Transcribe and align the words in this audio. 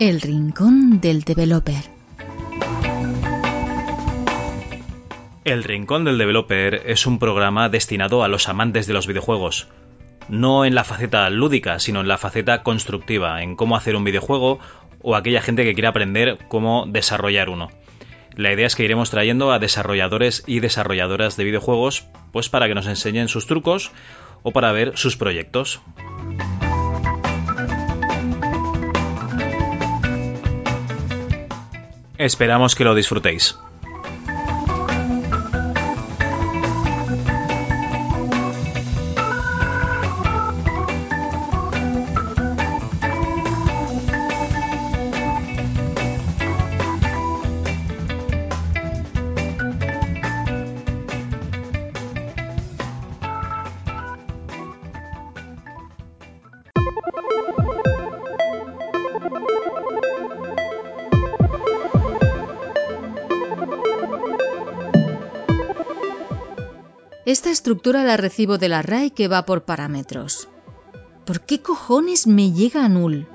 El 0.00 0.22
Rincón 0.22 0.98
del 1.02 1.24
Developer. 1.24 1.84
El 5.44 5.62
Rincón 5.62 6.06
del 6.06 6.16
Developer 6.16 6.84
es 6.86 7.04
un 7.04 7.18
programa 7.18 7.68
destinado 7.68 8.24
a 8.24 8.28
los 8.28 8.48
amantes 8.48 8.86
de 8.86 8.94
los 8.94 9.06
videojuegos. 9.06 9.68
No 10.30 10.64
en 10.64 10.74
la 10.74 10.84
faceta 10.84 11.28
lúdica, 11.28 11.78
sino 11.80 12.00
en 12.00 12.08
la 12.08 12.16
faceta 12.16 12.62
constructiva, 12.62 13.42
en 13.42 13.56
cómo 13.56 13.76
hacer 13.76 13.94
un 13.94 14.04
videojuego 14.04 14.58
o 15.02 15.16
aquella 15.16 15.42
gente 15.42 15.64
que 15.64 15.74
quiere 15.74 15.88
aprender 15.88 16.38
cómo 16.48 16.86
desarrollar 16.88 17.50
uno. 17.50 17.68
La 18.34 18.54
idea 18.54 18.68
es 18.68 18.76
que 18.76 18.84
iremos 18.84 19.10
trayendo 19.10 19.52
a 19.52 19.58
desarrolladores 19.58 20.44
y 20.46 20.60
desarrolladoras 20.60 21.36
de 21.36 21.44
videojuegos, 21.44 22.06
pues 22.32 22.48
para 22.48 22.68
que 22.68 22.74
nos 22.74 22.86
enseñen 22.86 23.28
sus 23.28 23.46
trucos 23.46 23.92
o 24.44 24.52
para 24.52 24.72
ver 24.72 24.96
sus 24.96 25.18
proyectos. 25.18 25.82
Esperamos 32.20 32.74
que 32.74 32.84
lo 32.84 32.94
disfrutéis. 32.94 33.58
Estructura 67.70 68.02
la 68.02 68.16
recibo 68.16 68.58
del 68.58 68.72
array 68.72 69.12
que 69.12 69.28
va 69.28 69.46
por 69.46 69.62
parámetros. 69.62 70.48
¿Por 71.24 71.42
qué 71.42 71.62
cojones 71.62 72.26
me 72.26 72.50
llega 72.50 72.84
a 72.84 72.88
null? 72.88 73.28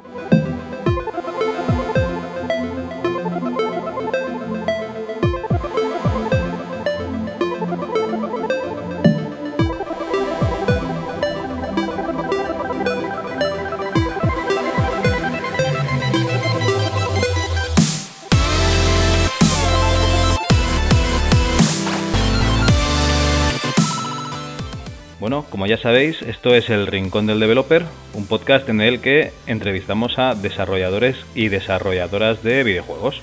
Como 25.44 25.68
ya 25.68 25.78
sabéis, 25.78 26.22
esto 26.22 26.56
es 26.56 26.70
el 26.70 26.88
Rincón 26.88 27.28
del 27.28 27.40
Developer, 27.40 27.86
un 28.14 28.26
podcast 28.26 28.70
en 28.70 28.80
el 28.80 29.02
que 29.02 29.34
entrevistamos 29.48 30.18
a 30.18 30.34
desarrolladores 30.34 31.18
y 31.36 31.50
desarrolladoras 31.50 32.42
de 32.44 32.64
videojuegos. 32.64 33.22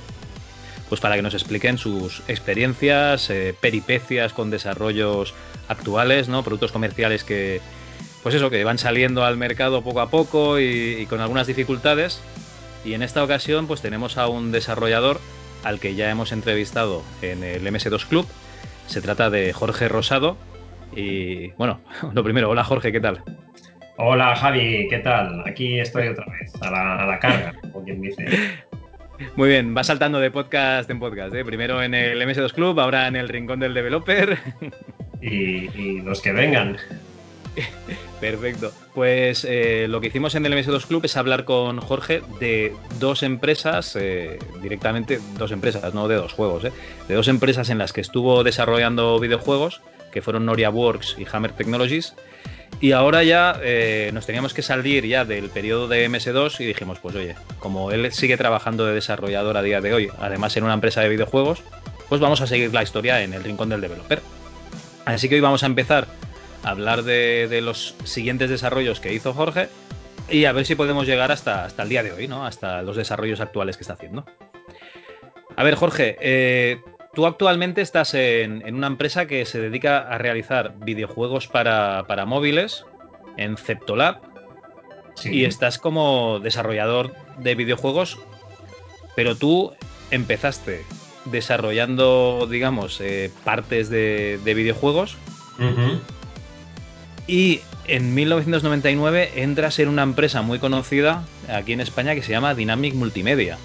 Pues 0.89 1.00
para 1.00 1.17
que 1.17 1.23
nos 1.23 1.33
expliquen 1.33 1.78
sus 1.78 2.23
experiencias, 2.28 3.31
eh, 3.31 3.55
peripecias 3.59 4.33
con 4.34 4.50
desarrollos 4.50 5.33
actuales, 5.69 6.28
¿no? 6.28 6.43
Productos 6.43 6.73
comerciales 6.73 7.25
que, 7.25 7.61
pues 8.23 8.34
eso, 8.34 8.50
que 8.50 8.62
van 8.65 8.79
saliendo 8.79 9.25
al 9.25 9.39
mercado 9.39 9.83
poco 9.83 10.00
a 10.00 10.11
poco 10.11 10.61
y, 10.61 10.99
y 11.00 11.06
con 11.06 11.21
algunas 11.21 11.47
dificultades. 11.47 12.21
Y 12.84 12.93
en 12.94 13.03
esta 13.03 13.25
ocasión, 13.25 13.67
pues 13.67 13.81
tenemos 13.81 14.19
a 14.19 14.29
un 14.29 14.53
desarrollador 14.53 15.21
al 15.65 15.81
que 15.81 15.94
ya 15.94 16.11
hemos 16.11 16.33
entrevistado 16.33 17.03
en 17.23 17.43
el 17.43 17.67
MS2 17.67 18.06
Club. 18.06 18.27
Se 18.87 19.00
trata 19.00 19.31
de 19.31 19.53
Jorge 19.53 19.89
Rosado, 19.89 20.37
y 20.95 21.49
bueno, 21.53 21.81
lo 22.15 22.25
primero, 22.25 22.51
hola 22.51 22.65
Jorge, 22.65 22.93
¿qué 22.93 23.01
tal? 23.01 23.23
Hola 23.99 24.35
Javi, 24.35 24.89
¿qué 24.89 24.99
tal? 24.99 25.43
Aquí 25.47 25.79
estoy 25.79 26.09
otra 26.09 26.27
vez, 26.27 26.53
a 26.63 26.71
la, 26.71 26.97
a 26.97 27.07
la 27.07 27.19
carga, 27.19 27.55
como 27.61 27.85
quien 27.85 28.01
dice. 28.01 28.27
Muy 29.37 29.49
bien, 29.49 29.77
va 29.77 29.85
saltando 29.85 30.19
de 30.19 30.31
podcast 30.31 30.91
en 30.91 30.99
podcast. 30.99 31.35
¿eh? 31.35 31.45
Primero 31.45 31.83
en 31.83 31.95
el 31.95 32.21
MS2 32.21 32.53
Club, 32.53 32.81
ahora 32.81 33.07
en 33.07 33.17
el 33.17 33.29
Rincón 33.29 33.61
del 33.61 33.75
Developer. 33.75 34.39
Y, 35.21 35.71
y 35.79 36.01
los 36.01 36.21
que 36.21 36.33
vengan. 36.33 36.77
Perfecto. 38.21 38.73
Pues 38.95 39.47
eh, 39.49 39.87
lo 39.89 40.01
que 40.01 40.09
hicimos 40.09 40.35
en 40.35 40.47
el 40.47 40.53
MS2 40.53 40.87
Club 40.87 41.05
es 41.05 41.17
hablar 41.17 41.45
con 41.45 41.81
Jorge 41.81 42.23
de 42.41 42.75
dos 42.99 43.23
empresas, 43.23 43.97
eh, 43.97 44.39
directamente 44.63 45.21
dos 45.39 45.53
empresas, 45.53 45.95
no 45.95 46.09
de 46.09 46.17
dos 46.17 46.33
juegos, 46.33 46.65
¿eh? 46.65 46.73
de 47.09 47.15
dos 47.15 47.29
empresas 47.29 47.71
en 47.71 47.79
las 47.79 47.93
que 47.93 48.01
estuvo 48.01 48.45
desarrollando 48.45 49.19
videojuegos, 49.19 49.83
que 50.12 50.23
fueron 50.23 50.47
Noria 50.47 50.71
Works 50.71 51.17
y 51.19 51.27
Hammer 51.33 51.53
Technologies. 51.53 52.15
Y 52.81 52.93
ahora 52.93 53.23
ya 53.23 53.59
eh, 53.62 54.11
nos 54.12 54.27
teníamos 54.27 54.55
que 54.55 54.62
salir 54.62 55.06
ya 55.06 55.25
del 55.25 55.49
periodo 55.50 55.89
de 55.89 56.09
MS2 56.09 56.61
y 56.61 56.67
dijimos, 56.67 56.99
pues 57.00 57.15
oye, 57.15 57.37
como 57.59 57.91
él 57.93 58.12
sigue 58.12 58.37
trabajando 58.37 58.87
de 58.87 58.95
desarrollador 58.95 59.56
a 59.56 59.62
día 59.62 59.81
de 59.81 59.95
hoy, 59.95 60.09
además 60.19 60.56
en 60.56 60.65
una 60.65 60.75
empresa 60.75 61.00
de 61.00 61.09
videojuegos, 61.09 61.62
pues 62.09 62.21
vamos 62.21 62.41
a 62.41 62.47
seguir 62.47 62.73
la 62.73 62.83
historia 62.83 63.23
en 63.23 63.34
el 63.34 63.45
rincón 63.45 63.69
del 63.69 63.81
developer. 63.81 64.21
Así 65.05 65.28
que 65.28 65.37
hoy 65.37 65.41
vamos 65.41 65.62
a 65.62 65.67
empezar 65.67 66.06
a 66.62 66.71
hablar 66.71 67.03
de, 67.03 67.61
los 67.62 67.94
siguientes 68.05 68.50
desarrollos 68.50 69.00
que 69.00 69.12
hizo 69.12 69.33
Jorge 69.33 69.69
y 70.29 70.44
a 70.44 70.53
ver 70.53 70.67
si 70.67 70.75
podemos 70.75 71.06
llegar 71.06 71.33
hasta, 71.33 71.65
hasta 71.65 71.83
el 71.83 71.89
día 71.89 72.03
de 72.03 72.12
hoy, 72.12 72.29
¿no? 72.29 72.47
Hasta 72.47 72.83
los 72.83 72.97
desarrollos 72.97 73.41
actuales 73.41 73.77
que 73.77 73.83
está 73.83 73.94
haciendo. 73.94 74.25
A 75.56 75.65
ver, 75.65 75.75
Jorge, 75.75 76.17
eh, 76.21 76.81
tú 77.15 77.27
actualmente 77.27 77.83
estás 77.83 78.15
en, 78.15 78.67
en, 78.67 78.75
una 78.75 78.87
empresa 78.87 79.27
que 79.27 79.45
se 79.45 79.61
dedica 79.61 79.99
a 79.99 80.19
realizar 80.19 80.75
videojuegos 80.78 81.47
para, 81.47 82.05
para 82.06 82.25
móviles 82.25 82.84
en 83.37 83.56
Ceptolab 83.56 84.21
sí. 85.15 85.31
y 85.31 85.45
estás 85.45 85.78
como 85.78 86.41
desarrollador 86.41 87.15
de 87.39 87.55
videojuegos, 87.55 88.19
pero 89.15 89.37
tú 89.37 89.73
empezaste 90.11 90.84
desarrollando, 91.27 92.49
digamos, 92.50 93.00
eh, 93.00 93.31
partes 93.44 93.89
de, 93.89 94.41
de 94.44 94.55
videojuegos. 94.55 95.17
Uh 95.59 95.62
-huh. 95.62 96.00
Y 97.27 97.61
en 97.87 98.15
1999 98.15 99.33
entras 99.37 99.79
en 99.79 99.89
una 99.89 100.03
empresa 100.03 100.43
muy 100.43 100.59
conocida 100.59 101.25
aquí 101.49 101.73
en 101.73 101.81
España 101.81 102.15
que 102.15 102.23
se 102.23 102.33
llama 102.33 102.55
Dynamic 102.55 102.94
Multimedia. 102.94 103.59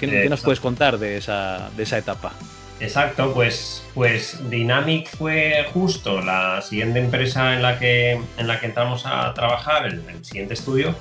¿Qué, 0.00 0.08
¿qué 0.08 0.28
nos 0.28 0.40
puedes 0.40 0.60
contar 0.60 0.98
de 0.98 1.18
esa, 1.18 1.70
de 1.76 1.82
esa 1.82 1.98
etapa? 1.98 2.32
Exacto, 2.80 3.34
pues, 3.34 3.84
pues 3.94 4.38
Dynamic 4.48 5.08
fue 5.16 5.66
justo 5.72 6.22
la 6.22 6.62
siguiente 6.62 6.98
empresa 6.98 7.54
en 7.54 7.62
la 7.62 7.78
que, 7.78 8.12
en 8.12 8.46
la 8.46 8.58
que 8.58 8.66
entramos 8.66 9.04
a 9.04 9.34
trabajar, 9.34 9.86
el, 9.86 10.02
siguiente 10.24 10.54
estudio, 10.54 10.94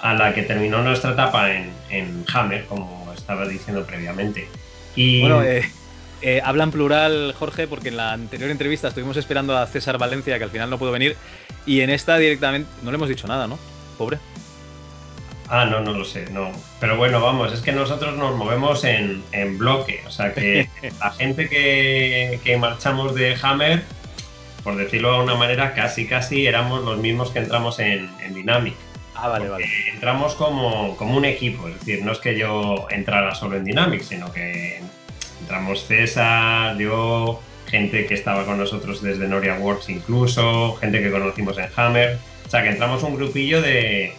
a 0.00 0.14
la 0.14 0.34
que 0.34 0.42
terminó 0.42 0.82
nuestra 0.82 1.12
etapa 1.12 1.52
en, 1.52 1.70
en 1.90 2.24
Hammer, 2.32 2.64
como 2.66 3.12
estaba 3.16 3.46
diciendo 3.46 3.84
previamente. 3.86 4.48
Y... 4.96 5.20
Bueno, 5.20 5.42
eh, 5.42 5.70
eh, 6.22 6.42
habla 6.44 6.64
en 6.64 6.72
plural, 6.72 7.34
Jorge, 7.38 7.68
porque 7.68 7.88
en 7.88 7.96
la 7.96 8.12
anterior 8.12 8.50
entrevista 8.50 8.88
estuvimos 8.88 9.16
esperando 9.16 9.56
a 9.56 9.66
César 9.66 9.98
Valencia, 9.98 10.36
que 10.36 10.44
al 10.44 10.50
final 10.50 10.68
no 10.68 10.78
pudo 10.78 10.90
venir, 10.90 11.16
y 11.64 11.80
en 11.80 11.90
esta 11.90 12.18
directamente 12.18 12.68
no 12.82 12.90
le 12.90 12.96
hemos 12.96 13.08
dicho 13.08 13.28
nada, 13.28 13.46
¿no? 13.46 13.58
Pobre. 13.96 14.18
Ah, 15.52 15.64
no, 15.64 15.80
no 15.80 15.92
lo 15.92 16.04
sé, 16.04 16.26
no. 16.30 16.52
Pero 16.78 16.96
bueno, 16.96 17.20
vamos, 17.20 17.52
es 17.52 17.60
que 17.60 17.72
nosotros 17.72 18.16
nos 18.16 18.36
movemos 18.36 18.84
en, 18.84 19.24
en 19.32 19.58
bloque. 19.58 20.00
O 20.06 20.10
sea 20.10 20.32
que 20.32 20.68
la 21.00 21.10
gente 21.10 21.48
que, 21.48 22.38
que, 22.44 22.56
marchamos 22.56 23.16
de 23.16 23.36
Hammer, 23.42 23.82
por 24.62 24.76
decirlo 24.76 25.12
de 25.14 25.24
una 25.24 25.34
manera, 25.34 25.74
casi 25.74 26.06
casi 26.06 26.46
éramos 26.46 26.84
los 26.84 26.98
mismos 26.98 27.32
que 27.32 27.40
entramos 27.40 27.80
en, 27.80 28.08
en 28.22 28.32
Dynamic. 28.32 28.74
Ah, 29.16 29.26
vale, 29.26 29.48
vale. 29.48 29.66
Entramos 29.92 30.34
como, 30.34 30.96
como 30.96 31.16
un 31.16 31.24
equipo, 31.24 31.66
es 31.66 31.80
decir, 31.80 32.04
no 32.04 32.12
es 32.12 32.20
que 32.20 32.38
yo 32.38 32.86
entrara 32.88 33.34
solo 33.34 33.56
en 33.56 33.64
Dynamic, 33.64 34.02
sino 34.02 34.32
que 34.32 34.80
entramos 35.40 35.84
César, 35.84 36.78
yo, 36.78 37.42
gente 37.66 38.06
que 38.06 38.14
estaba 38.14 38.44
con 38.44 38.56
nosotros 38.56 39.02
desde 39.02 39.26
Noria 39.26 39.54
Works 39.54 39.88
incluso, 39.88 40.76
gente 40.76 41.02
que 41.02 41.10
conocimos 41.10 41.58
en 41.58 41.66
Hammer. 41.74 42.18
O 42.46 42.50
sea 42.50 42.62
que 42.62 42.68
entramos 42.68 43.02
un 43.02 43.16
grupillo 43.16 43.60
de, 43.60 44.14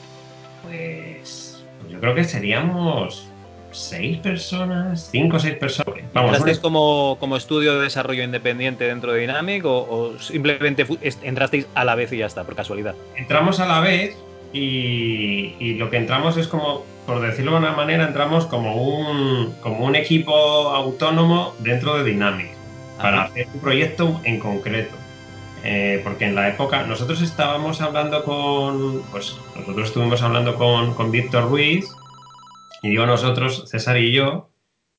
pues, 0.72 1.64
pues 1.80 1.92
yo 1.92 2.00
creo 2.00 2.16
que 2.16 2.24
seríamos 2.24 3.28
seis 3.72 4.18
personas, 4.18 5.10
cinco 5.12 5.38
o 5.38 5.40
seis 5.40 5.56
personas. 5.56 6.04
Vamos, 6.14 6.32
¿Entrasteis 6.32 6.58
una... 6.58 6.64
como, 6.64 7.18
como 7.20 7.38
estudio 7.38 7.76
de 7.76 7.84
desarrollo 7.84 8.24
independiente 8.24 8.86
dentro 8.86 9.14
de 9.14 9.22
Dynamic 9.22 9.66
o, 9.66 9.78
o, 9.80 10.20
simplemente 10.20 10.86
entrasteis 11.24 11.68
a 11.76 11.86
la 11.86 11.96
vez 11.96 12.12
y 12.12 12.18
ya 12.18 12.26
está, 12.26 12.44
por 12.44 12.56
casualidad? 12.56 12.96
Entramos 13.16 13.60
a 13.60 13.66
la 13.66 13.80
vez 13.80 14.16
y, 14.54 15.56
y, 15.60 15.76
lo 15.76 15.90
que 15.90 15.98
entramos 15.98 16.36
es 16.38 16.48
como, 16.48 16.84
por 17.06 17.22
decirlo 17.22 17.52
de 17.52 17.58
una 17.60 17.72
manera, 17.72 18.06
entramos 18.06 18.46
como 18.46 18.76
un, 18.76 19.54
como 19.62 19.86
un 19.86 19.96
equipo 19.96 20.34
autónomo 20.34 21.54
dentro 21.60 21.98
de 21.98 22.12
Dynamic 22.12 22.50
Ajá. 22.98 23.02
para 23.02 23.24
hacer 23.24 23.48
un 23.54 23.62
proyecto 23.62 24.20
en 24.26 24.40
concreto. 24.40 24.96
Eh, 25.64 26.02
porque 26.04 26.26
en 26.26 26.36
la 26.36 26.50
época 26.50 26.84
nosotros 26.88 27.22
estábamos 27.22 27.82
hablando 27.82 28.24
con, 28.24 29.04
pues 29.12 29.38
nosotros 29.56 29.90
estuvimos 29.90 30.24
hablando 30.24 30.56
con, 30.56 30.96
con 30.96 31.12
Víctor 31.12 31.50
Ruiz 31.50 31.86
Y 32.82 32.90
digo 32.90 33.06
nosotros, 33.06 33.70
César 33.70 33.98
y 33.98 34.12
yo, 34.12 34.52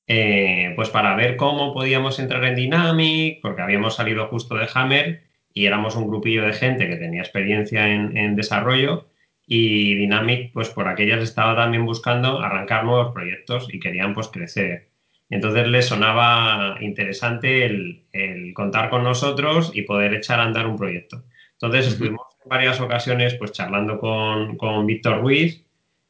eh, 0.07 0.73
pues 0.77 0.89
para 0.91 1.17
ver 1.17 1.37
cómo 1.37 1.73
podíamos 1.73 2.19
entrar 2.19 2.45
en 2.45 2.55
Dynamic, 2.55 3.41
porque 3.43 3.63
habíamos 3.63 3.97
salido 3.97 4.29
justo 4.29 4.57
de 4.57 4.69
Hammer 4.75 5.25
y 5.53 5.67
éramos 5.67 5.97
un 5.97 6.07
grupillo 6.07 6.45
de 6.45 6.53
gente 6.53 6.89
que 6.89 6.97
tenía 6.97 7.23
experiencia 7.23 7.89
en, 7.89 8.37
desarrollo 8.37 9.09
y 9.47 9.95
Dynamic, 9.97 10.53
pues 10.53 10.71
por 10.71 10.89
aquellas 10.89 11.23
estaba 11.23 11.57
también 11.57 11.85
buscando 11.85 12.41
arrancar 12.41 12.85
nuevos 12.85 13.13
proyectos 13.13 13.69
y 13.73 13.81
querían 13.81 14.15
pues 14.15 14.29
crecer. 14.29 14.92
Entonces 15.31 15.67
les 15.69 15.87
sonaba 15.87 16.77
interesante 16.81 17.65
el, 17.65 18.53
contar 18.55 18.91
con 18.91 19.03
nosotros 19.03 19.71
y 19.75 19.83
poder 19.83 20.15
echar 20.15 20.41
a 20.41 20.45
andar 20.45 20.67
un 20.67 20.77
proyecto. 20.77 21.25
Entonces 21.53 21.87
estuvimos 21.87 22.27
en 22.43 22.49
varias 22.49 22.81
ocasiones 22.81 23.35
pues 23.35 23.53
charlando 23.53 23.99
con, 23.99 24.57
con 24.57 24.87
Víctor 24.87 25.21
Ruiz, 25.21 25.65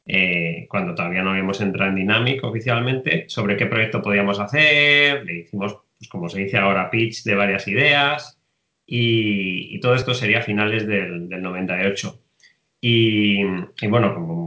eh, 0.05 0.67
cuando 0.69 0.93
todavía 0.93 1.23
no 1.23 1.29
habíamos 1.29 1.61
entrado 1.61 1.89
en 1.89 1.95
Dynamic 1.95 2.43
oficialmente, 2.43 3.25
sobre 3.29 3.55
qué 3.55 3.67
proyecto 3.67 4.01
podíamos 4.01 4.39
hacer, 4.39 5.25
le 5.25 5.39
hicimos, 5.39 5.77
pues 5.97 6.09
como 6.09 6.27
se 6.27 6.39
dice 6.39 6.57
ahora, 6.57 6.89
pitch 6.89 7.23
de 7.23 7.35
varias 7.35 7.67
ideas 7.67 8.37
y, 8.85 9.79
todo 9.79 9.95
esto 9.95 10.13
sería 10.13 10.39
a 10.39 10.43
finales 10.43 10.85
del, 10.87 11.29
98. 11.29 12.19
Y, 12.81 13.43
bueno, 13.87 14.13
como 14.13 14.42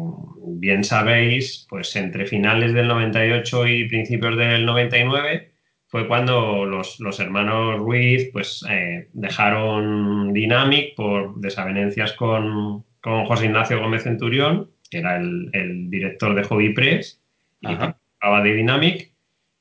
bien 0.46 0.84
sabéis, 0.84 1.66
pues 1.68 1.94
entre 1.96 2.26
finales 2.26 2.72
del 2.72 2.88
98 2.88 3.66
y 3.66 3.88
principios 3.88 4.36
del 4.36 4.64
99 4.66 5.52
fue 5.88 6.08
cuando 6.08 6.64
los, 6.64 7.20
hermanos 7.20 7.78
Ruiz 7.78 8.30
pues 8.32 8.64
eh, 8.68 9.08
dejaron 9.12 10.32
Dynamic 10.32 10.94
por 10.94 11.36
desavenencias 11.36 12.12
con, 12.14 12.84
con 13.00 13.24
José 13.26 13.46
Ignacio 13.46 13.80
Gómez 13.80 14.02
Centurión 14.02 14.70
que 14.90 14.98
era 14.98 15.16
el, 15.16 15.90
director 15.90 16.34
de 16.34 16.44
Hobby 16.44 16.72
Press 16.72 17.20
y 17.60 17.74
participaba 17.74 18.42
de 18.42 18.54
Dynamic. 18.54 19.12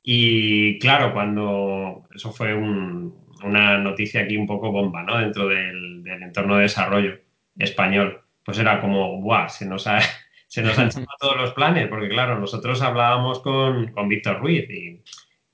Y 0.02 0.78
claro, 0.78 1.12
cuando 1.12 2.06
eso 2.14 2.32
fue 2.32 2.54
una 2.54 3.78
noticia 3.78 4.22
aquí 4.22 4.36
un 4.36 4.46
poco 4.46 4.70
bomba, 4.70 5.02
¿no? 5.02 5.18
Dentro 5.18 5.48
del, 5.48 6.04
entorno 6.06 6.56
de 6.56 6.62
desarrollo 6.62 7.18
español, 7.58 8.20
pues 8.44 8.58
era 8.58 8.80
como, 8.80 9.20
¡buah! 9.20 9.48
Se 9.48 9.66
nos, 9.66 9.88
se 10.46 10.62
nos 10.62 10.78
han 10.78 10.88
echado 10.88 11.06
todos 11.18 11.36
los 11.36 11.52
planes, 11.52 11.88
porque 11.88 12.08
claro, 12.08 12.38
nosotros 12.38 12.80
hablábamos 12.82 13.40
con, 13.40 13.92
con 13.92 14.08
Víctor 14.08 14.40
Ruiz 14.40 14.68
y, 14.70 15.02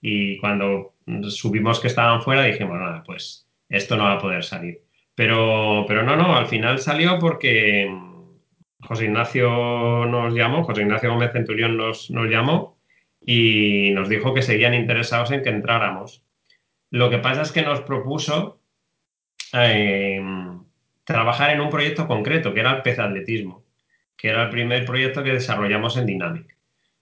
y 0.01 0.39
cuando 0.39 0.95
subimos 1.29 1.81
que 1.81 1.89
estaban 1.89 2.23
fuera 2.23 2.45
dijimos, 2.45 2.79
nada, 2.79 3.03
pues 3.05 3.47
esto 3.69 3.97
no 3.97 4.05
va 4.05 4.15
a 4.15 4.21
poder 4.21 4.45
salir. 4.45 4.83
Pero, 5.15 5.85
pero 5.87 6.03
no, 6.03 6.17
no, 6.17 6.37
al 6.37 6.47
final 6.47 6.79
salió 6.79 7.19
porque 7.19 7.89
José 8.83 9.05
Ignacio 9.05 10.07
nos 10.07 10.35
llamó, 10.35 10.65
José 10.65 10.83
Ignacio 10.83 11.11
Gómez 11.11 11.33
Centurión 11.33 11.77
nos, 11.77 12.11
llamó 12.11 12.79
y 13.25 13.91
nos 13.93 14.09
dijo 14.09 14.35
que 14.35 14.43
seguían 14.43 14.75
interesados 14.75 15.31
en 15.31 15.43
que 15.43 15.51
entráramos. 15.51 16.25
Lo 16.91 17.09
que 17.09 17.19
pasa 17.19 17.43
es 17.43 17.53
que 17.53 17.63
nos 17.63 17.81
propuso 17.83 18.61
em, 19.53 20.63
trabajar 21.05 21.51
en 21.51 21.61
un 21.61 21.71
proyecto 21.71 22.07
concreto, 22.09 22.53
que 22.53 22.61
era 22.61 22.73
el 22.77 22.83
pez 22.83 22.99
atletismo, 22.99 23.62
que 24.23 24.29
era 24.29 24.45
el 24.45 24.51
primer 24.51 24.85
proyecto 24.85 25.25
que 25.25 25.33
desarrollamos 25.33 25.97
en 25.97 26.07
Dynamic. 26.07 26.57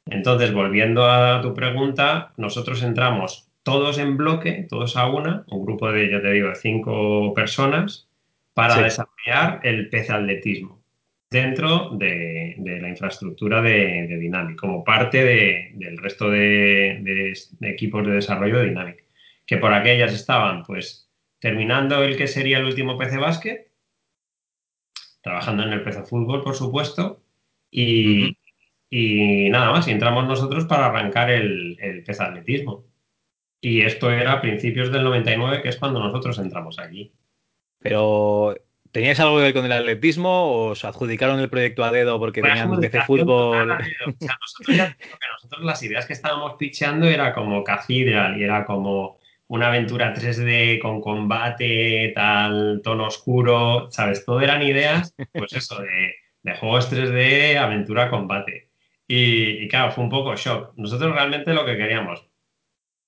Entonces, 0.06 0.54
volviendo 0.54 1.04
a 1.04 1.42
tu 1.42 1.52
pregunta, 1.52 2.32
nosotros 2.38 2.82
entramos 2.82 3.50
todos 3.62 3.98
en 3.98 4.16
bloque, 4.16 4.66
todos 4.70 4.96
a 4.96 5.06
una, 5.06 5.44
un 5.48 5.66
grupo 5.66 5.92
de, 5.92 6.10
ya 6.10 6.22
te 6.22 6.32
digo, 6.32 6.54
cinco 6.54 7.34
personas, 7.34 8.08
para 8.54 8.80
desarrollar 8.80 9.60
el 9.64 9.90
pez 9.90 10.08
atletismo 10.08 10.82
dentro 11.30 11.90
de, 11.90 12.56
la 12.80 12.88
infraestructura 12.88 13.60
de, 13.60 14.16
Dynamic, 14.18 14.58
como 14.58 14.82
parte 14.82 15.22
del 15.74 15.98
resto 15.98 16.30
de, 16.30 17.34
equipos 17.60 18.06
de 18.06 18.14
desarrollo 18.14 18.60
de 18.60 18.70
Dynamic, 18.70 19.04
que 19.44 19.58
por 19.58 19.74
aquellas 19.74 20.14
estaban 20.14 20.62
pues 20.62 21.10
terminando 21.38 22.02
el 22.02 22.16
que 22.16 22.26
sería 22.26 22.60
el 22.60 22.64
último 22.64 22.96
PC 22.96 23.18
Basket, 23.18 23.69
trabajando 25.20 25.62
en 25.62 25.72
el 25.72 25.82
PC 25.82 26.02
Fútbol, 26.04 26.42
por 26.42 26.54
supuesto, 26.54 27.22
y, 27.70 28.36
nada 29.50 29.70
más, 29.72 29.88
y 29.88 29.92
entramos 29.92 30.26
nosotros 30.26 30.64
para 30.66 30.86
arrancar 30.86 31.30
el, 31.30 31.76
el 31.80 32.02
PC 32.02 32.22
Atletismo. 32.22 32.84
Y 33.60 33.82
esto 33.82 34.10
era 34.10 34.32
a 34.32 34.40
principios 34.40 34.90
del 34.90 35.04
99, 35.04 35.62
que 35.62 35.68
es 35.68 35.76
cuando 35.76 36.00
nosotros 36.00 36.38
entramos 36.38 36.78
aquí. 36.78 37.12
Pero 37.78 38.54
¿Teníais 38.92 39.20
algo 39.20 39.36
que 39.36 39.44
ver 39.44 39.54
con 39.54 39.64
el 39.64 39.72
atletismo 39.72 40.30
o 40.30 40.70
os 40.70 40.84
adjudicaron 40.84 41.38
el 41.38 41.48
proyecto 41.48 41.84
a 41.84 41.92
dedo 41.92 42.18
porque 42.18 42.42
tenían 42.42 42.70
un 42.70 42.80
PC 42.80 43.02
fútbol? 43.02 43.70
O 43.70 43.76
sea, 44.18 44.36
nosotros, 44.40 44.96
nosotros 45.32 45.64
las 45.64 45.82
ideas 45.84 46.06
que 46.06 46.12
estábamos 46.12 46.54
picheando 46.58 47.06
era 47.06 47.32
como 47.32 47.62
Cathedral 47.62 48.40
y 48.40 48.42
era 48.42 48.64
como 48.64 49.19
una 49.50 49.66
aventura 49.66 50.14
3D 50.14 50.80
con 50.80 51.00
combate, 51.00 52.12
tal, 52.14 52.80
tono 52.84 53.08
oscuro, 53.08 53.90
¿sabes? 53.90 54.24
Todo 54.24 54.40
eran 54.40 54.62
ideas, 54.62 55.12
pues 55.32 55.52
eso, 55.52 55.82
de, 55.82 56.14
de 56.42 56.56
juegos 56.56 56.92
3D, 56.92 57.56
aventura, 57.56 58.10
combate. 58.10 58.70
Y, 59.08 59.64
y, 59.64 59.68
claro, 59.68 59.90
fue 59.90 60.04
un 60.04 60.10
poco 60.10 60.36
shock. 60.36 60.72
Nosotros 60.76 61.12
realmente 61.12 61.52
lo 61.52 61.66
que 61.66 61.76
queríamos, 61.76 62.24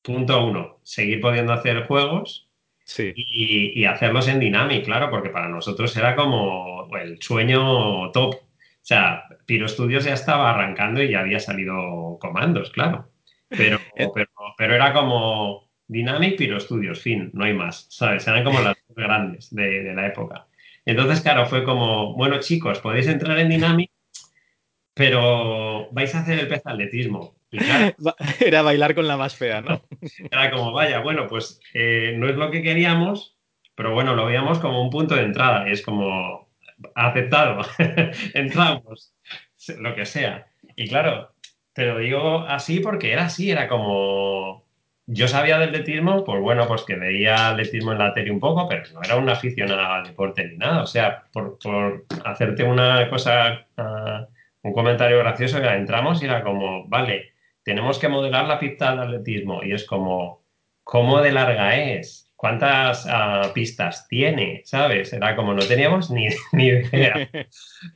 punto 0.03 0.44
uno, 0.44 0.81
seguir 0.83 1.21
pudiendo 1.21 1.53
hacer 1.53 1.87
juegos 1.87 2.49
y, 3.15 3.85
hacerlos 3.85 4.27
en 4.27 4.41
Dynamic, 4.41 4.85
claro, 4.85 5.11
porque 5.11 5.31
para 5.31 5.49
nosotros 5.49 5.97
era 5.97 6.17
como 6.17 6.89
el 7.00 7.23
sueño 7.23 8.11
top. 8.11 8.35
O 8.35 8.85
sea, 8.85 9.23
Piro 9.47 9.69
Studios 9.69 10.05
ya 10.05 10.15
estaba 10.15 10.50
arrancando 10.50 11.00
y 11.00 11.11
ya 11.11 11.21
había 11.21 11.39
salido 11.39 12.19
comandos, 12.21 12.71
claro. 12.71 13.09
Pero, 13.49 13.79
eh. 13.94 14.09
pero, 14.56 14.75
era 14.75 14.93
como 14.93 15.71
Dynamic, 15.93 16.37
Piro 16.37 16.59
Studios, 16.59 17.00
fin, 17.00 17.31
no 17.35 17.44
hay 17.44 17.55
más, 17.55 17.87
¿sabes? 17.91 18.27
Eran 18.27 18.44
como 18.44 18.61
las 18.61 18.77
grandes 18.89 19.55
de, 19.55 19.83
de 19.83 19.94
la 19.94 20.06
época. 20.06 20.47
Entonces, 20.85 21.21
claro, 21.21 21.47
fue 21.47 21.65
como, 21.65 22.15
bueno, 22.15 22.41
chicos, 22.41 22.81
podéis 22.81 23.06
entrar 23.06 23.39
en 23.39 23.51
Dynamic, 23.51 23.91
pero 24.94 25.89
vais 25.93 26.15
a 26.15 26.20
hacer 26.20 26.39
el 26.39 26.49
pez 26.49 26.63
atletismo. 26.65 27.37
Era 28.41 28.63
bailar 28.63 28.94
con 28.94 29.06
la 29.06 29.17
más 29.17 29.37
fea, 29.37 29.61
¿no? 29.61 29.82
Era 30.31 30.51
como, 30.51 30.72
vaya, 30.72 31.01
bueno, 31.01 31.27
pues 31.29 31.61
eh, 31.75 32.15
no 32.17 32.29
es 32.29 32.37
lo 32.37 32.51
que 32.51 32.63
queríamos, 32.63 33.37
pero 33.75 33.93
bueno, 33.93 34.15
lo 34.15 34.27
veíamos 34.27 34.58
como 34.58 34.82
un 34.82 34.91
punto 34.91 35.15
de 35.15 35.22
entrada. 35.22 35.69
Y 35.69 35.72
es 35.72 35.82
como, 35.82 36.51
aceptado, 36.94 37.63
entramos, 38.34 39.15
lo 39.79 39.94
que 39.94 40.06
sea. 40.06 40.46
Y 40.77 40.89
claro, 40.89 41.32
te 41.72 41.87
lo 41.87 41.99
digo 41.99 42.41
así 42.41 42.81
porque 42.81 43.13
era 43.13 43.27
así, 43.27 43.51
era 43.51 43.69
como... 43.69 44.61
Yo 45.06 45.27
sabía 45.27 45.59
del 45.59 45.71
atletismo, 45.71 46.25
pues 46.25 46.41
bueno, 46.41 46.67
pues 46.69 46.85
que 46.85 46.94
veía 46.94 47.49
atletismo 47.49 47.93
en 47.93 47.99
la 47.99 48.15
tele 48.15 48.31
un 48.31 48.41
poco, 48.41 48.69
pero 48.69 48.85
no 48.93 49.03
era 49.03 49.17
un 49.17 49.29
aficionado 49.29 49.81
al 49.81 50.06
deporte 50.06 50.44
ni 50.47 50.56
nada. 50.56 50.82
O 50.82 50.87
sea, 50.87 51.25
por, 51.32 51.59
hacerte 52.25 52.63
una 52.63 53.09
cosa, 53.11 53.67
ah, 53.77 54.27
un 54.63 54.73
comentario 54.73 55.19
gracioso, 55.19 55.61
ya 55.61 55.75
entramos 55.75 56.23
y 56.23 56.27
era 56.27 56.43
como, 56.43 56.87
vale, 56.89 57.32
tenemos 57.65 57.99
que 57.99 58.09
modelar 58.09 58.47
la 58.47 58.59
pista 58.59 58.94
de 58.94 59.03
atletismo 59.03 59.63
y 59.63 59.73
es 59.73 59.85
como, 59.87 60.44
¿cómo 60.85 61.21
de 61.21 61.32
larga 61.32 61.77
es? 61.77 62.32
¿Cuántas 62.37 63.06
ah, 63.09 63.51
pistas 63.55 64.09
tiene? 64.09 64.63
¿Sabes? 64.65 65.13
Era 65.13 65.37
como 65.37 65.55
no 65.55 65.63
teníamos 65.63 66.11
ni, 66.11 66.29
idea. 66.53 67.29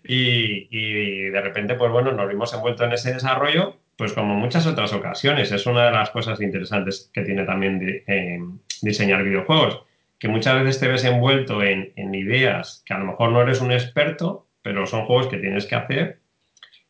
Y, 0.04 1.30
de 1.30 1.40
repente, 1.40 1.74
pues 1.74 1.90
bueno, 1.90 2.12
nos 2.12 2.28
vimos 2.28 2.52
envueltos 2.54 2.86
en 2.86 2.92
ese 2.92 3.14
desarrollo, 3.14 3.80
pues 3.96 4.12
como 4.12 4.34
muchas 4.34 4.66
otras 4.66 4.92
ocasiones. 4.92 5.52
Es 5.52 5.66
una 5.66 5.86
de 5.86 5.92
las 5.92 6.10
cosas 6.10 6.40
interesantes 6.40 7.10
que 7.12 7.22
tiene 7.22 7.44
también 7.44 8.02
eh, 8.06 8.38
diseñar 8.82 9.22
videojuegos, 9.24 9.82
que 10.18 10.28
muchas 10.28 10.62
veces 10.62 10.80
te 10.80 10.88
ves 10.88 11.04
envuelto 11.04 11.62
en, 11.62 11.92
en 11.96 12.14
ideas 12.14 12.82
que 12.86 12.94
a 12.94 12.98
lo 12.98 13.06
mejor 13.06 13.32
no 13.32 13.42
eres 13.42 13.60
un 13.60 13.72
experto, 13.72 14.46
pero 14.62 14.86
son 14.86 15.06
juegos 15.06 15.28
que 15.28 15.38
tienes 15.38 15.66
que 15.66 15.74
hacer 15.74 16.20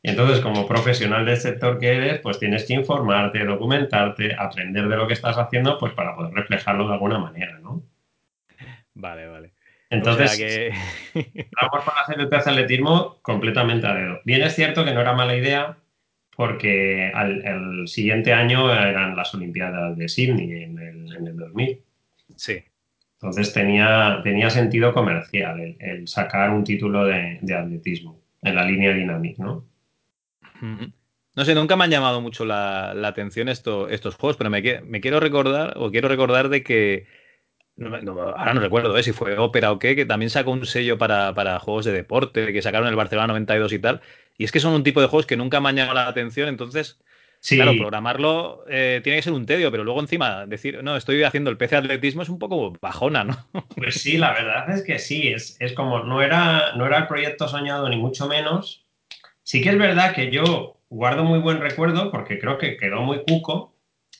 entonces, 0.06 0.38
como 0.38 0.68
profesional 0.68 1.26
del 1.26 1.36
sector 1.36 1.80
que 1.80 1.96
eres, 1.96 2.20
pues 2.20 2.38
tienes 2.38 2.64
que 2.64 2.74
informarte, 2.74 3.44
documentarte, 3.44 4.36
aprender 4.38 4.86
de 4.86 4.96
lo 4.96 5.08
que 5.08 5.14
estás 5.14 5.36
haciendo, 5.36 5.78
pues 5.78 5.94
para 5.94 6.14
poder 6.14 6.32
reflejarlo 6.32 6.86
de 6.86 6.94
alguna 6.94 7.18
manera, 7.18 7.58
¿no? 7.58 7.82
Vale, 8.94 9.26
vale. 9.26 9.52
Entonces, 9.90 10.36
que... 10.36 10.72
vamos 11.60 11.84
para 11.84 12.02
hacer 12.02 12.20
el 12.20 12.32
atletismo 12.32 13.16
completamente 13.20 13.88
a 13.88 13.94
dedo. 13.94 14.20
Bien 14.24 14.42
es 14.42 14.54
cierto 14.54 14.84
que 14.84 14.94
no 14.94 15.00
era 15.00 15.12
mala 15.12 15.34
idea 15.34 15.76
porque 16.36 17.10
el 17.10 17.88
siguiente 17.88 18.32
año 18.32 18.72
eran 18.72 19.16
las 19.16 19.34
Olimpiadas 19.34 19.96
de 19.96 20.08
Sydney 20.08 20.64
en 20.64 20.78
el, 20.78 21.36
2000. 21.36 21.80
Sí. 22.36 22.62
Entonces 23.14 23.52
tenía, 23.52 24.20
tenía 24.22 24.50
sentido 24.50 24.92
comercial 24.92 25.76
el, 25.78 26.06
sacar 26.06 26.50
un 26.50 26.62
título 26.62 27.06
de, 27.06 27.38
de, 27.40 27.54
atletismo 27.54 28.20
en 28.42 28.54
la 28.54 28.64
línea 28.64 28.92
Dynamic, 28.92 29.38
¿no? 29.38 29.64
No 31.36 31.44
sé, 31.44 31.54
nunca 31.54 31.76
me 31.76 31.84
han 31.84 31.90
llamado 31.90 32.22
mucho 32.22 32.46
la, 32.46 32.92
atención 33.06 33.48
estos 33.48 34.14
juegos, 34.16 34.38
pero 34.38 34.48
me, 34.48 34.62
quiero 34.62 35.20
recordar, 35.20 35.74
o 35.76 35.90
quiero 35.90 36.08
recordar 36.08 36.48
de 36.48 36.62
que, 36.62 37.06
ahora 37.78 38.54
no 38.54 38.60
recuerdo 38.60 38.96
¿eh? 38.96 39.02
si 39.02 39.12
fue 39.12 39.36
Ópera 39.36 39.70
o 39.70 39.78
qué, 39.78 39.94
que 39.94 40.06
también 40.06 40.30
sacó 40.30 40.52
un 40.52 40.64
sello 40.64 40.96
para, 40.96 41.58
juegos 41.60 41.84
de 41.84 41.92
deporte, 41.92 42.54
que 42.54 42.62
sacaron 42.62 42.88
el 42.88 42.96
Barcelona 42.96 43.28
92 43.28 43.72
y 43.74 43.78
tal, 43.78 44.00
y 44.38 44.44
es 44.44 44.52
que 44.52 44.60
son 44.60 44.74
un 44.74 44.84
tipo 44.84 45.00
de 45.00 45.06
juegos 45.06 45.26
que 45.26 45.36
nunca 45.36 45.60
me 45.60 45.70
han 45.70 45.76
llamado 45.76 45.94
la 45.94 46.08
atención, 46.08 46.48
entonces 46.48 46.98
Claro, 47.54 47.76
programarlo 47.76 48.64
eh, 48.68 49.00
tiene 49.04 49.18
que 49.18 49.22
ser 49.22 49.32
un 49.32 49.46
tedio, 49.46 49.70
pero 49.70 49.84
luego 49.84 50.00
encima 50.00 50.46
decir, 50.46 50.82
no, 50.82 50.96
estoy 50.96 51.22
haciendo 51.22 51.50
el 51.50 51.56
PC 51.56 51.76
atletismo 51.76 52.22
es 52.22 52.28
un 52.28 52.38
poco 52.38 52.72
bajona, 52.80 53.24
¿no? 53.24 53.36
Pues 53.76 54.02
sí, 54.02 54.18
la 54.18 54.32
verdad 54.32 54.68
es 54.70 54.82
que 54.82 54.98
sí, 54.98 55.28
es, 55.28 55.56
es 55.60 55.72
como, 55.72 56.02
no 56.02 56.22
era, 56.22 56.74
no 56.76 56.86
era 56.86 56.98
el 56.98 57.06
proyecto 57.06 57.46
soñado 57.46 57.88
ni 57.88 57.96
mucho 57.96 58.26
menos. 58.26 58.84
Sí 59.44 59.60
que 59.60 59.68
es 59.68 59.78
verdad 59.78 60.12
que 60.12 60.30
yo 60.30 60.78
guardo 60.88 61.24
muy 61.24 61.38
buen 61.38 61.60
recuerdo 61.60 62.10
porque 62.10 62.38
creo 62.38 62.58
que 62.58 62.76
quedó 62.76 63.02
muy 63.02 63.22
cuco, 63.22 63.76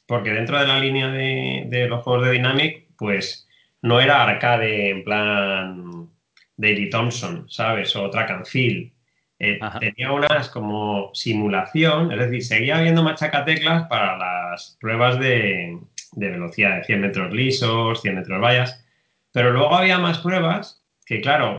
porque 0.07 0.31
dentro 0.31 0.59
de 0.59 0.67
la 0.67 0.79
línea 0.79 1.09
de, 1.09 1.65
de 1.67 1.89
los 1.89 2.05
juegos 2.05 2.27
de 2.27 2.33
Dynamic, 2.33 2.87
pues 2.97 3.49
no 3.83 4.01
era 4.01 4.23
arcade 4.23 4.91
en 4.91 5.03
plan 5.03 6.11
Daily 6.57 6.91
Thompson, 6.91 7.47
¿sabes? 7.49 7.97
O 7.97 8.09
track 8.09 8.31
and 8.31 8.47
field 8.47 8.93
eh, 9.39 9.59
tenía 9.81 10.13
unas 10.13 10.49
como 10.49 11.11
simulación, 11.15 12.11
es 12.11 12.19
decir, 12.19 12.43
seguía 12.43 12.79
habiendo 12.79 13.03
machacateclas 13.03 13.87
para 13.89 14.17
las 14.17 14.79
pruebas 14.81 15.19
de, 15.19 15.79
velocidad 16.13 16.77
de 16.77 16.85
100 16.85 17.01
metros 17.01 17.33
lisos, 17.33 18.01
100 18.01 18.15
metros 18.15 18.41
vallas, 18.41 18.85
pero 19.33 19.51
luego 19.53 19.75
había 19.75 19.99
más 19.99 20.19
pruebas 20.19 20.83
que, 21.05 21.21
claro, 21.21 21.59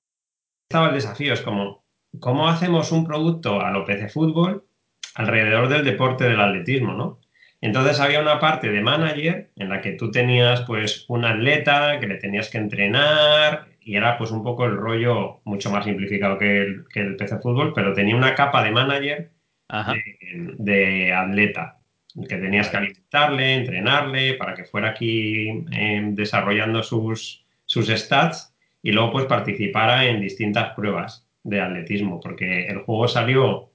estaba 0.68 0.90
el 0.90 0.96
desafío, 0.96 1.34
es 1.34 1.42
como, 1.42 1.86
¿cómo 2.20 2.48
hacemos 2.50 2.92
un 2.92 3.06
producto 3.06 3.62
a 3.62 3.70
lo 3.70 3.86
PC 3.86 4.10
Fútbol 4.10 4.66
alrededor 5.14 5.70
del 5.70 5.86
deporte 5.86 6.24
del 6.24 6.42
atletismo, 6.42 6.94
no? 6.94 7.20
Entonces 7.62 8.00
había 8.00 8.22
una 8.22 8.40
parte 8.40 8.70
de 8.70 8.82
manager 8.82 9.52
en 9.56 9.70
la 9.70 9.82
que 9.82 9.94
tú 9.94 10.12
tenías 10.12 10.62
pues 10.62 11.06
un 11.08 11.26
atleta 11.26 12.00
que 12.00 12.08
le 12.08 12.18
tenías 12.18 12.50
que 12.50 12.60
entrenar, 12.60 13.68
y 13.88 13.96
era 13.96 14.18
pues 14.18 14.32
un 14.32 14.44
poco 14.44 14.66
el 14.66 14.76
rollo 14.76 15.40
mucho 15.46 15.72
más 15.72 15.86
simplificado 15.86 16.38
que 16.38 16.62
el, 16.62 16.86
que 16.90 17.00
el 17.00 17.16
PC 17.16 17.38
Fútbol, 17.38 17.72
pero 17.74 17.94
tenía 17.94 18.18
una 18.18 18.36
capa 18.36 18.62
de 18.62 18.72
manager 18.72 19.32
de, 20.58 21.14
atleta, 21.14 21.80
que 22.28 22.36
tenías 22.36 22.68
que 22.68 22.76
alimentarle, 22.76 23.56
entrenarle 23.56 24.34
para 24.34 24.56
que 24.56 24.66
fuera 24.66 24.90
aquí 24.90 25.64
em, 25.72 26.16
desarrollando 26.16 26.84
sus, 26.84 27.46
sus 27.64 27.88
stats 27.88 28.54
y 28.84 28.92
luego 28.92 29.14
pues 29.14 29.26
participara 29.26 30.04
en 30.04 30.20
distintas 30.20 30.74
pruebas 30.76 31.26
de 31.44 31.62
atletismo, 31.62 32.20
porque 32.20 32.68
el 32.68 32.80
juego 32.80 33.08
salió 33.08 33.72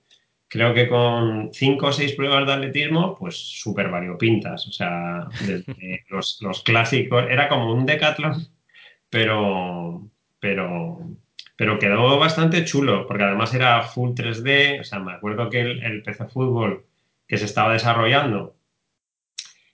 creo 0.47 0.75
que 0.75 0.88
con 0.90 1.49
cinco 1.54 1.87
o 1.87 1.92
seis 1.92 2.12
pruebas 2.12 2.47
de 2.47 2.52
atletismo, 2.52 3.16
pues 3.19 3.35
súper 3.35 3.88
variopintas, 3.88 4.69
o 4.69 4.73
sea, 4.73 5.26
desde 5.47 6.04
los, 6.11 6.38
los 6.42 6.62
clásicos, 6.62 7.25
era 7.31 7.49
como 7.49 7.73
un 7.73 7.87
decathlon 7.87 8.47
pero, 9.12 10.09
pero, 10.40 10.99
pero 11.54 11.78
quedó 11.78 12.19
bastante 12.19 12.64
chulo, 12.64 13.07
porque 13.07 13.25
además 13.25 13.52
era 13.52 13.83
full 13.83 14.12
3D, 14.12 14.81
o 14.81 14.85
sea, 14.85 15.00
me 15.00 15.12
acuerdo 15.12 15.50
que 15.50 15.61
el, 15.61 16.02
PC 16.02 16.28
Fútbol 16.28 16.87
que 17.28 17.37
se 17.37 17.45
estaba 17.45 17.75
desarrollando 17.75 18.57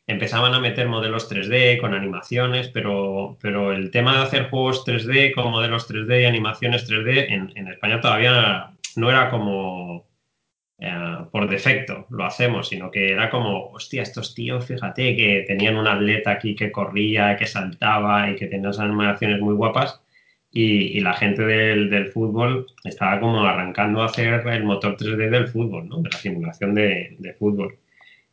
empezaban 0.09 0.54
a 0.54 0.61
meter 0.61 0.88
modelos 0.88 1.30
3D 1.30 1.80
con 1.80 1.95
animaciones, 1.95 2.66
pero, 2.68 3.38
pero 3.40 3.73
el 3.73 3.92
tema 3.92 4.16
de 4.16 4.25
hacer 4.25 4.50
juegos 4.50 4.85
3D 4.85 5.33
con 5.33 5.52
modelos 5.52 5.88
3D 5.88 6.23
y 6.23 6.25
animaciones 6.25 6.90
3D 6.90 7.26
en, 7.28 7.52
en 7.57 7.68
España 7.68 8.00
todavía 8.00 8.73
no 8.97 9.09
era 9.09 9.30
como 9.30 10.07
eh, 10.80 11.26
por 11.32 11.49
defecto 11.49 12.06
lo 12.11 12.25
hacemos, 12.25 12.68
sino 12.68 12.90
que 12.90 13.11
era 13.12 13.30
como, 13.30 13.70
hostia, 13.70 14.02
estos 14.02 14.35
tíos, 14.35 14.64
fíjate 14.64 15.16
que 15.16 15.44
tenían 15.47 15.76
un 15.76 15.88
atleta 15.88 16.30
aquí 16.32 16.54
que 16.54 16.70
corría, 16.70 17.37
que 17.37 17.47
saltaba 17.47 18.30
y 18.30 18.37
que 18.37 18.47
tenía 18.47 18.70
esas 18.70 18.85
animaciones 18.85 19.40
muy 19.40 19.54
guapas. 19.54 20.00
Y, 20.50 21.00
la 21.00 21.14
gente 21.14 21.42
del, 21.44 22.06
fútbol 22.08 22.66
estaba 22.85 23.20
como 23.20 23.42
arrancando 23.44 24.02
a 24.02 24.06
hacer 24.06 24.47
el 24.47 24.64
motor 24.64 24.97
3D 24.97 25.30
del 25.30 25.49
fútbol, 25.49 25.88
¿no? 25.88 25.99
de 25.99 26.11
la 26.11 26.16
simulación 26.16 26.75
de, 26.75 27.37
fútbol. 27.38 27.78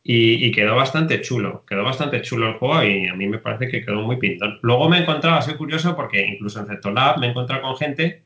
Y, 0.02 0.50
quedó 0.52 0.76
bastante 0.76 1.20
chulo, 1.20 1.64
quedó 1.66 1.84
bastante 1.84 2.22
chulo 2.22 2.48
el 2.48 2.54
juego 2.54 2.82
y 2.84 3.06
a 3.08 3.14
mí 3.14 3.28
me 3.28 3.38
parece 3.38 3.68
que 3.68 3.84
quedó 3.84 4.02
muy 4.02 4.16
pintón. 4.18 4.58
Luego 4.62 4.88
me 4.88 4.98
he 4.98 5.02
encontrado, 5.02 5.38
así 5.38 5.54
curioso, 5.54 5.96
porque 5.96 6.24
incluso 6.26 6.60
en 6.60 6.94
Lab 6.94 7.18
me 7.20 7.28
he 7.30 7.34
con 7.34 7.76
gente 7.76 8.25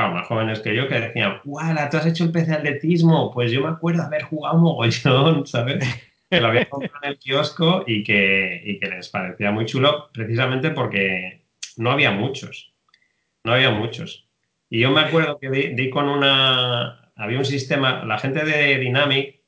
claro, 0.00 0.14
más 0.14 0.26
jóvenes 0.26 0.60
que 0.60 0.74
yo, 0.74 0.88
que 0.88 1.00
decían, 1.00 1.40
¡Wala, 1.44 1.90
tú 1.90 1.98
has 1.98 2.06
hecho 2.06 2.24
el 2.24 2.32
PC 2.32 2.52
atletismo! 2.52 3.30
Pues 3.32 3.52
yo 3.52 3.62
me 3.62 3.68
acuerdo 3.68 4.02
haber 4.02 4.22
jugado 4.22 4.58
mogollón, 4.58 5.46
¿sabes? 5.46 5.84
Que 6.30 6.40
lo 6.40 6.48
había 6.48 6.68
comprado 6.68 7.04
en 7.04 7.10
el 7.10 7.18
kiosco 7.18 7.84
y 7.86 8.02
que, 8.02 8.78
les 8.80 9.08
parecía 9.08 9.50
muy 9.50 9.66
chulo, 9.66 10.10
precisamente 10.12 10.70
porque 10.70 11.42
no 11.76 11.90
había 11.90 12.12
muchos. 12.12 12.72
No 13.44 13.52
había 13.52 13.70
muchos. 13.70 14.28
Y 14.68 14.80
yo 14.80 14.90
me 14.90 15.00
acuerdo 15.00 15.38
que 15.38 15.50
di, 15.50 15.90
con 15.90 16.08
una. 16.08 17.12
Había 17.16 17.38
un 17.38 17.44
sistema, 17.44 18.04
la 18.04 18.18
gente 18.18 18.44
de 18.44 18.78
Dynamic, 18.78 19.40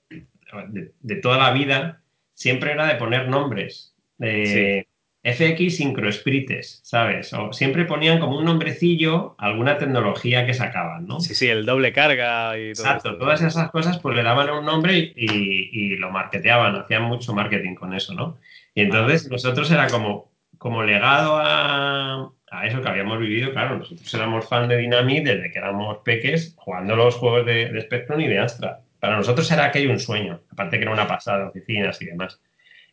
de, 1.00 1.16
toda 1.16 1.38
la 1.38 1.52
vida, 1.52 2.02
siempre 2.34 2.72
era 2.72 2.86
de 2.86 2.96
poner 2.96 3.28
nombres. 3.28 3.94
De, 4.18 4.88
FX 5.24 5.76
Syncrosprites, 5.76 6.80
¿sabes? 6.82 7.32
O 7.32 7.52
siempre 7.52 7.84
ponían 7.84 8.18
como 8.18 8.38
un 8.38 8.44
nombrecillo 8.44 9.36
alguna 9.38 9.78
tecnología 9.78 10.46
que 10.46 10.54
sacaban, 10.54 11.06
¿no? 11.06 11.20
Sí, 11.20 11.34
sí, 11.34 11.48
el 11.48 11.64
doble 11.64 11.92
carga 11.92 12.58
y 12.58 12.72
todo 12.72 12.86
Exacto, 12.86 13.18
todas 13.18 13.40
esas 13.40 13.70
cosas 13.70 14.00
pues 14.00 14.16
le 14.16 14.24
daban 14.24 14.50
un 14.50 14.64
nombre 14.64 15.12
y, 15.14 15.96
lo 15.96 16.10
marketeaban, 16.10 16.74
hacían 16.74 17.04
mucho 17.04 17.34
marketing 17.34 17.76
con 17.76 17.94
eso, 17.94 18.14
¿no? 18.14 18.38
Y 18.74 18.82
entonces 18.82 19.30
nosotros 19.30 19.70
era 19.70 19.86
como, 19.86 20.32
como 20.58 20.82
legado 20.82 21.38
a, 21.40 22.32
eso 22.64 22.82
que 22.82 22.88
habíamos 22.88 23.18
vivido, 23.20 23.52
claro, 23.52 23.78
nosotros 23.78 24.12
éramos 24.12 24.48
fan 24.48 24.68
de 24.68 24.76
Dynamic 24.76 25.24
desde 25.24 25.50
que 25.50 25.58
éramos 25.58 25.98
peques 26.04 26.54
jugando 26.56 26.96
los 26.96 27.14
juegos 27.14 27.46
de, 27.46 27.68
de 27.70 27.80
Spectrum 27.80 28.20
y 28.20 28.28
de 28.28 28.40
Astra. 28.40 28.80
Para 28.98 29.16
nosotros 29.16 29.50
era 29.50 29.66
aquello 29.66 29.90
un 29.90 29.98
sueño, 30.00 30.40
aparte 30.50 30.78
que 30.78 30.82
era 30.82 30.92
una 30.92 31.06
pasada 31.06 31.48
oficinas 31.48 32.00
y 32.02 32.06
demás 32.06 32.40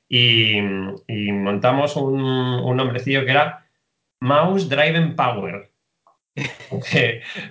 y, 0.09 0.61
montamos 1.31 1.95
un, 1.95 2.19
un, 2.19 2.77
nombrecillo 2.77 3.25
que 3.25 3.31
era 3.31 3.67
Mouse 4.19 4.67
Driven 4.67 5.15
Power. 5.15 5.69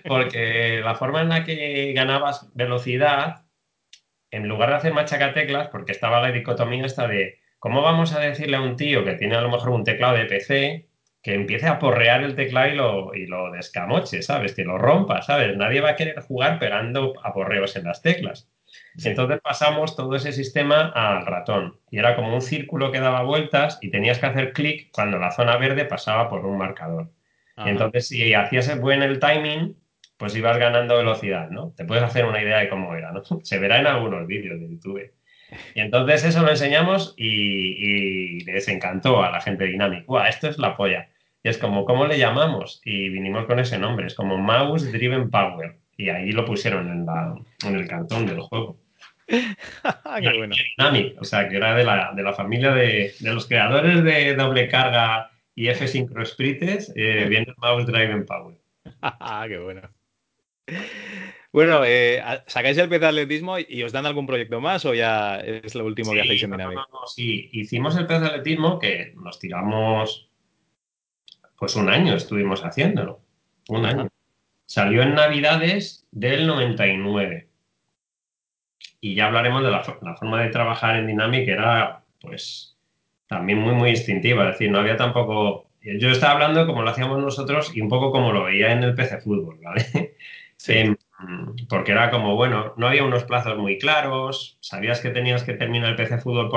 Porque, 0.05 0.81
la 0.83 0.95
forma 0.95 1.23
en 1.23 1.29
la 1.29 1.45
que 1.45 1.93
ganabas 1.95 2.50
velocidad, 2.55 3.47
en 4.31 4.49
lugar 4.49 4.71
de 4.71 4.77
hacer 4.77 4.93
machacateclas, 4.93 5.69
porque 5.69 5.93
estaba 5.93 6.21
la 6.21 6.33
dicotomía 6.33 6.85
esta 6.85 7.07
de 7.07 7.38
cómo 7.59 7.83
vamos 7.83 8.12
a 8.12 8.21
decirle 8.21 8.57
a 8.57 8.61
un 8.61 8.77
tío 8.77 9.05
que 9.05 9.15
tiene 9.15 9.37
a 9.37 9.41
lo 9.41 9.50
mejor 9.50 9.71
un 9.71 9.85
teclado 9.85 10.17
de 10.17 10.27
PC 10.27 10.88
que 11.23 11.35
empiece 11.35 11.67
a 11.67 11.79
porrear 11.79 12.23
el 12.23 12.37
teclado 12.37 12.69
y 12.69 12.75
lo, 12.77 13.15
y 13.15 13.27
lo 13.27 13.50
descamoche, 13.50 14.23
¿sabes? 14.23 14.55
Que 14.55 14.65
lo 14.65 14.79
rompa, 14.79 15.23
¿sabes? 15.23 15.57
Nadie 15.57 15.81
va 15.81 15.91
a 15.91 15.97
querer 15.97 16.21
jugar 16.21 16.59
pegando 16.59 17.15
a 17.23 17.33
porreos 17.33 17.77
en 17.77 17.85
las 17.85 18.03
teclas. 18.03 18.49
Entonces 19.05 19.40
pasamos 19.40 19.95
todo 19.97 20.17
ese 20.17 20.33
sistema 20.33 20.88
al 20.95 21.25
ratón 21.25 21.78
y 21.90 21.99
era 21.99 22.17
como 22.17 22.35
un 22.35 22.43
círculo 22.43 22.90
que 22.90 23.00
daba 23.00 23.23
vueltas 23.23 23.78
y 23.81 23.90
tenías 23.90 24.19
que 24.19 24.26
hacer 24.26 24.52
clic 24.52 24.90
cuando 24.93 25.19
la 25.19 25.31
zona 25.31 25.57
verde 25.57 25.85
pasaba 25.85 26.28
por 26.28 26.45
un 26.45 26.59
marcador. 26.59 27.11
Entonces, 27.57 28.09
si 28.09 28.35
hacías 28.35 28.81
buen 28.81 29.02
el 29.02 29.19
timing, 29.19 29.76
pues 30.17 30.37
ibas 30.37 30.59
ganando 30.59 30.97
velocidad, 30.97 31.50
¿no? 31.50 31.73
Te 31.76 31.85
puedes 31.85 32.05
hacer 32.05 32.25
una 32.25 32.43
idea 32.43 32.59
de 32.59 32.69
cómo 32.69 32.95
era, 32.95 33.12
¿no? 33.12 33.23
Se 33.43 33.59
verá 33.59 33.81
en 33.81 33.87
algunos 33.87 34.26
vídeos 34.26 34.61
de 34.61 34.69
YouTube. 34.69 35.12
Y 35.75 35.81
entonces 35.81 36.25
eso 36.25 36.43
lo 36.43 36.50
enseñamos 36.50 37.14
y, 37.17 38.45
les 38.45 38.69
encantó 38.69 39.23
a 39.23 39.31
la 39.31 39.40
gente 39.40 39.64
dinámica. 39.64 40.05
¡Guau! 40.07 40.26
Esto 40.26 40.49
es 40.49 40.59
la 40.59 40.76
polla. 40.76 41.09
Y 41.43 41.49
es 41.49 41.59
como, 41.59 41.85
¿cómo 41.85 42.07
le 42.07 42.19
llamamos? 42.19 42.83
Y 42.85 43.09
vinimos 43.09 43.47
con 43.47 43.59
ese 43.59 43.78
nombre. 43.78 44.07
Es 44.07 44.14
como 44.14 44.37
Mouse 44.37 44.93
Driven 44.93 45.31
Power. 45.31 45.78
Y 45.97 46.11
ahí 46.11 46.33
lo 46.33 46.45
pusieron 46.45 46.90
en, 46.90 47.07
la, 47.07 47.35
en 47.67 47.76
el 47.76 47.88
cartón 47.88 48.26
del 48.26 48.40
juego. 48.40 48.78
Qué 50.20 50.38
bueno. 50.38 50.54
o 51.20 51.25
sea, 51.25 51.49
que 51.49 51.56
era 51.56 51.75
de 51.75 51.85
la, 51.85 52.12
de 52.14 52.23
la 52.23 52.32
familia 52.32 52.73
de, 52.73 53.14
de, 53.20 53.35
los 53.35 53.47
creadores 53.47 54.02
de 54.02 54.35
doble 54.35 54.68
carga 54.68 55.30
y 55.54 55.68
F 55.68 55.87
Synchro 55.87 56.25
Sprites, 56.25 56.92
eh, 56.97 57.26
viene 57.28 57.52
Mouse 57.58 57.87
Driven 57.87 58.25
Power. 58.25 58.56
Qué 59.49 59.58
bueno. 59.58 59.82
Bueno, 61.52 61.82
eh, 61.85 62.23
¿sacáis 62.47 62.78
el 62.78 62.92
atletismo 62.92 63.58
y 63.58 63.82
os 63.82 63.92
dan 63.92 64.06
algún 64.06 64.26
proyecto 64.26 64.61
más 64.61 64.85
o 64.85 64.94
ya 64.94 65.40
es 65.40 65.75
lo 65.75 65.85
último 65.85 66.12
que 66.12 66.20
hacéis 66.20 66.42
en 66.42 66.52
Dynamic? 66.52 66.78
sí, 67.06 67.49
hicimos 67.52 67.97
el 67.97 68.04
atletismo 68.04 68.78
que 68.78 69.14
nos 69.16 69.38
tiramos, 69.38 70.30
pues 71.56 71.75
un 71.76 71.88
año 71.88 72.14
estuvimos 72.14 72.64
haciéndolo, 72.64 73.20
un 73.68 73.85
año. 73.85 74.08
Salió 74.66 75.02
en 75.02 75.14
Navidades 75.14 76.06
del 76.12 76.47
99 76.47 77.48
y 79.00 79.14
ya 79.14 79.26
hablaremos 79.26 79.62
de 79.62 79.71
la, 79.71 79.83
forma 79.83 80.43
de 80.43 80.50
trabajar 80.50 80.97
en 80.97 81.07
Dynamic, 81.07 81.49
era 81.49 82.02
pues 82.21 82.76
también 83.26 83.59
muy, 83.59 83.75
muy 83.75 83.90
instintiva, 83.90 84.45
es 84.45 84.52
decir, 84.52 84.71
no 84.71 84.78
había 84.78 84.97
tampoco... 84.97 85.67
Yo 85.81 86.11
estaba 86.11 86.33
hablando 86.33 86.67
como 86.67 86.83
lo 86.83 86.90
hacíamos 86.90 87.19
nosotros 87.19 87.75
y 87.75 87.81
un 87.81 87.88
poco 87.88 88.11
como 88.11 88.33
lo 88.33 88.45
veía 88.45 88.73
en 88.73 88.83
el 88.83 88.95
PC 88.95 89.21
Fútbol, 89.21 89.59
¿vale? 89.62 89.85
Sí. 90.61 90.73
Em, 90.73 90.97
porque 91.69 91.93
era 91.93 92.11
como, 92.11 92.35
bueno, 92.35 92.75
no 92.76 92.88
había 92.88 93.05
unos 93.05 93.23
plazos 93.23 93.57
muy 93.57 93.78
claros, 93.78 94.59
sabías 94.61 95.00
que 95.00 95.11
tenías 95.11 95.45
que 95.45 95.55
terminar 95.55 95.90
el 95.90 95.97
PC 95.97 96.19
Fútbol 96.19 96.50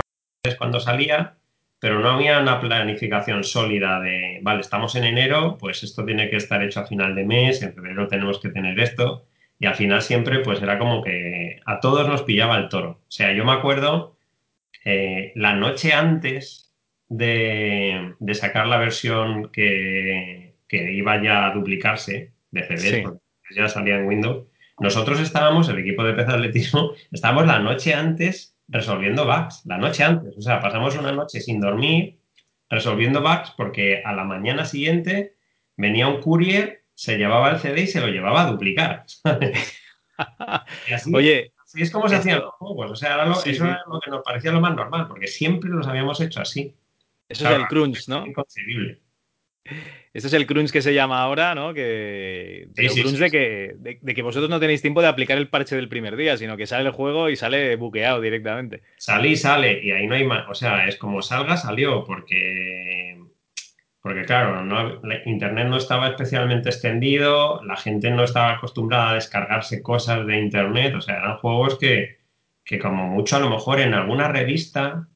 cuando 0.58 0.80
salía, 0.80 1.38
pero 1.80 2.00
no 2.00 2.12
había 2.12 2.40
una 2.40 2.60
planificación 2.60 3.44
sólida 3.44 4.00
de, 4.00 4.40
vale, 4.42 4.62
estamos 4.62 4.96
en 4.96 5.04
enero, 5.04 5.58
pues 5.60 5.84
esto 5.84 6.06
tiene 6.06 6.30
que 6.30 6.38
estar 6.38 6.64
hecho 6.64 6.80
a 6.80 6.88
final 6.88 7.16
de 7.16 7.26
mes, 7.26 7.62
en 7.62 7.74
febrero 7.74 8.08
tenemos 8.08 8.40
que 8.40 8.50
tener 8.50 8.80
esto. 8.80 9.26
Y 9.62 9.68
al 9.68 9.76
final 9.76 10.02
siempre 10.02 10.40
pues 10.40 10.60
era 10.60 10.80
como 10.80 11.04
que 11.04 11.62
a 11.68 11.80
todos 11.80 12.08
nos 12.08 12.24
pillaba 12.24 12.58
el 12.58 12.68
toro. 12.68 12.90
O 12.90 13.12
sea, 13.12 13.32
yo 13.32 13.46
me 13.46 13.52
acuerdo 13.52 14.18
eh, 14.84 15.34
la 15.36 15.54
noche 15.54 15.94
antes 15.94 16.74
de, 17.10 18.16
sacar 18.34 18.66
la 18.66 18.80
versión 18.80 19.52
que, 19.52 20.56
iba 20.68 21.22
ya 21.22 21.46
a 21.46 21.54
duplicarse 21.54 22.32
de 22.50 22.64
CD, 22.64 23.04
porque 23.04 23.22
ya 23.56 23.68
salía 23.68 23.98
en 23.98 24.08
Windows, 24.08 24.48
nosotros 24.80 25.20
estábamos, 25.20 25.70
el 25.70 25.78
equipo 25.78 26.04
de 26.04 26.14
PC 26.14 26.32
Atletismo, 26.32 26.94
estábamos 27.12 27.46
la 27.46 27.60
noche 27.60 27.94
antes 27.94 28.58
resolviendo 28.68 29.28
bugs, 29.28 29.64
la 29.66 29.78
noche 29.78 30.04
antes. 30.04 30.36
O 30.40 30.42
sea, 30.42 30.60
pasamos 30.60 30.98
una 30.98 31.12
noche 31.12 31.40
sin 31.40 31.60
dormir 31.60 32.18
resolviendo 32.68 33.22
bugs 33.22 33.54
porque 33.56 34.02
a 34.04 34.14
la 34.14 34.24
mañana 34.24 34.66
siguiente 34.66 35.36
venía 35.78 36.08
un 36.08 36.20
courier, 36.20 36.81
se 37.02 37.18
llevaba 37.18 37.50
el 37.50 37.58
CD 37.58 37.82
y 37.82 37.88
se 37.88 38.00
lo 38.00 38.10
llevaba 38.10 38.44
a 38.44 38.52
duplicar. 38.52 39.06
Oye, 41.12 41.52
así 41.66 41.82
es 41.82 41.90
como 41.90 42.08
se 42.08 42.18
hacían 42.18 42.42
los 42.42 42.54
juegos. 42.54 42.92
O 42.92 42.96
sea, 42.96 43.26
eso 43.44 43.66
era 43.66 43.82
lo 43.92 44.00
que 44.00 44.12
nos 44.12 44.22
parecía 44.22 44.52
lo 44.52 44.62
más 44.62 44.76
normal, 44.76 45.08
porque 45.08 45.26
siempre 45.26 45.72
los 45.72 45.88
habíamos 45.88 46.22
hecho 46.22 46.42
así. 46.42 46.76
Eso 47.28 47.50
es 47.50 47.56
el 47.56 47.66
crunch, 47.66 48.08
¿no? 48.08 48.24
Inconcebible. 48.28 49.00
Este 50.14 50.28
es 50.28 50.34
el 50.34 50.46
crunch 50.46 50.70
que 50.70 50.84
se 50.84 50.94
llama 50.94 51.24
ahora, 51.24 51.56
¿no? 51.56 51.74
Que, 51.74 52.68
el 52.76 52.90
crunch 52.92 53.18
de, 53.18 53.32
que, 53.32 53.76
de, 53.80 54.14
que 54.14 54.22
vosotros 54.22 54.52
no 54.52 54.60
tenéis 54.60 54.84
tiempo 54.84 55.02
de 55.02 55.08
aplicar 55.08 55.40
el 55.40 55.50
parche 55.50 55.76
del 55.76 55.90
primer 55.90 56.16
día, 56.16 56.38
sino 56.38 56.56
que 56.56 56.68
sale 56.68 56.86
el 56.86 56.94
juego 56.94 57.32
y 57.32 57.36
sale 57.36 57.78
buqueado 57.78 58.22
directamente. 58.22 58.84
Sale 58.98 59.30
y 59.30 59.36
sale, 59.36 59.84
y 59.84 59.90
ahí 59.90 60.06
no 60.06 60.14
hay 60.14 60.24
más. 60.24 60.48
O 60.48 60.54
sea, 60.54 60.88
es 60.88 60.98
como 60.98 61.24
salga, 61.24 61.58
salió, 61.58 62.04
porque. 62.04 63.18
Porque 64.02 64.26
claro, 64.26 64.68
Internet 65.26 65.68
no 65.68 65.78
estaba 65.78 66.08
especialmente 66.08 66.70
extendido, 66.70 67.64
la 67.64 67.78
gente 67.78 68.10
no 68.10 68.24
estaba 68.24 68.54
acostumbrada 68.54 69.12
a 69.12 69.16
descargarse 69.16 69.84
cosas 69.84 70.26
de 70.26 70.40
Internet, 70.40 70.96
o 70.96 71.02
sea, 71.02 71.18
eran 71.18 71.38
juegos 71.38 71.78
que, 71.78 72.18
que 72.66 72.80
como 72.80 73.08
mucho 73.08 73.36
a 73.36 73.40
lo 73.40 73.52
mejor 73.52 73.80
en 73.80 73.94
alguna 73.94 74.28
revista 74.28 75.08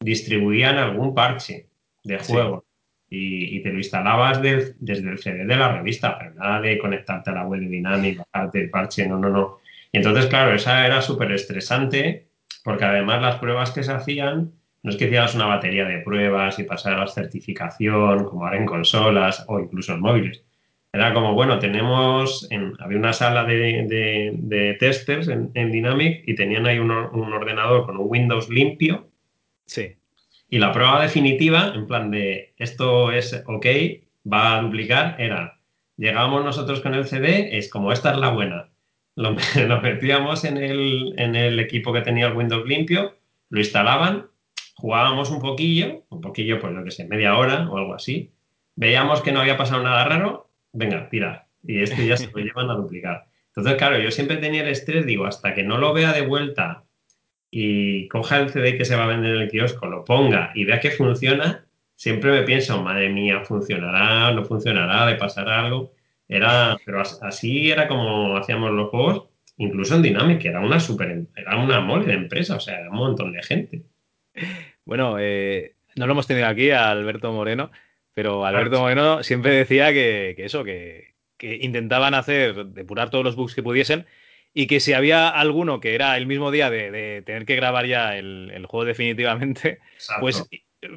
distribuían 0.00 0.78
algún 0.78 1.14
parche 1.14 1.68
de 2.02 2.18
juego 2.18 2.64
y, 3.08 3.60
te 3.62 3.70
lo 3.70 3.78
instalabas 3.78 4.42
desde 4.42 5.10
el 5.10 5.18
CD 5.18 5.44
de 5.44 5.56
la 5.56 5.72
revista, 5.72 6.18
pero 6.18 6.34
nada 6.34 6.60
de 6.60 6.78
conectarte 6.78 7.30
a 7.30 7.34
la 7.34 7.46
web 7.46 7.60
de 7.60 7.68
Dynamic, 7.68 8.22
bajarte 8.32 8.62
el 8.62 8.70
parche, 8.70 9.06
no, 9.06 9.18
no, 9.18 9.28
no. 9.28 9.60
Y 9.92 9.98
entonces, 9.98 10.26
claro, 10.26 10.54
esa 10.54 10.84
era 10.84 11.00
súper 11.00 11.30
estresante 11.32 12.26
porque 12.64 12.84
además 12.84 13.22
las 13.22 13.36
pruebas 13.36 13.70
que 13.70 13.84
se 13.84 13.92
hacían 13.92 14.52
no 14.84 14.90
es 14.90 14.96
que 14.96 15.06
hicieras 15.06 15.34
una 15.34 15.46
batería 15.46 15.84
de 15.84 15.98
pruebas 15.98 16.60
y 16.60 16.62
pasaras 16.62 17.14
certificación, 17.14 18.24
como 18.26 18.44
ahora 18.44 18.58
en 18.58 18.66
consolas 18.66 19.44
o 19.48 19.58
incluso 19.58 19.94
en 19.94 20.00
móviles. 20.00 20.44
Era 20.92 21.12
como, 21.12 21.34
bueno, 21.34 21.58
tenemos, 21.58 22.48
había 22.78 22.98
una 22.98 23.12
sala 23.12 23.42
de, 23.44 24.76
testers 24.78 25.26
en, 25.26 25.72
Dynamic 25.72 26.22
y 26.28 26.36
tenían 26.36 26.66
ahí 26.66 26.78
un, 26.78 26.92
un 26.92 27.32
ordenador 27.32 27.84
con 27.84 27.96
un 27.96 28.06
Windows 28.08 28.48
limpio. 28.48 29.08
Sí 29.66 29.96
y 30.54 30.58
la 30.60 30.70
prueba 30.70 31.02
definitiva, 31.02 31.72
en 31.74 31.88
plan 31.88 32.12
de 32.12 32.54
esto 32.58 33.10
es 33.10 33.42
ok, 33.44 33.66
va 34.32 34.56
a 34.56 34.62
duplicar, 34.62 35.16
era, 35.18 35.58
llegábamos 35.96 36.44
nosotros 36.44 36.80
con 36.80 36.94
el 36.94 37.06
CD, 37.06 37.58
es 37.58 37.68
como 37.68 37.90
esta 37.90 38.12
es 38.12 38.18
la 38.18 38.30
buena. 38.30 38.68
Lo, 39.16 39.32
metíamos 39.80 40.44
en 40.44 40.56
el, 40.56 41.14
en 41.18 41.34
el 41.34 41.58
equipo 41.58 41.92
que 41.92 42.02
tenía 42.02 42.28
el 42.28 42.36
Windows 42.36 42.68
limpio, 42.68 43.16
lo 43.48 43.58
instalaban, 43.58 44.26
jugábamos 44.74 45.30
un 45.30 45.40
poquillo, 45.40 46.04
un 46.10 46.20
poquillo, 46.20 46.60
pues 46.60 46.72
lo 46.72 46.84
que 46.84 46.90
sé, 46.90 47.04
media 47.06 47.36
hora 47.36 47.68
o 47.70 47.76
algo 47.76 47.94
así. 47.94 48.32
Veíamos 48.76 49.22
que 49.22 49.32
no 49.32 49.40
había 49.40 49.56
pasado 49.56 49.82
nada 49.82 50.04
raro, 50.04 50.50
venga, 50.72 51.08
tira. 51.08 51.46
Y 51.62 51.82
este 51.82 52.06
ya 52.06 52.16
se 52.16 52.30
lo 52.30 52.38
llevan 52.44 52.70
a 52.70 52.74
duplicar. 52.74 53.26
Entonces, 53.48 53.74
claro, 53.76 53.98
yo 53.98 54.10
siempre 54.10 54.38
tenía 54.38 54.62
el 54.62 54.68
estrés, 54.68 55.06
digo, 55.06 55.26
hasta 55.26 55.54
que 55.54 55.62
no 55.62 55.78
lo 55.78 55.92
vea 55.92 56.12
de 56.12 56.22
vuelta 56.22 56.84
y 57.50 58.08
coja 58.08 58.40
el 58.40 58.50
CD 58.50 58.76
que 58.76 58.84
se 58.84 58.96
va 58.96 59.04
a 59.04 59.08
vender 59.08 59.36
en 59.36 59.42
el 59.42 59.50
kiosco, 59.50 59.86
lo 59.86 60.04
ponga 60.04 60.50
y 60.56 60.64
vea 60.64 60.80
que 60.80 60.90
funciona, 60.90 61.64
siempre 61.94 62.32
me 62.32 62.42
pienso, 62.42 62.82
madre 62.82 63.10
mía, 63.10 63.42
¿funcionará? 63.44 64.32
¿No 64.32 64.44
funcionará? 64.44 65.06
¿Le 65.06 65.14
pasará 65.16 65.60
algo? 65.60 65.92
Era, 66.28 66.76
pero 66.84 67.00
así 67.00 67.70
era 67.70 67.86
como 67.86 68.36
hacíamos 68.36 68.72
los 68.72 68.90
juegos, 68.90 69.28
incluso 69.56 69.94
en 69.94 70.02
Dynamic, 70.02 70.44
era 70.44 70.60
una 70.60 70.80
super, 70.80 71.26
era 71.36 71.56
una 71.56 71.80
mole 71.80 72.06
de 72.06 72.14
empresa, 72.14 72.56
o 72.56 72.60
sea, 72.60 72.80
era 72.80 72.90
un 72.90 72.96
montón 72.96 73.32
de 73.32 73.42
gente. 73.42 73.84
Bueno, 74.84 75.16
eh, 75.18 75.74
no 75.96 76.06
lo 76.06 76.12
hemos 76.12 76.26
tenido 76.26 76.46
aquí 76.46 76.70
a 76.70 76.90
Alberto 76.90 77.32
Moreno, 77.32 77.70
pero 78.12 78.44
Alberto 78.44 78.80
Moreno 78.80 79.22
siempre 79.22 79.52
decía 79.52 79.92
que, 79.92 80.34
eso, 80.38 80.64
que, 80.64 81.14
que, 81.36 81.56
intentaban 81.56 82.14
hacer, 82.14 82.66
depurar 82.66 83.10
todos 83.10 83.24
los 83.24 83.36
bugs 83.36 83.54
que 83.54 83.62
pudiesen 83.62 84.06
y 84.52 84.66
que 84.66 84.80
si 84.80 84.92
había 84.92 85.28
alguno 85.28 85.80
que 85.80 85.94
era 85.94 86.16
el 86.16 86.26
mismo 86.26 86.50
día 86.50 86.70
de, 86.70 87.22
tener 87.26 87.44
que 87.44 87.56
grabar 87.56 87.86
ya 87.86 88.16
el, 88.16 88.64
juego 88.66 88.84
definitivamente, 88.84 89.80
pues, 90.20 90.48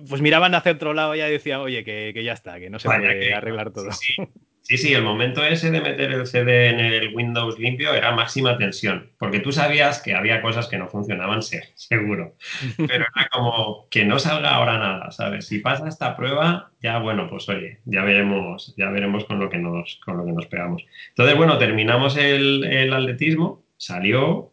pues 0.08 0.21
miraban 0.21 0.54
hacia 0.54 0.73
otro 0.73 0.93
lado 0.93 1.15
y 1.15 1.19
ya 1.19 1.28
decían, 1.28 1.62
oye, 1.62 1.84
que, 1.84 2.23
ya 2.23 2.34
está, 2.34 2.60
que 2.60 2.69
no 2.69 2.78
se 2.78 2.88
puede 2.88 3.34
arreglar 3.34 3.71
todo. 3.71 3.91
Sí, 3.91 4.13
sí. 4.15 4.28
El 4.70 5.04
momento 5.04 5.44
ese 5.44 5.72
de 5.72 5.82
meter 5.82 6.12
el 6.12 6.28
CD 6.28 6.70
en 6.70 6.80
el 6.80 7.16
Windows 7.16 7.58
limpio 7.58 7.94
era 7.94 8.12
máxima 8.12 8.58
tensión, 8.58 9.12
porque 9.18 9.40
tú 9.40 9.52
sabías 9.52 10.02
que 10.02 10.14
había 10.14 10.42
cosas 10.42 10.68
que 10.68 10.78
no 10.78 10.88
funcionaban, 10.88 11.42
seguro, 11.42 12.36
pero 12.78 13.06
era 13.16 13.30
como 13.32 13.88
que 13.90 14.06
no 14.06 14.20
salga 14.20 14.56
ahora 14.56 14.78
nada, 14.78 15.12
¿sabes? 15.12 15.48
Si 15.48 15.60
pasa 15.60 15.88
esta 15.88 16.16
prueba, 16.16 16.72
ya 16.82 17.00
bueno, 17.00 17.30
pues 17.30 17.48
oye, 17.50 17.80
ya 17.86 18.04
veremos, 18.04 18.74
ya 18.78 18.90
veremos 18.90 19.26
con 19.26 19.40
lo 19.40 19.50
que 19.50 19.58
nos, 19.58 20.00
con 20.04 20.18
lo 20.18 20.26
que 20.26 20.34
nos 20.34 20.48
pegamos. 20.48 20.84
Entonces, 21.10 21.36
bueno, 21.38 21.58
terminamos 21.58 22.18
el, 22.18 22.94
atletismo, 22.94 23.64
salió 23.78 24.52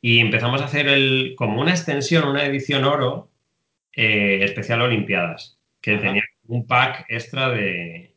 y 0.00 0.20
empezamos 0.20 0.60
a 0.62 0.66
hacer 0.66 0.88
el, 0.88 1.34
como 1.36 1.60
una 1.60 1.70
extensión, 1.70 2.28
una 2.28 2.44
edición 2.44 2.84
oro 2.84 3.30
eh, 3.92 4.40
especial 4.42 4.82
Olimpiadas, 4.82 5.58
que 5.80 5.98
tenía 5.98 6.22
un 6.48 6.66
pack 6.66 7.06
extra 7.08 7.50
de, 7.50 8.15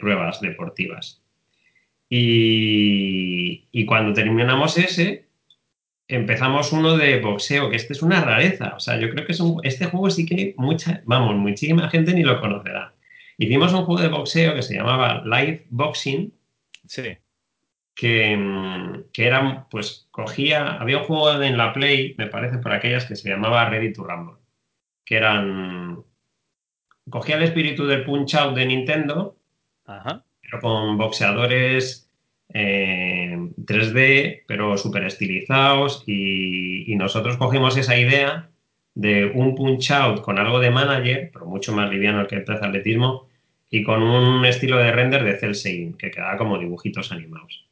pruebas 0.00 0.40
deportivas. 0.40 1.22
Y, 2.08 3.68
y, 3.70 3.86
cuando 3.86 4.12
terminamos 4.12 4.76
ese, 4.78 5.30
empezamos 6.10 6.72
uno 6.72 6.96
de 6.96 7.20
boxeo, 7.20 7.70
que 7.70 7.76
este 7.76 7.92
es 7.92 8.02
una 8.02 8.24
rareza. 8.24 8.74
O 8.76 8.80
sea, 8.80 8.98
yo 8.98 9.10
creo 9.10 9.24
que 9.24 9.32
es 9.32 9.42
este 9.62 9.86
juego 9.86 10.10
sí 10.10 10.26
que 10.26 10.54
mucha, 10.58 11.02
vamos, 11.06 11.36
muchísima 11.36 11.88
gente 11.88 12.12
ni 12.12 12.24
lo 12.24 12.40
conocerá. 12.40 12.94
Hicimos 13.38 13.72
un 13.72 13.84
juego 13.84 14.02
de 14.02 14.08
boxeo 14.08 14.54
que 14.54 14.62
se 14.62 14.74
llamaba 14.74 15.22
Live 15.24 15.66
Boxing. 15.70 16.32
Sí. 16.86 17.16
Que, 17.94 19.02
que 19.12 19.26
era, 19.26 19.68
pues, 19.70 20.08
cogía, 20.10 20.74
había 20.74 20.98
un 20.98 21.04
juego 21.04 21.40
en 21.40 21.56
la 21.56 21.72
Play, 21.72 22.14
me 22.18 22.26
parece, 22.26 22.58
por 22.58 22.72
aquellas 22.72 23.06
que 23.06 23.16
se 23.16 23.28
llamaba 23.28 23.68
Ready 23.68 23.92
to 23.92 24.04
Rumble, 24.04 24.36
que 25.04 25.16
eran, 25.16 26.02
cogía 27.08 27.36
el 27.36 27.42
espíritu 27.42 27.86
del 27.86 28.04
Punch 28.04 28.34
Out 28.34 28.56
de 28.56 28.66
Nintendo, 28.66 29.36
pero 29.84 30.60
con 30.60 30.98
boxeadores 30.98 32.10
3D, 32.52 33.96
eh, 33.96 34.44
pero 34.46 34.76
súper 34.76 35.04
estilizados 35.04 36.04
y, 36.06 36.94
nosotros 36.96 37.38
cogimos 37.38 37.78
esa 37.78 37.96
idea 37.96 38.50
de 38.94 39.24
un 39.24 39.54
punch 39.54 39.90
out 39.92 40.20
con 40.20 40.38
algo 40.38 40.60
de 40.60 40.70
manager, 40.70 41.30
pero 41.32 41.46
mucho 41.46 41.72
más 41.72 41.88
liviano 41.88 42.26
que 42.26 42.36
el 42.36 42.44
de 42.44 42.54
atletismo, 42.54 43.26
y 43.70 43.82
con 43.84 44.02
un 44.02 44.44
estilo 44.44 44.76
de 44.76 44.92
render 44.92 45.24
de 45.24 45.38
cel 45.38 45.54
shading, 45.54 45.94
que 45.94 46.10
quedaba 46.10 46.36
como 46.36 46.58
dibujitos 46.58 47.10
animados. 47.10 47.66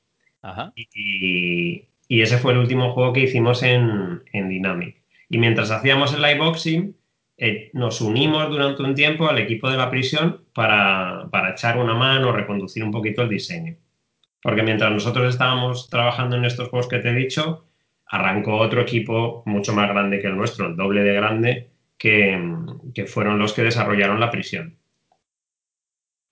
Y, 0.75 1.85
ese 2.09 2.39
fue 2.39 2.53
el 2.53 2.59
último 2.59 2.93
juego 2.93 3.13
que 3.13 3.25
hicimos 3.25 3.63
en, 3.63 4.23
Dynamic. 4.33 4.97
Y 5.29 5.37
mientras 5.37 5.71
hacíamos 5.71 6.15
el 6.15 6.23
live 6.23 6.39
boxing, 6.39 6.97
eh, 7.41 7.71
nos 7.73 8.01
unimos 8.01 8.51
durante 8.51 8.83
un 8.83 8.97
tiempo 8.97 9.29
al 9.29 9.39
equipo 9.39 9.71
de 9.71 9.77
la 9.77 9.91
prisión 9.91 10.45
para, 10.53 11.29
para 11.31 11.53
echar 11.53 11.79
una 11.79 11.95
mano, 11.95 12.33
reconducir 12.33 12.83
un 12.83 12.91
poquito 12.91 13.23
el 13.23 13.29
diseño. 13.29 13.77
Porque 14.43 14.65
mientras 14.65 14.91
nosotros 14.91 15.29
estábamos 15.29 15.89
trabajando 15.89 16.37
en 16.37 16.45
estos 16.45 16.69
juegos 16.69 16.89
que 16.89 16.99
te 16.99 17.11
he 17.11 17.15
dicho, 17.15 17.69
arrancó 18.07 18.57
otro 18.57 18.81
equipo 18.81 19.45
mucho 19.47 19.73
más 19.73 19.89
grande 19.89 20.21
que 20.21 20.27
el 20.27 20.37
nuestro, 20.37 20.67
el 20.67 20.77
doble 20.77 21.05
de 21.05 21.15
grande, 21.15 21.71
que, 21.97 23.07
fueron 23.07 23.39
los 23.39 23.53
que 23.53 23.63
desarrollaron 23.63 24.19
la 24.19 24.31
prisión. 24.31 24.77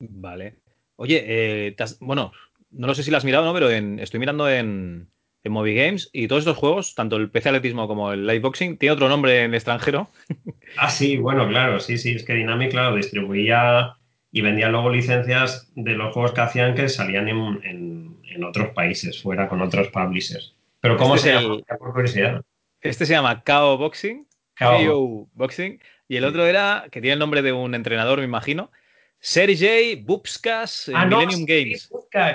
Vale. 0.00 0.56
Oye, 0.96 1.24
eh, 1.26 1.76
bueno, 2.00 2.32
no 2.70 2.86
lo 2.88 2.94
sé 2.94 3.04
si 3.04 3.12
lo 3.12 3.16
has 3.16 3.24
mirado, 3.24 3.44
¿no? 3.44 3.54
Pero 3.54 3.70
estoy 3.70 4.18
mirando 4.18 4.48
en, 4.50 5.08
en 5.46 5.52
Movie 5.52 5.74
Games 5.74 6.10
y 6.12 6.26
todos 6.26 6.40
estos 6.40 6.56
juegos, 6.56 6.94
tanto 6.94 7.16
el 7.16 7.30
PC 7.30 7.50
Atletismo 7.50 7.86
como 7.86 8.12
el 8.12 8.26
Live 8.26 8.40
Boxing, 8.40 8.76
tiene 8.78 8.92
otro 8.92 9.08
nombre 9.08 9.44
en 9.44 9.54
extranjero. 9.54 10.10
Ah, 10.78 10.90
sí, 10.90 11.16
bueno, 11.16 11.48
claro, 11.48 11.78
sí, 11.80 11.96
sí, 11.96 12.16
es 12.16 12.24
que 12.24 12.34
Dynamic, 12.34 12.72
claro, 12.72 12.96
distribuía 12.96 13.96
y 14.30 14.42
vendían 14.42 14.72
luego 14.72 14.90
licencias 14.90 15.70
de 15.76 15.92
los 15.92 16.12
juegos 16.12 16.32
que 16.32 16.40
hacían 16.40 16.74
que 16.74 16.88
salían 16.88 17.28
en, 17.28 18.44
otros 18.44 18.70
países, 18.74 19.22
fuera 19.22 19.48
con 19.48 19.62
otros 19.62 19.88
publishers. 19.88 20.54
Pero 20.80 20.98
¿cómo 20.98 21.14
este 21.14 21.30
se 21.30 21.34
llama? 21.34 21.58
Por 21.78 21.92
curiosidad. 21.94 22.42
Este 22.82 23.06
se 23.06 23.14
llama 23.14 23.42
KO 23.42 23.78
Boxing. 23.78 24.26
KO 24.58 25.28
Boxing. 25.32 25.80
Y 26.08 26.16
el 26.16 26.24
otro 26.24 26.46
era, 26.46 26.86
que 26.90 27.00
tiene 27.00 27.14
el 27.14 27.18
nombre 27.18 27.40
de 27.40 27.52
un 27.52 27.74
entrenador, 27.74 28.18
me 28.18 28.24
imagino, 28.24 28.70
Sergei 29.18 29.96
Bubskas 29.96 30.90
ah, 30.94 31.06
Millennium 31.06 31.44
Games. 31.44 31.90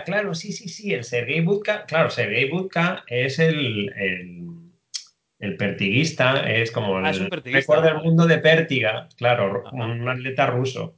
claro, 0.06 0.36
sí, 0.36 0.52
sí, 0.52 0.68
sí, 0.68 0.94
el 0.94 1.04
Sergei 1.04 1.42
Bubka, 1.42 1.86
claro, 1.86 2.10
Sergei 2.10 2.50
Bubka 2.50 3.04
es 3.08 3.40
el, 3.40 3.90
el 5.42 5.58
pertiguista 5.58 6.50
es 6.52 6.72
como 6.72 6.98
Ah, 6.98 7.10
el 7.10 7.30
récord 7.30 7.84
del 7.84 7.98
mundo 7.98 8.28
de 8.28 8.38
pértiga, 8.38 9.10
claro, 9.18 9.64
Ajá. 9.66 9.76
un 9.76 10.08
atleta 10.08 10.46
ruso. 10.48 10.98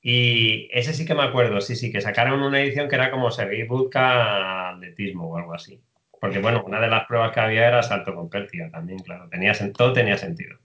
Y 0.00 0.68
ese 0.72 0.94
sí 0.94 1.04
que 1.04 1.14
me 1.14 1.22
acuerdo, 1.22 1.60
sí, 1.60 1.76
sí, 1.76 1.92
que 1.92 2.00
sacaron 2.00 2.42
una 2.42 2.62
edición 2.62 2.88
que 2.88 2.94
era 2.94 3.10
como 3.10 3.30
Sergei 3.30 3.64
Budka 3.64 4.70
atletismo 4.70 5.28
o 5.28 5.36
algo 5.36 5.54
así. 5.54 5.82
Porque 6.20 6.38
bueno, 6.38 6.64
una 6.64 6.80
de 6.80 6.88
las 6.88 7.06
pruebas 7.06 7.32
que 7.32 7.40
había 7.40 7.68
era 7.68 7.82
salto 7.82 8.14
con 8.14 8.30
pértiga 8.30 8.70
también, 8.70 9.00
claro, 9.00 9.28
tenía, 9.28 9.52
todo 9.76 9.92
tenía 9.92 10.16
sentido. 10.16 10.58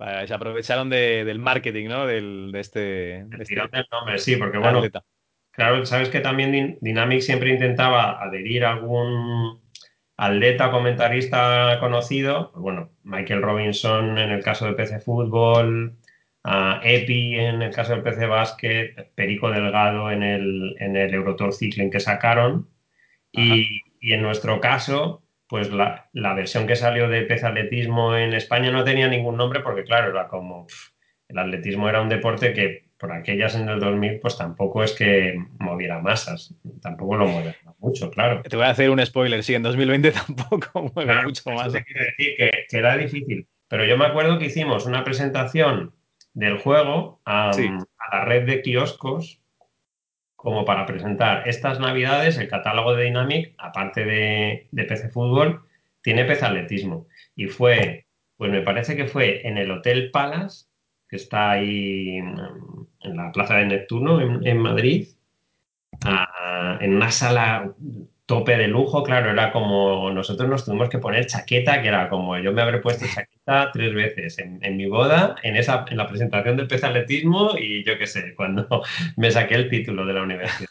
Vale, 0.00 0.26
se 0.26 0.34
aprovecharon 0.34 0.88
de- 0.88 1.24
del 1.24 1.38
marketing, 1.38 1.88
¿no? 1.88 2.06
Del, 2.06 2.50
de 2.52 2.60
este, 2.60 2.80
de 2.80 3.26
El 3.36 3.42
este 3.42 3.54
del 3.54 3.86
nombre, 3.92 4.18
sí, 4.18 4.36
porque 4.36 4.56
bueno, 4.58 4.78
atleta. 4.78 5.04
Claro, 5.52 5.84
sabes 5.84 6.08
que 6.08 6.20
también 6.20 6.78
Dynamic 6.80 7.20
siempre 7.20 7.50
intentaba 7.50 8.22
adherir 8.22 8.64
a 8.64 8.72
algún 8.72 9.60
atleta 10.16 10.70
comentarista 10.70 11.76
conocido. 11.80 12.50
Pues 12.52 12.62
bueno, 12.62 12.90
Michael 13.02 13.42
Robinson 13.42 14.16
en 14.16 14.30
el 14.30 14.42
caso 14.42 14.64
del 14.64 14.74
PC 14.74 15.00
Fútbol, 15.00 15.98
a 16.44 16.80
Epi 16.82 17.38
en 17.38 17.60
el 17.60 17.74
caso 17.74 17.92
del 17.92 18.02
PC 18.02 18.24
Básquet, 18.26 19.12
Perico 19.14 19.50
Delgado 19.50 20.10
en 20.10 20.22
el, 20.22 20.76
en 20.80 20.96
el 20.96 21.12
Eurotour 21.12 21.52
Cycling 21.52 21.90
que 21.90 22.00
sacaron. 22.00 22.70
Y, 23.32 23.82
y 24.00 24.12
en 24.14 24.22
nuestro 24.22 24.60
caso, 24.60 25.22
pues 25.50 25.70
la, 25.72 26.08
la 26.12 26.32
versión 26.34 26.66
que 26.66 26.76
salió 26.76 27.08
de 27.08 27.22
PC 27.22 27.44
Atletismo 27.46 28.16
en 28.16 28.32
España 28.34 28.70
no 28.70 28.84
tenía 28.84 29.08
ningún 29.08 29.36
nombre 29.36 29.60
porque, 29.60 29.84
claro, 29.84 30.10
era 30.10 30.28
como 30.28 30.66
el 31.28 31.38
atletismo 31.38 31.88
era 31.88 32.00
un 32.00 32.08
deporte 32.08 32.52
que 32.54 32.88
por 32.96 33.12
aquellas 33.12 33.54
en 33.56 33.68
el 33.68 33.80
2000 33.80 34.20
pues 34.20 34.36
tampoco 34.38 34.84
es 34.84 34.92
que 34.92 35.34
moviera 35.58 35.98
masas, 36.00 36.54
tampoco 36.82 37.16
lo 37.16 37.26
mueve 37.26 37.56
mucho, 37.78 38.10
claro. 38.10 38.42
Te 38.42 38.56
voy 38.56 38.66
a 38.66 38.70
hacer 38.70 38.90
un 38.90 39.04
spoiler, 39.04 39.42
sí, 39.42 39.54
en 39.54 39.62
2020 39.62 40.12
tampoco 40.26 40.82
mueve 40.94 41.10
Claro, 41.12 41.28
mucho 41.28 41.50
más. 41.50 41.72
te 41.72 41.82
quiero 41.84 42.04
decir 42.04 42.36
que, 42.36 42.50
que 42.68 42.76
era 42.78 42.96
difícil. 42.96 43.46
Pero 43.68 43.84
yo 43.84 43.96
me 43.96 44.04
acuerdo 44.06 44.38
que 44.38 44.46
hicimos 44.46 44.86
una 44.86 45.02
presentación 45.04 45.94
del 46.34 46.58
juego 46.58 47.20
a, 47.24 47.52
Sí. 47.52 47.68
a 47.98 48.16
la 48.16 48.24
red 48.24 48.44
de 48.46 48.62
kioscos 48.62 49.39
como 50.42 50.64
para 50.64 50.86
presentar 50.86 51.46
estas 51.46 51.78
navidades 51.80 52.38
el 52.38 52.48
catálogo 52.48 52.94
de 52.94 53.04
Dynamic, 53.04 53.54
aparte 53.58 54.04
de, 54.04 54.68
de 54.70 54.84
PC 54.84 55.10
Fútbol, 55.10 55.62
tiene 56.02 56.24
PC 56.24 56.46
Atletismo. 56.46 57.06
Y 57.36 57.46
fue, 57.48 58.06
pues 58.36 58.50
me 58.50 58.62
parece 58.62 58.96
que 58.96 59.06
fue 59.06 59.46
en 59.46 59.58
el 59.58 59.70
Hotel 59.70 60.10
Palace, 60.10 60.66
que 61.08 61.16
está 61.16 61.50
ahí 61.50 62.16
en, 62.16 62.36
en 63.02 63.16
la 63.16 63.30
Plaza 63.32 63.56
de 63.56 63.66
Neptuno, 63.66 64.20
en, 64.20 64.46
en 64.46 64.58
Madrid, 64.58 65.08
a- 66.04 66.78
en 66.80 66.94
una 66.94 67.10
sala 67.10 67.74
tope 68.30 68.56
de 68.56 68.68
lujo, 68.68 69.02
claro, 69.02 69.32
era 69.32 69.50
como 69.50 70.08
nosotros 70.12 70.48
nos 70.48 70.64
tuvimos 70.64 70.88
que 70.88 70.98
poner 70.98 71.26
chaqueta, 71.26 71.82
que 71.82 71.88
era 71.88 72.08
como 72.08 72.38
yo 72.38 72.52
me 72.52 72.62
habré 72.62 72.78
puesto 72.78 73.04
chaqueta 73.04 73.72
tres 73.72 73.92
veces 73.92 74.38
en, 74.38 74.60
en 74.62 74.76
mi 74.76 74.86
boda, 74.86 75.34
en 75.42 75.56
esa, 75.56 75.84
en 75.90 75.96
la 75.96 76.06
presentación 76.06 76.56
del 76.56 76.68
pez 76.68 76.84
atletismo 76.84 77.58
y 77.58 77.82
yo 77.82 77.98
qué 77.98 78.06
sé, 78.06 78.32
cuando 78.36 78.68
me 79.16 79.32
saqué 79.32 79.56
el 79.56 79.68
título 79.68 80.06
de 80.06 80.12
la 80.12 80.22
universidad. 80.22 80.68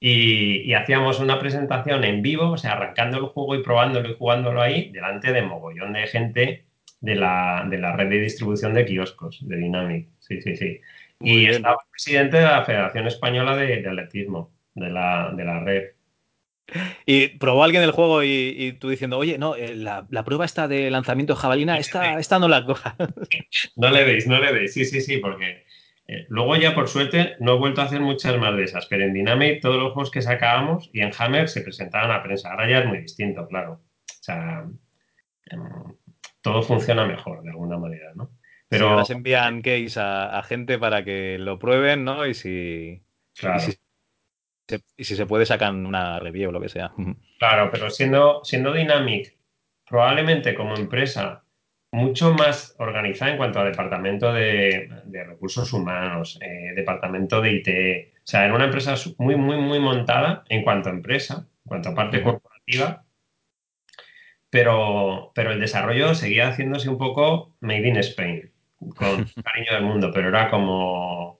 Y, 0.00 0.62
y 0.62 0.74
hacíamos 0.74 1.20
una 1.20 1.38
presentación 1.38 2.02
en 2.02 2.22
vivo, 2.22 2.50
o 2.50 2.58
sea, 2.58 2.72
arrancando 2.72 3.18
el 3.18 3.26
juego 3.26 3.54
y 3.54 3.62
probándolo 3.62 4.10
y 4.10 4.16
jugándolo 4.16 4.60
ahí, 4.60 4.90
delante 4.90 5.32
de 5.32 5.42
mogollón 5.42 5.92
de 5.92 6.08
gente 6.08 6.66
de 7.00 7.14
la, 7.14 7.64
de 7.70 7.78
la 7.78 7.94
red 7.94 8.08
de 8.10 8.18
distribución 8.18 8.74
de 8.74 8.84
kioscos, 8.84 9.46
de 9.46 9.56
Dynamic. 9.56 10.08
Sí, 10.18 10.42
sí, 10.42 10.56
sí. 10.56 10.80
Muy 11.20 11.30
y 11.30 11.36
bien. 11.38 11.50
estaba 11.52 11.78
el 11.84 11.90
presidente 11.92 12.36
de 12.38 12.42
la 12.42 12.64
Federación 12.64 13.06
Española 13.06 13.56
de, 13.56 13.80
de 13.80 13.88
Atletismo, 13.88 14.50
de 14.74 14.90
la, 14.90 15.32
de 15.36 15.44
la 15.44 15.60
red. 15.60 15.95
Y 17.06 17.28
probó 17.38 17.64
alguien 17.64 17.82
el 17.82 17.92
juego 17.92 18.22
y, 18.22 18.54
y 18.56 18.72
tú 18.72 18.88
diciendo, 18.88 19.18
oye, 19.18 19.38
no, 19.38 19.54
eh, 19.54 19.74
la, 19.74 20.06
la 20.10 20.24
prueba 20.24 20.44
esta 20.44 20.68
de 20.68 20.90
lanzamiento 20.90 21.34
de 21.34 21.40
jabalina, 21.40 21.78
esta, 21.78 22.18
esta 22.18 22.38
no 22.38 22.48
la 22.48 22.64
coja. 22.64 22.96
No 23.76 23.90
le 23.90 24.04
deis, 24.04 24.26
no 24.26 24.40
le 24.40 24.52
deis. 24.52 24.72
Sí, 24.72 24.84
sí, 24.84 25.00
sí, 25.00 25.18
porque 25.18 25.64
eh, 26.08 26.26
luego 26.28 26.56
ya 26.56 26.74
por 26.74 26.88
suerte 26.88 27.36
no 27.40 27.54
he 27.54 27.58
vuelto 27.58 27.80
a 27.80 27.84
hacer 27.84 28.00
muchas 28.00 28.38
más 28.38 28.56
de 28.56 28.64
esas, 28.64 28.86
pero 28.86 29.04
en 29.04 29.14
Dynamic 29.14 29.60
todos 29.60 29.76
los 29.76 29.92
juegos 29.92 30.10
que 30.10 30.22
sacábamos 30.22 30.90
y 30.92 31.00
en 31.00 31.12
Hammer 31.18 31.48
se 31.48 31.62
presentaban 31.62 32.10
a 32.10 32.22
prensa. 32.22 32.50
Ahora 32.50 32.68
ya 32.68 32.78
es 32.80 32.86
muy 32.86 32.98
distinto, 32.98 33.46
claro. 33.48 33.72
O 33.72 34.22
sea, 34.22 34.64
em, 35.50 35.94
todo 36.40 36.62
funciona 36.62 37.04
mejor 37.06 37.42
de 37.42 37.50
alguna 37.50 37.78
manera, 37.78 38.12
¿no? 38.14 38.30
Pero 38.68 38.84
Pero 38.84 38.88
ahora 38.90 39.04
se 39.04 39.12
envían 39.12 39.62
case 39.62 39.98
a, 40.00 40.38
a 40.38 40.42
gente 40.42 40.78
para 40.78 41.04
que 41.04 41.38
lo 41.38 41.58
prueben, 41.58 42.04
¿no? 42.04 42.26
Y 42.26 42.34
si, 42.34 43.02
claro, 43.34 43.58
y 43.58 43.60
si, 43.60 43.78
se, 44.66 44.80
y 44.96 45.04
si 45.04 45.16
se 45.16 45.26
puede 45.26 45.46
sacan 45.46 45.86
una 45.86 46.18
review 46.18 46.50
o 46.50 46.52
lo 46.52 46.60
que 46.60 46.68
sea. 46.68 46.92
claro, 47.38 47.70
pero 47.70 47.90
siendo, 47.90 48.44
siendo 48.44 48.72
Dynamic 48.72 49.36
probablemente 49.88 50.54
como 50.54 50.76
empresa 50.76 51.44
mucho 51.92 52.34
más 52.34 52.74
organizada 52.78 53.30
en 53.30 53.36
cuanto 53.36 53.60
a 53.60 53.64
departamento 53.64 54.32
de, 54.32 54.90
de 55.04 55.24
recursos 55.24 55.72
humanos, 55.72 56.38
eh, 56.42 56.72
departamento 56.74 57.40
de 57.40 57.52
IT. 57.52 57.68
O 58.18 58.20
sea, 58.24 58.44
era 58.44 58.54
una 58.54 58.64
empresa 58.64 58.94
muy, 59.18 59.36
muy, 59.36 59.56
muy 59.56 59.78
montada 59.78 60.44
en 60.48 60.62
cuanto 60.62 60.88
a 60.88 60.92
empresa, 60.92 61.46
en 61.64 61.68
cuanto 61.68 61.88
a 61.90 61.94
parte 61.94 62.22
corporativa, 62.22 63.04
pero, 64.50 65.32
pero 65.34 65.52
el 65.52 65.60
desarrollo 65.60 66.14
seguía 66.14 66.48
haciéndose 66.48 66.88
un 66.88 66.98
poco 66.98 67.54
made 67.60 67.88
in 67.88 67.96
Spain, 67.98 68.52
con 68.96 69.26
cariño 69.44 69.72
del 69.72 69.84
mundo, 69.84 70.10
pero 70.12 70.28
era 70.28 70.50
como 70.50 71.35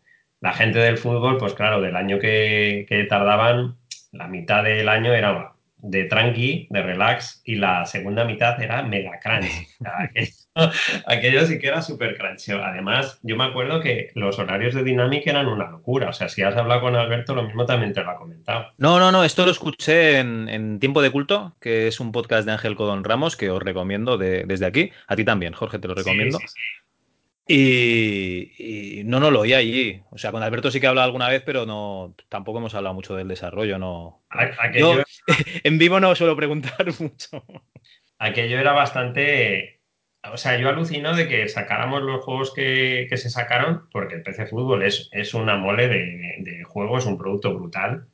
la 0.46 0.52
gente 0.52 0.78
del 0.78 0.96
fútbol, 0.96 1.38
pues 1.38 1.54
claro, 1.54 1.80
del 1.80 1.96
año 1.96 2.20
que, 2.20 2.86
que 2.88 3.02
tardaban, 3.04 3.76
la 4.12 4.28
mitad 4.28 4.62
del 4.62 4.88
año 4.88 5.12
era 5.12 5.52
de 5.78 6.04
tranqui, 6.04 6.68
de 6.70 6.82
relax, 6.82 7.42
y 7.44 7.56
la 7.56 7.84
segunda 7.84 8.24
mitad 8.24 8.60
era 8.62 8.82
mega 8.82 9.18
crunch. 9.20 9.50
Aquello, 9.84 10.32
aquello 11.06 11.46
sí 11.46 11.58
que 11.58 11.66
era 11.68 11.82
súper 11.82 12.16
crunch. 12.16 12.48
Además, 12.50 13.18
yo 13.22 13.36
me 13.36 13.44
acuerdo 13.44 13.80
que 13.80 14.10
los 14.14 14.38
horarios 14.38 14.74
de 14.74 14.84
Dynamic 14.84 15.26
eran 15.26 15.48
una 15.48 15.68
locura. 15.70 16.08
O 16.08 16.12
sea, 16.12 16.28
si 16.28 16.42
has 16.42 16.56
hablado 16.56 16.80
con 16.80 16.96
Alberto, 16.96 17.34
lo 17.34 17.42
mismo 17.42 17.66
también 17.66 17.92
te 17.92 18.02
lo 18.02 18.10
ha 18.10 18.16
comentado. 18.16 18.68
No, 18.78 18.98
no, 18.98 19.12
no, 19.12 19.22
esto 19.24 19.44
lo 19.44 19.50
escuché 19.50 20.18
en, 20.20 20.48
en 20.48 20.78
Tiempo 20.80 21.02
de 21.02 21.10
Culto, 21.10 21.56
que 21.60 21.88
es 21.88 22.00
un 22.00 22.10
podcast 22.12 22.46
de 22.46 22.52
Ángel 22.52 22.74
Codón 22.76 23.04
Ramos 23.04 23.36
que 23.36 23.50
os 23.50 23.62
recomiendo 23.62 24.16
de- 24.16 24.44
desde 24.46 24.66
aquí. 24.66 24.92
A 25.08 25.14
ti 25.16 25.24
también, 25.24 25.52
Jorge, 25.52 25.78
te 25.78 25.88
lo 25.88 25.94
recomiendo. 25.94 26.38
Sí, 26.38 26.46
sí, 26.48 26.60
Y, 27.48 28.98
y 29.00 29.04
no, 29.04 29.20
no 29.20 29.30
lo 29.30 29.40
oí 29.40 29.52
allí. 29.54 30.02
O 30.10 30.18
sea, 30.18 30.32
con 30.32 30.42
Alberto 30.42 30.70
sí 30.70 30.80
que 30.80 30.86
he 30.86 30.88
hablado 30.88 31.06
alguna 31.06 31.28
vez, 31.28 31.42
pero 31.46 31.64
no, 31.64 32.14
tampoco 32.28 32.58
hemos 32.58 32.74
hablado 32.74 32.94
mucho 32.94 33.14
del 33.14 33.28
desarrollo, 33.28 33.78
no. 33.78 34.24
A- 34.30 34.50
Aquello, 34.58 34.96
Yo 34.98 35.02
en 35.64 35.78
vivo 35.78 36.00
no 36.00 36.14
suelo 36.14 36.34
preguntar 36.36 36.86
mucho. 37.00 37.44
aquello 38.18 38.58
era 38.58 38.72
bastante. 38.72 39.80
O 40.32 40.36
sea, 40.36 40.58
yo 40.58 40.68
alucino 40.68 41.14
de 41.14 41.28
que 41.28 41.48
sacáramos 41.48 42.02
los 42.02 42.24
juegos 42.24 42.52
que, 42.52 43.06
que 43.08 43.16
se 43.16 43.30
sacaron, 43.30 43.88
porque 43.92 44.16
el 44.16 44.22
PC 44.22 44.46
Fútbol 44.46 44.82
es, 44.82 45.08
es 45.12 45.34
una 45.34 45.56
mole 45.56 45.86
de, 45.86 46.34
de 46.40 46.64
juego, 46.64 46.98
es 46.98 47.06
un 47.06 47.16
producto 47.16 47.54
brutal 47.54 48.08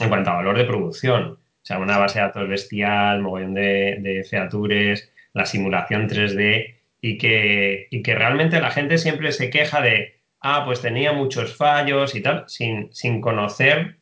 en 0.00 0.08
cuanto 0.08 0.30
a 0.30 0.36
valor 0.36 0.56
de 0.56 0.64
producción. 0.64 1.32
O 1.32 1.38
sea, 1.68 1.78
una 1.78 1.98
base 1.98 2.20
de 2.20 2.24
datos 2.24 2.48
bestial, 2.48 3.20
mogollón 3.20 3.52
de, 3.52 3.98
de 4.00 4.24
features, 4.24 5.12
la 5.34 5.44
simulación 5.44 6.08
3D, 6.08 6.77
y 7.00 7.18
que, 7.18 7.86
y 7.90 8.02
que 8.02 8.14
realmente 8.14 8.60
la 8.60 8.70
gente 8.70 8.98
siempre 8.98 9.32
se 9.32 9.50
queja 9.50 9.80
de, 9.80 10.20
ah, 10.40 10.64
pues 10.64 10.80
tenía 10.82 11.12
muchos 11.12 11.56
fallos 11.56 12.14
y 12.14 12.22
tal, 12.22 12.44
sin, 12.48 12.92
sin 12.92 13.20
conocer, 13.20 13.98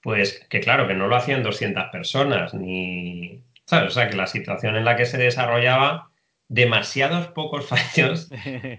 pues 0.00 0.46
que 0.48 0.60
claro, 0.60 0.86
que 0.86 0.94
no 0.94 1.08
lo 1.08 1.16
hacían 1.16 1.42
200 1.42 1.84
personas, 1.90 2.54
ni. 2.54 3.42
¿Sabes? 3.64 3.88
O 3.88 3.94
sea, 3.94 4.08
que 4.08 4.16
la 4.16 4.26
situación 4.26 4.76
en 4.76 4.84
la 4.84 4.96
que 4.96 5.04
se 5.04 5.18
desarrollaba, 5.18 6.10
demasiados 6.48 7.28
pocos 7.28 7.66
fallos 7.68 8.30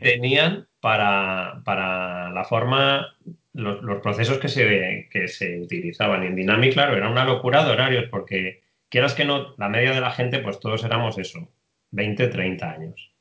tenían 0.01 0.67
para, 0.79 1.62
para 1.65 2.31
la 2.31 2.43
forma, 2.43 3.15
los, 3.53 4.01
procesos 4.01 4.39
que 4.39 4.47
se, 4.47 5.07
que 5.12 5.27
se 5.27 5.59
utilizaban. 5.59 6.23
Y 6.23 6.27
en 6.27 6.35
Dynamic, 6.35 6.73
claro, 6.73 6.97
era 6.97 7.09
una 7.09 7.25
locura 7.25 7.63
de 7.63 7.71
horarios, 7.71 8.05
porque 8.09 8.63
quieras 8.89 9.13
que 9.13 9.25
no, 9.25 9.55
la 9.57 9.69
media 9.69 9.91
de 9.91 10.01
la 10.01 10.12
gente, 10.12 10.39
pues 10.39 10.59
todos 10.59 10.83
éramos 10.83 11.17
eso, 11.17 11.47
20, 11.91 12.28
30 12.28 12.71
años. 12.71 13.13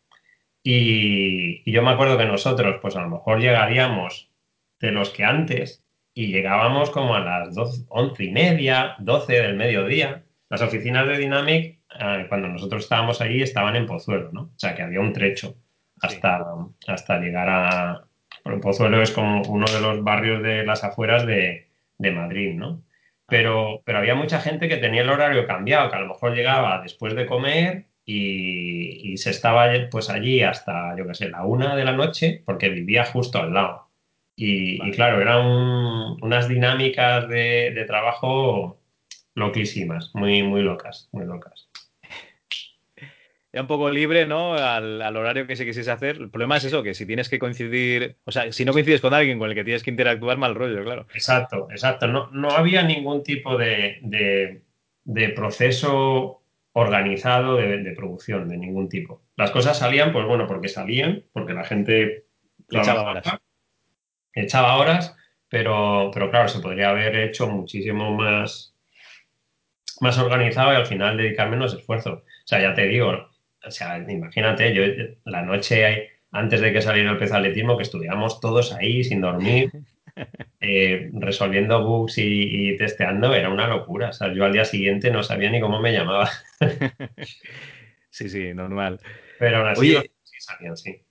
Y, 0.63 1.63
y 1.65 1.73
yo 1.73 1.83
me 1.83 1.91
acuerdo 1.91 2.19
que 2.19 2.27
nosotros, 2.27 2.79
pues 2.83 2.97
a 2.97 3.03
lo 3.03 3.09
mejor 3.09 3.41
llegaríamos 3.41 4.31
de 4.81 4.93
los 4.93 5.11
que 5.11 5.25
antes 5.25 5.85
y 6.15 6.33
llegábamos 6.33 6.91
como 6.91 7.15
a 7.15 7.21
las 7.21 7.55
12, 7.55 7.87
11 7.89 8.25
y 8.25 8.31
media, 8.31 8.97
12 8.99 9.33
del 9.35 9.57
mediodía. 9.57 10.25
Las 10.49 10.63
oficinas 10.63 11.07
de 11.07 11.19
Dynamic, 11.19 11.79
eh, 11.99 12.27
cuando 12.29 12.49
nosotros 12.49 12.83
estábamos 12.83 13.21
allí, 13.21 13.43
estaban 13.43 13.77
en 13.77 13.87
Pozuelo, 13.87 14.31
¿no? 14.33 14.43
O 14.43 14.59
sea, 14.59 14.75
que 14.75 14.83
había 14.83 15.01
un 15.01 15.13
trecho 15.13 15.57
hasta, 16.01 16.45
hasta 16.87 17.21
llegar 17.21 17.49
a... 17.49 18.05
Bueno, 18.45 18.61
Pozuelo 18.61 19.03
es 19.03 19.11
como 19.13 19.43
uno 19.43 19.67
de 19.67 19.81
los 19.81 20.03
barrios 20.03 20.43
de 20.43 20.65
las 20.65 20.83
afueras 20.85 21.27
de, 21.27 21.69
de 21.99 22.11
Madrid, 22.11 22.55
¿no? 22.55 22.83
Pero, 23.27 23.83
pero 23.85 23.99
había 23.99 24.15
mucha 24.15 24.41
gente 24.41 24.69
que 24.69 24.79
tenía 24.79 25.03
el 25.03 25.11
horario 25.11 25.47
cambiado, 25.47 25.91
que 25.91 25.97
a 25.97 26.01
lo 26.01 26.09
mejor 26.09 26.35
llegaba 26.35 26.81
después 26.83 27.15
de 27.15 27.27
comer 27.27 27.88
y, 28.11 29.13
y 29.13 29.19
se 29.19 29.29
estaba 29.29 29.67
pues 29.91 30.09
allí 30.09 30.41
hasta, 30.43 30.97
yo 30.97 31.07
qué 31.07 31.13
sé, 31.13 31.29
la 31.29 31.45
una 31.45 31.77
de 31.77 31.85
la 31.85 31.93
noche, 31.93 32.43
porque 32.47 32.71
vivía 32.71 33.05
justo 33.05 33.39
al 33.39 33.53
lado. 33.53 33.91
Y, 34.35 34.79
Vale. 34.79 34.91
y 34.91 34.95
claro, 34.95 35.21
eran 35.21 35.45
un- 35.45 36.17
unas 36.23 36.49
dinámicas 36.49 37.29
de, 37.29 37.71
de 37.75 37.85
trabajo 37.85 38.81
loquísimas, 39.35 40.11
muy, 40.15 40.43
muy 40.43 40.63
locas, 40.63 41.11
muy 41.13 41.27
locas. 41.27 41.69
un 43.53 43.67
poco 43.67 43.91
libre, 43.91 44.25
¿no? 44.25 44.55
Al, 44.55 45.03
horario 45.15 45.47
que 45.47 45.57
se 45.57 45.67
quisiese 45.67 45.91
hacer. 45.91 46.17
El 46.17 46.31
problema 46.31 46.57
es 46.57 46.65
eso, 46.65 46.83
que 46.83 46.95
si 46.95 47.05
tienes 47.05 47.29
que 47.29 47.39
coincidir, 47.39 48.17
o 48.25 48.33
sea, 48.33 48.51
si 48.53 48.65
no 48.65 48.73
coincides 48.73 49.03
con 49.03 49.13
alguien 49.13 49.39
con 49.39 49.51
el 49.51 49.55
que 49.55 49.65
tienes 49.65 49.83
que 49.83 49.91
interactuar, 49.91 50.39
mal 50.39 50.55
rollo, 50.55 50.83
claro. 50.83 51.07
Exacto, 51.13 51.69
exacto. 51.71 52.07
No, 52.09 52.31
no 52.31 52.53
había 52.53 52.83
ningún 52.85 53.23
tipo 53.23 53.59
de, 53.59 54.63
proceso 55.37 56.38
organizado 56.79 57.57
de, 57.57 57.93
producción, 57.97 58.49
de 58.49 58.57
ningún 58.57 58.89
tipo. 58.89 59.23
Las 59.37 59.51
cosas 59.51 59.79
salían, 59.79 60.13
pues 60.13 60.27
bueno, 60.27 60.47
porque 60.47 60.69
salían, 60.69 61.25
porque 61.33 61.55
la 61.55 61.65
gente 61.65 62.27
echaba 62.71 63.11
horas. 63.11 63.39
Echaba 64.35 64.77
horas, 64.77 65.17
pero, 65.49 66.11
pero 66.13 66.31
claro, 66.31 66.49
se 66.49 66.61
podría 66.61 66.91
haber 66.91 67.17
hecho 67.17 67.49
muchísimo 67.49 68.15
más, 68.15 68.75
más 70.01 70.19
organizado 70.19 70.73
y 70.73 70.77
al 70.77 70.87
final 70.87 71.17
dedicar 71.17 71.51
menos 71.51 71.75
esfuerzo. 71.75 72.23
O 72.25 72.47
sea, 72.47 72.61
ya 72.61 72.75
te 72.75 72.87
digo, 72.87 73.29
o 73.65 73.71
sea, 73.71 73.99
imagínate, 73.99 74.73
yo 74.75 74.83
la 75.25 75.43
noche 75.43 76.11
antes 76.31 76.61
de 76.61 76.73
que 76.73 76.83
saliera 76.83 77.11
el 77.11 77.19
pez 77.19 77.33
atletismo, 77.33 77.77
que 77.77 77.83
estuviéramos 77.83 78.41
todos 78.41 78.73
ahí 78.73 79.03
sin 79.03 79.21
dormir, 79.21 79.71
eh, 80.61 81.11
resolviendo 81.15 81.85
bugs 81.85 82.15
y, 82.19 82.77
testeando, 82.77 83.35
era 83.35 83.51
una 83.51 83.67
locura. 83.67 84.11
O 84.11 84.13
sea, 84.13 84.33
yo 84.33 84.45
al 84.45 84.53
día 84.53 84.65
siguiente 84.65 85.11
no 85.11 85.23
sabía 85.23 85.51
ni 85.51 85.61
cómo 85.61 85.81
me 85.81 85.93
llamaba. 85.93 86.31
sí, 88.11 88.29
sí, 88.29 88.55
normal. 88.55 89.01
Pero 89.39 89.59
aún 89.59 89.69
así, 89.69 89.97
sí 90.25 90.37
salían, 90.41 90.77
sí. 90.77 91.03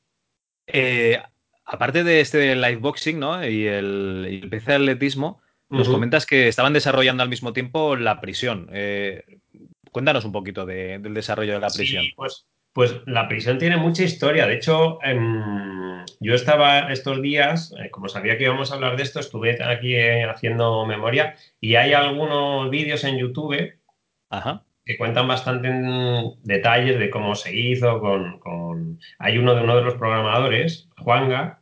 Eh, 0.67 1.21
aparte 1.65 2.03
de 2.03 2.19
este 2.19 2.55
liveboxing, 2.55 3.19
¿no? 3.19 3.47
Y 3.47 3.67
el, 3.67 4.41
el 4.43 4.49
PC 4.49 4.73
atletismo, 4.73 5.41
nos 5.69 5.89
comentas 5.89 6.25
que 6.25 6.47
estaban 6.47 6.73
desarrollando 6.73 7.23
al 7.23 7.29
mismo 7.29 7.51
tiempo 7.53 7.95
la 7.95 8.21
prisión. 8.21 8.69
Eh, 8.71 9.23
Cuéntanos 9.91 10.25
un 10.25 10.31
poquito 10.31 10.65
del 10.65 11.13
desarrollo 11.13 11.53
de 11.53 11.59
la 11.59 11.69
prisión. 11.69 12.05
pues, 12.15 12.45
pues 12.77 13.01
la 13.07 13.27
prisión 13.27 13.57
tiene 13.57 13.75
mucha 13.75 14.03
historia. 14.03 14.45
De 14.45 14.53
hecho, 14.53 14.99
em, 15.01 16.05
yo 16.19 16.35
estaba 16.35 16.91
estos 16.91 17.23
días, 17.23 17.73
eh, 17.79 17.89
como 17.89 18.07
sabía 18.07 18.37
que 18.37 18.43
íbamos 18.43 18.71
a 18.71 18.75
hablar 18.75 18.95
de 18.95 19.01
esto, 19.01 19.19
estuve 19.19 19.57
aquí 19.63 19.95
eh, 19.95 20.25
haciendo 20.25 20.85
memoria 20.85 21.35
y 21.59 21.73
hay 21.73 21.93
algunos 21.93 22.69
vídeos 22.69 23.03
en 23.03 23.17
YouTube 23.17 23.79
que 24.85 24.97
cuentan 24.99 25.27
bastante 25.27 25.69
detalles 26.43 26.99
de 26.99 27.09
cómo 27.09 27.33
se 27.33 27.57
hizo. 27.57 27.99
Con, 27.99 28.99
Hay 29.17 29.39
uno 29.39 29.55
de 29.55 29.63
uno 29.63 29.75
de 29.75 29.81
los 29.81 29.95
programadores, 29.95 30.87
Juanga, 30.99 31.56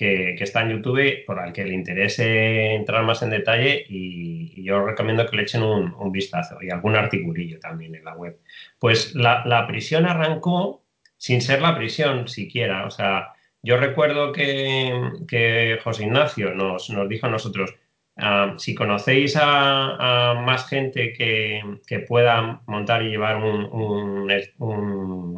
que, 0.00 0.42
está 0.42 0.62
en 0.62 0.70
YouTube 0.70 1.26
por 1.26 1.38
al 1.38 1.52
que 1.52 1.62
le 1.62 1.74
interese 1.74 2.74
entrar 2.74 3.04
más 3.04 3.20
en 3.22 3.28
detalle 3.28 3.84
y, 3.86 4.62
yo 4.62 4.84
recomiendo 4.84 5.26
que 5.26 5.36
le 5.36 5.42
echen 5.42 5.62
un, 5.62 6.12
vistazo 6.12 6.58
y 6.62 6.70
algún 6.70 6.96
articulillo 6.96 7.58
también 7.60 7.94
en 7.94 8.04
la 8.04 8.14
web. 8.14 8.38
Pues 8.78 9.14
la, 9.14 9.66
prisión 9.66 10.06
arrancó 10.06 10.82
sin 11.16 11.40
ser 11.40 11.60
la 11.60 11.76
prisión 11.76 12.28
siquiera. 12.28 12.86
O 12.86 12.90
sea, 12.90 13.32
yo 13.62 13.76
recuerdo 13.76 14.32
que, 14.32 15.78
José 15.82 16.04
Ignacio 16.04 16.54
nos, 16.54 16.90
dijo 17.08 17.26
a 17.26 17.30
nosotros, 17.30 17.74
ah, 18.16 18.54
si 18.58 18.74
conocéis 18.74 19.36
a, 19.38 20.34
más 20.46 20.68
gente 20.68 21.12
que, 21.12 21.62
pueda 22.08 22.62
montar 22.66 23.02
y 23.02 23.10
llevar 23.10 23.36
un, 23.36 23.68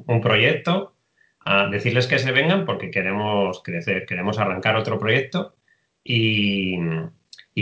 un 0.06 0.20
proyecto, 0.20 0.94
a 1.44 1.68
decirles 1.68 2.06
que 2.06 2.18
se 2.18 2.32
vengan 2.32 2.64
porque 2.64 2.90
queremos 2.90 3.62
crecer, 3.62 4.06
queremos 4.06 4.38
arrancar 4.38 4.76
otro 4.76 4.98
proyecto. 4.98 5.54
Y, 6.04 6.78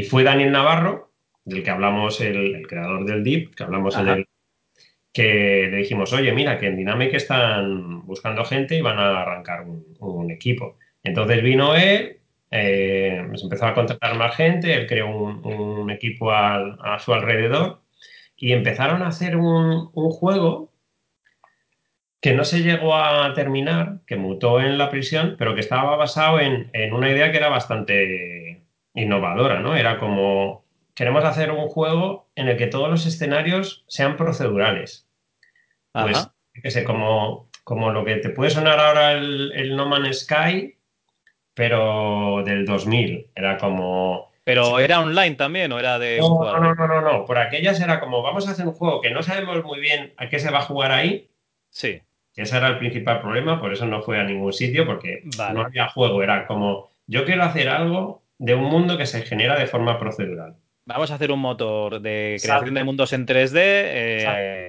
fue 0.09 0.25
Daniel 0.25 0.53
Navarro, 0.53 1.11
del 1.45 1.62
que 1.62 1.71
hablamos, 1.71 2.21
el, 2.21 2.66
creador 2.66 3.05
del 3.05 3.25
DIP, 3.25 3.55
que 3.55 3.64
hablamos 3.64 3.97
en 3.97 4.09
el 4.09 4.27
que 5.12 5.69
le 5.71 5.79
dijimos, 5.79 6.12
oye, 6.12 6.33
mira, 6.33 6.59
que 6.59 6.66
en 6.66 6.77
Dynamic 6.77 7.14
están 7.14 8.07
buscando 8.07 8.45
gente 8.45 8.77
y 8.77 8.81
van 8.81 8.99
a 8.99 9.23
arrancar 9.23 9.64
un, 9.66 10.31
equipo. 10.31 10.77
Entonces 11.03 11.43
vino 11.43 11.75
él, 11.75 12.19
eh, 12.51 13.27
se 13.35 13.45
empezó 13.45 13.66
a 13.66 13.75
contratar 13.75 14.16
más 14.16 14.37
gente, 14.37 14.75
él 14.75 14.87
creó 14.87 15.09
un, 15.09 15.90
equipo 15.90 16.31
a, 16.31 16.99
su 17.01 17.12
alrededor 17.12 17.81
y 18.37 18.53
empezaron 18.53 19.03
a 19.03 19.09
hacer 19.09 19.37
un, 19.37 19.87
juego 19.93 20.70
que 22.21 22.35
no 22.35 22.45
se 22.45 22.63
llegó 22.63 22.95
a 22.95 23.33
terminar, 23.35 24.01
que 24.07 24.17
mutó 24.17 24.61
en 24.61 24.77
la 24.77 24.91
prisión, 24.91 25.37
pero 25.39 25.55
que 25.55 25.61
estaba 25.61 25.97
basado 25.97 26.39
en, 26.39 26.71
una 26.93 27.11
idea 27.11 27.31
que 27.31 27.39
era 27.39 27.49
bastante 27.49 28.63
innovadora, 28.95 29.61
¿no? 29.61 29.75
Era 29.75 29.99
como, 29.99 30.65
queremos 30.95 31.25
hacer 31.25 31.51
un 31.51 31.69
juego 31.69 32.29
en 32.35 32.49
el 32.49 32.59
que 32.59 32.67
todos 32.67 32.91
los 32.91 33.07
escenarios 33.07 33.85
sean 33.89 34.17
procedurales. 34.17 35.09
Pues, 35.93 36.31
qué 36.63 36.71
sé, 36.71 36.85
como, 36.85 37.49
como 37.65 37.91
lo 37.91 38.05
que 38.05 38.17
te 38.17 38.29
puede 38.29 38.51
sonar 38.51 38.79
ahora 38.79 39.13
el, 39.13 39.75
No 39.75 39.87
Man's 39.87 40.21
Sky, 40.21 40.77
pero 41.55 42.43
del 42.45 42.67
2000. 42.67 43.31
Era 43.35 43.57
como... 43.57 44.31
¿Pero 44.45 44.79
era 44.79 45.01
online 45.01 45.37
también 45.37 45.73
o 45.73 45.79
era 45.79 45.99
de.? 45.99 46.19
No, 46.19 46.59
no, 46.59 46.75
no, 46.75 46.87
no, 46.87 47.01
no. 47.01 47.25
Por 47.25 47.39
aquellas 47.39 47.81
era 47.81 48.01
como 48.01 48.23
vamos 48.23 48.49
a 48.49 48.51
hacer 48.51 48.67
un 48.67 48.73
juego 48.73 49.01
que 49.01 49.11
no 49.11 49.23
sabemos 49.23 49.63
muy 49.65 49.81
bien 49.81 50.13
a 50.17 50.29
qué 50.29 50.39
se 50.39 50.51
va 50.51 50.59
a 50.59 50.63
jugar 50.63 50.93
ahí. 50.93 51.31
Sí. 51.71 52.03
Ese 52.37 52.57
era 52.57 52.69
el 52.69 52.79
principal 52.79 53.21
problema, 53.21 53.61
por 53.61 53.73
eso 53.73 53.87
no 53.87 54.03
fue 54.03 54.19
a 54.19 54.25
ningún 54.25 54.53
sitio, 54.53 54.87
porque 54.87 55.23
no 55.53 55.62
había 55.62 55.88
juego. 55.88 56.23
Era 56.23 56.47
como, 56.47 56.90
yo 57.07 57.25
quiero 57.25 57.43
hacer 57.43 57.69
algo 57.69 58.23
de 58.38 58.55
un 58.55 58.64
mundo 58.64 58.97
que 58.97 59.07
se 59.07 59.23
genera 59.23 59.59
de 59.59 59.66
forma 59.66 59.99
procedural. 59.99 60.57
Vamos 60.87 61.11
a 61.11 61.14
hacer 61.14 61.31
un 61.31 61.40
motor 61.40 62.01
de 62.01 62.38
creación 62.43 62.75
de 62.75 62.85
mundos 62.85 63.12
en 63.12 63.27
3D. 63.27 63.55
Eh, 63.57 64.69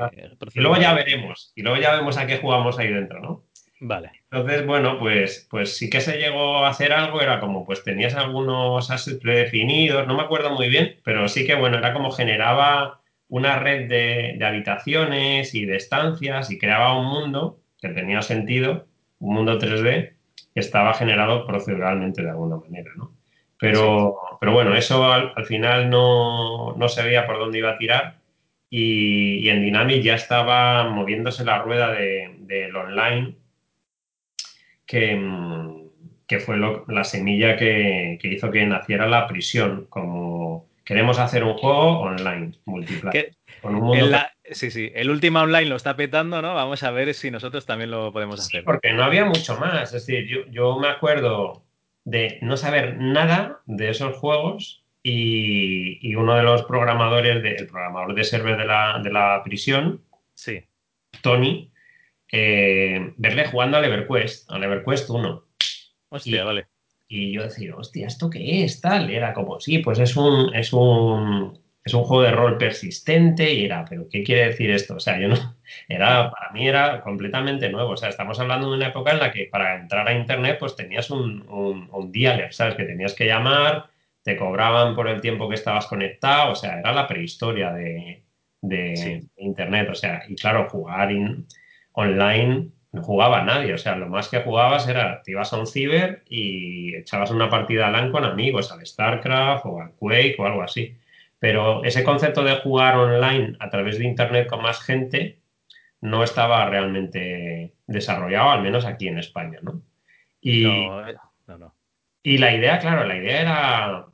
y 0.53 0.59
luego 0.59 0.77
ya 0.77 0.93
veremos. 0.93 1.51
Y 1.55 1.61
luego 1.61 1.81
ya 1.81 1.95
vemos 1.95 2.17
a 2.17 2.27
qué 2.27 2.37
jugamos 2.37 2.77
ahí 2.77 2.89
dentro, 2.89 3.19
¿no? 3.19 3.45
Vale. 3.79 4.11
Entonces, 4.29 4.65
bueno, 4.67 4.99
pues, 4.99 5.47
pues 5.49 5.75
sí 5.75 5.89
que 5.89 6.01
se 6.01 6.19
llegó 6.19 6.63
a 6.63 6.69
hacer 6.69 6.93
algo. 6.93 7.21
Era 7.21 7.39
como, 7.39 7.65
pues 7.65 7.83
tenías 7.83 8.13
algunos 8.13 8.91
assets 8.91 9.19
predefinidos, 9.19 10.05
no 10.05 10.15
me 10.15 10.21
acuerdo 10.21 10.51
muy 10.51 10.69
bien, 10.69 10.97
pero 11.03 11.27
sí 11.27 11.47
que, 11.47 11.55
bueno, 11.55 11.79
era 11.79 11.93
como 11.93 12.11
generaba 12.11 13.00
una 13.31 13.57
red 13.59 13.87
de, 13.87 14.45
habitaciones 14.45 15.55
y 15.55 15.65
de 15.65 15.77
estancias 15.77 16.51
y 16.51 16.59
creaba 16.59 16.99
un 16.99 17.05
mundo 17.07 17.61
que 17.81 17.87
tenía 17.89 18.21
sentido, 18.21 18.87
un 19.19 19.35
mundo 19.35 19.57
3D 19.57 20.13
que 20.53 20.59
estaba 20.59 20.93
generado 20.93 21.47
proceduralmente 21.47 22.21
de 22.23 22.29
alguna 22.29 22.57
manera, 22.57 22.91
¿no? 22.97 23.13
Pero, 23.57 24.17
pero 24.39 24.51
bueno, 24.51 24.75
eso 24.75 25.11
al, 25.13 25.45
final 25.45 25.89
no, 25.89 26.75
se 26.89 27.03
veía 27.03 27.25
por 27.25 27.39
dónde 27.39 27.59
iba 27.59 27.71
a 27.71 27.77
tirar 27.77 28.17
y, 28.69 29.47
en 29.47 29.61
Dynamic 29.63 30.03
ya 30.03 30.15
estaba 30.15 30.89
moviéndose 30.89 31.45
la 31.45 31.59
rueda 31.61 31.93
del 31.93 32.75
online 32.75 33.35
que, 34.85 35.87
que 36.27 36.39
fue 36.39 36.57
la 36.87 37.03
semilla 37.05 37.55
que, 37.55 38.17
que 38.21 38.27
hizo 38.27 38.51
que 38.51 38.65
naciera 38.65 39.07
la 39.07 39.25
prisión 39.27 39.85
como 39.89 40.30
Queremos 40.91 41.19
hacer 41.19 41.45
un 41.45 41.53
juego 41.53 42.01
online, 42.01 42.51
multiplayer. 42.65 43.31
Sí, 44.51 44.71
sí, 44.71 44.91
el 44.93 45.09
último 45.09 45.39
online 45.39 45.69
lo 45.69 45.77
está 45.77 45.95
petando, 45.95 46.41
¿no? 46.41 46.53
Vamos 46.53 46.83
a 46.83 46.91
ver 46.91 47.13
si 47.13 47.31
nosotros 47.31 47.65
también 47.65 47.91
lo 47.91 48.11
podemos 48.11 48.41
hacer. 48.41 48.65
porque 48.65 48.91
no 48.91 49.05
había 49.05 49.23
mucho 49.23 49.57
más. 49.57 49.93
Es 49.93 50.05
decir, 50.05 50.49
yo, 50.51 50.79
me 50.79 50.89
acuerdo 50.89 51.63
de 52.03 52.39
no 52.41 52.57
saber 52.57 52.97
nada 52.97 53.61
de 53.67 53.89
esos 53.89 54.17
juegos 54.17 54.83
y, 55.01 56.13
uno 56.13 56.35
de 56.35 56.43
los 56.43 56.63
programadores, 56.63 57.37
el 57.41 57.67
programador 57.67 58.13
de 58.13 58.25
server 58.25 58.57
de 58.57 58.65
la, 58.65 59.41
prisión, 59.45 60.03
sí. 60.33 60.65
Tony, 61.21 61.71
eh, 62.33 63.13
verle 63.15 63.45
jugando 63.45 63.77
al 63.77 63.85
EverQuest, 63.85 64.51
al 64.51 64.61
EverQuest 64.61 65.09
1. 65.09 65.45
Hostia, 66.09 66.43
vale. 66.43 66.70
Y 67.13 67.33
yo 67.33 67.43
decía, 67.43 67.75
hostia, 67.75 68.07
¿esto 68.07 68.29
qué 68.29 68.63
es? 68.63 68.79
Tal. 68.79 69.09
era 69.09 69.33
como, 69.33 69.59
sí, 69.59 69.79
pues 69.79 69.99
es 69.99 70.15
un, 70.15 70.55
es 70.55 70.71
un, 70.71 71.59
es 71.83 71.93
un 71.93 72.05
juego 72.05 72.23
de 72.23 72.31
rol 72.31 72.57
persistente 72.57 73.53
y 73.53 73.65
era, 73.65 73.83
pero 73.83 74.07
¿qué 74.09 74.23
quiere 74.23 74.45
decir 74.47 74.71
esto? 74.71 74.95
O 74.95 74.99
sea, 75.01 75.19
yo 75.19 75.27
no, 75.27 75.35
era, 75.89 76.31
para 76.31 76.51
mí 76.51 76.69
era 76.69 77.01
completamente 77.01 77.69
nuevo. 77.69 77.91
O 77.91 77.97
sea, 77.97 78.07
estamos 78.07 78.39
hablando 78.39 78.69
de 78.69 78.77
una 78.77 78.87
época 78.87 79.11
en 79.11 79.19
la 79.19 79.29
que 79.29 79.49
para 79.51 79.75
entrar 79.75 80.07
a 80.07 80.13
Internet 80.13 80.55
pues 80.57 80.77
tenías 80.77 81.11
un, 81.11 81.45
un, 81.49 81.89
un 81.91 82.11
dialer, 82.13 82.53
¿sabes? 82.53 82.75
Que 82.75 82.85
tenías 82.85 83.13
que 83.13 83.25
llamar, 83.25 83.89
te 84.23 84.37
cobraban 84.37 84.95
por 84.95 85.09
el 85.09 85.19
tiempo 85.19 85.49
que 85.49 85.55
estabas 85.55 85.87
conectado, 85.87 86.53
o 86.53 86.55
sea, 86.55 86.79
era 86.79 86.93
la 86.93 87.07
prehistoria 87.09 87.73
de, 87.73 88.23
de 88.61 89.25
Internet. 89.35 89.89
O 89.89 89.95
sea, 89.95 90.23
y 90.29 90.35
claro, 90.35 90.69
jugar 90.69 91.09
online 91.91 92.71
no 92.91 93.03
jugaba 93.03 93.43
nadie. 93.43 93.73
O 93.73 93.77
sea, 93.77 93.95
lo 93.95 94.07
más 94.07 94.27
que 94.27 94.41
jugabas 94.41 94.87
era, 94.87 95.21
te 95.21 95.31
ibas 95.31 95.53
a 95.53 95.57
un 95.57 95.67
ciber 95.67 96.23
y 96.29 96.95
echabas 96.95 97.31
una 97.31 97.49
partida 97.49 97.89
LAN 97.89 98.11
con 98.11 98.25
amigos, 98.25 98.71
al 98.71 98.85
StarCraft 98.85 99.65
o 99.65 99.81
al 99.81 99.91
Quake 99.93 100.35
o 100.39 100.45
algo 100.45 100.61
así. 100.61 100.97
Pero 101.39 101.83
ese 101.83 102.03
concepto 102.03 102.43
de 102.43 102.57
jugar 102.57 102.97
online 102.97 103.55
a 103.59 103.69
través 103.69 103.97
de 103.97 104.05
Internet 104.05 104.47
con 104.47 104.61
más 104.61 104.81
gente 104.81 105.39
no 106.01 106.23
estaba 106.23 106.65
realmente 106.69 107.73
desarrollado, 107.87 108.51
al 108.51 108.61
menos 108.61 108.85
aquí 108.85 109.07
en 109.07 109.19
España, 109.19 109.59
¿no? 109.61 109.81
Y, 110.41 110.65
y 112.23 112.37
la 112.39 112.55
idea, 112.55 112.79
claro, 112.79 113.05
la 113.05 113.17
idea 113.17 113.41
era 113.41 114.05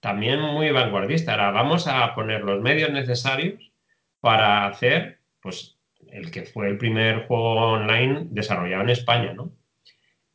también 0.00 0.40
muy 0.40 0.70
vanguardista, 0.70 1.34
era 1.34 1.50
vamos 1.50 1.86
a 1.88 2.14
poner 2.14 2.42
los 2.42 2.60
medios 2.60 2.90
necesarios 2.90 3.72
para 4.20 4.66
hacer, 4.66 5.18
pues, 5.40 5.77
el 6.12 6.30
que 6.30 6.42
fue 6.42 6.68
el 6.68 6.78
primer 6.78 7.26
juego 7.26 7.72
online 7.72 8.26
desarrollado 8.30 8.82
en 8.82 8.90
España, 8.90 9.32
¿no? 9.32 9.52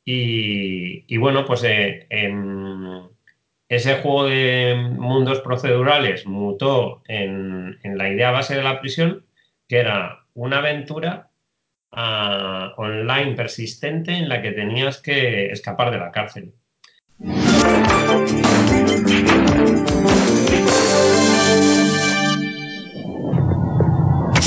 Y, 0.06 1.18
bueno, 1.18 1.46
pues 1.46 1.64
eh, 1.64 2.08
ese 3.70 3.96
juego 4.02 4.26
de 4.26 4.76
mundos 4.98 5.40
procedurales 5.40 6.26
mutó 6.26 7.02
en, 7.08 7.80
la 7.84 8.10
idea 8.10 8.32
base 8.32 8.56
de 8.56 8.64
la 8.64 8.82
prisión, 8.82 9.26
que 9.68 9.78
era 9.78 10.26
una 10.34 10.58
aventura 10.58 11.30
ah, 11.92 12.74
online 12.78 13.34
persistente 13.36 14.12
en 14.12 14.30
la 14.30 14.42
que 14.42 14.52
tenías 14.52 15.02
que 15.02 15.52
escapar 15.52 15.92
de 15.92 16.00
la 16.00 16.12
cárcel. 16.12 16.54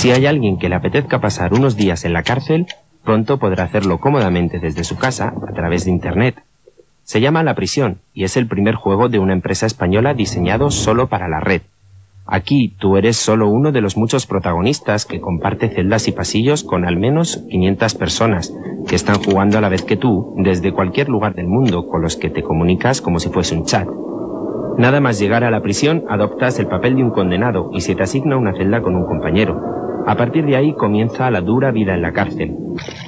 Si 0.07 0.12
hay 0.12 0.27
alguien 0.27 0.57
que 0.57 0.69
le 0.69 0.77
apetezca 0.77 1.21
pasar 1.21 1.53
unos 1.53 1.77
días 1.77 2.05
en 2.05 2.12
la 2.12 2.23
cárcel, 2.23 2.66
pronto 3.03 3.40
podrá 3.40 3.64
hacerlo 3.64 3.99
cómodamente 3.99 4.61
desde 4.61 4.85
su 4.85 4.97
casa 4.97 5.35
a 5.49 5.53
través 5.53 5.85
de 5.85 5.90
Internet. 5.90 6.45
Se 7.03 7.21
llama 7.21 7.42
La 7.42 7.57
Prisión 7.57 7.99
y 8.14 8.23
es 8.23 8.37
el 8.37 8.47
primer 8.47 8.77
juego 8.77 9.09
de 9.09 9.19
una 9.19 9.33
empresa 9.33 9.66
española 9.66 10.14
diseñado 10.14 10.71
solo 10.71 11.09
para 11.09 11.27
la 11.27 11.40
red. 11.40 11.62
Aquí 12.25 12.77
tú 12.79 12.97
eres 12.97 13.16
solo 13.16 13.49
uno 13.49 13.73
de 13.73 13.81
los 13.81 13.97
muchos 13.97 14.27
protagonistas 14.27 15.07
que 15.07 15.21
comparte 15.21 15.71
celdas 15.71 16.07
y 16.07 16.12
pasillos 16.12 16.62
con 16.62 16.85
al 16.85 16.99
menos 16.99 17.42
500 17.51 17.97
personas 17.97 18.55
que 18.87 18.95
están 18.95 19.21
jugando 19.21 19.59
a 19.59 19.61
la 19.61 19.71
vez 19.71 19.83
que 19.83 19.97
tú 19.97 20.37
desde 20.37 20.73
cualquier 20.73 21.09
lugar 21.09 21.35
del 21.35 21.49
mundo 21.49 21.88
con 21.88 22.01
los 22.01 22.14
que 22.16 22.31
te 22.31 22.45
comunicas 22.45 23.03
como 23.03 23.19
si 23.19 23.29
fuese 23.29 23.57
un 23.57 23.64
chat. 23.64 23.88
Nada 24.79 25.01
más 25.01 25.19
llegar 25.19 25.42
a 25.42 25.51
la 25.51 25.62
prisión 25.62 26.05
adoptas 26.09 26.61
el 26.61 26.69
papel 26.69 26.95
de 26.95 27.03
un 27.03 27.11
condenado 27.11 27.71
y 27.73 27.81
se 27.81 27.97
te 27.97 28.05
asigna 28.05 28.37
una 28.37 28.53
celda 28.53 28.83
con 28.83 28.95
un 28.95 29.05
compañero. 29.05 29.75
A 30.07 30.14
partir 30.16 30.47
de 30.47 30.55
ahí 30.55 30.73
comienza 30.73 31.29
la 31.33 31.40
dura 31.40 31.73
vida 31.73 31.92
en 31.92 32.03
la 32.03 32.12
cárcel. 32.12 32.55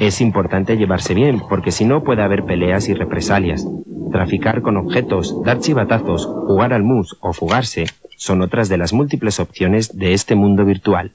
Es 0.00 0.20
importante 0.20 0.76
llevarse 0.76 1.14
bien, 1.14 1.40
porque 1.48 1.70
si 1.70 1.84
no 1.84 2.02
puede 2.02 2.22
haber 2.22 2.44
peleas 2.44 2.88
y 2.88 2.94
represalias. 2.94 3.64
Traficar 4.10 4.62
con 4.62 4.76
objetos, 4.76 5.40
dar 5.44 5.60
chivatazos, 5.60 6.26
jugar 6.26 6.72
al 6.72 6.82
mus 6.82 7.16
o 7.20 7.32
fugarse 7.32 7.84
son 8.16 8.42
otras 8.42 8.68
de 8.68 8.78
las 8.78 8.92
múltiples 8.92 9.38
opciones 9.38 9.96
de 9.96 10.12
este 10.12 10.34
mundo 10.34 10.64
virtual. 10.64 11.12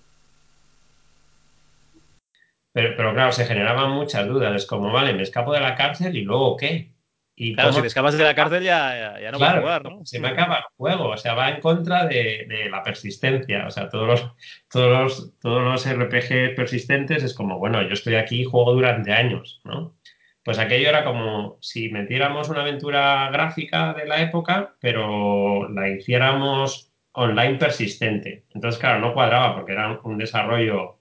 Pero, 2.72 2.94
pero 2.96 3.14
claro, 3.14 3.34
se 3.34 3.44
generaban 3.44 3.92
muchas 3.92 4.26
dudas. 4.26 4.56
Es 4.56 4.66
como, 4.66 4.90
vale, 4.90 5.14
me 5.14 5.24
escapo 5.24 5.52
de 5.52 5.60
la 5.60 5.76
cárcel 5.76 6.16
y 6.16 6.22
luego 6.22 6.56
qué. 6.56 6.93
Y 7.36 7.56
claro, 7.56 7.74
si 7.74 7.82
te 7.82 7.88
escapas 7.88 8.16
de 8.16 8.24
la 8.24 8.36
cárcel 8.36 8.64
ya, 8.64 9.20
ya 9.20 9.32
no 9.32 9.40
va 9.40 9.52
a 9.52 9.60
jugar, 9.60 9.84
¿no? 9.84 10.06
Se 10.06 10.20
me 10.20 10.28
acaba 10.28 10.58
el 10.58 10.64
juego, 10.78 11.10
o 11.10 11.18
sea, 11.18 11.34
va 11.34 11.50
en 11.50 11.62
contra 11.62 12.06
de, 12.06 12.68
la 12.70 12.84
persistencia. 12.84 13.66
O 13.66 13.72
sea, 13.72 13.90
todos 13.90 14.08
los, 14.08 14.32
todos 14.70 14.90
los, 14.92 15.40
todos 15.40 15.64
los 15.64 15.90
RPG 15.90 16.56
persistentes 16.56 17.24
es 17.24 17.34
como, 17.34 17.58
bueno, 17.58 17.82
yo 17.82 17.94
estoy 17.94 18.16
aquí 18.16 18.42
y 18.42 18.46
juego 18.46 18.74
durante 18.74 19.12
años, 19.12 19.62
¿no? 19.64 19.98
Pues 20.44 20.60
aquello 20.60 20.90
era 20.90 21.04
como 21.06 21.58
si 21.62 21.90
metiéramos 21.90 22.50
una 22.50 22.62
aventura 22.62 23.30
gráfica 23.32 23.94
de 23.94 24.06
la 24.06 24.22
época, 24.22 24.76
pero 24.80 25.70
la 25.70 25.90
hiciéramos 25.90 26.92
online 27.14 27.56
persistente. 27.56 28.46
Entonces, 28.54 28.80
claro, 28.80 29.00
no 29.00 29.14
cuadraba 29.14 29.56
porque 29.56 29.72
era 29.72 30.00
un 30.04 30.18
desarrollo 30.18 31.00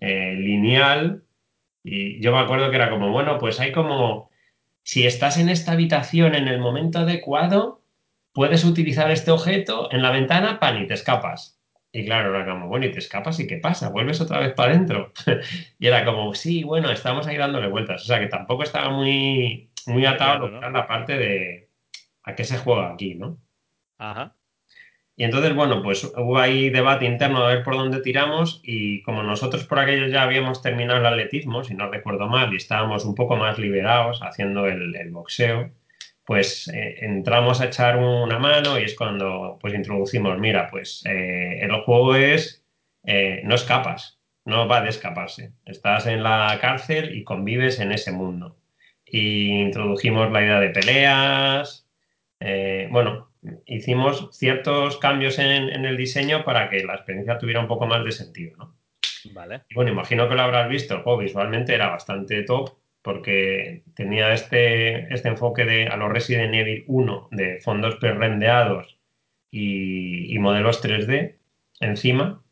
eh, 0.00 0.34
lineal 0.36 1.22
y 1.84 2.20
yo 2.20 2.32
me 2.32 2.38
acuerdo 2.38 2.70
que 2.70 2.76
era 2.76 2.90
como, 2.90 3.10
bueno, 3.10 3.38
pues 3.38 3.60
hay 3.60 3.72
como 3.72 4.31
si 4.82 5.06
estás 5.06 5.38
en 5.38 5.48
esta 5.48 5.72
habitación 5.72 6.34
en 6.34 6.48
el 6.48 6.58
momento 6.58 7.00
adecuado, 7.00 7.82
puedes 8.32 8.64
utilizar 8.64 9.10
este 9.10 9.30
objeto 9.30 9.92
en 9.92 10.02
la 10.02 10.10
ventana, 10.10 10.58
pan, 10.58 10.82
y 10.82 10.86
te 10.86 10.94
escapas. 10.94 11.60
Y 11.92 12.06
claro, 12.06 12.34
era 12.34 12.50
como, 12.50 12.68
bueno, 12.68 12.86
y 12.86 12.90
te 12.90 12.98
escapas 12.98 13.38
y 13.38 13.46
qué 13.46 13.58
pasa, 13.58 13.90
vuelves 13.90 14.20
otra 14.20 14.40
vez 14.40 14.54
para 14.54 14.72
adentro. 14.72 15.12
y 15.78 15.86
era 15.86 16.04
como, 16.04 16.34
sí, 16.34 16.64
bueno, 16.64 16.90
estamos 16.90 17.26
ahí 17.26 17.36
dándole 17.36 17.68
vueltas. 17.68 18.02
O 18.02 18.06
sea 18.06 18.18
que 18.18 18.28
tampoco 18.28 18.62
estaba 18.62 18.90
muy, 18.90 19.70
muy 19.86 20.06
atado 20.06 20.46
a 20.62 20.70
la 20.70 20.86
parte 20.86 21.18
de 21.18 21.68
a 22.24 22.34
qué 22.34 22.44
se 22.44 22.58
juega 22.58 22.92
aquí, 22.92 23.14
¿no? 23.14 23.38
Ajá. 23.98 24.34
Y 25.16 25.24
entonces, 25.24 25.54
bueno, 25.54 25.82
pues 25.82 26.04
hubo 26.16 26.38
ahí 26.38 26.70
debate 26.70 27.04
interno 27.04 27.44
a 27.44 27.48
ver 27.48 27.62
por 27.62 27.76
dónde 27.76 28.00
tiramos 28.00 28.60
y 28.64 29.02
como 29.02 29.22
nosotros 29.22 29.64
por 29.64 29.78
aquello 29.78 30.06
ya 30.06 30.22
habíamos 30.22 30.62
terminado 30.62 31.00
el 31.00 31.06
atletismo, 31.06 31.64
si 31.64 31.74
no 31.74 31.90
recuerdo 31.90 32.28
mal, 32.28 32.52
y 32.52 32.56
estábamos 32.56 33.04
un 33.04 33.14
poco 33.14 33.36
más 33.36 33.58
liberados 33.58 34.20
haciendo 34.22 34.66
el, 34.66 35.10
boxeo, 35.10 35.70
pues 36.24 36.68
eh, 36.68 36.96
entramos 37.02 37.60
a 37.60 37.66
echar 37.66 37.98
una 37.98 38.38
mano 38.38 38.78
y 38.78 38.84
es 38.84 38.96
cuando 38.96 39.58
pues 39.60 39.74
introducimos, 39.74 40.38
mira, 40.38 40.68
pues 40.70 41.02
eh, 41.06 41.60
el 41.60 41.72
juego 41.82 42.16
es, 42.16 42.64
eh, 43.04 43.42
no 43.44 43.54
escapas, 43.54 44.18
no 44.46 44.66
va 44.66 44.80
de 44.80 44.88
escaparse, 44.90 45.52
estás 45.66 46.06
en 46.06 46.22
la 46.22 46.58
cárcel 46.60 47.14
y 47.14 47.24
convives 47.24 47.80
en 47.80 47.92
ese 47.92 48.12
mundo. 48.12 48.56
Y 49.04 49.60
introdujimos 49.60 50.32
la 50.32 50.42
idea 50.42 50.60
de 50.60 50.70
peleas, 50.70 51.86
bueno, 52.90 53.31
hicimos 53.66 54.28
ciertos 54.32 54.98
cambios 54.98 55.38
en, 55.38 55.84
el 55.84 55.96
diseño 55.96 56.44
para 56.44 56.70
que 56.70 56.84
la 56.84 56.94
experiencia 56.94 57.38
tuviera 57.38 57.60
un 57.60 57.68
poco 57.68 57.86
más 57.86 58.04
de 58.04 58.12
sentido, 58.12 58.56
¿no? 58.56 58.76
Vale. 59.32 59.62
bueno, 59.74 59.92
imagino 59.92 60.28
que 60.28 60.34
lo 60.34 60.42
habrás 60.42 60.68
visto, 60.68 60.94
el 60.94 61.02
juego 61.02 61.20
visualmente 61.20 61.74
era 61.74 61.88
bastante 61.90 62.42
top 62.42 62.76
porque 63.02 63.82
tenía 63.94 64.32
este, 64.32 65.12
este 65.12 65.28
enfoque 65.28 65.64
de, 65.64 65.86
a 65.86 65.96
los 65.96 66.10
Resident 66.10 66.54
Evil 66.54 66.84
1 66.86 67.28
de 67.32 67.60
fondos 67.60 67.96
pre-rendeados 67.96 68.98
y, 69.50 70.38
modelos 70.38 70.82
3D 70.82 71.36
encima. 71.80 72.42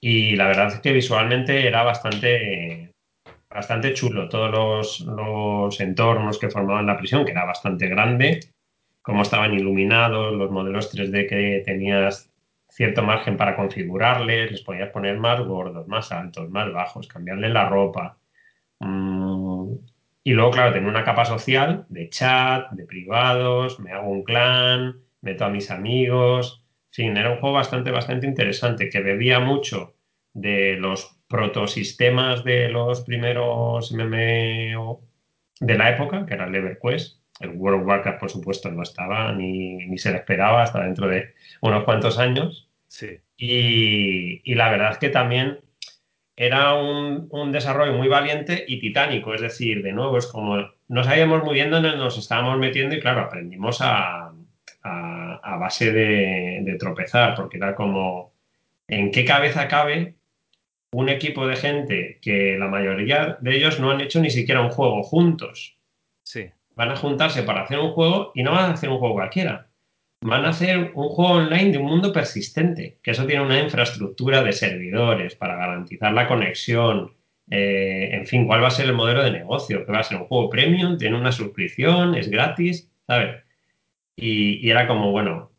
Y 0.00 0.36
la 0.36 0.48
verdad 0.48 0.68
es 0.68 0.80
que 0.80 0.92
visualmente 0.92 1.66
era 1.66 1.82
bastante, 1.82 2.92
bastante 3.48 3.94
chulo. 3.94 4.28
Todos 4.28 4.50
los, 4.50 5.00
los 5.00 5.80
entornos 5.80 6.38
que 6.38 6.50
formaban 6.50 6.86
la 6.86 6.96
prisión, 6.96 7.24
que 7.24 7.32
era 7.32 7.44
bastante 7.44 7.88
grande, 7.88 8.40
cómo 9.10 9.22
estaban 9.22 9.54
iluminados, 9.54 10.34
los 10.34 10.50
modelos 10.50 10.94
3D 10.94 11.28
que 11.28 11.62
tenías 11.64 12.30
cierto 12.68 13.02
margen 13.02 13.36
para 13.36 13.56
configurarles, 13.56 14.52
les 14.52 14.62
podías 14.62 14.90
poner 14.90 15.18
más 15.18 15.40
gordos, 15.40 15.88
más 15.88 16.12
altos, 16.12 16.48
más 16.50 16.72
bajos, 16.72 17.08
cambiarle 17.08 17.48
la 17.48 17.68
ropa. 17.68 18.18
Mm, 18.80 19.74
y 20.24 20.32
luego, 20.32 20.52
claro, 20.52 20.72
tenía 20.72 20.88
una 20.88 21.04
capa 21.04 21.24
social 21.24 21.86
de 21.88 22.08
chat, 22.08 22.70
de 22.72 22.84
privados, 22.84 23.80
me 23.80 23.92
hago 23.92 24.08
un 24.10 24.22
clan, 24.22 25.00
meto 25.22 25.44
a 25.44 25.50
mis 25.50 25.70
amigos. 25.70 26.64
En 26.90 26.94
fin, 26.94 27.16
era 27.16 27.32
un 27.32 27.40
juego 27.40 27.56
bastante, 27.56 27.90
bastante 27.90 28.26
interesante 28.26 28.88
que 28.88 29.00
bebía 29.00 29.40
mucho 29.40 29.94
de 30.32 30.76
los 30.76 31.16
protosistemas 31.28 32.44
de 32.44 32.68
los 32.68 33.02
primeros 33.02 33.92
MMO 33.92 35.00
de 35.60 35.78
la 35.78 35.90
época, 35.90 36.26
que 36.26 36.34
era 36.34 36.46
el 36.46 36.54
EverQuest, 36.54 37.19
el 37.40 37.50
World 37.50 37.80
of 37.80 37.88
Warcraft, 37.88 38.20
por 38.20 38.30
supuesto, 38.30 38.70
no 38.70 38.82
estaba 38.82 39.32
ni, 39.32 39.98
se 39.98 40.12
le 40.12 40.18
esperaba 40.18 40.62
hasta 40.62 40.84
dentro 40.84 41.08
de 41.08 41.34
unos 41.62 41.84
cuantos 41.84 42.18
años. 42.18 42.68
Sí. 42.86 43.18
Y, 43.36 44.54
la 44.54 44.70
verdad 44.70 44.92
es 44.92 44.98
que 44.98 45.08
también 45.08 45.60
era 46.36 46.74
un, 46.74 47.52
desarrollo 47.52 47.94
muy 47.94 48.08
valiente 48.08 48.64
y 48.68 48.78
titánico. 48.78 49.34
Es 49.34 49.40
decir, 49.40 49.82
de 49.82 49.92
nuevo, 49.92 50.18
es 50.18 50.26
como 50.26 50.70
no 50.88 51.04
sabíamos 51.04 51.42
muy 51.42 51.54
bien 51.54 51.70
dónde 51.70 51.96
nos 51.96 52.18
estábamos 52.18 52.58
metiendo 52.58 52.94
y 52.94 53.00
claro, 53.00 53.22
aprendimos 53.22 53.78
a, 53.80 54.32
base 55.58 55.92
de, 55.92 56.60
de, 56.62 56.76
tropezar, 56.78 57.34
porque 57.34 57.58
era 57.58 57.74
como, 57.74 58.32
¿en 58.88 59.10
qué 59.10 59.24
cabeza 59.26 59.68
cabe 59.68 60.14
un 60.92 61.08
equipo 61.10 61.46
de 61.46 61.56
gente 61.56 62.18
que 62.22 62.56
la 62.58 62.66
mayoría 62.66 63.36
de 63.40 63.56
ellos 63.56 63.78
no 63.78 63.90
han 63.90 64.00
hecho 64.00 64.20
ni 64.20 64.30
siquiera 64.30 64.62
un 64.62 64.70
juego 64.70 65.02
juntos? 65.02 65.76
Sí 66.22 66.50
van 66.80 66.92
a 66.92 66.96
juntarse 66.96 67.42
para 67.42 67.64
hacer 67.64 67.78
un 67.78 67.90
juego 67.90 68.32
y 68.34 68.42
no 68.42 68.52
van 68.52 68.70
a 68.70 68.72
hacer 68.72 68.88
un 68.88 68.98
juego 68.98 69.12
cualquiera. 69.12 69.68
Van 70.22 70.46
a 70.46 70.48
hacer 70.48 70.92
un 70.94 71.10
juego 71.10 71.32
online 71.32 71.72
de 71.72 71.78
un 71.78 71.84
mundo 71.84 72.10
persistente, 72.10 72.98
que 73.02 73.10
eso 73.10 73.26
tiene 73.26 73.42
una 73.44 73.60
infraestructura 73.60 74.42
de 74.42 74.54
servidores 74.54 75.34
para 75.34 75.56
garantizar 75.56 76.14
la 76.14 76.26
conexión. 76.26 77.12
Eh, 77.50 78.08
en 78.12 78.26
fin, 78.26 78.46
¿cuál 78.46 78.62
va 78.62 78.68
a 78.68 78.70
ser 78.70 78.86
el 78.86 78.94
modelo 78.94 79.22
de 79.22 79.30
negocio? 79.30 79.84
Que 79.84 79.92
va 79.92 79.98
a 79.98 80.04
ser 80.04 80.16
un 80.16 80.24
juego 80.24 80.48
premium, 80.48 80.96
tiene 80.96 81.18
una 81.18 81.32
suscripción, 81.32 82.14
es 82.14 82.30
gratis, 82.30 82.90
¿sabes? 83.06 83.44
Y, 84.16 84.70
era 84.70 84.86
como, 84.86 85.10
bueno, 85.10 85.52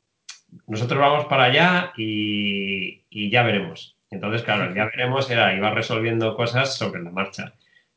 nosotros 0.65 0.99
vamos 0.99 1.26
para 1.26 1.43
allá 1.45 1.93
y, 1.97 3.30
ya 3.30 3.43
veremos. 3.43 3.95
Entonces, 4.09 4.41
claro, 4.41 4.74
ya 4.76 4.86
veremos 4.86 5.30
era, 5.30 5.55
iba 5.55 5.69
resolviendo 5.69 6.36
cosas 6.36 6.76
sobre 6.76 7.03
la 7.03 7.11
marcha. 7.11 7.53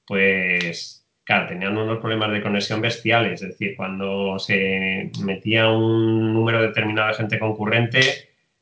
Pues 0.07 1.04
claro, 1.25 1.49
tenían 1.49 1.77
unos 1.77 1.99
problemas 1.99 2.31
de 2.33 2.43
conexión 2.43 2.81
bestiales, 2.81 3.43
es 3.43 3.49
decir, 3.51 3.75
cuando 3.77 4.39
se 4.39 5.11
metía 5.25 5.69
un 5.71 6.35
número 6.35 6.61
determinado 6.63 7.09
de 7.09 7.15
gente 7.15 7.39
concurrente, 7.39 8.01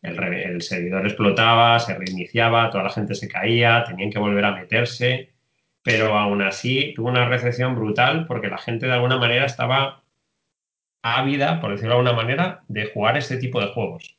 el, 0.02 0.62
servidor 0.62 1.06
explotaba, 1.06 1.78
se 1.78 1.94
reiniciaba, 1.94 2.70
toda 2.70 2.84
la 2.84 2.90
gente 2.90 3.14
se 3.14 3.28
caía, 3.28 3.84
tenían 3.84 4.10
que 4.10 4.18
volver 4.18 4.44
a 4.44 4.52
meterse, 4.52 5.30
pero 5.82 6.16
aún 6.16 6.42
así 6.42 6.92
tuvo 6.94 7.08
una 7.08 7.28
recepción 7.28 7.74
brutal 7.76 8.26
porque 8.26 8.48
la 8.48 8.58
gente 8.58 8.86
de 8.86 8.92
alguna 8.92 9.18
manera 9.18 9.44
estaba 9.46 10.02
ávida, 11.02 11.60
por 11.60 11.70
decirlo 11.70 11.94
de 11.94 12.00
alguna 12.00 12.16
manera, 12.16 12.64
de 12.68 12.86
jugar 12.86 13.16
este 13.16 13.36
tipo 13.36 13.60
de 13.60 13.68
juegos. 13.68 14.16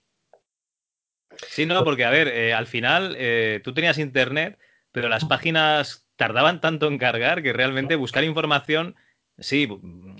Sí, 1.48 1.66
no, 1.66 1.84
porque 1.84 2.06
a 2.06 2.10
ver, 2.10 2.28
eh, 2.28 2.54
al 2.54 2.68
final 2.68 3.16
eh, 3.18 3.60
tú 3.64 3.74
tenías 3.74 3.98
internet, 3.98 4.60
pero 4.92 5.10
las 5.10 5.26
páginas 5.26 6.03
tardaban 6.16 6.62
tanto 6.62 6.88
en 6.88 6.98
cargar 6.98 7.42
que 7.42 7.54
realmente 7.54 7.96
buscar 7.96 8.24
información, 8.24 8.96
sí, 9.38 9.68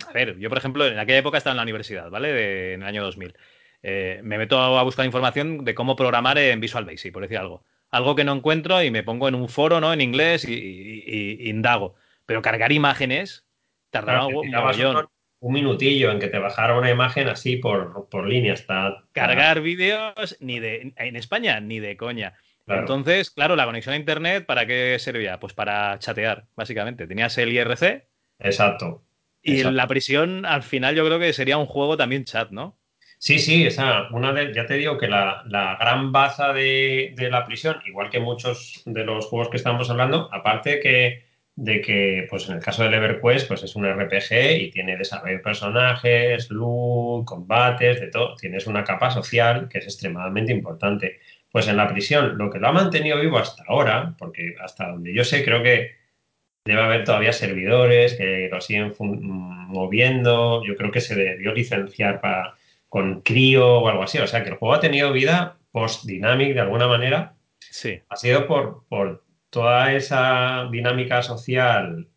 a 0.08 0.12
ver, 0.12 0.38
yo 0.40 0.50
por 0.50 0.58
ejemplo 0.58 0.86
en 0.86 1.00
aquella 1.00 1.20
época 1.20 1.38
estaba 1.38 1.54
en 1.54 1.58
la 1.58 1.64
universidad, 1.64 2.10
¿vale? 2.10 2.74
en 2.74 2.82
el 2.82 2.88
año 2.88 3.04
2000. 3.04 3.36
Eh, 3.86 4.22
me 4.24 4.38
meto 4.38 4.58
a 4.60 4.82
buscar 4.84 5.06
información 5.06 5.66
de 5.66 5.76
cómo 5.76 5.96
programar 5.96 6.38
en 6.38 6.62
Visual 6.62 6.86
Basic, 6.86 7.12
por 7.12 7.24
decir 7.24 7.38
algo. 7.38 7.66
Algo 7.92 8.16
que 8.16 8.24
no 8.24 8.34
encuentro 8.34 8.82
y 8.82 8.90
me 8.90 9.04
pongo 9.04 9.28
en 9.28 9.36
un 9.36 9.50
foro, 9.50 9.80
¿no? 9.80 9.94
En 9.94 10.02
inglés 10.02 10.46
y, 10.48 11.50
indago. 11.50 11.96
Pero 12.26 12.42
cargar 12.42 12.72
imágenes 12.72 13.46
tardaba 13.92 14.28
un. 14.28 14.50
Un 15.44 15.52
minutillo 15.52 16.10
en 16.10 16.20
que 16.20 16.30
te 16.30 16.40
bajara 16.40 16.78
una 16.78 16.90
imagen 16.90 17.28
así 17.28 17.58
por, 17.58 18.08
por 18.10 18.30
línea. 18.30 18.54
Está, 18.54 19.04
Cargar 19.12 19.60
vídeos 19.60 20.38
ni 20.40 20.62
de 20.62 20.94
en 20.96 21.16
España 21.18 21.60
ni 21.60 21.82
de 21.82 21.98
coña. 21.98 22.36
Entonces, 22.68 23.32
claro, 23.32 23.56
la 23.56 23.66
conexión 23.66 23.94
a 23.94 23.98
internet, 23.98 24.46
¿para 24.46 24.66
qué 24.66 24.98
servía? 25.00 25.40
Pues 25.40 25.54
para 25.54 26.00
chatear, 26.00 26.46
básicamente. 26.56 27.08
Tenías 27.08 27.38
el 27.38 27.52
IRC. 27.52 28.08
Exacto. 28.40 29.04
Y 29.42 29.64
la 29.64 29.88
prisión, 29.88 30.46
al 30.46 30.64
final, 30.64 30.96
yo 30.96 31.06
creo 31.06 31.20
que 31.20 31.34
sería 31.34 31.58
un 31.58 31.66
juego 31.66 31.98
también 31.98 32.24
chat, 32.24 32.52
¿no? 32.52 32.80
Sí, 33.18 33.40
sí, 33.40 33.66
esa, 33.66 34.10
una 34.12 34.34
de, 34.34 34.54
ya 34.54 34.66
te 34.66 34.74
digo 34.74 34.98
que 34.98 35.08
la, 35.08 35.44
gran 35.80 36.12
baza 36.12 36.52
de, 36.52 37.16
la 37.18 37.46
prisión, 37.46 37.78
igual 37.86 38.10
que 38.10 38.20
muchos 38.20 38.84
de 38.86 39.06
los 39.06 39.28
juegos 39.28 39.50
que 39.50 39.58
estamos 39.58 39.90
hablando, 39.90 40.30
aparte 40.34 40.82
que, 40.82 41.24
de 41.56 41.80
que, 41.82 42.28
pues 42.30 42.50
en 42.50 42.56
el 42.56 42.62
caso 42.62 42.84
del 42.84 42.94
EverQuest, 42.94 43.48
pues 43.48 43.64
es 43.64 43.78
un 43.78 43.86
RPG 43.86 44.60
y 44.60 44.72
tiene 44.72 44.98
desarrollo 44.98 45.38
de 45.38 45.44
personajes, 45.44 46.50
loot, 46.52 47.26
combates, 47.26 48.02
de 48.02 48.08
todo. 48.08 48.36
Tienes 48.36 48.68
una 48.68 48.84
capa 48.84 49.10
social 49.10 49.70
que 49.70 49.78
es 49.78 49.86
extremadamente 49.86 50.52
importante. 50.52 51.20
Pues 51.54 51.68
en 51.68 51.78
la 51.78 51.88
prisión, 51.88 52.36
lo 52.40 52.50
que 52.50 52.58
lo 52.58 52.68
ha 52.68 52.72
mantenido 52.72 53.20
vivo 53.20 53.38
hasta 53.38 53.64
ahora, 53.68 54.16
porque 54.18 54.56
hasta 54.60 54.90
donde 54.90 55.14
yo 55.14 55.24
sé, 55.24 55.46
creo 55.46 55.62
que 55.62 55.92
debe 56.66 56.82
haber 56.82 57.04
todavía 57.04 57.32
servidores 57.32 58.16
que 58.16 58.50
lo 58.52 58.60
siguen 58.60 58.96
moviendo. 58.98 60.66
Yo 60.66 60.76
creo 60.76 60.90
que 60.90 61.00
se 61.00 61.14
debió 61.14 61.54
licenciar 61.54 62.22
para 62.22 62.56
con 62.90 63.22
crío 63.22 63.82
o 63.82 63.88
algo 63.88 64.02
así. 64.02 64.18
O 64.18 64.26
sea 64.26 64.44
que 64.44 64.50
el 64.50 64.56
juego 64.56 64.74
ha 64.74 64.80
tenido 64.80 65.14
vida 65.14 65.60
post-dynamic 65.72 66.56
de 66.56 66.62
alguna 66.62 66.88
manera. 66.88 67.36
Sí. 67.60 68.02
Ha 68.10 68.16
sido 68.16 68.48
por, 68.48 68.88
por 68.88 69.24
toda 69.52 69.94
esa 69.94 70.68
dinámica 70.72 71.22
social 71.22 72.10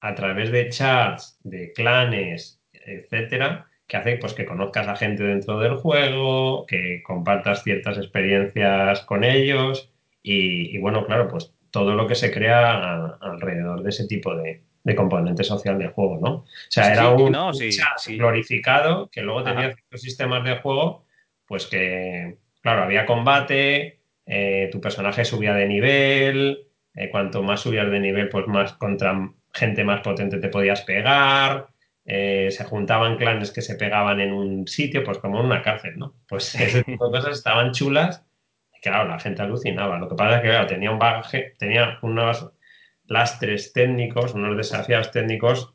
a 0.00 0.14
través 0.14 0.50
de 0.50 0.70
chats, 0.70 1.38
de 1.42 1.70
clanes, 1.72 2.62
etcétera, 2.72 3.66
que 3.86 3.96
hace 3.96 4.16
pues, 4.16 4.34
que 4.34 4.46
conozcas 4.46 4.88
a 4.88 4.96
gente 4.96 5.22
dentro 5.22 5.58
del 5.58 5.76
juego, 5.76 6.66
que 6.66 7.02
compartas 7.02 7.62
ciertas 7.62 7.98
experiencias 7.98 9.02
con 9.02 9.24
ellos 9.24 9.92
y, 10.22 10.74
y 10.74 10.78
bueno, 10.78 11.06
claro, 11.06 11.28
pues 11.28 11.54
todo 11.70 11.94
lo 11.94 12.06
que 12.06 12.14
se 12.14 12.32
crea 12.32 13.16
alrededor 13.20 13.82
de 13.82 13.90
ese 13.90 14.06
tipo 14.06 14.34
de, 14.36 14.62
de 14.84 14.94
componente 14.94 15.42
social 15.42 15.78
del 15.78 15.90
juego, 15.90 16.18
¿no? 16.22 16.30
O 16.34 16.46
sea, 16.68 16.92
era 16.92 17.08
un, 17.08 17.32
glorificado 18.16 19.08
que 19.10 19.22
luego 19.22 19.42
tenía 19.42 19.72
ciertos 19.72 20.02
sistemas 20.02 20.44
de 20.44 20.58
juego, 20.58 21.06
pues 21.46 21.66
que, 21.66 22.36
claro, 22.60 22.84
había 22.84 23.06
combate, 23.06 24.00
eh, 24.26 24.68
tu 24.70 24.80
personaje 24.80 25.24
subía 25.24 25.54
de 25.54 25.66
nivel, 25.66 26.68
eh, 26.94 27.08
cuanto 27.10 27.42
más 27.42 27.60
subías 27.60 27.90
de 27.90 27.98
nivel, 27.98 28.28
pues 28.28 28.46
más 28.46 28.74
contra 28.74 29.32
gente 29.54 29.84
más 29.84 30.02
potente 30.02 30.38
te 30.38 30.48
podías 30.48 30.82
pegar, 30.82 31.68
eh, 32.06 32.50
se 32.50 32.64
juntaban 32.64 33.16
clanes 33.16 33.50
que 33.50 33.62
se 33.62 33.76
pegaban 33.76 34.20
en 34.20 34.32
un 34.32 34.68
sitio, 34.68 35.02
pues 35.04 35.18
como 35.18 35.40
en 35.40 35.46
una 35.46 35.62
cárcel, 35.62 35.98
¿no? 35.98 36.14
Pues 36.28 36.54
ese 36.60 36.84
tipo 36.84 37.06
de 37.08 37.18
cosas 37.18 37.38
estaban 37.38 37.72
chulas 37.72 38.24
y 38.76 38.80
claro, 38.80 39.08
la 39.08 39.18
gente 39.18 39.42
alucinaba. 39.42 39.98
Lo 39.98 40.08
que 40.08 40.14
pasa 40.14 40.36
es 40.36 40.42
que, 40.42 40.48
claro, 40.48 40.66
tenía 40.66 40.90
un 40.90 40.98
bagaje, 40.98 41.54
tenía 41.58 41.98
unos 42.02 42.50
lastres 43.06 43.72
técnicos, 43.72 44.34
unos 44.34 44.56
desafíos 44.56 45.10
técnicos 45.10 45.74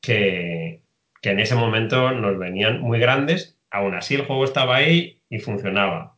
que, 0.00 0.82
en 1.22 1.40
ese 1.40 1.56
momento 1.56 2.12
nos 2.12 2.38
venían 2.38 2.80
muy 2.80 3.00
grandes. 3.00 3.58
Aún 3.70 3.94
así, 3.94 4.14
el 4.14 4.26
juego 4.26 4.44
estaba 4.44 4.76
ahí 4.76 5.22
y 5.28 5.40
funcionaba. 5.40 6.16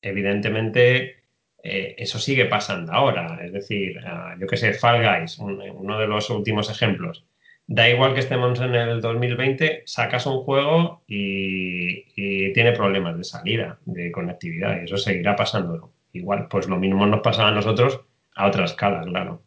Evidentemente, 0.00 1.24
eh, 1.62 1.96
eso 1.98 2.20
sigue 2.20 2.44
pasando 2.46 2.92
ahora. 2.92 3.40
Es 3.44 3.52
decir, 3.52 3.98
ah, 4.06 4.36
yo 4.38 4.46
que 4.46 4.56
sé, 4.56 4.74
Fall 4.74 5.02
Guys, 5.02 5.38
uno 5.38 5.98
de 5.98 6.06
los 6.06 6.30
últimos 6.30 6.70
ejemplos. 6.70 7.26
Da 7.66 7.88
igual 7.88 8.12
que 8.12 8.20
estemos 8.20 8.60
en 8.60 8.74
el 8.74 9.00
2020, 9.00 9.84
sacas 9.86 10.26
un 10.26 10.42
juego 10.42 11.02
y, 11.06 12.04
y, 12.14 12.52
tiene 12.52 12.72
problemas 12.72 13.16
de 13.16 13.24
salida, 13.24 13.78
de 13.86 14.12
conectividad, 14.12 14.80
y 14.80 14.84
eso 14.84 14.98
seguirá 14.98 15.34
pasando. 15.34 15.90
Igual, 16.12 16.46
pues 16.48 16.68
lo 16.68 16.76
mismo 16.76 17.06
nos 17.06 17.20
pasaba 17.20 17.48
a 17.48 17.52
nosotros 17.52 18.00
a 18.34 18.46
otra 18.46 18.64
escala, 18.64 19.02
claro. 19.02 19.42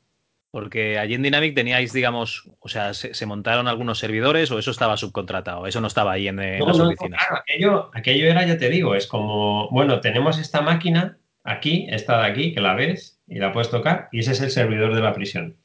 Porque 0.51 0.97
allí 0.97 1.13
en 1.13 1.21
Dynamic 1.21 1.53
teníais, 1.53 1.93
digamos, 1.93 2.49
o 2.59 2.69
sea, 2.69 2.93
se, 2.93 3.25
montaron 3.25 3.67
algunos 3.67 3.99
servidores 3.99 4.49
o 4.49 4.57
eso 4.57 4.71
estaba 4.71 4.97
subcontratado, 4.97 5.67
eso 5.67 5.81
no 5.81 5.87
estaba 5.87 6.13
ahí 6.13 6.27
en, 6.27 6.37
las 6.37 6.79
oficinas. 6.79 7.19
claro, 7.19 7.43
aquello, 7.43 7.91
aquello 7.93 8.27
era, 8.27 8.45
ya 8.45 8.57
te 8.57 8.69
digo, 8.69 8.95
es 8.95 9.07
como, 9.07 9.69
bueno, 9.69 9.99
tenemos 9.99 10.39
esta 10.39 10.61
máquina 10.61 11.17
aquí, 11.43 11.87
esta 11.91 12.21
de 12.21 12.27
aquí, 12.27 12.53
que 12.53 12.61
la 12.61 12.75
ves 12.75 13.19
y 13.27 13.39
la 13.39 13.51
puedes 13.51 13.69
tocar, 13.69 14.07
y 14.11 14.19
ese 14.19 14.31
es 14.31 14.41
el 14.41 14.49
servidor 14.49 14.95
de 14.95 15.01
la 15.01 15.13
prisión. 15.13 15.57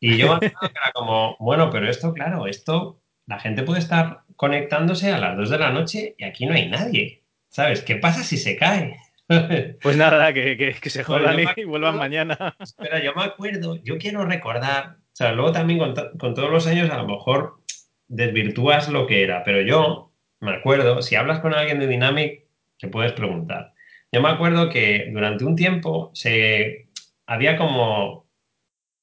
Y 0.00 0.16
yo 0.16 0.38
era 0.40 0.92
como, 0.94 1.36
bueno, 1.38 1.70
pero 1.70 1.88
esto, 1.88 2.14
claro, 2.14 2.46
esto, 2.46 3.00
la 3.26 3.38
gente 3.38 3.62
puede 3.62 3.80
estar 3.80 4.22
conectándose 4.34 5.12
a 5.12 5.18
las 5.18 5.36
2 5.36 5.50
de 5.50 5.58
la 5.58 5.70
noche 5.70 6.14
y 6.18 6.24
aquí 6.24 6.46
no 6.46 6.54
hay 6.54 6.68
nadie. 6.68 7.22
¿Sabes? 7.48 7.82
¿Qué 7.82 7.96
pasa 7.96 8.24
si 8.24 8.36
se 8.36 8.56
cae? 8.56 8.96
Pues 9.80 9.96
nada, 9.96 10.32
que, 10.32 10.74
se 10.82 11.04
jodan 11.04 11.38
y 11.56 11.62
vuelvan 11.62 11.96
mañana. 11.96 12.56
Espera, 12.58 13.00
yo 13.00 13.14
me 13.14 13.22
acuerdo, 13.22 13.76
yo 13.84 13.96
quiero 13.96 14.24
recordar, 14.24 14.96
o 14.98 15.12
sea, 15.12 15.30
luego 15.32 15.52
también 15.52 15.78
con, 15.78 15.94
todos 16.34 16.50
los 16.50 16.66
años 16.66 16.90
a 16.90 16.96
lo 16.96 17.06
mejor 17.06 17.60
desvirtúas 18.08 18.88
lo 18.88 19.06
que 19.06 19.22
era, 19.22 19.44
pero 19.44 19.60
yo 19.60 20.12
me 20.40 20.52
acuerdo, 20.52 21.00
si 21.00 21.14
hablas 21.14 21.38
con 21.38 21.54
alguien 21.54 21.78
de 21.78 21.86
Dynamic, 21.86 22.44
te 22.76 22.88
puedes 22.88 23.12
preguntar. 23.12 23.72
Yo 24.10 24.20
me 24.20 24.30
acuerdo 24.30 24.68
que 24.68 25.08
durante 25.12 25.44
un 25.44 25.54
tiempo 25.54 26.10
se 26.12 26.88
había 27.24 27.56
como 27.56 28.26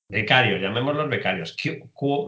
becarios, 0.10 0.62
llamémoslos 0.62 1.10
becarios, 1.10 1.56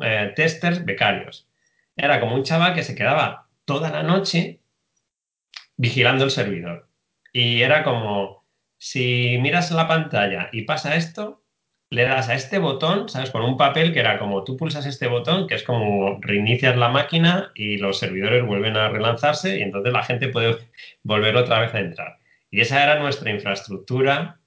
eh, 0.03 0.34
testers 0.36 0.86
becarios. 0.86 1.47
Era 1.95 2.19
como 2.19 2.36
un 2.36 2.43
chaval 2.43 2.73
que 2.73 2.84
se 2.84 2.95
quedaba 2.95 3.47
toda 3.65 3.89
la 3.89 4.03
noche 4.03 4.61
vigilando 5.77 6.25
el 6.25 6.32
servidor. 6.32 6.89
Y 7.34 7.61
era 7.61 7.84
como, 7.84 8.45
si 8.77 9.38
miras 9.41 9.71
la 9.71 9.88
pantalla 9.88 10.49
y 10.51 10.63
pasa 10.63 10.95
esto, 10.95 11.43
le 11.91 12.03
das 12.03 12.30
a 12.30 12.36
este 12.36 12.59
botón, 12.59 13.09
¿sabes? 13.09 13.32
Con 13.32 13.41
un 13.43 13.57
papel 13.57 13.93
que 13.93 13.99
era 13.99 14.19
como 14.19 14.43
tú 14.43 14.57
pulsas 14.57 14.86
este 14.86 15.07
botón, 15.07 15.47
que 15.47 15.55
es 15.55 15.63
como 15.63 16.19
reinicias 16.21 16.77
la 16.77 16.89
máquina 16.89 17.51
y 17.55 17.77
los 17.77 17.97
servidores 17.99 18.45
vuelven 18.45 18.77
a 18.77 18.89
relanzarse 18.89 19.57
y 19.57 19.63
entonces 19.63 19.91
la 19.91 20.03
gente 20.03 20.27
puede 20.30 20.57
volver 21.03 21.36
otra 21.36 21.59
vez 21.61 21.73
a 21.73 21.80
entrar. 21.80 22.19
Y 22.51 22.61
esa 22.61 22.84
era 22.84 22.99
nuestra 22.99 23.32
infraestructura 23.32 24.38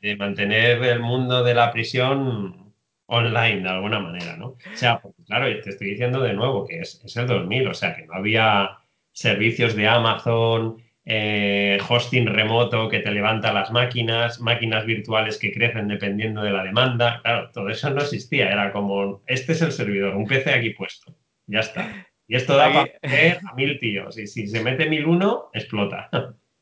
de, 0.00 0.16
mantener 0.16 0.82
el 0.82 1.00
mundo 1.00 1.42
de 1.42 1.54
la 1.54 1.72
prisión 1.72 2.74
online 3.06 3.62
de 3.62 3.68
alguna 3.68 4.00
manera, 4.00 4.36
¿no? 4.36 4.48
O 4.48 4.58
sea, 4.74 5.00
claro, 5.26 5.46
te 5.60 5.70
estoy 5.70 5.90
diciendo 5.90 6.20
de 6.20 6.34
nuevo 6.34 6.66
que 6.66 6.80
es, 6.80 7.02
es 7.04 7.16
el 7.16 7.26
2000, 7.26 7.68
o 7.68 7.74
sea, 7.74 7.94
que 7.96 8.06
no 8.06 8.14
había 8.14 8.78
servicios 9.12 9.74
de 9.74 9.88
Amazon, 9.88 10.82
eh, 11.08 11.78
hosting 11.88 12.26
remoto 12.26 12.88
que 12.88 12.98
te 12.98 13.12
levanta 13.12 13.52
las 13.52 13.70
máquinas, 13.70 14.40
máquinas 14.40 14.84
virtuales 14.84 15.38
que 15.38 15.52
crecen 15.52 15.86
dependiendo 15.86 16.42
de 16.42 16.50
la 16.50 16.64
demanda. 16.64 17.20
Claro, 17.22 17.50
todo 17.52 17.68
eso 17.70 17.90
no 17.90 18.02
existía. 18.02 18.50
Era 18.50 18.72
como, 18.72 19.22
este 19.26 19.52
es 19.52 19.62
el 19.62 19.70
servidor, 19.70 20.16
un 20.16 20.26
PC 20.26 20.52
aquí 20.52 20.70
puesto. 20.70 21.14
Ya 21.46 21.60
está. 21.60 22.06
Y 22.26 22.34
esto 22.34 22.56
da 22.56 22.72
para 22.72 23.38
a 23.48 23.54
mil 23.54 23.78
tíos. 23.78 24.18
Y 24.18 24.26
si 24.26 24.48
se 24.48 24.60
mete 24.60 24.88
mil 24.90 25.06
uno, 25.06 25.48
explota. 25.54 26.10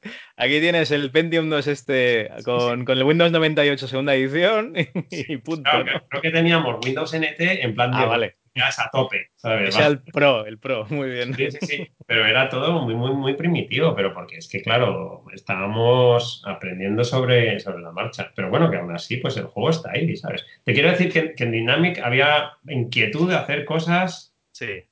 Aquí 0.36 0.61
tienes 0.61 0.90
el 0.90 1.11
Pentium 1.11 1.48
2 1.50 1.66
este 1.66 2.30
con, 2.44 2.88
el 2.88 3.02
Windows 3.02 3.32
98 3.32 3.88
segunda 3.88 4.14
edición 4.14 4.74
y, 5.11 5.36
punto. 5.38 5.70
Creo 6.09 6.22
que 6.22 6.30
teníamos 6.30 6.84
Windows 6.84 7.14
NT 7.14 7.40
en 7.40 7.74
plan 7.74 7.90
de 7.90 7.98
ah, 7.98 8.05
vale 8.07 8.36
a 8.62 8.90
tope, 8.90 9.30
¿sabes? 9.34 9.76
el 9.76 10.00
Pro, 10.00 10.46
el 10.46 10.59
Pro, 10.59 10.86
muy 10.90 11.11
bien. 11.11 11.34
Sí, 11.34 11.50
sí, 11.50 11.59
sí, 11.62 11.90
pero 12.07 12.24
era 12.24 12.48
todo 12.48 12.80
muy, 12.82 12.94
muy, 12.94 13.12
muy 13.12 13.34
primitivo, 13.34 13.94
pero 13.94 14.14
porque 14.14 14.36
es 14.36 14.48
que, 14.48 14.62
claro, 14.62 15.24
estábamos 15.32 16.42
aprendiendo 16.46 17.02
sobre, 17.02 17.59
sobre 17.59 17.82
la 17.82 17.90
marcha. 17.90 18.32
Pero 18.36 18.50
bueno, 18.50 18.70
que 18.70 18.76
aún 18.76 18.92
así, 18.92 19.16
pues 19.16 19.36
el 19.36 19.46
juego 19.46 19.70
está 19.70 19.90
ahí, 19.92 20.16
¿sabes? 20.16 20.46
Te 20.64 20.72
quiero 20.72 20.90
decir 20.90 21.12
que, 21.12 21.34
en 21.42 21.50
Dynamic 21.50 21.98
había 21.98 22.52
inquietud 22.68 23.28
de 23.28 23.36
hacer 23.36 23.64
cosas 23.64 24.34
sí. 24.52 24.84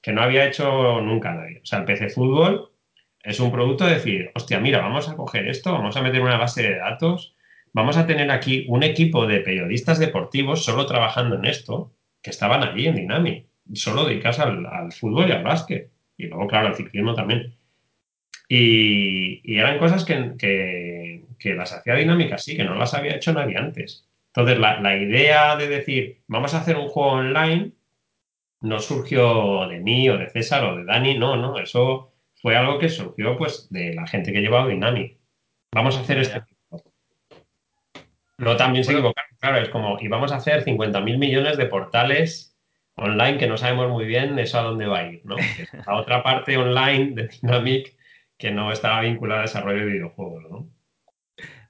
Que 0.00 0.12
no 0.12 0.22
había 0.22 0.46
hecho 0.46 1.00
nunca 1.00 1.32
nadie. 1.32 1.60
O 1.62 1.66
sea, 1.66 1.80
el 1.80 1.84
PC 1.84 2.10
Fútbol 2.10 2.70
es 3.28 3.40
un 3.40 3.52
producto 3.52 3.84
de 3.84 3.94
decir, 3.94 4.30
hostia, 4.34 4.58
mira, 4.58 4.80
vamos 4.80 5.06
a 5.08 5.14
coger 5.14 5.48
esto, 5.48 5.70
vamos 5.72 5.94
a 5.96 6.02
meter 6.02 6.22
una 6.22 6.38
base 6.38 6.62
de 6.62 6.78
datos, 6.78 7.36
vamos 7.74 7.98
a 7.98 8.06
tener 8.06 8.30
aquí 8.30 8.64
un 8.68 8.82
equipo 8.82 9.26
de 9.26 9.40
periodistas 9.40 9.98
deportivos 9.98 10.64
solo 10.64 10.86
trabajando 10.86 11.36
en 11.36 11.44
esto 11.44 11.92
que 12.22 12.30
estaban 12.30 12.62
allí 12.62 12.86
en 12.86 12.96
Dinami, 12.96 13.46
solo 13.74 14.06
dedicados 14.06 14.38
al, 14.38 14.64
al, 14.64 14.92
fútbol 14.92 15.28
y 15.28 15.32
al 15.32 15.44
básquet. 15.44 15.90
Y 16.16 16.26
luego, 16.26 16.46
claro, 16.46 16.68
al 16.68 16.74
ciclismo 16.74 17.14
también. 17.14 17.54
Y, 18.48 19.42
eran 19.58 19.78
cosas 19.78 20.06
que, 20.06 21.22
las 21.44 21.72
hacía 21.74 21.94
Dinámica 21.96 22.36
así, 22.36 22.56
que 22.56 22.64
no 22.64 22.76
las 22.76 22.94
había 22.94 23.16
hecho 23.16 23.34
nadie 23.34 23.58
antes. 23.58 24.08
Entonces, 24.28 24.58
la, 24.58 24.80
la, 24.80 24.96
idea 24.96 25.54
de 25.56 25.68
decir, 25.68 26.22
vamos 26.28 26.54
a 26.54 26.60
hacer 26.60 26.76
un 26.76 26.88
juego 26.88 27.10
online, 27.10 27.72
no 28.62 28.78
surgió 28.78 29.68
de 29.68 29.80
mí 29.80 30.08
o 30.08 30.16
de 30.16 30.30
César 30.30 30.64
o 30.64 30.76
de 30.76 30.84
Dani, 30.84 31.18
no, 31.18 31.36
no, 31.36 31.58
eso 31.58 32.10
fue 32.42 32.56
algo 32.56 32.78
que 32.78 32.88
surgió 32.88 33.36
pues 33.36 33.68
de 33.70 33.94
la 33.94 34.06
gente 34.06 34.32
que 34.32 34.40
llevaba 34.40 34.68
Dynamic. 34.68 35.18
Vamos 35.72 35.96
a 35.96 36.00
hacer 36.00 36.18
este 36.18 36.42
no, 38.38 38.56
también 38.56 38.84
se 38.84 38.92
equivocaron, 38.92 39.36
claro, 39.40 39.58
es 39.58 39.68
como, 39.68 39.98
y 40.00 40.06
vamos 40.06 40.30
a 40.30 40.36
hacer 40.36 40.64
50.000 40.64 41.18
millones 41.18 41.56
de 41.56 41.66
portales 41.66 42.56
online 42.94 43.36
que 43.36 43.48
no 43.48 43.56
sabemos 43.56 43.90
muy 43.90 44.06
bien 44.06 44.38
eso 44.38 44.60
a 44.60 44.62
dónde 44.62 44.86
va 44.86 45.00
a 45.00 45.08
ir, 45.08 45.22
¿no? 45.24 45.34
la 45.86 45.96
otra 45.96 46.22
parte 46.22 46.56
online 46.56 47.14
de 47.14 47.28
Dynamic 47.28 47.96
que 48.36 48.52
no 48.52 48.70
estaba 48.70 49.00
vinculada 49.00 49.40
al 49.40 49.46
desarrollo 49.46 49.80
de 49.80 49.92
videojuegos, 49.92 50.44
¿no? 50.48 50.70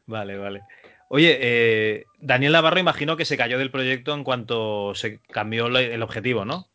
Vale, 0.04 0.36
vale. 0.36 0.62
Oye, 1.08 1.38
eh, 1.40 2.04
Daniel 2.18 2.52
Navarro 2.52 2.78
imagino 2.78 3.16
que 3.16 3.24
se 3.24 3.38
cayó 3.38 3.58
del 3.58 3.70
proyecto 3.70 4.12
en 4.12 4.24
cuanto 4.24 4.94
se 4.94 5.20
cambió 5.20 5.68
el 5.68 6.02
objetivo, 6.02 6.44
¿no? 6.44 6.66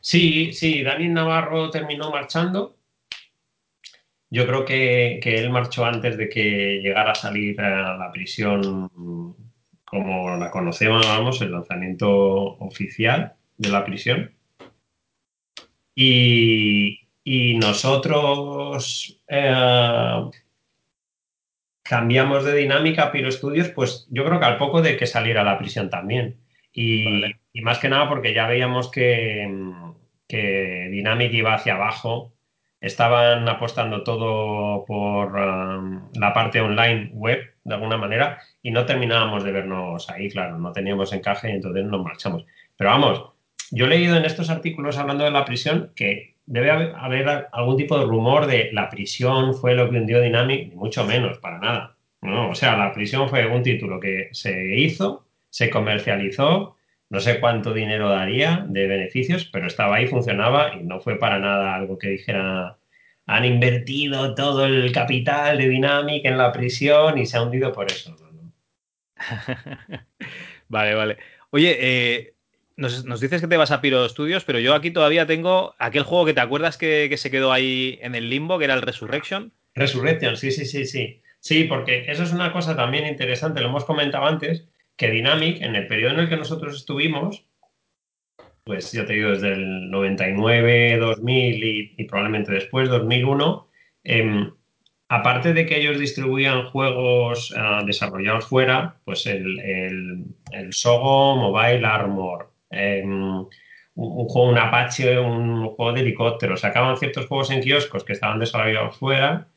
Sí, 0.00 0.52
sí, 0.52 0.82
Daniel 0.82 1.14
Navarro 1.14 1.70
terminó 1.70 2.10
marchando 2.10 2.76
yo 4.32 4.46
creo 4.46 4.64
que, 4.64 5.18
él 5.22 5.50
marchó 5.50 5.84
antes 5.84 6.16
de 6.16 6.28
que 6.30 6.80
llegara 6.82 7.12
a 7.12 7.14
salir 7.14 7.60
a 7.60 7.98
la 7.98 8.10
prisión 8.10 8.88
como 9.84 10.36
la 10.38 10.50
conocemos, 10.50 11.06
vamos, 11.06 11.42
el 11.42 11.52
lanzamiento 11.52 12.10
oficial 12.58 13.34
de 13.58 13.68
la 13.68 13.84
prisión. 13.84 14.32
Y, 15.94 16.98
nosotros 17.58 19.20
eh, 19.28 20.30
cambiamos 21.82 22.44
de 22.44 22.56
dinámica 22.56 23.04
a 23.04 23.12
Piro 23.12 23.30
Studios, 23.30 23.68
pues 23.68 24.08
yo 24.10 24.24
creo 24.24 24.40
que 24.40 24.46
al 24.46 24.56
poco 24.56 24.80
de 24.80 24.96
que 24.96 25.06
saliera 25.06 25.42
a 25.42 25.44
la 25.44 25.58
prisión 25.58 25.90
también. 25.90 26.40
Y, 26.72 27.22
más 27.62 27.78
que 27.78 27.90
nada 27.90 28.08
porque 28.08 28.32
ya 28.32 28.46
veíamos 28.46 28.90
que, 28.90 29.46
que 30.26 30.88
Dynamic 30.90 31.34
iba 31.34 31.54
hacia 31.54 31.74
abajo 31.74 32.32
estaban 32.82 33.48
apostando 33.48 34.02
todo 34.02 34.84
por 34.84 35.34
um, 35.36 36.10
la 36.14 36.34
parte 36.34 36.60
online 36.60 37.10
web, 37.14 37.38
de 37.64 37.74
alguna 37.74 37.96
manera, 37.96 38.40
y 38.60 38.72
no 38.72 38.84
terminábamos 38.84 39.44
de 39.44 39.52
vernos 39.52 40.10
ahí, 40.10 40.28
claro, 40.28 40.58
no 40.58 40.72
teníamos 40.72 41.12
encaje 41.12 41.48
y 41.48 41.52
entonces 41.52 41.84
nos 41.84 42.02
marchamos. 42.02 42.44
Pero 42.76 42.90
vamos, 42.90 43.24
yo 43.70 43.86
he 43.86 43.88
leído 43.88 44.16
en 44.16 44.24
estos 44.24 44.50
artículos 44.50 44.98
hablando 44.98 45.24
de 45.24 45.30
la 45.30 45.44
prisión 45.44 45.92
que 45.94 46.34
debe 46.44 46.70
haber, 46.70 47.48
algún 47.52 47.76
tipo 47.76 47.96
de 47.96 48.04
rumor 48.04 48.46
de 48.46 48.70
la 48.72 48.90
prisión 48.90 49.54
fue 49.54 49.74
lo 49.74 49.88
que 49.88 49.98
hundió 49.98 50.20
Dynamic, 50.20 50.70
ni 50.70 50.74
mucho 50.74 51.06
menos, 51.06 51.38
para 51.38 51.58
nada. 51.58 51.96
No, 52.20 52.50
o 52.50 52.54
sea, 52.54 52.76
la 52.76 52.92
prisión 52.92 53.28
fue 53.28 53.46
un 53.46 53.62
título 53.62 54.00
que 54.00 54.28
se 54.32 54.76
hizo, 54.76 55.24
se 55.50 55.70
comercializó, 55.70 56.76
no 57.12 57.20
sé 57.20 57.40
cuánto 57.40 57.74
dinero 57.74 58.08
daría 58.08 58.64
de 58.66 58.86
beneficios, 58.86 59.44
pero 59.44 59.66
estaba 59.66 59.96
ahí, 59.96 60.06
funcionaba 60.06 60.72
y 60.74 60.82
no 60.82 60.98
fue 60.98 61.18
para 61.18 61.38
nada 61.38 61.74
algo 61.74 61.98
que 61.98 62.08
dijera 62.08 62.78
han 63.26 63.44
invertido 63.44 64.34
todo 64.34 64.64
el 64.64 64.90
capital 64.92 65.58
de 65.58 65.68
Dynamic 65.68 66.24
en 66.24 66.38
la 66.38 66.50
prisión 66.52 67.18
y 67.18 67.26
se 67.26 67.36
ha 67.36 67.42
hundido 67.42 67.70
por 67.70 67.92
eso. 67.92 68.16
vale, 70.68 70.94
vale. 70.94 71.18
Oye, 71.50 71.76
eh, 71.80 72.34
nos, 72.76 73.20
dices 73.20 73.42
que 73.42 73.46
te 73.46 73.58
vas 73.58 73.72
a 73.72 73.82
Piro 73.82 74.08
Studios, 74.08 74.44
pero 74.44 74.58
yo 74.58 74.72
aquí 74.72 74.90
todavía 74.90 75.26
tengo 75.26 75.74
aquel 75.78 76.04
juego 76.04 76.24
que 76.24 76.32
te 76.32 76.40
acuerdas 76.40 76.78
que, 76.78 77.08
que, 77.10 77.18
se 77.18 77.30
quedó 77.30 77.52
ahí 77.52 77.98
en 78.00 78.14
el 78.14 78.30
limbo, 78.30 78.58
que 78.58 78.64
era 78.64 78.74
el 78.74 78.80
Resurrection. 78.80 79.52
Resurrection, 79.74 80.38
sí, 80.38 80.50
sí, 80.50 80.64
sí, 80.64 80.86
sí. 80.86 81.20
Sí, 81.40 81.64
porque 81.64 82.10
eso 82.10 82.22
es 82.22 82.32
una 82.32 82.52
cosa 82.54 82.74
también 82.74 83.06
interesante, 83.06 83.60
lo 83.60 83.68
hemos 83.68 83.84
comentado 83.84 84.24
antes, 84.24 84.66
que 84.96 85.10
Dynamic, 85.10 85.62
en 85.62 85.76
el 85.76 85.86
periodo 85.86 86.14
en 86.14 86.20
el 86.20 86.28
que 86.28 86.36
nosotros 86.36 86.76
estuvimos, 86.76 87.46
pues 88.64 88.92
yo 88.92 89.04
te 89.04 89.14
digo, 89.14 89.30
desde 89.30 89.52
el 89.54 89.90
99, 89.90 90.98
2000 90.98 91.64
y, 91.98 92.04
probablemente 92.04 92.52
después, 92.52 92.88
2001, 92.88 93.68
em, 94.04 94.52
aparte 95.08 95.52
de 95.52 95.66
que 95.66 95.78
ellos 95.78 95.98
distribuían 95.98 96.70
juegos 96.70 97.52
ah, 97.56 97.82
desarrollados 97.84 98.46
fuera, 98.46 99.00
pues 99.04 99.26
el, 99.26 99.58
el, 100.52 100.72
Sogo 100.72 101.36
Mobile 101.36 101.84
Armor, 101.84 102.52
em, 102.70 103.46
un, 103.94 104.28
juego, 104.28 104.48
un 104.50 104.58
Apache, 104.58 105.18
un 105.18 105.68
juego 105.68 105.92
de 105.92 106.00
helicópteros, 106.02 106.60
sacaban 106.60 106.96
ciertos 106.96 107.26
juegos 107.26 107.50
en 107.50 107.62
kioscos 107.62 108.04
que 108.04 108.12
estaban 108.12 108.38
desarrollados 108.38 108.96
fuera, 108.96 109.48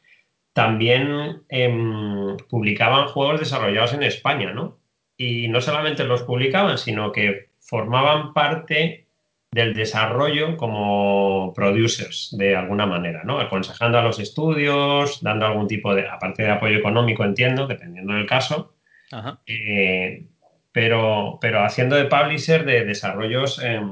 también 0.54 1.44
em, 1.50 2.38
publicaban 2.50 3.08
juegos 3.10 3.40
desarrollados 3.40 3.94
en 3.94 4.04
España, 4.04 4.52
¿no? 4.54 4.78
Y 5.18 5.48
no 5.48 5.62
solamente 5.62 6.04
los 6.04 6.24
publicaban, 6.24 6.78
sino 6.78 7.12
que 7.12 7.50
formaban 7.60 8.34
parte 8.34 9.06
del 9.52 9.74
desarrollo 9.74 10.58
como 10.58 11.54
producers 11.56 12.36
de 12.38 12.58
alguna 12.58 12.86
manera, 12.86 13.24
¿no? 13.24 13.40
Aconsejando 13.40 13.98
a 13.98 14.04
los 14.04 14.20
estudios, 14.20 15.22
dando 15.22 15.46
algún 15.46 15.68
tipo 15.68 15.96
de, 15.96 16.08
aparte 16.08 16.44
de 16.44 16.52
apoyo 16.52 16.78
económico, 16.78 17.24
entiendo, 17.24 17.66
dependiendo 17.66 18.14
del 18.14 18.26
caso, 18.26 18.76
eh, 19.48 20.26
pero, 20.74 21.38
pero 21.40 21.64
haciendo 21.64 21.96
de 21.96 22.06
publisher 22.06 22.66
de 22.66 22.84
desarrollos 22.84 23.64
em, 23.64 23.90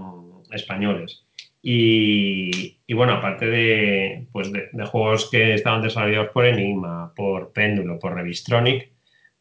españoles. 0.51 1.26
Y, 1.61 2.76
bueno, 2.93 3.13
aparte 3.13 3.45
de, 3.45 4.28
pues 4.34 4.51
de, 4.51 4.67
de, 4.74 4.86
juegos 4.86 5.30
que 5.32 5.53
estaban 5.53 5.82
desarrollados 5.82 6.32
por 6.34 6.45
Enigma, 6.45 7.13
por 7.15 7.53
Péndulo, 7.53 7.99
por 7.99 8.15
Revistronic, 8.15 8.91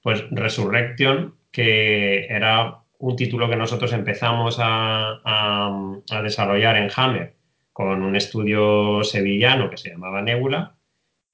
pues 0.03 0.25
Resurrection 0.31 1.35
que 1.53 2.27
era 2.27 2.83
un 2.99 3.17
título 3.17 3.49
que 3.49 3.57
nosotros 3.57 3.93
empezamos 3.93 4.57
a, 4.61 5.21
desarrollar 6.23 6.77
en 6.77 6.91
Hammer 6.95 7.37
con 7.73 8.03
un 8.03 8.17
estudio 8.17 9.03
sevillano 9.05 9.71
que 9.71 9.77
se 9.77 9.91
llamaba 9.91 10.23
Nebula. 10.23 10.77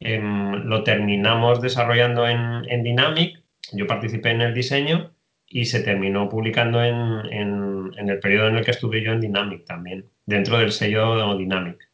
Em, 0.01 0.53
lo 0.65 0.83
terminamos 0.85 1.61
desarrollando 1.61 2.27
en, 2.29 2.83
Dynamic, 2.83 3.43
yo 3.73 3.87
participé 3.87 4.31
en 4.31 4.43
el 4.43 4.55
diseño 4.55 5.13
y 5.47 5.65
se 5.67 5.81
terminó 5.81 6.29
publicando 6.29 6.83
en, 6.83 6.97
en, 7.33 8.09
el 8.09 8.21
periodo 8.21 8.49
en 8.49 8.57
el 8.57 8.65
que 8.65 8.71
estuve 8.71 9.03
yo 9.03 9.13
en 9.13 9.21
Dynamic 9.21 9.65
también, 9.65 10.09
dentro 10.27 10.59
del 10.59 10.73
sello 10.73 11.37
Dynamic. 11.37 11.88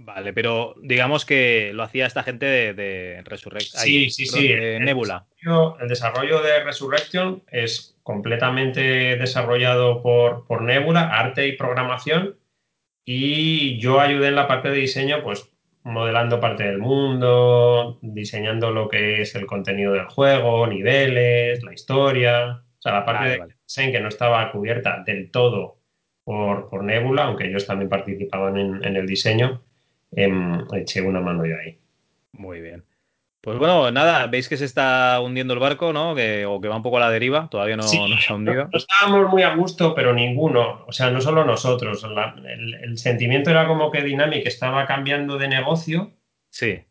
Vale, 0.00 0.32
pero 0.32 0.76
digamos 0.80 1.24
que 1.24 1.72
lo 1.74 1.82
hacía 1.82 2.06
esta 2.06 2.22
gente 2.22 2.46
de, 2.46 2.72
de 2.72 3.20
Resurrection. 3.24 3.82
Sí, 3.82 4.10
sí, 4.10 4.26
sí. 4.26 4.54
Nebula. 4.78 5.26
El 5.80 5.88
desarrollo, 5.88 6.40
de 6.40 6.62
Resurrection 6.62 7.42
es 7.50 7.98
completamente 8.04 9.16
desarrollado 9.16 10.00
por, 10.00 10.46
por 10.46 10.62
Nebula, 10.62 11.08
arte 11.08 11.48
y 11.48 11.56
programación. 11.56 12.38
Y 13.04 13.80
yo 13.80 13.98
ayudé 13.98 14.28
en 14.28 14.36
la 14.36 14.46
parte 14.46 14.70
de 14.70 14.76
diseño, 14.76 15.20
pues 15.24 15.50
modelando 15.82 16.38
parte 16.38 16.62
del 16.62 16.78
mundo, 16.78 17.98
diseñando 18.00 18.70
lo 18.70 18.88
que 18.88 19.22
es 19.22 19.34
el 19.34 19.46
contenido 19.46 19.94
del 19.94 20.06
juego, 20.06 20.68
niveles, 20.68 21.64
la 21.64 21.74
historia. 21.74 22.62
O 22.78 22.80
sea, 22.80 22.92
la 22.92 23.04
parte 23.04 23.30
de 23.30 23.48
diseño 23.66 23.90
que 23.90 24.00
no 24.00 24.08
estaba 24.08 24.52
cubierta 24.52 25.02
del 25.04 25.32
todo 25.32 25.80
por, 26.22 26.68
por 26.68 26.84
Nebula, 26.84 27.24
aunque 27.24 27.48
ellos 27.48 27.66
también 27.66 27.88
participaban 27.88 28.56
en, 28.58 28.84
en 28.84 28.94
el 28.94 29.04
diseño 29.04 29.64
Em, 30.12 30.66
eché 30.72 31.02
una 31.02 31.20
mano 31.20 31.44
yo 31.44 31.56
ahí. 31.58 31.78
Muy 32.32 32.60
bien. 32.60 32.84
Pues 33.40 33.56
bueno, 33.58 33.90
nada, 33.92 34.26
veis 34.26 34.48
que 34.48 34.56
se 34.56 34.64
está 34.64 35.20
hundiendo 35.20 35.54
el 35.54 35.60
barco, 35.60 35.92
¿no? 35.92 36.14
Que, 36.14 36.44
o 36.44 36.60
que 36.60 36.68
va 36.68 36.76
un 36.76 36.82
poco 36.82 36.96
a 36.96 37.00
la 37.00 37.10
deriva, 37.10 37.48
todavía 37.48 37.76
no, 37.76 37.84
se 37.84 37.96
ha 37.96 38.34
hundido. 38.34 38.68
No, 38.70 38.76
estábamos 38.76 39.30
muy 39.30 39.42
a 39.42 39.54
gusto, 39.54 39.94
pero 39.94 40.12
ninguno, 40.12 40.84
o 40.86 40.92
sea, 40.92 41.10
no 41.10 41.20
solo 41.20 41.44
nosotros. 41.44 42.04
el, 42.44 42.98
sentimiento 42.98 43.50
era 43.50 43.68
como 43.68 43.92
que 43.92 44.02
Dynamic 44.02 44.44
estaba 44.44 44.86
cambiando 44.86 45.38
de 45.38 45.48
negocio. 45.48 46.12
Sí. 46.50 46.82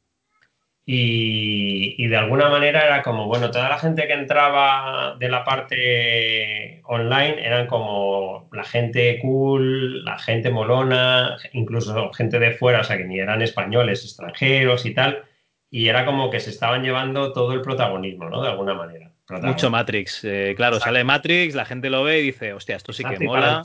Y, 0.89 2.07
de 2.07 2.15
alguna 2.15 2.49
manera 2.49 2.85
era 2.85 3.03
como, 3.03 3.25
bueno, 3.25 3.51
toda 3.51 3.67
la 3.67 3.77
gente 3.77 4.07
que 4.07 4.13
entraba 4.13 5.17
de 5.19 5.27
la 5.27 5.43
parte 5.43 6.81
online 6.85 7.45
eran 7.45 7.67
como 7.67 8.47
la 8.53 8.63
gente 8.63 9.19
cool, 9.21 10.05
la 10.05 10.17
gente 10.17 10.49
molona, 10.49 11.35
incluso 11.51 12.13
gente 12.13 12.39
de 12.39 12.51
fuera, 12.51 12.79
o 12.79 12.83
sea, 12.85 12.95
que 12.95 13.03
ni 13.03 13.19
eran 13.19 13.41
españoles, 13.41 14.05
extranjeros 14.05 14.85
y 14.85 14.93
tal. 14.93 15.25
Y 15.69 15.89
era 15.89 16.05
como 16.05 16.29
que 16.29 16.39
se 16.39 16.51
estaban 16.51 16.83
llevando 16.83 17.33
todo 17.33 17.51
el 17.51 17.59
protagonismo, 17.59 18.29
¿no? 18.29 18.41
De 18.41 18.47
alguna 18.47 18.73
manera. 18.73 19.11
Mucho 19.41 19.69
Matrix. 19.69 20.23
Eh, 20.23 20.53
claro, 20.55 20.79
sale 20.79 21.03
Matrix, 21.03 21.53
la 21.53 21.65
gente 21.65 21.89
lo 21.89 22.03
ve 22.03 22.19
y 22.21 22.27
dice, 22.27 22.53
hostia, 22.53 22.77
esto 22.77 22.93
sí 22.93 23.03
que 23.03 23.19
mola. 23.25 23.61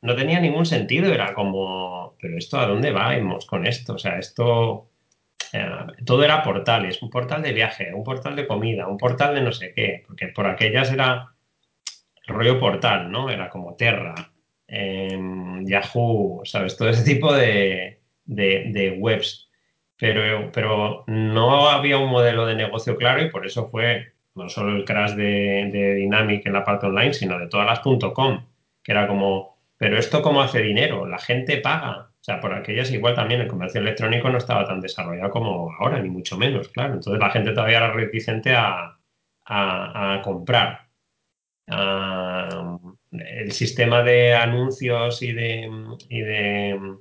no 0.00 0.16
tenía 0.16 0.40
ningún 0.40 0.64
sentido, 0.64 1.12
era 1.12 1.34
como, 1.34 2.16
pero 2.18 2.38
esto 2.38 2.58
a 2.58 2.66
dónde 2.66 2.90
vamos 2.90 3.44
con 3.44 3.66
esto? 3.66 3.96
O 3.96 3.98
sea, 3.98 4.18
esto 4.18 4.91
todo 6.04 6.24
era 6.24 6.42
portales, 6.42 7.02
un 7.02 7.10
portal 7.10 7.42
de 7.42 7.52
viaje, 7.52 7.92
un 7.94 8.04
portal 8.04 8.36
de 8.36 8.46
comida, 8.46 8.88
un 8.88 8.98
portal 8.98 9.34
de 9.34 9.42
no 9.42 9.52
sé 9.52 9.72
qué, 9.74 10.02
porque 10.06 10.28
por 10.28 10.46
aquellas 10.46 10.92
era 10.92 11.34
rollo 12.26 12.58
portal, 12.58 13.10
¿no? 13.10 13.30
Era 13.30 13.48
como 13.50 13.74
Terra, 13.74 14.14
em, 14.66 15.64
Yahoo, 15.66 16.42
¿sabes? 16.44 16.76
Todo 16.76 16.88
ese 16.90 17.04
tipo 17.04 17.32
de, 17.34 18.00
webs. 18.98 19.48
pero, 19.96 20.50
pero 20.52 21.04
no 21.06 21.68
había 21.68 21.98
un 21.98 22.10
modelo 22.10 22.46
de 22.46 22.54
negocio 22.56 22.96
claro 22.96 23.22
y 23.22 23.30
por 23.30 23.46
eso 23.46 23.68
fue 23.68 24.12
no 24.34 24.48
solo 24.48 24.76
el 24.76 24.84
crash 24.84 25.12
de, 25.12 25.70
de 25.72 25.94
Dynamic 25.94 26.46
en 26.46 26.54
la 26.54 26.64
parte 26.64 26.86
online, 26.86 27.12
sino 27.12 27.38
de 27.38 27.48
todas 27.48 27.66
las 27.66 27.80
.com, 27.80 28.46
que 28.82 28.92
era 28.92 29.06
como, 29.06 29.58
pero 29.76 29.98
esto 29.98 30.22
cómo 30.22 30.42
hace 30.42 30.62
dinero, 30.62 31.06
la 31.06 31.18
gente 31.18 31.58
paga. 31.58 32.11
O 32.22 32.24
sea, 32.24 32.40
por 32.40 32.54
aquellas 32.54 32.90
igual 32.92 33.16
también 33.16 33.40
el 33.40 33.48
comercio 33.48 33.80
electrónico 33.80 34.30
no 34.30 34.38
estaba 34.38 34.64
tan 34.64 34.80
desarrollado 34.80 35.30
como 35.30 35.72
ahora, 35.72 36.00
ni 36.00 36.08
mucho 36.08 36.38
menos, 36.38 36.68
claro. 36.68 36.94
Entonces 36.94 37.20
la 37.20 37.30
gente 37.30 37.50
todavía 37.50 37.78
era 37.78 37.92
reticente 37.92 38.54
a, 38.54 38.96
a, 39.44 40.20
comprar. 40.22 40.88
el 43.10 43.52
sistema 43.52 44.02
de 44.02 44.34
anuncios 44.34 45.22
y 45.22 45.32
de, 45.32 45.68
y 46.08 46.20
de 46.20 46.96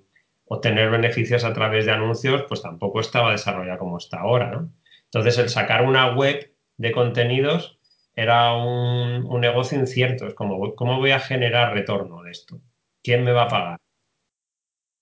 obtener 0.46 0.90
beneficios 0.90 1.44
a 1.46 1.54
través 1.54 1.86
de 1.86 1.92
anuncios, 1.92 2.46
pues 2.48 2.62
tampoco 2.64 3.00
estaba 3.00 3.32
desarrollado 3.32 3.80
como 3.80 3.98
está 3.98 4.22
ahora, 4.22 4.52
¿no? 4.52 4.74
Entonces, 5.06 5.38
el 5.38 5.50
sacar 5.50 5.84
una 5.86 6.16
web 6.16 6.52
de 6.78 6.92
contenidos 6.92 7.80
era 8.16 8.54
un, 8.54 9.40
negocio 9.40 9.80
incierto. 9.80 10.28
Es 10.28 10.34
como, 10.34 10.76
¿cómo 10.76 10.98
voy 10.98 11.12
a 11.12 11.20
generar 11.20 11.74
retorno 11.74 12.24
de 12.24 12.32
esto? 12.32 12.60
¿Quién 13.04 13.24
me 13.24 13.34
va 13.34 13.44
a 13.44 13.48
pagar? 13.48 13.81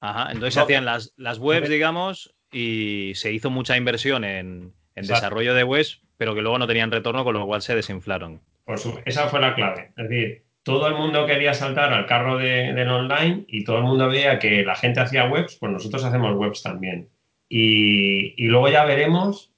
Ajá, 0.01 0.31
entonces 0.31 0.53
se 0.53 0.61
hacían 0.61 0.85
las, 0.85 1.13
las 1.17 1.39
webs, 1.39 1.69
digamos, 1.69 2.33
y 2.51 3.11
se 3.15 3.31
hizo 3.33 3.49
mucha 3.49 3.77
inversión 3.77 4.23
en, 4.23 4.73
desarrollo 4.95 5.53
de 5.53 5.63
webs, 5.63 6.01
pero 6.17 6.35
que 6.35 6.41
luego 6.41 6.57
no 6.57 6.67
tenían 6.67 6.91
retorno, 6.91 7.23
con 7.23 7.33
lo 7.33 7.45
cual 7.45 7.61
se 7.61 7.75
desinflaron. 7.75 8.41
Por 8.65 8.79
esa 9.05 9.27
fue 9.27 9.39
la 9.39 9.55
clave. 9.55 9.91
Es 9.97 10.09
decir, 10.09 10.43
todo 10.63 10.87
el 10.87 10.95
mundo 10.95 11.25
quería 11.25 11.53
saltar 11.53 11.93
al 11.93 12.05
carro 12.05 12.37
del 12.37 12.89
online 12.89 13.45
y 13.47 13.63
todo 13.63 13.77
el 13.77 13.83
mundo 13.83 14.09
veía 14.09 14.39
que 14.39 14.63
la 14.63 14.75
gente 14.75 14.99
hacía 14.99 15.27
webs, 15.27 15.57
pues 15.59 15.71
nosotros 15.71 16.03
hacemos 16.03 16.35
webs 16.35 16.61
también. 16.61 17.09
Y, 17.47 18.45
luego 18.47 18.69
ya 18.69 18.85
veremos 18.85 19.51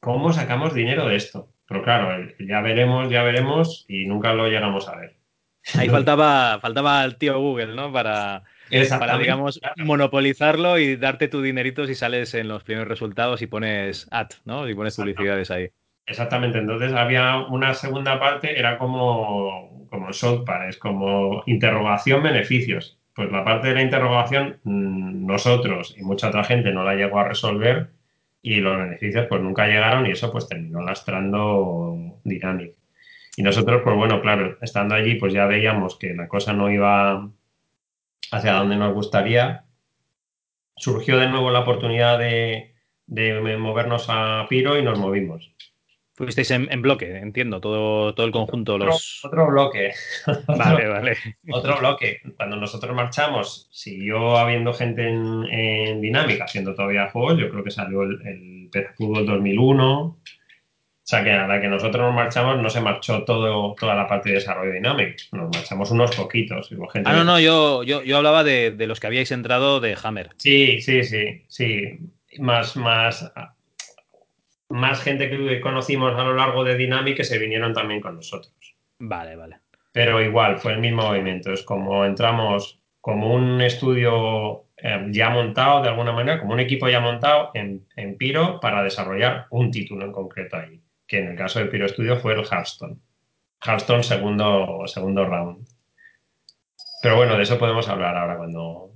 cómo 0.00 0.32
sacamos 0.32 0.74
dinero 0.74 1.06
de 1.06 1.16
esto. 1.16 1.52
Pero 1.66 1.84
claro, 1.84 2.26
ya 2.40 2.60
veremos, 2.62 3.10
ya 3.10 3.22
veremos 3.22 3.84
y 3.88 4.06
nunca 4.06 4.32
lo 4.34 4.48
llegamos 4.48 4.88
a 4.88 4.96
ver. 4.96 5.16
Ahí 5.74 5.88
faltaba, 5.88 6.58
faltaba 6.58 7.04
el 7.04 7.16
tío 7.16 7.38
Google, 7.38 7.76
¿no? 7.76 7.92
Para, 7.92 8.42
para 8.98 9.18
digamos, 9.18 9.60
monopolizarlo 9.76 10.78
y 10.78 10.96
darte 10.96 11.28
tu 11.28 11.42
dinerito 11.42 11.86
si 11.86 11.94
sales 11.94 12.34
en 12.34 12.48
los 12.48 12.64
primeros 12.64 12.88
resultados 12.88 13.42
y 13.42 13.46
pones 13.46 14.08
ad, 14.10 14.28
¿no? 14.44 14.68
Y 14.68 14.74
pones 14.74 14.96
publicidades 14.96 15.50
ahí. 15.50 15.70
Exactamente, 16.06 16.58
entonces 16.58 16.92
había 16.92 17.38
una 17.38 17.72
segunda 17.74 18.18
parte, 18.18 18.58
era 18.58 18.78
como, 18.78 19.86
como 19.88 20.10
es 20.10 20.76
como 20.78 21.42
interrogación, 21.46 22.22
beneficios. 22.22 22.98
Pues 23.14 23.30
la 23.30 23.44
parte 23.44 23.68
de 23.68 23.74
la 23.74 23.82
interrogación, 23.82 24.58
mm, 24.64 25.26
nosotros 25.26 25.94
y 25.96 26.02
mucha 26.02 26.28
otra 26.28 26.44
gente 26.44 26.72
no 26.72 26.84
la 26.84 26.94
llegó 26.94 27.20
a 27.20 27.28
resolver 27.28 27.90
y 28.42 28.56
los 28.56 28.78
beneficios 28.78 29.26
pues 29.28 29.42
nunca 29.42 29.66
llegaron 29.66 30.06
y 30.06 30.12
eso 30.12 30.32
pues 30.32 30.48
terminó 30.48 30.80
lastrando 30.82 31.96
Dynamic. 32.24 32.74
Y 33.36 33.42
nosotros, 33.42 33.82
pues 33.84 33.96
bueno, 33.96 34.20
claro, 34.20 34.58
estando 34.62 34.94
allí 34.94 35.14
pues 35.14 35.32
ya 35.32 35.46
veíamos 35.46 35.96
que 35.98 36.14
la 36.14 36.28
cosa 36.28 36.52
no 36.52 36.70
iba 36.70 37.30
hacia 38.30 38.54
donde 38.54 38.76
nos 38.76 38.94
gustaría. 38.94 39.64
Surgió 40.76 41.18
de 41.18 41.28
nuevo 41.28 41.50
la 41.50 41.60
oportunidad 41.60 42.18
de, 42.18 42.74
de 43.06 43.56
movernos 43.58 44.06
a 44.08 44.46
Piro 44.48 44.78
y 44.78 44.82
nos 44.82 44.98
movimos. 44.98 45.52
Fuisteis 46.14 46.50
en, 46.50 46.82
bloque, 46.82 47.16
entiendo, 47.16 47.62
todo, 47.62 48.14
todo 48.14 48.26
el 48.26 48.32
conjunto. 48.32 48.74
Otro, 48.74 48.88
los... 48.88 49.24
otro 49.24 49.46
bloque. 49.46 49.92
Vale, 50.46 50.86
vale. 50.86 51.16
Otro 51.50 51.78
bloque. 51.78 52.18
Cuando 52.36 52.56
nosotros 52.56 52.94
marchamos, 52.94 53.68
siguió 53.70 54.36
habiendo 54.36 54.74
gente 54.74 55.08
en, 55.08 56.00
dinámica, 56.02 56.44
haciendo 56.44 56.74
todavía 56.74 57.08
juegos. 57.10 57.38
Yo 57.38 57.48
creo 57.48 57.64
que 57.64 57.70
salió 57.70 58.02
el, 58.02 58.20
el 58.22 58.86
Fútbol 58.98 59.24
2001. 59.24 60.18
O 61.10 61.16
sea 61.16 61.24
que 61.24 61.32
a 61.32 61.44
la 61.48 61.60
que 61.60 61.66
nosotros 61.66 62.06
nos 62.06 62.14
marchamos 62.14 62.62
no 62.62 62.70
se 62.70 62.80
marchó 62.80 63.24
todo, 63.24 63.74
toda 63.74 63.96
la 63.96 64.06
parte 64.06 64.28
de 64.28 64.36
desarrollo 64.36 64.72
dinámico. 64.72 65.16
Nos 65.32 65.50
marchamos 65.52 65.90
unos 65.90 66.14
poquitos. 66.14 66.68
Gente 66.68 67.10
ah, 67.10 67.14
no, 67.14 67.24
no, 67.24 67.40
yo, 67.40 67.82
yo, 67.82 68.04
yo 68.04 68.16
hablaba 68.16 68.44
de, 68.44 68.70
de, 68.70 68.86
los 68.86 69.00
que 69.00 69.08
habíais 69.08 69.32
entrado 69.32 69.80
de 69.80 69.98
Hammer. 70.00 70.30
Sí, 70.36 70.80
sí, 70.80 71.02
sí, 71.02 71.42
sí. 71.48 71.98
Más, 72.38 72.76
más 72.76 73.32
más 74.68 75.02
gente 75.02 75.28
que 75.28 75.60
conocimos 75.60 76.16
a 76.16 76.22
lo 76.22 76.34
largo 76.36 76.62
de 76.62 76.76
Dynamic 76.76 77.16
que 77.16 77.24
se 77.24 77.38
vinieron 77.38 77.74
también 77.74 78.00
con 78.00 78.14
nosotros. 78.14 78.54
Vale, 79.00 79.34
vale. 79.34 79.56
Pero 79.90 80.22
igual, 80.22 80.58
fue 80.58 80.74
el 80.74 80.78
mismo 80.78 81.02
movimiento. 81.02 81.52
Es 81.52 81.64
como 81.64 82.04
entramos 82.04 82.80
como 83.00 83.34
un 83.34 83.60
estudio 83.60 84.66
eh, 84.76 85.06
ya 85.10 85.30
montado 85.30 85.82
de 85.82 85.88
alguna 85.88 86.12
manera, 86.12 86.38
como 86.38 86.52
un 86.52 86.60
equipo 86.60 86.88
ya 86.88 87.00
montado 87.00 87.50
en, 87.54 87.84
Piro 88.16 88.60
para 88.60 88.82
desarrollar 88.82 89.46
un 89.50 89.70
título 89.70 90.04
en 90.04 90.12
concreto 90.12 90.56
ahí, 90.56 90.80
que 91.10 91.18
en 91.18 91.26
el 91.26 91.36
caso 91.36 91.58
de 91.58 91.66
Piro 91.66 91.88
Studio 91.88 92.16
fue 92.16 92.34
el 92.34 92.44
Hearthstone. 92.44 92.96
Hearthstone 93.66 94.04
segundo, 94.04 94.84
segundo 94.86 95.24
round. 95.24 95.66
Pero 97.02 97.16
bueno, 97.16 97.36
de 97.36 97.42
eso 97.42 97.58
podemos 97.58 97.88
hablar 97.88 98.16
ahora 98.16 98.36
cuando, 98.36 98.92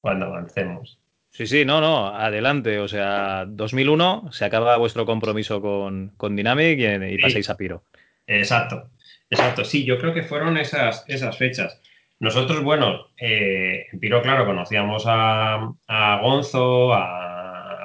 cuando 0.00 0.26
avancemos. 0.26 0.98
Sí, 1.28 1.46
sí, 1.46 1.66
no, 1.66 1.82
no, 1.82 2.06
adelante. 2.16 2.78
O 2.78 2.88
sea, 2.88 3.44
2001 3.46 4.32
se 4.32 4.46
acaba 4.46 4.78
vuestro 4.78 5.04
compromiso 5.04 5.60
con, 5.60 6.14
Dynamic 6.34 6.80
y, 6.80 7.18
pasáis 7.18 7.50
a 7.50 7.58
Piro. 7.58 7.84
Exacto, 8.26 8.88
exacto. 9.28 9.62
Sí, 9.62 9.84
yo 9.84 9.98
creo 9.98 10.14
que 10.14 10.22
fueron 10.22 10.56
esas, 10.56 11.04
esas 11.08 11.36
fechas. 11.36 11.78
Nosotros, 12.20 12.62
bueno, 12.62 13.08
eh, 13.18 13.86
en 13.92 14.00
Piro, 14.00 14.22
claro, 14.22 14.46
conocíamos 14.46 15.04
a, 15.06 15.74
Gonzo, 16.22 16.94
a 16.94 17.29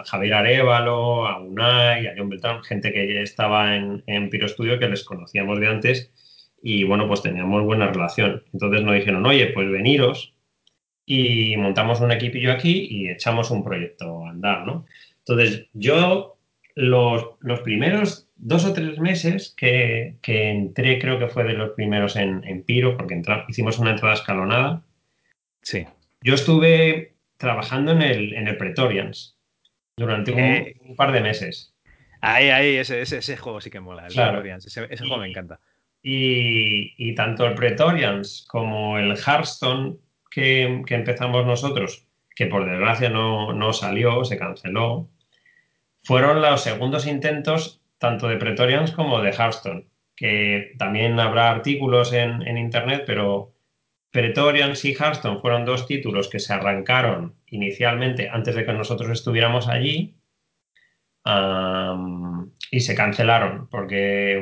Javier 0.05 0.33
Arevalo, 0.33 1.27
a 1.27 1.39
Unai, 1.39 2.07
a 2.07 2.13
John 2.17 2.29
Beltrán, 2.29 2.63
gente 2.63 2.91
que 2.91 3.21
estaba 3.21 3.75
en, 3.75 4.03
en 4.07 4.29
Piro 4.29 4.47
Studio 4.47 4.79
que 4.79 4.89
les 4.89 5.03
conocíamos 5.03 5.59
de 5.59 5.67
antes 5.67 6.11
y, 6.61 6.83
bueno, 6.83 7.07
pues 7.07 7.21
teníamos 7.21 7.63
buena 7.63 7.87
relación. 7.87 8.43
Entonces 8.53 8.81
nos 8.81 8.95
dijeron, 8.95 9.25
oye, 9.25 9.47
pues 9.47 9.69
veniros, 9.69 10.35
y 11.05 11.55
montamos 11.57 12.01
un 12.01 12.11
equipillo 12.11 12.51
aquí 12.51 12.87
y 12.89 13.09
echamos 13.09 13.51
un 13.51 13.63
proyecto 13.63 14.25
a 14.25 14.31
andar, 14.31 14.65
¿no? 14.65 14.85
Entonces, 15.19 15.67
yo 15.73 16.37
los, 16.75 17.25
los 17.39 17.59
primeros 17.61 18.27
dos 18.35 18.65
o 18.65 18.73
tres 18.73 18.99
meses 18.99 19.53
que, 19.55 20.15
que, 20.21 20.49
entré, 20.49 20.99
creo 20.99 21.19
que 21.19 21.27
fue 21.27 21.43
de 21.43 21.53
los 21.53 21.71
primeros 21.71 22.15
en, 22.15 22.43
en 22.43 22.63
Piro, 22.63 22.97
porque 22.97 23.21
hicimos 23.47 23.79
una 23.79 23.91
entrada 23.91 24.15
escalonada. 24.15 24.83
Sí. 25.61 25.85
Yo 26.21 26.33
estuve 26.33 27.13
trabajando 27.37 27.91
en 27.91 28.01
el, 28.01 28.33
en 28.33 28.47
el 28.47 28.57
Pretorians 28.57 29.34
durante 29.97 30.31
un, 30.31 30.39
eh, 30.39 30.75
par 30.95 31.11
de 31.11 31.21
meses. 31.21 31.73
Ahí, 32.21 32.49
ahí, 32.49 32.75
ese, 32.75 33.01
ese, 33.01 33.17
ese, 33.17 33.37
juego 33.37 33.61
sí 33.61 33.69
que 33.69 33.79
mola, 33.79 34.07
el 34.07 34.13
Pretorians, 34.13 34.65
ese, 34.65 34.87
ese 34.89 35.05
juego 35.05 35.21
me 35.21 35.29
encanta. 35.29 35.59
Y, 36.01 36.93
y, 36.97 37.15
tanto 37.15 37.45
el 37.45 37.55
Pretorians 37.55 38.45
como 38.47 38.97
el 38.97 39.11
Hearthstone 39.17 39.97
que, 40.35 40.83
empezamos 40.89 41.45
nosotros, 41.45 42.07
que 42.35 42.47
por 42.47 42.69
desgracia 42.69 43.09
no, 43.09 43.73
salió, 43.73 44.25
se 44.25 44.37
canceló, 44.37 45.09
fueron 46.03 46.41
los 46.41 46.61
segundos 46.61 47.07
intentos 47.07 47.81
tanto 47.97 48.27
de 48.27 48.37
Pretorians 48.37 48.91
como 48.91 49.21
de 49.21 49.31
Hearthstone, 49.31 49.87
que 50.15 50.73
también 50.77 51.19
habrá 51.19 51.49
artículos 51.49 52.11
en, 52.11 52.57
internet, 52.57 53.03
pero 53.07 53.54
Pretorians 54.15 54.85
y 54.85 54.93
Hearthstone 54.93 55.41
fueron 55.41 55.65
dos 55.65 55.87
títulos 55.87 56.29
que 56.29 56.39
se 56.39 56.53
arrancaron 56.53 57.35
inicialmente 57.47 58.29
antes 58.29 58.55
de 58.55 58.65
que 58.65 58.71
nosotros 58.71 59.09
estuviéramos 59.09 59.67
allí 59.67 60.15
y 62.71 62.79
se 62.79 62.95
cancelaron 62.95 63.67
porque 63.67 64.41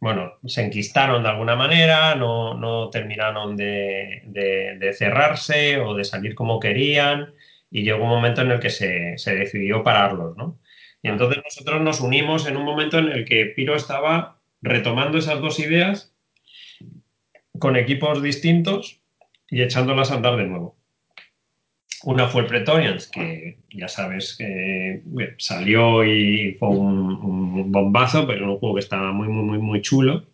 bueno, 0.00 0.32
se 0.44 0.64
enquistaron 0.64 1.22
de 1.22 1.28
alguna 1.28 1.54
manera, 1.54 2.16
no, 2.16 2.90
terminaron 2.90 3.56
de, 3.56 4.92
cerrarse 4.98 5.78
o 5.78 5.94
de 5.94 6.02
salir 6.02 6.34
como 6.34 6.58
querían 6.58 7.32
y 7.70 7.84
llegó 7.84 8.02
un 8.02 8.10
momento 8.10 8.40
en 8.40 8.50
el 8.50 8.58
que 8.58 8.70
se, 8.70 9.16
decidió 9.24 9.84
pararlos, 9.84 10.36
¿no? 10.36 10.58
Y 11.00 11.08
entonces 11.10 11.40
nosotros 11.44 11.80
nos 11.80 12.00
unimos 12.00 12.48
en 12.48 12.56
un 12.56 12.64
momento 12.64 12.98
en 12.98 13.12
el 13.12 13.24
que 13.24 13.46
Piro 13.46 13.76
estaba 13.76 14.40
retomando 14.62 15.18
esas 15.18 15.40
dos 15.40 15.60
ideas 15.60 16.15
con 17.58 17.76
equipos 17.76 18.22
distintos 18.22 19.00
y 19.48 19.62
echándolas 19.62 20.10
a 20.10 20.16
andar 20.16 20.36
de 20.36 20.46
nuevo. 20.46 20.76
Una 22.04 22.28
fue 22.28 22.42
el 22.42 22.46
Pretorians, 22.46 23.08
que 23.08 23.58
ya 23.70 23.88
sabes 23.88 24.36
que 24.36 25.02
salió 25.38 26.04
y 26.04 26.56
fue 26.58 26.68
un, 26.68 27.72
bombazo, 27.72 28.26
pero 28.26 28.52
un 28.52 28.58
juego 28.58 28.76
que 28.76 28.80
estaba 28.80 29.12
muy, 29.12 29.28
muy, 29.28 29.44
muy, 29.44 29.58
muy 29.58 29.82
chulo. 29.82 30.26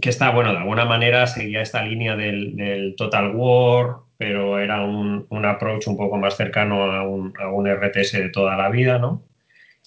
Que 0.00 0.08
está, 0.08 0.30
bueno, 0.30 0.52
de 0.52 0.58
alguna 0.58 0.84
manera 0.84 1.26
seguía 1.26 1.60
esta 1.60 1.82
línea 1.82 2.16
del, 2.16 2.94
Total 2.96 3.34
War, 3.34 3.96
pero 4.16 4.58
era 4.58 4.82
un, 4.82 5.26
approach 5.44 5.86
un 5.88 5.96
poco 5.96 6.16
más 6.16 6.36
cercano 6.36 6.84
a 6.84 7.06
un, 7.06 7.66
RTS 7.66 8.12
de 8.12 8.30
toda 8.30 8.56
la 8.56 8.70
vida, 8.70 8.98
¿no? 8.98 9.24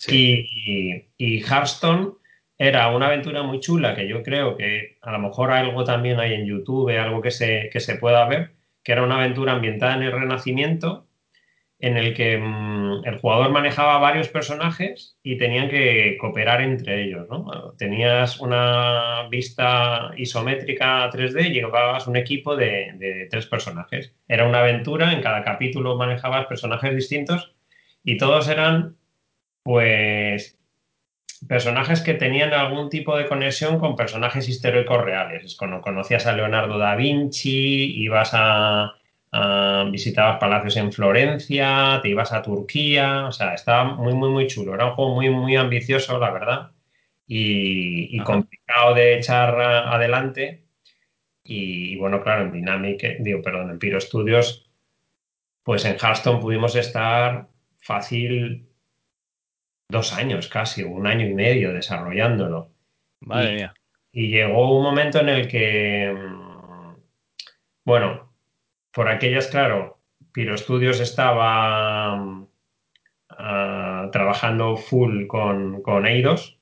Y, 0.07 1.05
y 1.17 1.39
Hearthstone 1.39 2.11
era 2.57 2.89
una 2.95 3.07
aventura 3.07 3.43
muy 3.43 3.59
chula 3.59 3.95
que 3.95 4.07
yo 4.07 4.23
creo 4.23 4.55
que 4.55 4.97
a 5.01 5.11
lo 5.11 5.19
mejor 5.19 5.51
algo 5.51 5.83
también 5.83 6.19
hay 6.19 6.33
en 6.33 6.45
YouTube, 6.45 6.97
algo 6.97 7.21
que 7.21 7.31
se, 7.31 7.69
que 7.71 7.79
se 7.79 7.95
pueda 7.97 8.25
ver, 8.27 8.53
que 8.83 8.93
era 8.93 9.03
una 9.03 9.15
aventura 9.17 9.53
ambientada 9.53 9.95
en 9.95 10.03
el 10.03 10.11
Renacimiento 10.11 11.07
en 11.79 11.97
el 11.97 12.13
que 12.13 12.37
mm, 12.37 13.05
el 13.05 13.19
jugador 13.19 13.51
manejaba 13.51 13.97
varios 13.99 14.29
personajes 14.29 15.17
y 15.23 15.37
tenían 15.37 15.69
que 15.69 16.17
cooperar 16.19 16.61
entre 16.61 17.03
ellos, 17.03 17.27
¿no? 17.29 17.73
Tenías 17.77 18.39
una 18.39 19.27
vista 19.29 20.11
isométrica 20.17 21.09
3D 21.11 21.47
y 21.47 21.53
llevabas 21.53 22.07
un 22.07 22.15
equipo 22.15 22.55
de, 22.55 22.93
de, 22.95 23.27
tres 23.29 23.45
personajes. 23.47 24.15
Era 24.27 24.47
una 24.47 24.59
aventura, 24.59 25.11
en 25.13 25.21
cada 25.21 25.43
capítulo 25.43 25.97
manejabas 25.97 26.47
personajes 26.47 26.95
distintos 26.95 27.53
y 28.03 28.17
todos 28.17 28.47
eran, 28.47 28.95
pues, 29.63 30.57
personajes 31.47 32.01
que 32.01 32.13
tenían 32.13 32.53
algún 32.53 32.89
tipo 32.89 33.17
de 33.17 33.27
conexión 33.27 33.79
con 33.79 33.95
personajes 33.95 34.49
históricos 34.49 35.03
reales. 35.03 35.55
Cuando 35.55 35.81
conocías 35.81 36.25
a 36.25 36.33
Leonardo 36.33 36.77
da 36.77 36.95
Vinci, 36.95 37.95
ibas 37.97 38.31
a 38.33 38.95
Ah, 39.37 39.85
visitabas 39.91 40.39
palacios 40.39 40.77
en 40.77 40.93
Florencia, 40.93 41.99
te 42.01 42.07
ibas 42.07 42.31
a 42.31 42.41
Turquía, 42.41 43.25
o 43.27 43.33
sea, 43.33 43.53
estaba 43.53 43.83
muy, 43.83 44.13
muy, 44.13 44.29
muy 44.29 44.47
chulo. 44.47 44.73
Era 44.73 44.85
un 44.85 44.93
juego 44.93 45.13
muy, 45.13 45.29
muy 45.29 45.57
ambicioso, 45.57 46.17
la 46.17 46.31
verdad, 46.31 46.71
y, 47.27 48.17
complicado 48.19 48.93
de 48.95 49.17
echar 49.17 49.59
adelante. 49.59 50.63
Y, 51.43 51.97
bueno, 51.97 52.23
claro, 52.23 52.43
en 52.43 52.53
Dynamic, 52.53 53.17
digo, 53.19 53.41
perdón, 53.41 53.71
en 53.71 53.79
Piro 53.79 53.99
Studios, 53.99 54.71
pues 55.63 55.83
en 55.85 55.97
Hearthstone 55.99 56.39
pudimos 56.39 56.75
estar 56.77 57.49
fácil 57.79 58.69
dos 59.87 60.13
años 60.13 60.47
casi, 60.47 60.83
un 60.83 61.07
año 61.07 61.27
y 61.27 61.33
medio 61.33 61.73
desarrollándolo. 61.73 62.71
Madre 63.21 63.55
mía. 63.55 63.73
Y 64.11 64.29
llegó 64.29 64.77
un 64.77 64.83
momento 64.83 65.19
en 65.19 65.29
el 65.29 65.47
que, 65.47 66.13
mm, 66.13 66.95
bueno, 67.83 68.33
por 68.91 69.09
aquellas, 69.09 69.47
claro, 69.47 69.99
Piro 70.31 70.57
Studios 70.57 70.99
estaba 70.99 72.13
ah, 73.29 74.09
trabajando 74.11 74.77
full 74.77 75.27
con, 75.27 75.81
con 75.81 76.05
Eidos, 76.05 76.57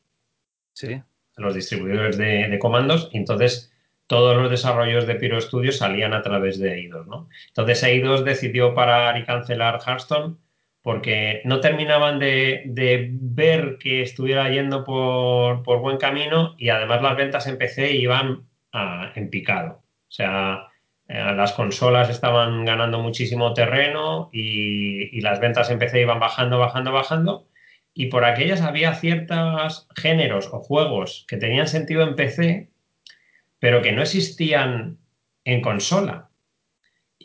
sí. 0.74 1.02
los 1.38 1.56
distribuidores 1.56 2.18
de, 2.18 2.58
comandos, 2.60 3.10
y 3.12 3.18
entonces 3.18 3.72
todos 4.08 4.36
los 4.36 4.50
desarrollos 4.50 5.08
de 5.08 5.16
Piro 5.16 5.40
Studios 5.40 5.78
salían 5.78 6.14
a 6.14 6.22
través 6.22 6.60
de 6.60 6.74
Eidos. 6.74 7.08
¿no? 7.08 7.30
Entonces 7.48 7.84
Eidos 7.84 8.26
decidió 8.26 8.74
parar 8.74 9.18
y 9.18 9.24
cancelar 9.24 9.80
Hearthstone 9.86 10.38
porque 10.84 11.42
no 11.46 11.62
terminaban 11.62 12.20
de, 12.20 13.10
ver 13.10 13.78
que 13.80 14.02
estuviera 14.02 14.50
yendo 14.50 14.84
por, 14.84 15.64
buen 15.64 15.98
camino 15.98 16.56
y 16.60 16.70
además 16.70 17.02
las 17.02 17.16
ventas 17.16 17.48
en 17.48 17.58
PC 17.58 17.94
iban 17.94 18.46
en 19.16 19.30
picado. 19.30 19.82
O 20.10 20.12
sea, 20.12 20.68
eh, 21.08 21.34
las 21.36 21.54
consolas 21.54 22.10
estaban 22.10 22.66
ganando 22.66 23.00
muchísimo 23.00 23.54
terreno 23.54 24.30
y, 24.34 25.22
las 25.22 25.40
ventas 25.40 25.70
en 25.70 25.80
PC 25.80 26.02
iban 26.02 26.20
bajando, 26.20 26.60
bajando, 26.60 26.92
bajando. 26.92 27.48
Y 27.94 28.08
por 28.08 28.26
aquellas 28.26 28.62
había 28.62 28.94
ciertos 28.96 29.88
géneros 29.96 30.50
o 30.52 30.60
juegos 30.60 31.26
que 31.30 31.38
tenían 31.38 31.68
sentido 31.68 32.04
en 32.04 32.16
PC, 32.16 32.70
pero 33.60 33.82
que 33.82 33.94
no 33.94 34.02
existían 34.02 34.98
en 35.46 35.62
consola. 35.62 36.30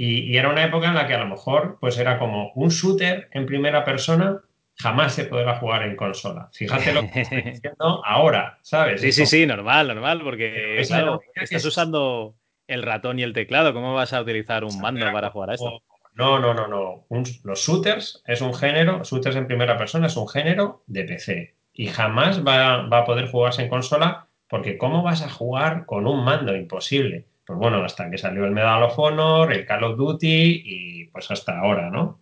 Y, 0.00 0.36
era 0.36 0.48
una 0.48 0.64
época 0.64 0.86
en 0.88 0.94
la 0.94 1.08
que 1.08 1.14
a 1.14 1.18
lo 1.18 1.26
mejor 1.26 1.76
pues 1.80 1.98
era 1.98 2.18
como 2.18 2.52
un 2.54 2.68
shooter 2.68 3.28
en 3.32 3.46
primera 3.46 3.84
persona 3.84 4.40
jamás 4.76 5.12
se 5.12 5.24
podrá 5.24 5.56
jugar 5.56 5.82
en 5.82 5.96
consola. 5.96 6.48
Fíjate 6.52 6.92
lo 6.92 7.02
que 7.10 7.22
estoy 7.22 7.42
diciendo 7.42 8.00
ahora, 8.06 8.58
¿sabes? 8.62 9.00
Sí, 9.00 9.10
sí, 9.10 9.26
sí, 9.26 9.44
normal, 9.44 9.88
normal, 9.88 10.20
porque 10.22 10.80
estás 10.80 11.64
usando 11.64 12.36
el 12.68 12.84
ratón 12.84 13.18
y 13.18 13.24
el 13.24 13.32
teclado. 13.32 13.74
¿Cómo 13.74 13.92
vas 13.92 14.12
a 14.12 14.20
utilizar 14.20 14.62
un 14.62 14.80
mando 14.80 15.04
para 15.12 15.30
jugar 15.30 15.50
a 15.50 15.54
esto? 15.54 15.82
No, 16.14 16.38
no, 16.38 16.54
no, 16.54 16.68
no. 16.68 17.06
los 17.44 17.60
shooters 17.60 18.22
es 18.26 18.40
un 18.40 18.54
género, 18.54 19.02
shooters 19.02 19.34
en 19.34 19.48
primera 19.48 19.76
persona 19.76 20.06
es 20.06 20.16
un 20.16 20.28
género 20.28 20.84
de 20.86 21.04
PC 21.04 21.54
y 21.72 21.86
jamás 21.86 22.44
va, 22.44 22.86
a 22.86 23.04
poder 23.04 23.28
jugarse 23.28 23.62
en 23.62 23.68
consola 23.68 24.26
porque 24.48 24.78
¿cómo 24.78 25.02
vas 25.02 25.22
a 25.22 25.30
jugar 25.30 25.86
con 25.86 26.06
un 26.06 26.24
mando? 26.24 26.56
Imposible. 26.56 27.26
Pues 27.48 27.58
bueno, 27.58 27.82
hasta 27.82 28.10
que 28.10 28.18
salió 28.18 28.44
el 28.44 28.50
Medal 28.50 28.82
of 28.82 28.98
Honor, 28.98 29.50
el 29.54 29.64
Call 29.64 29.84
of 29.84 29.96
Duty 29.96 30.62
y 30.66 31.04
pues 31.06 31.30
hasta 31.30 31.58
ahora, 31.58 31.88
¿no? 31.88 32.20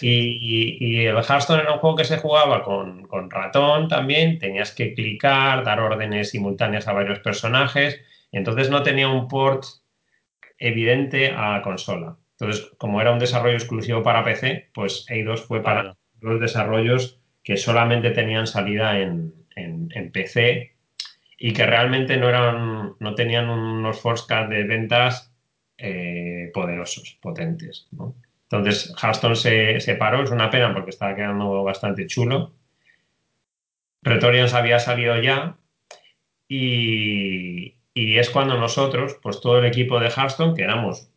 Y, 0.00 1.04
el 1.06 1.16
Hearthstone 1.16 1.62
era 1.62 1.72
un 1.72 1.80
juego 1.80 1.96
que 1.96 2.04
se 2.04 2.18
jugaba 2.18 2.62
con, 2.62 3.08
con, 3.08 3.28
ratón 3.32 3.88
también, 3.88 4.38
tenías 4.38 4.72
que 4.72 4.94
clicar, 4.94 5.64
dar 5.64 5.80
órdenes 5.80 6.30
simultáneas 6.30 6.86
a 6.86 6.92
varios 6.92 7.18
personajes, 7.18 8.00
entonces 8.30 8.70
no 8.70 8.84
tenía 8.84 9.08
un 9.08 9.26
port 9.26 9.64
evidente 10.56 11.34
a 11.36 11.62
consola. 11.62 12.16
Entonces, 12.38 12.70
como 12.78 13.00
era 13.00 13.10
un 13.10 13.18
desarrollo 13.18 13.56
exclusivo 13.56 14.04
para 14.04 14.22
PC, 14.22 14.70
pues 14.72 15.04
Eidos 15.08 15.42
fue 15.42 15.64
para 15.64 15.96
los 16.20 16.40
desarrollos 16.40 17.20
que 17.42 17.56
solamente 17.56 18.10
tenían 18.10 18.46
salida 18.46 19.00
en, 19.00 19.34
PC 20.12 20.76
y 21.42 21.54
que 21.54 21.64
realmente 21.64 22.18
no 22.18 22.28
eran, 22.28 22.96
no 23.00 23.14
tenían 23.14 23.48
unos 23.48 23.98
forecasts 23.98 24.50
de 24.50 24.64
ventas 24.64 25.32
eh, 25.78 26.50
poderosos, 26.52 27.18
potentes. 27.22 27.88
Entonces, 28.42 28.94
Hearthstone 29.02 29.36
se, 29.36 29.80
se, 29.80 29.94
paró, 29.94 30.22
es 30.22 30.30
una 30.30 30.50
pena 30.50 30.74
porque 30.74 30.90
estaba 30.90 31.16
quedando 31.16 31.64
bastante 31.64 32.06
chulo. 32.06 32.52
Pretorians 34.02 34.52
había 34.52 34.78
salido 34.78 35.18
ya 35.22 35.56
y, 36.46 37.76
y 37.94 38.18
es 38.18 38.28
cuando 38.28 38.58
nosotros, 38.58 39.18
pues 39.22 39.40
todo 39.40 39.60
el 39.60 39.64
equipo 39.64 39.98
de 39.98 40.10
Hearthstone, 40.10 40.54
que 40.54 40.64
éramos 40.64 41.10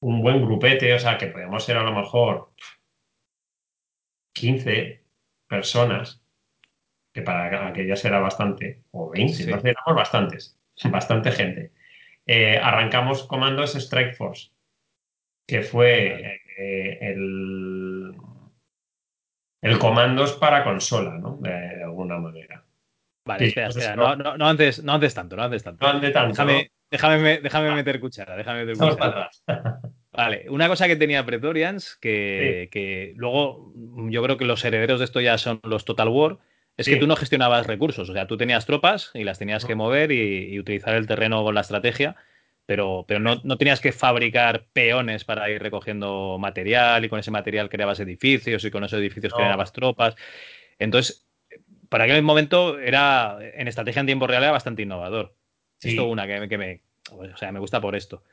un 0.00 0.20
buen 0.20 0.44
grupete, 0.44 0.92
o 0.92 0.98
sea, 0.98 1.16
que 1.16 1.28
podíamos 1.28 1.64
ser 1.64 1.78
a 1.78 1.84
lo 1.84 1.94
mejor 1.94 2.50
15 4.34 5.02
personas, 5.48 6.23
que 7.14 7.22
para 7.22 7.68
aquellas 7.68 8.04
era 8.04 8.18
bastante, 8.18 8.82
o 8.90 9.08
20, 9.08 9.44
entonces 9.44 9.70
éramos 9.70 9.94
bastantes, 9.94 10.58
bastante 10.90 11.30
gente. 11.30 11.70
Eh, 12.26 12.58
arrancamos 12.60 13.22
comandos 13.22 13.76
Strike 13.76 14.16
Force, 14.16 14.50
que 15.46 15.62
fue 15.62 16.40
eh, 16.58 16.98
el, 17.00 18.14
el 19.62 19.78
comandos 19.78 20.32
para 20.32 20.64
consola, 20.64 21.16
¿no? 21.16 21.38
de 21.40 21.84
alguna 21.84 22.18
manera. 22.18 22.64
Vale, 23.24 23.46
espera, 23.46 23.68
espera. 23.68 23.94
No, 23.94 24.16
no, 24.16 24.36
no, 24.36 24.48
antes, 24.48 24.82
no 24.82 24.94
antes 24.94 25.14
tanto, 25.14 25.36
no 25.36 25.44
antes 25.44 25.62
tanto. 25.62 25.86
No 25.86 25.92
antes 25.92 26.12
tanto. 26.12 26.30
Déjame, 26.30 26.72
déjame, 26.90 27.40
déjame 27.40 27.74
meter 27.76 28.00
cuchara, 28.00 28.36
déjame 28.36 28.64
meter 28.64 28.76
cuchara. 28.76 29.30
Vale, 30.12 30.46
una 30.48 30.68
cosa 30.68 30.88
que 30.88 30.96
tenía 30.96 31.24
Pretorians, 31.24 31.96
que, 32.00 32.68
que, 32.72 33.14
luego 33.16 33.72
yo 34.10 34.22
creo 34.22 34.36
que 34.36 34.44
los 34.44 34.64
herederos 34.64 34.98
de 34.98 35.04
esto 35.04 35.20
ya 35.20 35.38
son 35.38 35.60
los 35.64 35.84
Total 35.84 36.08
War, 36.08 36.38
es 36.76 36.88
que 36.88 36.96
tú 36.96 37.06
no 37.06 37.16
gestionabas 37.16 37.66
recursos. 37.66 38.08
O 38.08 38.12
sea, 38.12 38.26
tú 38.26 38.36
tenías 38.36 38.66
tropas 38.66 39.10
y 39.14 39.24
las 39.24 39.38
tenías 39.38 39.64
que 39.64 39.74
mover 39.74 40.10
y, 40.12 40.58
utilizar 40.58 40.94
el 40.94 41.06
terreno 41.06 41.42
con 41.44 41.54
la 41.54 41.60
estrategia, 41.60 42.16
pero, 42.66 43.04
pero 43.06 43.20
no, 43.20 43.40
no, 43.44 43.56
tenías 43.58 43.80
que 43.80 43.92
fabricar 43.92 44.66
peones 44.72 45.24
para 45.24 45.50
ir 45.50 45.62
recogiendo 45.62 46.36
material 46.38 47.04
y 47.04 47.08
con 47.08 47.20
ese 47.20 47.30
material 47.30 47.68
creabas 47.68 48.00
edificios 48.00 48.64
y 48.64 48.70
con 48.70 48.84
esos 48.84 48.98
edificios 48.98 49.32
creabas 49.32 49.72
tropas. 49.72 50.16
Entonces, 50.78 51.26
para 51.88 52.04
aquel 52.04 52.22
momento 52.22 52.78
era, 52.78 53.38
en 53.40 53.68
estrategia 53.68 54.00
en 54.00 54.06
tiempo 54.06 54.26
real 54.26 54.42
era 54.42 54.52
bastante 54.52 54.82
innovador. 54.82 55.36
Esto 55.80 56.06
una 56.06 56.26
que, 56.26 56.58
me, 56.58 56.80
o 57.10 57.36
sea, 57.36 57.52
me 57.52 57.60
gusta 57.60 57.80
por 57.80 57.94
esto. 57.94 58.24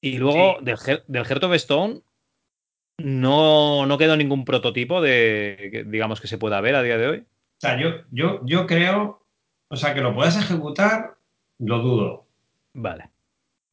Y 0.00 0.18
luego 0.18 0.58
del, 0.60 0.76
del 1.06 1.24
Heart 1.24 1.44
of 1.44 1.54
Stone 1.54 2.00
no, 2.98 3.86
no 3.86 3.98
quedó 3.98 4.16
ningún 4.16 4.44
prototipo 4.44 5.00
de, 5.00 5.84
digamos, 5.86 6.20
que 6.20 6.26
se 6.26 6.38
pueda 6.38 6.60
ver 6.60 6.74
a 6.74 6.82
día 6.82 6.98
de 6.98 7.06
hoy. 7.06 7.24
O 7.58 7.60
sea, 7.60 7.76
yo, 7.76 7.90
yo, 8.12 8.40
yo 8.46 8.66
creo, 8.66 9.26
o 9.66 9.76
sea, 9.76 9.92
que 9.92 10.00
lo 10.00 10.14
puedas 10.14 10.38
ejecutar, 10.38 11.16
lo 11.58 11.80
dudo. 11.80 12.26
Vale. 12.72 13.10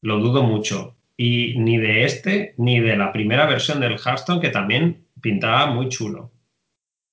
Lo 0.02 0.18
dudo 0.18 0.42
mucho. 0.42 0.96
Y 1.16 1.56
ni 1.58 1.78
de 1.78 2.04
este, 2.04 2.54
ni 2.58 2.80
de 2.80 2.96
la 2.96 3.12
primera 3.12 3.46
versión 3.46 3.78
del 3.78 3.98
Hearthstone, 3.98 4.40
que 4.40 4.48
también 4.50 5.06
pintaba 5.20 5.66
muy 5.66 5.88
chulo. 5.88 6.32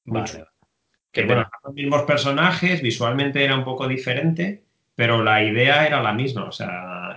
Vale. 0.05 0.45
Que 1.11 1.25
bueno, 1.25 1.47
los 1.63 1.73
mismos 1.75 2.01
personajes, 2.03 2.81
visualmente 2.81 3.43
era 3.43 3.55
un 3.55 3.63
poco 3.63 3.87
diferente, 3.87 4.63
pero 4.95 5.23
la 5.23 5.43
idea 5.43 5.85
era 5.85 6.01
la 6.01 6.11
misma. 6.11 6.45
O 6.45 6.51
sea, 6.51 7.15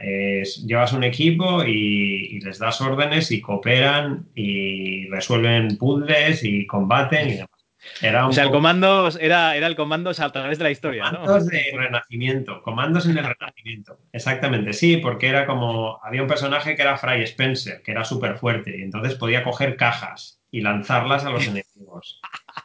llevas 0.66 0.92
un 0.92 1.02
equipo 1.02 1.64
y, 1.64 2.40
les 2.40 2.58
das 2.58 2.82
órdenes 2.82 3.30
y 3.32 3.40
cooperan 3.40 4.28
y 4.34 5.08
resuelven 5.08 5.78
puzzles 5.78 6.44
y 6.44 6.66
combaten 6.66 7.28
y 7.28 7.32
demás. 7.36 7.55
Era 8.00 8.26
o 8.26 8.32
sea, 8.32 8.44
el 8.44 8.50
comando 8.50 9.08
era, 9.20 9.56
era 9.56 9.66
el 9.66 9.76
comando 9.76 10.10
a 10.10 10.32
través 10.32 10.58
de 10.58 10.64
la 10.64 10.70
historia. 10.70 11.04
Comandos 11.10 11.46
de 11.46 11.72
renacimiento, 11.74 12.62
comandos 12.62 13.06
en 13.06 13.18
el 13.18 13.24
renacimiento. 13.24 13.98
Exactamente, 14.12 14.72
sí, 14.72 14.98
porque 14.98 15.28
era 15.28 15.46
como. 15.46 16.00
Había 16.02 16.22
un 16.22 16.28
personaje 16.28 16.76
que 16.76 16.82
era 16.82 16.96
Fry 16.96 17.22
Spencer, 17.22 17.82
que 17.82 17.92
era 17.92 18.04
súper 18.04 18.36
fuerte, 18.36 18.76
y 18.78 18.82
entonces 18.82 19.14
podía 19.14 19.42
coger 19.42 19.76
cajas 19.76 20.40
y 20.50 20.60
lanzarlas 20.60 21.24
a 21.24 21.30
los 21.30 21.46
enemigos. 21.48 22.20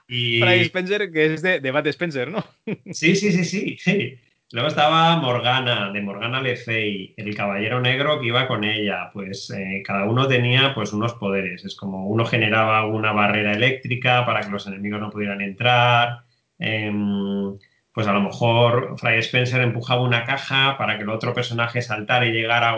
Y... 0.07 0.39
Fry 0.39 0.61
Spencer, 0.61 1.11
que 1.11 1.33
es 1.33 1.41
de, 1.41 1.59
de 1.59 1.89
Spencer, 1.89 2.29
¿no? 2.29 2.45
sí, 2.91 3.15
sí, 3.15 3.31
sí, 3.31 3.45
sí, 3.45 3.77
sí. 3.79 4.19
Luego 4.53 4.67
estaba 4.67 5.15
Morgana, 5.15 5.91
de 5.93 6.01
Morgana 6.01 6.41
Le 6.41 6.57
Fay, 6.57 7.13
el 7.15 7.33
caballero 7.35 7.79
negro 7.79 8.19
que 8.19 8.27
iba 8.27 8.47
con 8.47 8.65
ella. 8.65 9.09
Pues 9.13 9.49
eh, 9.49 9.81
cada 9.85 10.03
uno 10.05 10.27
tenía 10.27 10.73
pues 10.73 10.91
unos 10.91 11.13
poderes. 11.13 11.63
Es 11.63 11.75
como 11.75 12.07
uno 12.07 12.25
generaba 12.25 12.85
una 12.85 13.13
barrera 13.13 13.53
eléctrica 13.53 14.25
para 14.25 14.41
que 14.41 14.49
los 14.49 14.67
enemigos 14.67 14.99
no 14.99 15.09
pudieran 15.09 15.39
entrar. 15.39 16.25
Em, 16.59 17.57
pues 17.93 18.07
a 18.07 18.13
lo 18.13 18.21
mejor 18.21 18.95
Fry 18.97 19.19
Spencer 19.19 19.61
empujaba 19.61 20.01
una 20.01 20.25
caja 20.25 20.77
para 20.77 20.97
que 20.97 21.03
el 21.03 21.09
otro 21.09 21.33
personaje 21.33 21.81
saltara 21.81 22.25
y 22.25 22.33
llegara 22.33 22.71
a, 22.71 22.77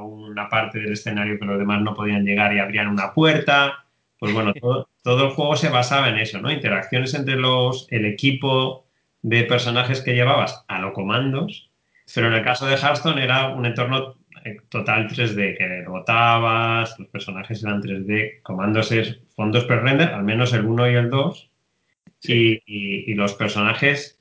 una 0.00 0.48
parte 0.50 0.80
del 0.80 0.92
escenario 0.92 1.38
que 1.38 1.46
los 1.46 1.58
demás 1.58 1.80
no 1.82 1.94
podían 1.94 2.24
llegar 2.24 2.54
y 2.54 2.58
abrían 2.58 2.88
una 2.88 3.12
puerta. 3.14 3.86
Pues 4.18 4.32
bueno, 4.34 4.52
todo, 4.54 4.88
todo 5.02 5.24
el 5.24 5.30
juego 5.30 5.56
se 5.56 5.70
basaba 5.70 6.08
en 6.08 6.18
eso, 6.18 6.40
¿no? 6.40 6.50
Interacciones 6.50 7.14
entre 7.14 7.36
los, 7.36 7.86
el 7.90 8.04
equipo 8.06 8.83
de 9.24 9.44
personajes 9.44 10.02
que 10.02 10.14
llevabas 10.14 10.64
a 10.68 10.80
lo 10.80 10.92
comandos, 10.92 11.70
pero 12.14 12.26
en 12.26 12.34
el 12.34 12.44
caso 12.44 12.66
de 12.66 12.76
Hearthstone 12.76 13.24
era 13.24 13.48
un 13.48 13.64
entorno 13.64 14.16
eh, 14.44 14.58
total 14.68 15.08
3D, 15.08 15.56
que 15.56 15.82
rotabas, 15.82 16.98
los 16.98 17.08
personajes 17.08 17.64
eran 17.64 17.80
3D, 17.80 18.42
comandos 18.42 18.92
es 18.92 19.18
fondos 19.34 19.64
pre-render, 19.64 20.10
al 20.10 20.24
menos 20.24 20.52
el 20.52 20.66
1 20.66 20.90
y 20.90 20.94
el 20.94 21.08
2, 21.08 21.50
y, 22.22 23.14
los 23.14 23.32
personajes 23.32 24.20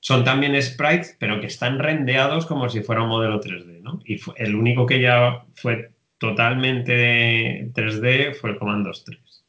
son 0.00 0.24
también 0.24 0.60
sprites, 0.62 1.14
pero 1.20 1.38
que 1.38 1.48
están 1.48 1.78
rendeados 1.78 2.46
como 2.46 2.70
si 2.70 2.80
fuera 2.80 3.02
un 3.02 3.10
modelo 3.10 3.38
3D, 3.38 3.82
¿no? 3.82 4.00
Y 4.06 4.18
el 4.36 4.54
único 4.54 4.86
que 4.86 5.00
ya 5.00 5.44
fue 5.56 5.90
totalmente 6.16 7.70
3D 7.74 8.34
fue 8.34 8.50
el 8.50 8.58
Commandos 8.58 9.04
3. 9.04 9.44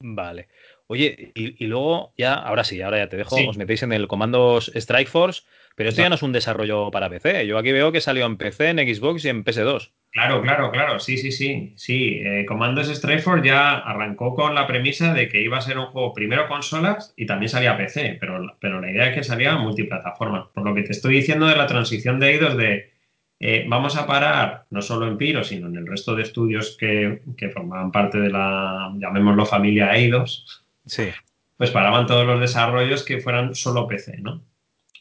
Vale. 0.00 0.48
Oye, 0.92 1.30
y, 1.36 1.66
luego 1.68 2.12
ya, 2.18 2.34
ahora 2.34 2.64
sí, 2.64 2.82
ahora 2.82 2.98
ya 2.98 3.08
te 3.08 3.16
dejo, 3.16 3.36
os 3.48 3.56
metéis 3.56 3.84
en 3.84 3.92
el 3.92 4.08
comandos 4.08 4.72
Strike 4.74 5.08
Force, 5.08 5.42
pero 5.76 5.88
esto 5.88 6.02
ya 6.02 6.08
no 6.08 6.16
es 6.16 6.22
un 6.24 6.32
desarrollo 6.32 6.90
para 6.90 7.08
PC. 7.08 7.46
Yo 7.46 7.58
aquí 7.58 7.70
veo 7.70 7.92
que 7.92 8.00
salió 8.00 8.26
en 8.26 8.36
PC, 8.36 8.70
en 8.70 8.78
Xbox 8.78 9.24
y 9.24 9.28
en 9.28 9.44
PS2. 9.44 9.92
Claro, 10.10 10.42
claro, 10.42 10.72
claro, 10.72 10.98
sí, 10.98 11.16
sí, 11.16 11.30
sí. 11.30 11.74
Sí, 11.76 12.20
eh, 12.24 12.44
Comandos 12.44 12.88
Strike 12.88 13.22
Force 13.22 13.46
ya 13.46 13.78
arrancó 13.78 14.34
con 14.34 14.56
la 14.56 14.66
premisa 14.66 15.14
de 15.14 15.28
que 15.28 15.40
iba 15.40 15.58
a 15.58 15.60
ser 15.60 15.78
un 15.78 15.86
juego 15.86 16.12
primero 16.12 16.48
consolas 16.48 17.14
y 17.16 17.24
también 17.24 17.50
salía 17.50 17.76
PC, 17.76 18.16
pero, 18.18 18.56
pero 18.58 18.80
la 18.80 18.90
idea 18.90 19.10
es 19.10 19.14
que 19.14 19.22
salía 19.22 19.54
multiplataforma. 19.58 20.50
Por 20.52 20.64
lo 20.64 20.74
que 20.74 20.82
te 20.82 20.90
estoy 20.90 21.14
diciendo 21.14 21.46
de 21.46 21.54
la 21.54 21.68
transición 21.68 22.18
de 22.18 22.34
IDOS 22.34 22.56
de 22.56 22.90
eh, 23.38 23.64
vamos 23.68 23.96
a 23.96 24.08
parar 24.08 24.66
no 24.70 24.82
solo 24.82 25.06
en 25.06 25.16
Piro, 25.16 25.44
sino 25.44 25.68
en 25.68 25.76
el 25.76 25.86
resto 25.86 26.16
de 26.16 26.24
estudios 26.24 26.76
que, 26.76 27.22
que 27.36 27.48
formaban 27.50 27.92
parte 27.92 28.18
de 28.18 28.30
la, 28.30 28.92
llamémoslo 28.98 29.46
familia 29.46 29.94
Eidos, 29.94 30.64
Sí. 30.90 31.08
Pues 31.56 31.70
paraban 31.70 32.06
todos 32.06 32.26
los 32.26 32.40
desarrollos 32.40 33.04
que 33.04 33.20
fueran 33.20 33.54
solo 33.54 33.86
PC, 33.86 34.18
¿no? 34.18 34.42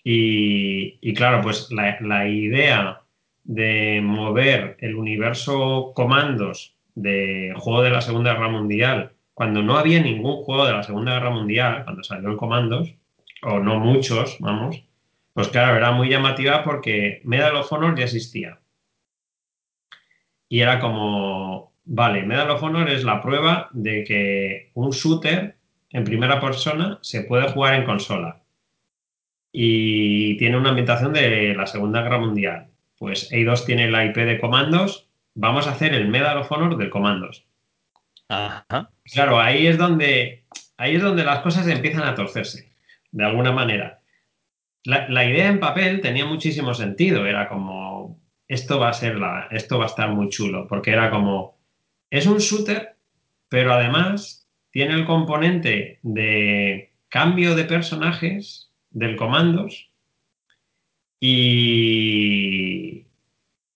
Y, 0.04 1.14
claro, 1.16 1.42
pues 1.42 1.72
la, 1.72 2.28
idea 2.28 3.02
de 3.44 4.00
mover 4.04 4.78
el 4.80 4.96
universo 4.96 5.94
comandos 5.96 6.76
de 6.94 7.54
juego 7.58 7.82
de 7.82 7.90
la 7.90 8.02
Segunda 8.02 8.34
Guerra 8.34 8.50
Mundial, 8.50 9.14
cuando 9.34 9.64
no 9.64 9.78
había 9.78 10.00
ningún 10.00 10.44
juego 10.44 10.66
de 10.66 10.74
la 10.74 10.84
Segunda 10.84 11.14
Guerra 11.14 11.32
Mundial, 11.32 11.84
cuando 11.84 12.04
salió 12.04 12.30
el 12.30 12.38
comandos, 12.38 12.94
o 13.42 13.60
no 13.60 13.80
muchos, 13.80 14.38
vamos, 14.40 14.84
pues 15.34 15.48
claro, 15.48 15.76
era 15.76 15.92
muy 15.92 16.10
llamativa 16.10 16.64
porque 16.64 17.22
Medal 17.24 17.56
of 17.56 17.72
Honor 17.72 17.98
ya 17.98 18.04
existía. 18.04 18.60
Y 20.48 20.60
era 20.60 20.80
como, 20.80 21.74
vale, 21.86 22.24
Medal 22.24 22.52
of 22.52 22.64
Honor 22.64 22.90
es 22.90 23.04
la 23.04 23.22
prueba 23.22 23.70
de 23.72 24.04
que 24.04 24.72
un 24.76 24.92
shooter 24.92 25.59
en 25.92 26.04
primera 26.04 26.40
persona 26.40 27.00
se 27.02 27.22
puede 27.22 27.50
jugar 27.50 27.76
en 27.76 27.86
consola 27.86 28.42
y 29.52 30.38
tiene 30.38 30.58
una 30.58 30.70
ambientación 30.70 31.14
de 31.14 31.56
la 31.56 31.66
Segunda 31.66 32.02
Guerra 32.02 32.20
Mundial. 32.20 32.68
Pues 32.98 33.32
Eidos 33.32 33.66
tiene 33.66 33.90
la 33.90 34.06
IP 34.06 34.18
de 34.18 34.40
comandos, 34.40 35.08
vamos 35.34 35.68
a 35.68 35.72
hacer 35.72 35.94
el 35.94 36.08
Medal 36.08 36.38
of 36.38 36.52
Honor 36.52 36.78
del 36.78 36.90
comandos. 36.90 37.46
Claro, 39.06 39.40
ahí 39.40 39.66
es 39.66 39.78
donde 39.78 40.44
ahí 40.78 40.96
es 40.96 41.02
donde 41.02 41.24
las 41.24 41.40
cosas 41.40 41.68
empiezan 41.68 42.04
a 42.04 42.16
torcerse, 42.16 42.72
de 43.12 43.26
alguna 43.26 43.52
manera. 43.52 44.02
La, 44.84 45.10
la, 45.10 45.26
idea 45.26 45.48
en 45.48 45.60
papel 45.60 46.00
tenía 46.00 46.26
muchísimo 46.26 46.74
sentido, 46.74 47.26
era 47.26 47.50
como 47.50 48.22
esto 48.48 48.80
va 48.80 48.90
a 48.90 48.94
ser 48.94 49.18
la, 49.18 49.48
esto 49.52 49.78
va 49.78 49.86
a 49.86 49.88
estar 49.88 50.10
muy 50.10 50.30
chulo, 50.30 50.68
porque 50.68 50.92
era 50.92 51.10
como 51.10 51.58
es 52.10 52.28
un 52.28 52.38
shooter, 52.38 52.96
pero 53.50 53.74
además 53.74 54.39
tiene 54.72 54.94
el 54.94 55.06
componente 55.06 56.00
de 56.04 56.92
cambio 57.10 57.56
de 57.56 57.66
personajes 57.66 58.72
del 58.92 59.16
comandos 59.16 59.90
y, 61.20 63.06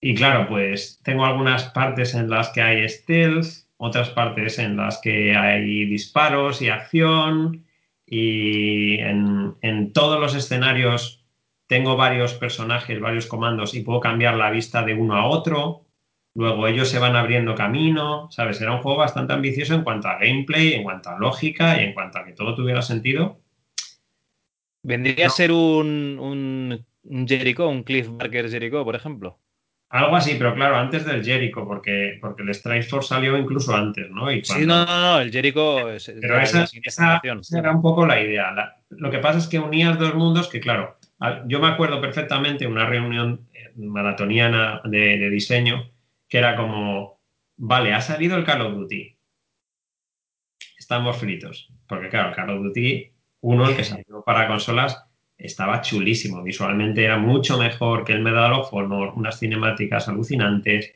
y 0.00 0.14
claro, 0.14 0.48
pues 0.48 1.00
tengo 1.02 1.24
algunas 1.24 1.64
partes 1.64 2.14
en 2.14 2.30
las 2.30 2.50
que 2.50 2.62
hay 2.62 2.88
stealth, 2.88 3.66
otras 3.76 4.10
partes 4.10 4.58
en 4.58 4.76
las 4.76 5.00
que 5.00 5.36
hay 5.36 5.84
disparos 5.84 6.62
y 6.62 6.68
acción 6.68 7.64
y 8.06 8.98
en, 9.00 9.54
en 9.60 9.92
todos 9.92 10.20
los 10.20 10.34
escenarios 10.34 11.24
tengo 11.66 11.96
varios 11.96 12.34
personajes, 12.34 13.00
varios 13.00 13.26
comandos 13.26 13.74
y 13.74 13.82
puedo 13.82 14.00
cambiar 14.00 14.36
la 14.36 14.50
vista 14.50 14.82
de 14.82 14.94
uno 14.94 15.16
a 15.16 15.26
otro. 15.26 15.83
Luego 16.36 16.66
ellos 16.66 16.88
se 16.88 16.98
van 16.98 17.14
abriendo 17.14 17.54
camino, 17.54 18.28
¿sabes? 18.30 18.60
Era 18.60 18.72
un 18.72 18.82
juego 18.82 18.98
bastante 18.98 19.32
ambicioso 19.32 19.74
en 19.74 19.84
cuanto 19.84 20.08
a 20.08 20.18
gameplay, 20.18 20.72
en 20.72 20.82
cuanto 20.82 21.10
a 21.10 21.18
lógica 21.18 21.80
y 21.80 21.84
en 21.84 21.94
cuanto 21.94 22.18
a 22.18 22.24
que 22.24 22.32
todo 22.32 22.56
tuviera 22.56 22.82
sentido. 22.82 23.40
¿Vendría 24.82 25.28
a 25.28 25.30
ser 25.30 25.52
un, 25.52 26.18
un, 26.20 27.26
Jericho, 27.26 27.68
un 27.68 27.84
Cliff 27.84 28.08
Barker 28.10 28.50
Jericho, 28.50 28.84
por 28.84 28.96
ejemplo? 28.96 29.38
Algo 29.90 30.16
así, 30.16 30.34
pero 30.36 30.56
claro, 30.56 30.74
antes 30.74 31.06
del 31.06 31.24
Jericho, 31.24 31.64
porque, 31.64 32.18
porque 32.20 32.42
el 32.42 32.50
Strike 32.50 32.88
Force 32.88 33.10
salió 33.10 33.38
incluso 33.38 33.72
antes, 33.72 34.10
¿no? 34.10 34.28
Sí, 34.42 34.66
no, 34.66 34.84
no, 34.84 35.00
no, 35.00 35.20
el 35.20 35.30
Jericho 35.30 35.88
es, 35.88 36.12
pero 36.20 36.40
esa, 36.40 36.66
era 37.56 37.70
un 37.70 37.80
poco 37.80 38.04
la 38.04 38.20
idea. 38.20 38.74
lo 38.90 39.10
que 39.10 39.18
pasa 39.18 39.38
es 39.38 39.46
que 39.46 39.60
unías 39.60 39.96
dos 40.00 40.16
mundos 40.16 40.48
que, 40.48 40.58
claro, 40.58 40.98
yo 41.46 41.60
me 41.60 41.68
acuerdo 41.68 42.00
perfectamente 42.00 42.66
una 42.66 42.86
reunión 42.86 43.46
eh, 43.54 43.70
maratoniana 43.76 44.82
de 44.84 45.30
diseño 45.30 45.93
que 46.34 46.38
era 46.38 46.56
como, 46.56 47.20
vale, 47.56 47.94
ha 47.94 48.00
salido 48.00 48.36
el 48.36 48.42
Call 48.42 48.62
of 48.62 48.74
Duty. 48.74 49.16
Estamos 50.76 51.16
fritos. 51.16 51.72
Porque 51.86 52.08
claro, 52.08 52.30
el 52.30 52.34
Call 52.34 52.50
of 52.50 52.64
Duty 52.64 53.08
1, 53.40 53.68
el 53.68 53.76
que 53.76 53.84
salió 53.84 54.24
para 54.26 54.48
consolas, 54.48 55.06
estaba 55.38 55.80
chulísimo. 55.80 56.42
Visualmente 56.42 57.04
era 57.04 57.18
mucho 57.18 57.56
mejor 57.56 58.04
que 58.04 58.14
el 58.14 58.22
Medal 58.22 58.52
of 58.52 58.74
Honor, 58.74 59.12
unas 59.14 59.38
cinemáticas 59.38 60.08
alucinantes. 60.08 60.92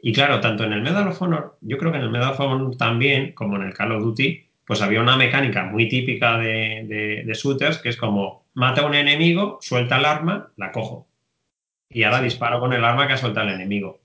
Y 0.00 0.14
claro, 0.14 0.40
tanto 0.40 0.64
en 0.64 0.72
el 0.72 0.80
Medal 0.80 1.08
of 1.08 1.20
Honor, 1.20 1.58
yo 1.60 1.76
creo 1.76 1.92
que 1.92 1.98
en 1.98 2.04
el 2.04 2.10
Medal 2.10 2.32
of 2.32 2.40
Honor 2.40 2.74
también, 2.78 3.32
como 3.32 3.56
en 3.56 3.64
el 3.64 3.74
Call 3.74 3.92
of 3.92 4.02
Duty, 4.02 4.42
pues 4.64 4.80
había 4.80 5.02
una 5.02 5.18
mecánica 5.18 5.64
muy 5.64 5.86
típica 5.90 6.38
de, 6.38 7.24
de 7.26 7.34
shooters, 7.34 7.76
que 7.76 7.90
es 7.90 7.98
como, 7.98 8.46
mata 8.54 8.80
a 8.80 8.86
un 8.86 8.94
enemigo, 8.94 9.58
suelta 9.60 9.98
el 9.98 10.06
arma, 10.06 10.50
la 10.56 10.72
cojo. 10.72 11.06
Y 11.90 12.04
ahora 12.04 12.22
disparo 12.22 12.58
con 12.58 12.72
el 12.72 12.86
arma 12.86 13.06
que 13.06 13.12
ha 13.12 13.18
soltado 13.18 13.48
el 13.48 13.56
enemigo. 13.56 14.00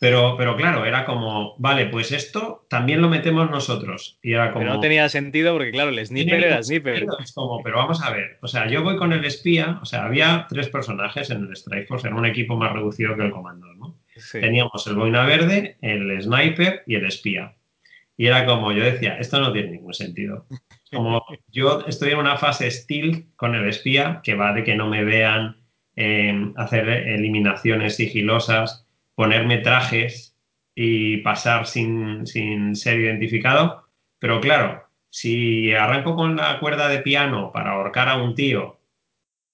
Pero, 0.00 0.34
pero 0.36 0.56
claro, 0.56 0.84
era 0.84 1.04
como, 1.04 1.54
vale, 1.58 1.86
pues 1.86 2.12
esto 2.12 2.66
también 2.68 3.00
lo 3.00 3.08
metemos 3.08 3.50
nosotros. 3.50 4.18
Y 4.22 4.32
era 4.32 4.50
como. 4.52 4.64
Pero 4.64 4.74
no 4.74 4.80
tenía 4.80 5.08
sentido 5.08 5.52
porque, 5.54 5.70
claro, 5.70 5.90
el 5.90 6.04
sniper 6.04 6.44
era 6.44 6.62
sniper. 6.62 7.06
Es 7.22 7.32
como, 7.32 7.62
pero 7.62 7.76
vamos 7.76 8.02
a 8.02 8.10
ver. 8.10 8.38
O 8.42 8.48
sea, 8.48 8.68
yo 8.68 8.82
voy 8.82 8.96
con 8.96 9.12
el 9.12 9.24
espía. 9.24 9.78
O 9.80 9.84
sea, 9.84 10.04
había 10.04 10.46
tres 10.48 10.68
personajes 10.68 11.30
en 11.30 11.44
el 11.44 11.52
Strike 11.52 11.86
Force, 11.86 12.06
era 12.06 12.16
un 12.16 12.26
equipo 12.26 12.56
más 12.56 12.72
reducido 12.72 13.16
que 13.16 13.22
el 13.22 13.30
comando, 13.30 13.72
¿no? 13.74 13.98
Teníamos 14.32 14.86
el 14.86 14.94
boina 14.94 15.24
verde, 15.24 15.78
el 15.80 16.20
sniper 16.20 16.82
y 16.86 16.96
el 16.96 17.06
espía. 17.06 17.54
Y 18.16 18.26
era 18.26 18.46
como, 18.46 18.72
yo 18.72 18.84
decía, 18.84 19.16
esto 19.18 19.40
no 19.40 19.52
tiene 19.52 19.70
ningún 19.70 19.94
sentido. 19.94 20.46
Como 20.92 21.24
yo 21.52 21.84
estoy 21.86 22.12
en 22.12 22.18
una 22.18 22.36
fase 22.36 22.70
stealth 22.70 23.26
con 23.36 23.54
el 23.54 23.68
espía, 23.68 24.20
que 24.22 24.34
va 24.34 24.52
de 24.52 24.64
que 24.64 24.76
no 24.76 24.88
me 24.88 25.04
vean, 25.04 25.56
eh, 25.96 26.52
hacer 26.56 26.88
eliminaciones 26.88 27.96
sigilosas 27.96 28.83
ponerme 29.14 29.58
trajes 29.58 30.36
y 30.74 31.18
pasar 31.18 31.66
sin, 31.66 32.26
ser 32.26 33.00
identificado. 33.00 33.84
Pero 34.18 34.40
claro, 34.40 34.84
si 35.10 35.72
arranco 35.72 36.16
con 36.16 36.36
la 36.36 36.58
cuerda 36.60 36.88
de 36.88 36.98
piano 36.98 37.52
para 37.52 37.72
ahorcar 37.72 38.08
a 38.08 38.16
un 38.16 38.34
tío 38.34 38.78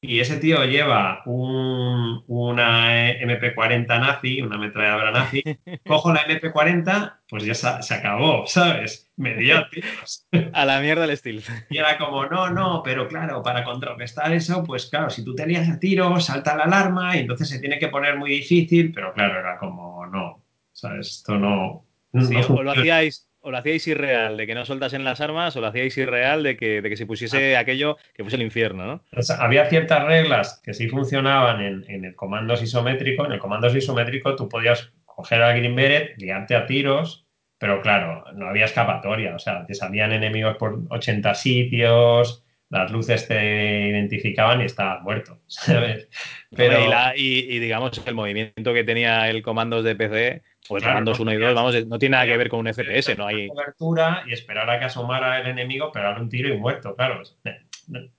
y 0.03 0.21
ese 0.21 0.39
tío 0.39 0.65
lleva 0.65 1.23
un, 1.27 2.25
una 2.27 3.11
MP40 3.13 3.87
nazi, 3.87 4.41
una 4.41 4.57
ametralladora 4.57 5.11
nazi, 5.11 5.43
cojo 5.87 6.13
la 6.13 6.27
MP40, 6.27 7.19
pues 7.29 7.45
ya 7.45 7.55
se, 7.55 7.95
acabó, 7.95 8.47
¿sabes? 8.47 9.11
Me 9.17 9.35
tiros. 9.35 10.27
A 10.55 10.65
la 10.65 10.81
mierda 10.81 11.05
el 11.05 11.11
estilo. 11.11 11.43
Y 11.69 11.77
era 11.77 11.99
como, 11.99 12.25
no, 12.27 12.49
no, 12.49 12.83
pero 12.83 13.09
claro, 13.09 13.43
para 13.43 13.63
contrarrestar 13.63 14.33
eso, 14.33 14.65
pues 14.65 14.87
claro, 14.87 15.11
si 15.11 15.23
tú 15.23 15.35
te 15.35 15.47
lías 15.47 15.69
a 15.69 15.79
tiro, 15.79 16.19
salta 16.19 16.57
la 16.57 16.65
alarma 16.65 17.17
y 17.17 17.21
entonces 17.21 17.51
se 17.51 17.59
tiene 17.59 17.79
que 17.79 17.89
poner 17.89 18.17
muy 18.17 18.31
difícil, 18.31 18.93
pero 18.93 19.13
claro, 19.13 19.39
era 19.39 19.59
como, 19.59 20.07
no, 20.07 20.43
¿sabes? 20.73 21.09
Esto 21.09 21.37
no... 21.37 21.85
o, 22.15 22.63
lo 22.63 22.71
hacíais, 22.71 23.30
o 23.43 23.51
lo 23.51 23.59
hacíais 23.59 23.87
irreal 23.89 24.37
de 24.37 24.47
que 24.47 24.55
no 24.55 24.65
soltasen 24.65 25.05
las 25.05 25.21
armas, 25.21 25.57
o 25.57 25.61
lo 25.61 25.67
hacíais 25.69 25.97
irreal 25.99 26.43
de 26.43 26.57
que, 26.57 26.83
de 26.83 26.89
que 26.91 26.97
se 26.97 27.07
pusiese 27.07 27.57
Ah. 27.57 27.61
aquello 27.61 27.97
que 28.15 28.23
fuese 28.23 28.37
el 28.37 28.43
infierno, 28.43 28.87
¿no? 28.87 29.05
O 29.17 29.23
sea, 29.23 29.37
había 29.37 29.67
ciertas 29.67 30.05
reglas 30.05 30.61
que 30.65 30.75
sí 30.75 30.89
funcionaban 30.89 31.61
en, 31.63 31.85
en 31.89 32.05
el 32.05 32.15
comando 32.15 32.55
isométrico. 32.55 33.25
En 33.27 33.33
el 33.33 33.39
comando 33.39 33.67
isométrico 33.75 34.37
tú 34.37 34.49
podías 34.49 34.93
coger 35.05 35.43
al 35.43 35.57
Green 35.59 35.75
Beret, 35.75 36.17
liarte 36.19 36.55
a 36.55 36.67
tiros, 36.67 37.27
pero 37.59 37.83
claro, 37.83 38.25
no 38.35 38.47
había 38.49 38.65
escapatoria. 38.67 39.35
O 39.35 39.39
sea, 39.39 39.67
te 39.67 39.75
salían 39.75 40.13
enemigos 40.13 40.57
por 40.57 40.81
80 40.89 41.35
sitios, 41.35 42.45
las 42.71 42.91
luces 42.93 43.27
te 43.27 43.89
identificaban 43.89 44.61
y 44.61 44.65
estabas 44.65 45.03
muerto, 45.03 45.41
¿sabes? 45.47 46.09
Pero... 46.55 46.85
Y, 46.85 46.89
la, 46.89 47.13
y, 47.17 47.39
y, 47.55 47.59
digamos, 47.59 48.01
el 48.07 48.15
movimiento 48.15 48.73
que 48.73 48.85
tenía 48.85 49.29
el 49.29 49.43
comandos 49.43 49.85
de 49.85 49.97
PC, 49.97 50.43
o 50.69 50.77
el 50.77 50.83
claro, 50.83 50.95
comandos 50.95 51.21
1 51.21 51.33
y 51.33 51.37
2, 51.37 51.55
vamos, 51.55 51.87
no 51.87 51.99
tiene 51.99 52.13
nada 52.15 52.27
que 52.27 52.37
ver 52.37 52.49
con 52.49 52.61
un 52.61 52.73
FPS, 52.73 53.19
no 53.19 53.27
hay. 53.27 53.49
cobertura 53.49 54.23
y 54.27 54.33
esperar 54.33 54.71
a 54.71 54.79
que 54.79 54.85
asomara 54.85 55.41
el 55.41 55.49
enemigo, 55.49 55.91
pegarle 55.93 56.23
un 56.23 56.29
tiro 56.29 56.49
y 56.49 56.57
muerto, 56.57 56.95
claro. 56.95 57.23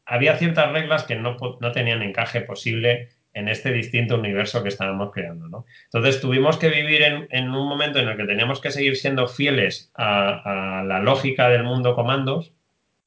Había 0.05 0.35
ciertas 0.35 0.71
reglas 0.71 1.03
que 1.03 1.15
no, 1.15 1.37
no 1.59 1.71
tenían 1.71 2.01
encaje 2.01 2.41
posible 2.41 3.09
en 3.33 3.47
este 3.47 3.71
distinto 3.71 4.15
universo 4.15 4.61
que 4.61 4.67
estábamos 4.67 5.11
creando, 5.13 5.47
¿no? 5.47 5.65
Entonces 5.85 6.19
tuvimos 6.19 6.57
que 6.57 6.67
vivir 6.67 7.03
en, 7.03 7.27
en, 7.29 7.49
un 7.49 7.69
momento 7.69 7.99
en 7.99 8.09
el 8.09 8.17
que 8.17 8.25
teníamos 8.25 8.59
que 8.59 8.71
seguir 8.71 8.97
siendo 8.97 9.29
fieles 9.29 9.89
a, 9.95 10.79
a 10.79 10.83
la 10.83 10.99
lógica 10.99 11.47
del 11.47 11.63
mundo 11.63 11.95
comandos, 11.95 12.51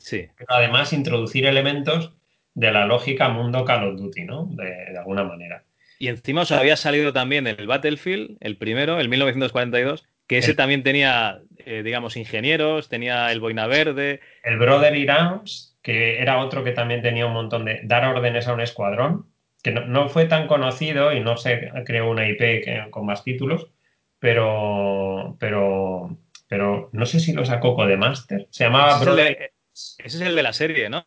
sí. 0.05 0.29
pero 0.37 0.49
además 0.51 0.93
introducir 0.93 1.47
elementos 1.47 2.13
de 2.55 2.71
la 2.71 2.87
lógica 2.87 3.29
mundo 3.31 3.65
Call 3.65 3.89
of 3.89 4.01
Duty, 4.01 4.25
¿no? 4.25 4.47
De, 4.53 4.93
de 4.93 4.99
alguna 4.99 5.25
manera. 5.25 5.65
Y 5.99 6.09
encima 6.09 6.43
os 6.43 6.53
había 6.53 6.77
salido 6.77 7.13
también 7.13 7.47
el 7.47 7.67
Battlefield, 7.67 8.37
el 8.41 8.57
primero, 8.57 9.01
el 9.01 9.09
1942, 9.09 10.05
que 10.27 10.39
ese 10.39 10.53
el, 10.53 10.57
también 10.57 10.83
tenía, 10.83 11.41
eh, 11.59 11.83
digamos, 11.83 12.17
ingenieros, 12.17 12.89
tenía 12.89 13.31
el 13.33 13.41
boina 13.41 13.67
verde. 13.67 14.21
El 14.43 14.59
Brother 14.59 14.95
Irams, 14.97 15.79
que 15.83 16.21
era 16.21 16.39
otro 16.39 16.65
que 16.65 16.73
también 16.73 17.03
tenía 17.03 17.27
un 17.27 17.33
montón 17.33 17.65
de... 17.65 17.81
dar 17.85 18.05
órdenes 18.07 18.49
a 18.49 18.55
un 18.55 18.61
escuadrón, 18.61 19.27
que 19.63 19.73
no, 19.73 19.87
no 19.87 20.09
fue 20.09 20.27
tan 20.27 20.47
conocido 20.47 21.13
y 21.13 21.21
no 21.21 21.37
se 21.37 21.71
creó 21.87 22.11
una 22.11 22.29
IP 22.29 22.39
que, 22.39 22.87
con 22.91 23.07
más 23.07 23.25
títulos, 23.25 23.71
pero, 24.19 25.37
pero, 25.39 26.19
pero 26.49 26.91
no 26.93 27.07
sé 27.07 27.21
si 27.21 27.33
lo 27.33 27.45
sacó 27.45 27.75
Codemaster. 27.75 28.47
Se 28.51 28.65
llamaba 28.65 28.99
Brother... 28.99 29.54
Ese 29.75 30.17
es 30.17 30.21
el 30.21 30.37
de 30.37 30.43
la 30.43 30.53
serie, 30.53 30.89
¿no? 30.89 31.07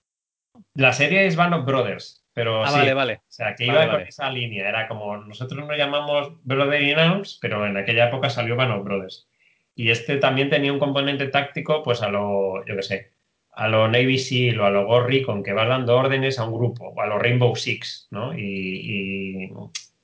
La 0.73 0.91
serie 0.93 1.25
es 1.25 1.35
Band 1.35 1.53
of 1.53 1.65
Brothers, 1.65 2.25
pero 2.33 2.63
ah, 2.63 2.69
sí, 2.69 2.79
vale, 2.79 2.93
vale. 2.93 3.13
O 3.15 3.31
sea, 3.31 3.55
que 3.55 3.65
vale, 3.65 3.79
iba 3.79 3.87
vale. 3.87 3.99
con 3.99 4.07
esa 4.07 4.29
línea. 4.29 4.67
Era 4.67 4.87
como, 4.87 5.17
nosotros 5.17 5.65
nos 5.65 5.77
llamamos 5.77 6.33
Brother 6.43 6.81
in 6.81 6.99
Arms, 6.99 7.37
pero 7.41 7.65
en 7.65 7.77
aquella 7.77 8.07
época 8.07 8.29
salió 8.29 8.55
Band 8.55 8.73
of 8.73 8.83
Brothers. 8.83 9.27
Y 9.75 9.91
este 9.91 10.17
también 10.17 10.49
tenía 10.49 10.73
un 10.73 10.79
componente 10.79 11.27
táctico, 11.27 11.83
pues 11.83 12.01
a 12.01 12.09
lo, 12.09 12.65
yo 12.65 12.75
qué 12.75 12.81
sé, 12.81 13.11
a 13.53 13.67
lo 13.67 13.87
Navy 13.87 14.17
SEAL 14.17 14.59
o 14.59 14.65
a 14.65 14.71
lo 14.71 14.85
Gorry, 14.85 15.21
con 15.21 15.43
que 15.43 15.53
vas 15.53 15.67
dando 15.67 15.95
órdenes 15.95 16.39
a 16.39 16.45
un 16.45 16.53
grupo, 16.53 16.89
o 16.89 17.01
a 17.01 17.07
lo 17.07 17.19
Rainbow 17.19 17.55
Six, 17.55 18.07
¿no? 18.11 18.37
Y, 18.37 18.41
y, 18.41 19.45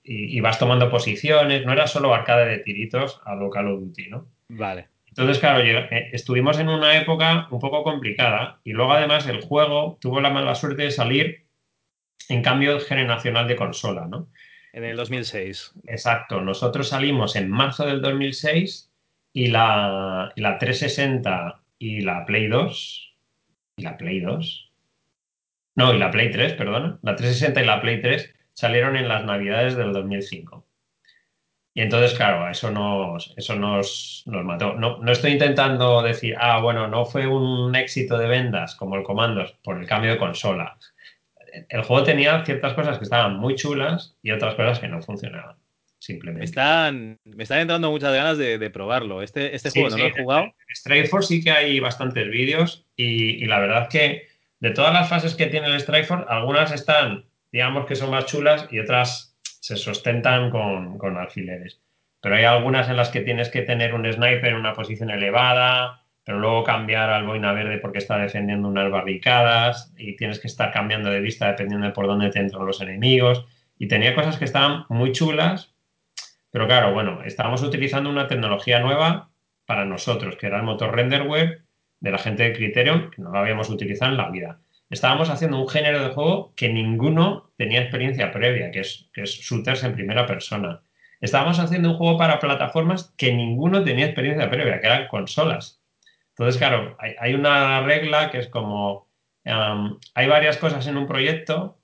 y, 0.04 0.38
y 0.38 0.40
vas 0.42 0.60
tomando 0.60 0.90
posiciones, 0.90 1.66
no 1.66 1.74
era 1.74 1.88
solo 1.88 2.14
arcade 2.14 2.46
de 2.46 2.60
tiritos 2.60 3.20
a 3.26 3.36
lo 3.36 3.50
Call 3.50 3.68
of 3.68 3.80
Duty, 3.82 4.10
¿no? 4.10 4.28
Vale. 4.50 4.93
Entonces, 5.14 5.40
claro, 5.40 5.60
eh, 5.62 6.10
estuvimos 6.12 6.58
en 6.58 6.70
una 6.70 6.98
época 6.98 7.48
un 7.52 7.60
poco 7.60 7.84
complicada 7.84 8.60
y 8.64 8.72
luego 8.72 8.94
además 8.94 9.28
el 9.28 9.42
juego 9.42 9.98
tuvo 10.02 10.20
la 10.22 10.32
mala 10.32 10.56
suerte 10.56 10.84
de 10.84 10.92
salir 10.92 11.46
en 12.30 12.42
cambio 12.42 12.80
generacional 12.80 13.48
de 13.48 13.56
consola, 13.56 14.08
¿no? 14.08 14.30
En 14.72 14.84
el 14.84 14.98
2006. 14.98 15.74
Exacto, 15.86 16.42
nosotros 16.42 16.90
salimos 16.90 17.36
en 17.36 17.50
marzo 17.50 17.86
del 17.86 18.02
2006 18.02 18.92
y 19.34 19.48
la, 19.48 20.32
y 20.36 20.42
la 20.42 20.58
360 20.58 21.62
y 21.78 22.02
la 22.02 22.26
Play 22.26 22.48
2 22.48 23.16
y 23.78 23.84
la 23.84 23.98
Play 23.98 24.20
2 24.20 24.72
no, 25.76 25.94
y 25.94 25.98
la 25.98 26.12
Play 26.12 26.30
3, 26.32 26.54
perdona, 26.54 27.00
la 27.02 27.16
360 27.16 27.62
y 27.62 27.66
la 27.66 27.82
Play 27.82 28.02
3 28.02 28.34
salieron 28.54 28.96
en 28.96 29.08
las 29.08 29.26
navidades 29.26 29.76
del 29.76 29.92
2005. 29.92 30.66
Y 31.76 31.82
entonces, 31.82 32.14
claro, 32.14 32.50
eso 32.50 32.70
nos, 32.70 33.34
eso 33.36 33.56
nos, 33.56 34.24
nos 34.28 34.46
mató. 34.46 34.76
No, 34.76 35.00
no, 35.00 35.12
estoy 35.12 35.32
intentando 35.32 36.04
decir, 36.04 36.36
ah, 36.40 36.60
bueno, 36.60 36.88
no 36.88 37.06
fue 37.06 37.26
un 37.26 37.76
éxito 37.76 38.18
de 38.18 38.28
ventas 38.28 38.76
como 38.76 38.96
el 38.96 39.04
Comandos 39.04 39.56
por 39.64 39.80
el 39.80 39.88
cambio 39.88 40.12
de 40.12 40.20
consola. 40.20 40.78
El 41.70 41.84
juego 41.84 42.04
tenía 42.04 42.46
ciertas 42.46 42.74
cosas 42.74 43.00
que 43.00 43.06
estaban 43.06 43.38
muy 43.38 43.56
chulas 43.56 44.16
y 44.22 44.32
otras 44.32 44.54
cosas 44.54 44.80
que 44.80 44.88
no 44.88 45.02
funcionaban. 45.02 45.56
Simplemente. 45.98 46.40
Me 46.40 46.46
están, 46.46 47.20
me 47.24 47.44
están 47.44 47.60
entrando 47.60 47.90
muchas 47.90 48.14
ganas 48.14 48.38
de, 48.38 48.58
de 48.58 48.70
probarlo. 48.70 49.22
Este, 49.22 49.56
este 49.56 49.72
sí, 49.72 49.80
juego 49.80 49.96
no 49.96 50.04
sí, 50.04 50.10
lo 50.10 50.16
he 50.16 50.22
jugado. 50.22 50.44
En 50.44 50.76
Strikeforce 50.76 51.28
sí 51.28 51.44
que 51.44 51.52
hay 51.52 51.80
bastantes 51.80 52.30
vídeos 52.30 52.86
y, 52.96 53.44
y, 53.44 53.46
la 53.46 53.60
verdad 53.60 53.88
que 53.90 54.28
de 54.60 54.72
todas 54.72 54.94
las 54.94 55.10
fases 55.10 55.34
que 55.34 55.48
tiene 55.48 55.68
el 55.68 55.80
Strikeforce, 55.80 56.26
algunas 56.28 56.72
están, 56.74 57.26
digamos 57.54 57.86
que 57.86 57.96
son 57.96 58.12
más 58.12 58.26
chulas 58.26 58.68
y 58.70 58.80
otras 58.80 59.33
se 59.64 59.78
sustentan 59.78 60.50
con, 60.50 60.98
con, 60.98 61.16
alfileres. 61.16 61.80
Pero 62.20 62.36
hay 62.36 62.44
algunas 62.44 62.90
en 62.90 62.98
las 62.98 63.08
que 63.08 63.22
tienes 63.22 63.48
que 63.48 63.62
tener 63.62 63.94
un 63.94 64.04
sniper 64.12 64.48
en 64.48 64.56
una 64.58 64.74
posición 64.74 65.10
elevada, 65.10 66.04
pero 66.26 66.38
luego 66.38 66.66
cambiar 66.66 67.10
al 67.10 67.26
boina 67.26 67.54
verde 67.54 67.78
porque 67.78 68.00
está 68.00 68.18
defendiendo 68.18 68.68
unas 68.68 68.92
barricadas 68.92 69.94
y 69.98 70.18
tienes 70.18 70.40
que 70.40 70.48
estar 70.48 70.74
cambiando 70.74 71.10
de 71.10 71.22
vista 71.22 71.48
dependiendo 71.48 71.88
de 71.88 71.94
por 71.94 72.08
dónde 72.08 72.30
te 72.30 72.40
entran 72.40 72.66
los 72.66 72.82
enemigos. 72.82 73.46
Y 73.80 73.88
tenía 73.88 74.14
cosas 74.14 74.38
que 74.38 74.44
estaban 74.44 74.84
muy 74.90 75.14
chulas, 75.14 75.74
pero 76.52 76.68
claro, 76.68 76.92
bueno, 76.92 77.24
estábamos 77.24 77.64
utilizando 77.64 78.10
una 78.10 78.28
tecnología 78.28 78.82
nueva 78.82 79.30
para 79.66 79.86
nosotros, 79.86 80.36
que 80.36 80.48
era 80.48 80.58
el 80.58 80.64
motor 80.64 80.94
renderware 80.94 81.64
de 82.02 82.12
la 82.12 82.18
gente 82.18 82.44
de 82.44 82.54
Criterion, 82.54 83.12
que 83.12 83.22
no 83.22 83.32
lo 83.32 83.40
habíamos 83.40 83.70
utilizado 83.70 84.12
en 84.12 84.18
la 84.18 84.30
vida 84.30 84.60
estábamos 84.94 85.30
haciendo 85.30 85.60
un 85.60 85.68
género 85.68 86.04
de 86.04 86.14
juego 86.14 86.54
que 86.56 86.70
ninguno 86.70 87.52
tenía 87.58 87.82
experiencia 87.82 88.32
previa, 88.32 88.72
que 88.72 88.82
es, 88.82 89.10
que 89.14 89.24
es 89.24 89.32
shooters 89.32 89.84
en 89.84 89.94
primera 89.94 90.26
persona. 90.26 90.82
Estábamos 91.20 91.60
haciendo 91.60 91.92
un 91.92 91.98
juego 91.98 92.18
para 92.18 92.40
plataformas 92.40 93.14
que 93.18 93.34
ninguno 93.34 93.84
tenía 93.84 94.06
experiencia 94.06 94.50
previa, 94.50 94.80
que 94.80 94.88
eran 94.88 95.08
consolas. 95.08 95.82
Entonces, 96.30 96.58
claro, 96.58 96.96
hay, 97.00 97.16
hay 97.20 97.34
una 97.34 97.82
regla 97.82 98.30
que 98.30 98.40
es 98.40 98.48
como, 98.48 99.10
um, 99.46 100.00
hay 100.14 100.28
varias 100.28 100.58
cosas 100.58 100.86
en 100.88 100.98
un 100.98 101.08
proyecto, 101.08 101.80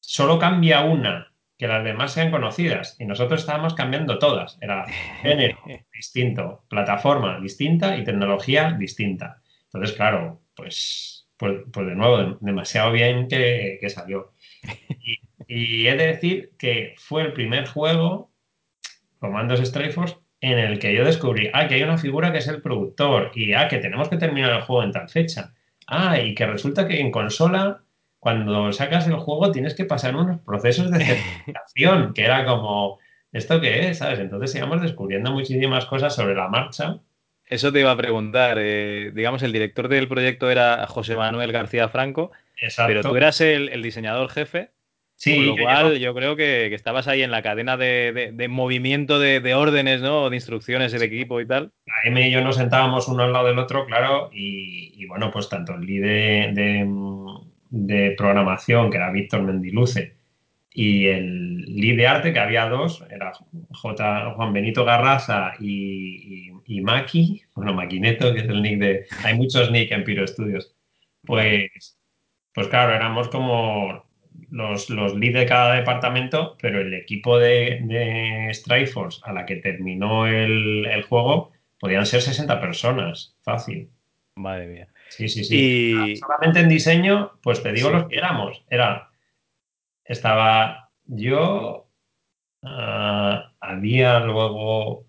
solo 0.00 0.38
cambia 0.38 0.82
una, 0.82 1.32
que 1.56 1.68
las 1.68 1.84
demás 1.84 2.12
sean 2.12 2.30
conocidas, 2.30 2.96
y 2.98 3.04
nosotros 3.04 3.40
estábamos 3.40 3.74
cambiando 3.74 4.18
todas. 4.18 4.58
Era 4.60 4.86
género 5.22 5.58
distinto, 5.94 6.64
plataforma 6.68 7.38
distinta 7.40 7.96
y 7.96 8.04
tecnología 8.04 8.72
distinta. 8.78 9.40
Entonces, 9.66 9.96
claro, 9.96 10.42
pues 10.54 11.21
pues, 11.42 11.62
pues, 11.72 11.88
de 11.88 11.96
nuevo, 11.96 12.38
demasiado 12.40 12.92
bien 12.92 13.26
que, 13.26 13.78
que 13.80 13.90
salió. 13.90 14.32
Y, 15.48 15.82
y, 15.82 15.88
he 15.88 15.96
de 15.96 16.06
decir 16.06 16.52
que 16.56 16.94
fue 16.98 17.22
el 17.22 17.32
primer 17.32 17.66
juego, 17.66 18.30
Comandos 19.18 19.58
Strikeforce, 19.58 20.18
en 20.40 20.60
el 20.60 20.78
que 20.78 20.94
yo 20.94 21.04
descubrí, 21.04 21.50
ah, 21.52 21.66
que 21.66 21.74
hay 21.74 21.82
una 21.82 21.98
figura 21.98 22.30
que 22.30 22.38
es 22.38 22.46
el 22.46 22.62
productor, 22.62 23.32
y 23.34 23.54
ah, 23.54 23.66
que 23.66 23.78
tenemos 23.78 24.08
que 24.08 24.18
terminar 24.18 24.52
el 24.52 24.62
juego 24.62 24.84
en 24.84 24.92
tal 24.92 25.08
fecha. 25.08 25.52
Ah, 25.88 26.20
y 26.20 26.36
que 26.36 26.46
resulta 26.46 26.86
que 26.86 27.00
en 27.00 27.10
consola, 27.10 27.82
cuando 28.20 28.72
sacas 28.72 29.08
el 29.08 29.16
juego, 29.16 29.50
tienes 29.50 29.74
que 29.74 29.84
pasar 29.84 30.14
unos 30.14 30.40
procesos 30.42 30.92
de 30.92 31.04
certificación, 31.04 32.12
que 32.14 32.22
era 32.22 32.44
como, 32.44 33.00
¿esto 33.32 33.60
qué 33.60 33.88
es? 33.88 33.98
¿Sabes? 33.98 34.20
Entonces 34.20 34.54
íbamos 34.54 34.80
descubriendo 34.80 35.32
muchísimas 35.32 35.86
cosas 35.86 36.14
sobre 36.14 36.36
la 36.36 36.48
marcha 36.48 37.00
eso 37.52 37.72
te 37.72 37.80
iba 37.80 37.90
a 37.92 37.96
preguntar. 37.96 38.56
Eh, 38.60 39.12
digamos, 39.14 39.42
el 39.42 39.52
director 39.52 39.88
del 39.88 40.08
proyecto 40.08 40.50
era 40.50 40.86
José 40.86 41.16
Manuel 41.16 41.52
García 41.52 41.88
Franco, 41.88 42.32
Exacto. 42.60 42.88
pero 42.88 43.02
tú 43.02 43.16
eras 43.16 43.40
el, 43.40 43.68
el 43.68 43.82
diseñador 43.82 44.28
jefe. 44.30 44.70
Sí, 45.14 45.36
con 45.36 45.46
lo 45.46 45.56
yo 45.56 45.62
cual 45.62 45.84
llevo- 45.92 45.96
yo 45.98 46.14
creo 46.14 46.36
que, 46.36 46.66
que 46.68 46.74
estabas 46.74 47.06
ahí 47.06 47.22
en 47.22 47.30
la 47.30 47.42
cadena 47.42 47.76
de, 47.76 48.12
de- 48.12 48.32
de 48.32 48.48
movimiento 48.48 49.20
de, 49.20 49.38
de 49.38 49.54
órdenes, 49.54 50.00
¿no? 50.00 50.28
De 50.30 50.36
instrucciones 50.36 50.90
del 50.90 51.02
equipo 51.02 51.40
y 51.40 51.46
tal. 51.46 51.70
la 51.86 51.94
M 52.10 52.26
y 52.26 52.32
yo 52.32 52.40
nos 52.42 52.56
sentábamos 52.56 53.06
uno 53.06 53.22
al 53.22 53.32
lado 53.32 53.46
del 53.46 53.58
otro, 53.60 53.86
claro, 53.86 54.30
y, 54.32 54.92
y 54.96 55.06
bueno, 55.06 55.30
pues 55.30 55.48
tanto 55.48 55.74
el 55.74 55.82
lead 55.86 56.54
de, 56.54 56.88
de 57.70 58.14
programación, 58.16 58.90
que 58.90 58.96
era 58.96 59.12
Víctor 59.12 59.42
Mendiluce, 59.42 60.16
y 60.74 61.06
el 61.08 61.56
lead 61.76 61.96
de 61.96 62.06
arte, 62.06 62.32
que 62.32 62.38
había 62.38 62.66
dos, 62.68 63.04
era 63.10 63.32
J, 63.70 64.30
Juan 64.34 64.52
Benito 64.52 64.84
Garraza 64.84 65.52
y, 65.60 66.48
y, 66.66 66.76
y 66.78 66.80
Maki, 66.80 67.42
bueno, 67.54 67.74
Maquineto, 67.74 68.32
que 68.32 68.40
es 68.40 68.48
el 68.48 68.62
nick 68.62 68.78
de... 68.78 69.06
Hay 69.24 69.34
muchos 69.36 69.70
nick 69.70 69.90
en 69.92 70.04
Piro 70.04 70.26
Studios. 70.26 70.74
Pues, 71.24 71.98
pues 72.54 72.68
claro, 72.68 72.94
éramos 72.94 73.28
como 73.28 74.04
los, 74.50 74.90
los 74.90 75.14
lead 75.14 75.34
de 75.34 75.46
cada 75.46 75.74
departamento, 75.74 76.56
pero 76.60 76.80
el 76.80 76.94
equipo 76.94 77.38
de, 77.38 77.80
de 77.84 78.48
Strikeforce 78.52 79.20
a 79.24 79.32
la 79.32 79.46
que 79.46 79.56
terminó 79.56 80.26
el, 80.26 80.86
el 80.86 81.02
juego 81.02 81.52
podían 81.78 82.06
ser 82.06 82.22
60 82.22 82.60
personas, 82.60 83.36
fácil. 83.42 83.90
Madre 84.36 84.66
mía. 84.66 84.88
Sí, 85.10 85.28
sí, 85.28 85.44
sí. 85.44 86.12
Y 86.12 86.16
Solamente 86.16 86.60
en 86.60 86.68
diseño, 86.70 87.32
pues 87.42 87.62
te 87.62 87.72
digo 87.72 87.90
Sí. 87.90 87.94
los 87.94 88.08
que 88.08 88.16
éramos. 88.16 88.64
Era, 88.70 89.10
estaba 90.04 90.90
yo, 91.06 91.88
ah, 92.62 93.52
había 93.60 94.20
luego 94.20 95.06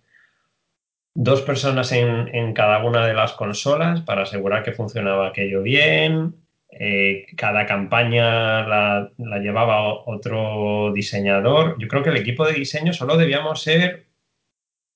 dos 1.16 1.41
personas 1.41 1.91
en, 1.91 2.54
cada 2.54 2.84
una 2.84 3.06
de 3.06 3.14
las 3.14 3.34
consolas 3.34 4.02
para 4.02 4.24
asegurar 4.24 4.64
que 4.64 4.72
funcionaba 4.74 5.28
aquello 5.28 5.62
bien. 5.62 6.36
Eh, 6.70 7.28
cada 7.38 7.68
campaña 7.68 8.68
la, 8.68 9.12
llevaba 9.18 10.06
otro 10.06 10.91
diseñador. 10.94 11.78
Yo 11.80 11.88
creo 11.88 12.04
que 12.04 12.10
el 12.10 12.18
equipo 12.18 12.46
de 12.46 12.54
diseño 12.54 12.94
solo 12.94 13.16
debíamos 13.18 13.62
ser 13.62 14.08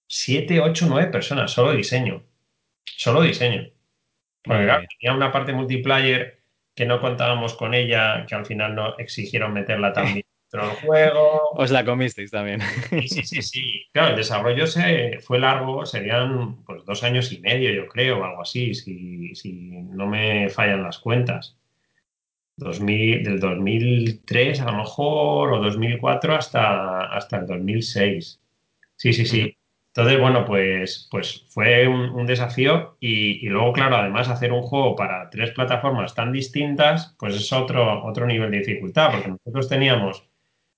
siete, 0.08 0.60
ocho, 0.60 0.88
nueve 0.90 1.12
personas, 1.12 1.52
solo 1.52 1.74
diseño. 1.74 2.24
Solo 2.86 3.22
diseño. 3.22 3.70
Porque 4.44 4.64
claro, 4.64 4.86
tenía 5.00 5.16
una 5.16 5.32
parte 5.32 5.54
multiplayer 5.54 6.37
que 6.78 6.86
no 6.86 7.02
contábamos 7.02 7.56
con 7.56 7.74
ella, 7.74 8.24
que 8.28 8.36
al 8.36 8.46
final 8.46 8.76
no 8.76 8.98
exigieron 9.00 9.52
meterla 9.52 9.92
también 9.94 10.24
dentro 10.52 10.68
del 10.70 10.78
juego. 10.78 11.50
Os 11.56 11.72
la 11.72 11.84
comisteis 11.84 12.30
también. 12.30 12.62
Sí, 12.90 13.08
sí, 13.08 13.24
sí, 13.24 13.42
sí. 13.42 13.86
Claro, 13.92 14.12
el 14.12 14.16
desarrollo 14.16 14.68
se, 14.68 15.18
fue 15.20 15.40
largo, 15.40 15.88
serían 15.88 16.64
pues, 16.64 16.86
dos 16.86 17.04
años 17.04 17.32
y 17.32 17.40
medio, 17.40 17.74
yo 17.74 17.88
creo, 17.88 18.20
o 18.20 18.24
algo 18.24 18.44
así, 18.44 18.76
si, 18.76 19.34
si 19.34 19.54
no 19.54 20.06
me 20.06 20.50
fallan 20.52 20.84
las 20.84 21.00
cuentas. 21.00 21.58
2000, 22.58 23.24
del 23.24 23.40
2003 23.40 24.62
a 24.62 24.66
lo 24.66 24.78
mejor, 24.78 25.54
o 25.54 25.60
2004 25.60 26.36
hasta, 26.36 27.06
hasta 27.08 27.38
el 27.38 27.48
2006. 27.48 28.40
Sí, 28.96 29.14
sí, 29.14 29.26
sí. 29.26 29.57
Entonces, 29.98 30.22
bueno, 30.22 30.46
pues, 30.46 31.08
pues 31.10 31.44
fue 31.50 31.88
un, 31.88 32.28
desafío 32.28 32.98
y, 33.00 33.50
luego, 33.50 33.74
claro, 33.74 33.96
además 33.96 34.30
hacer 34.30 34.52
un 34.52 34.62
juego 34.62 34.96
para 34.96 35.28
tres 35.32 35.50
plataformas 35.50 36.14
tan 36.14 36.32
distintas, 36.32 37.16
pues 37.18 37.34
es 37.34 37.52
otro, 37.52 38.06
otro 38.06 38.28
nivel 38.28 38.52
de 38.52 38.60
dificultad, 38.60 39.12
porque 39.12 39.30
nosotros 39.30 39.68
teníamos 39.68 40.24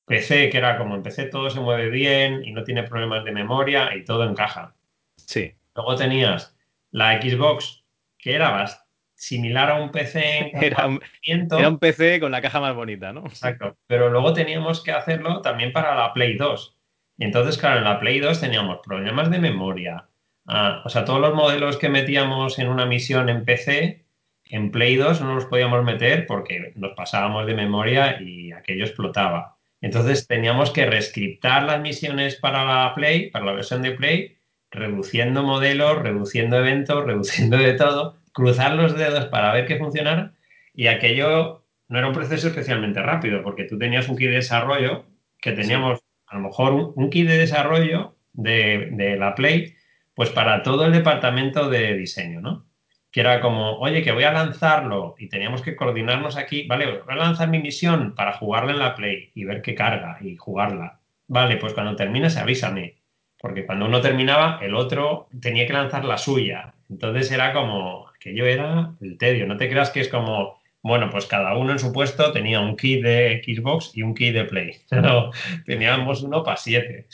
PC, 0.05 0.49
que 0.49 0.57
era 0.57 0.77
como 0.77 0.95
en 0.95 1.03
PC 1.03 1.25
todo 1.25 1.49
se 1.49 1.59
mueve 1.59 1.89
bien 1.89 2.45
y 2.45 2.53
no 2.53 2.63
tiene 2.63 2.83
problemas 2.83 3.25
de 3.25 3.33
memoria 3.33 3.93
y 3.93 4.05
todo 4.05 4.23
encaja. 4.23 4.73
Sí. 5.17 5.53
Luego 5.75 5.95
tenías 5.97 6.57
la 6.91 7.21
Xbox, 7.21 7.83
que 8.17 8.35
era 8.35 8.67
similar 9.15 9.69
a 9.69 9.81
un 9.83 9.91
PC. 9.91 10.51
era, 10.61 10.87
un, 10.87 11.01
era 11.25 11.67
un 11.67 11.77
PC 11.77 12.21
con 12.21 12.31
la 12.31 12.41
caja 12.41 12.61
más 12.61 12.73
bonita, 12.73 13.11
¿no? 13.11 13.25
Exacto. 13.25 13.75
Pero 13.85 14.09
luego 14.09 14.31
teníamos 14.31 14.81
que 14.81 14.93
hacerlo 14.93 15.41
también 15.41 15.73
para 15.73 15.93
la 15.93 16.13
Play 16.13 16.37
2 16.37 16.78
y 17.19 17.25
entonces, 17.25 17.57
claro, 17.57 17.79
en 17.79 17.83
la 17.83 17.99
Play 17.99 18.19
2 18.21 18.39
teníamos 18.39 18.79
problemas 18.81 19.29
de 19.29 19.39
memoria. 19.39 20.07
Ah, 20.47 20.81
o 20.85 20.89
sea, 20.89 21.03
todos 21.03 21.19
los 21.19 21.35
modelos 21.35 21.75
que 21.75 21.89
metíamos 21.89 22.57
en 22.59 22.69
una 22.69 22.85
misión 22.85 23.27
en 23.27 23.43
PC, 23.43 24.05
en 24.45 24.71
Play 24.71 24.95
2 24.95 25.19
no 25.19 25.35
los 25.35 25.45
podíamos 25.45 25.83
meter 25.83 26.25
porque 26.25 26.71
nos 26.75 26.93
pasábamos 26.93 27.45
de 27.45 27.55
memoria 27.55 28.21
y 28.21 28.53
aquello 28.53 28.85
explotaba. 28.85 29.57
Entonces 29.81 30.27
teníamos 30.27 30.71
que 30.71 30.85
rescriptar 30.85 31.63
las 31.63 31.81
misiones 31.81 32.37
para 32.37 32.63
la 32.63 32.95
Play, 32.95 33.29
para 33.31 33.45
la 33.45 33.51
versión 33.51 33.81
de 33.81 33.91
Play, 33.91 34.37
reduciendo 34.71 35.43
modelos, 35.43 36.01
reduciendo 36.01 36.57
eventos, 36.57 37.05
reduciendo 37.05 37.57
de 37.57 37.73
todo, 37.73 38.17
cruzar 38.31 38.75
los 38.75 38.97
dedos 38.97 39.25
para 39.25 39.51
ver 39.51 39.65
que 39.65 39.77
funcionara. 39.77 40.33
Y 40.73 40.87
aquello 40.87 41.65
no 41.89 41.97
era 41.97 42.07
un 42.07 42.13
proceso 42.13 42.47
especialmente 42.47 43.01
rápido, 43.01 43.43
porque 43.43 43.65
tú 43.65 43.77
tenías 43.77 44.07
un 44.07 44.15
kit 44.15 44.29
de 44.29 44.35
desarrollo 44.35 45.05
que 45.41 45.51
teníamos 45.51 45.99
a 46.29 46.35
lo 46.35 46.41
mejor 46.41 46.93
un, 46.95 47.09
kit 47.09 47.27
de 47.27 47.37
desarrollo 47.37 48.15
de, 48.33 49.15
la 49.17 49.35
Play, 49.35 49.75
pues 50.13 50.29
para 50.29 50.63
todo 50.63 50.85
el 50.85 50.91
departamento 50.91 51.69
de 51.69 51.95
diseño, 51.95 52.41
¿no? 52.41 52.65
Que 53.11 53.21
era 53.21 53.41
como, 53.41 53.79
oye, 53.79 54.03
que 54.03 54.11
voy 54.11 54.23
a 54.23 54.31
lanzarlo 54.31 55.15
y 55.17 55.29
teníamos 55.29 55.61
que 55.63 55.75
coordinarnos 55.75 56.37
aquí, 56.37 56.67
vale, 56.67 56.85
voy 56.85 57.13
a 57.13 57.15
lanzar 57.15 57.49
mi 57.49 57.59
misión 57.59 58.13
para 58.15 58.33
jugarla 58.33 58.71
en 58.71 58.79
la 58.79 58.95
Play 58.95 59.31
y 59.33 59.45
ver 59.45 59.61
qué 59.61 59.73
carga 59.73 60.19
y 60.21 60.35
jugarla. 60.35 60.99
Vale, 61.27 61.57
pues 61.57 61.73
cuando 61.73 61.95
termines 61.95 62.37
avísame, 62.37 62.97
porque 63.39 63.65
cuando 63.65 63.85
uno 63.85 64.01
terminaba, 64.01 64.59
el 64.61 64.75
otro 64.75 65.27
tenía 65.41 65.65
que 65.65 65.73
lanzar 65.73 66.05
la 66.05 66.17
suya. 66.17 66.73
Entonces 66.89 67.31
era 67.31 67.53
como, 67.53 68.07
aquello 68.09 68.45
era 68.45 68.93
el 69.01 69.17
tedio, 69.17 69.47
no 69.47 69.57
te 69.57 69.69
creas 69.69 69.89
que 69.89 70.01
es 70.01 70.09
como, 70.09 70.58
bueno, 70.81 71.09
pues 71.09 71.25
cada 71.25 71.57
uno 71.57 71.71
en 71.71 71.79
su 71.79 71.91
puesto 71.91 72.31
tenía 72.31 72.61
un 72.61 72.75
key 72.75 73.01
de 73.01 73.41
Xbox 73.43 73.91
y 73.95 74.01
un 74.01 74.13
key 74.13 74.31
de 74.31 74.45
Play. 74.45 74.77
Pero 74.89 75.31
teníamos 75.65 76.23
uno 76.23 76.43
para 76.43 76.57
siete. 76.57 77.07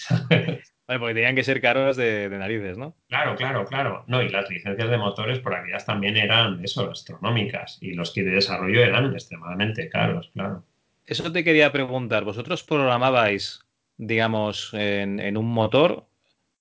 Vale, 0.88 1.00
porque 1.00 1.16
tenían 1.16 1.36
que 1.36 1.44
ser 1.44 1.62
caros 1.62 1.98
de, 1.98 2.30
narices, 2.30 2.78
¿no? 2.78 2.96
Claro, 3.10 3.36
claro, 3.36 3.66
claro. 3.66 4.04
No, 4.08 4.22
y 4.22 4.30
las 4.30 4.48
licencias 4.52 4.88
de 4.88 4.98
motores 4.98 5.40
por 5.40 5.56
aquellas 5.56 5.84
también 5.86 6.16
eran 6.16 6.64
eso, 6.64 6.90
astronómicas. 6.92 7.80
Y 7.82 7.94
los 7.94 8.12
kits 8.14 8.28
de 8.28 8.34
desarrollo 8.34 8.84
eran 8.84 9.12
extremadamente 9.12 9.90
caros, 9.90 10.30
claro. 10.34 10.64
Eso 11.08 11.32
te 11.32 11.44
quería 11.44 11.72
preguntar. 11.72 12.24
¿Vosotros 12.24 12.64
programabais, 12.64 13.62
digamos, 13.98 14.72
en, 14.74 15.38
un 15.38 15.48
motor 15.48 16.08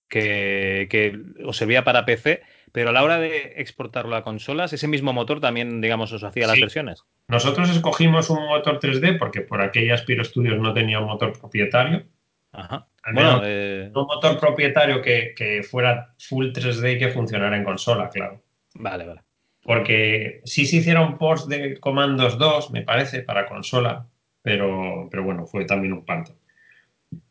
que, 0.09 0.87
que 0.91 1.19
os 1.45 1.59
servía 1.59 1.85
para 1.85 2.07
PC? 2.07 2.43
Pero 2.75 2.89
a 2.89 2.93
la 2.93 3.05
hora 3.05 3.20
de 3.20 3.53
exportarlo 3.59 4.16
a 4.16 4.25
consolas, 4.25 4.72
ese 4.72 4.89
mismo 4.89 5.12
motor 5.12 5.39
también, 5.39 5.81
digamos, 5.81 6.11
os 6.11 6.25
hacía 6.25 6.49
las 6.49 6.59
versiones. 6.59 7.05
Nosotros 7.29 7.70
escogimos 7.70 8.31
un 8.31 8.45
motor 8.49 8.81
3D 8.81 9.16
porque 9.16 9.43
por 9.43 9.61
aquellas 9.61 10.03
Piro 10.03 10.25
Studios 10.25 10.59
no 10.59 10.75
tenía 10.75 10.99
un 10.99 11.07
motor 11.07 11.39
propietario. 11.39 12.03
Ajá. 12.51 12.89
Bueno, 13.12 13.43
eh, 13.45 13.93
un 13.95 14.07
motor 14.07 14.41
propietario 14.41 15.01
que, 15.03 15.64
fuera 15.70 16.16
full 16.18 16.47
3D 16.47 16.97
y 16.97 16.99
que 16.99 17.11
funcionara 17.11 17.57
en 17.57 17.62
consola, 17.62 18.09
claro. 18.09 18.43
Vale, 18.75 19.07
vale. 19.07 19.20
Porque 19.62 20.41
sí 20.45 20.66
se 20.66 20.79
hicieron 20.79 21.16
ports 21.16 21.47
de 21.47 21.79
comandos 21.79 22.39
2, 22.39 22.72
me 22.72 22.83
parece, 22.83 23.22
para 23.22 23.47
consola, 23.47 24.09
pero, 24.43 25.07
pero 25.12 25.22
bueno, 25.22 25.47
fue 25.47 25.64
también 25.64 25.93
un 25.93 26.05
parto. 26.05 26.35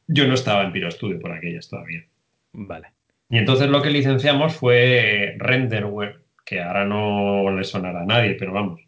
Yo 0.07 0.25
no 0.25 0.35
estaba 0.35 0.63
en 0.63 0.71
Piro 0.71 0.89
Studio 0.89 1.19
por 1.19 1.33
aquellas 1.33 1.67
todavía. 1.67 2.05
Vale. 2.53 2.92
Y 3.33 3.39
entonces 3.39 3.67
lo 3.67 3.81
que 3.81 3.89
licenciamos 3.89 4.53
fue 4.53 5.33
Renderware, 5.39 6.21
que 6.45 6.61
ahora 6.61 6.85
no 6.85 7.49
le 7.49 7.63
sonará 7.63 8.01
a 8.01 8.05
nadie, 8.05 8.35
pero 8.35 8.53
vamos. 8.53 8.81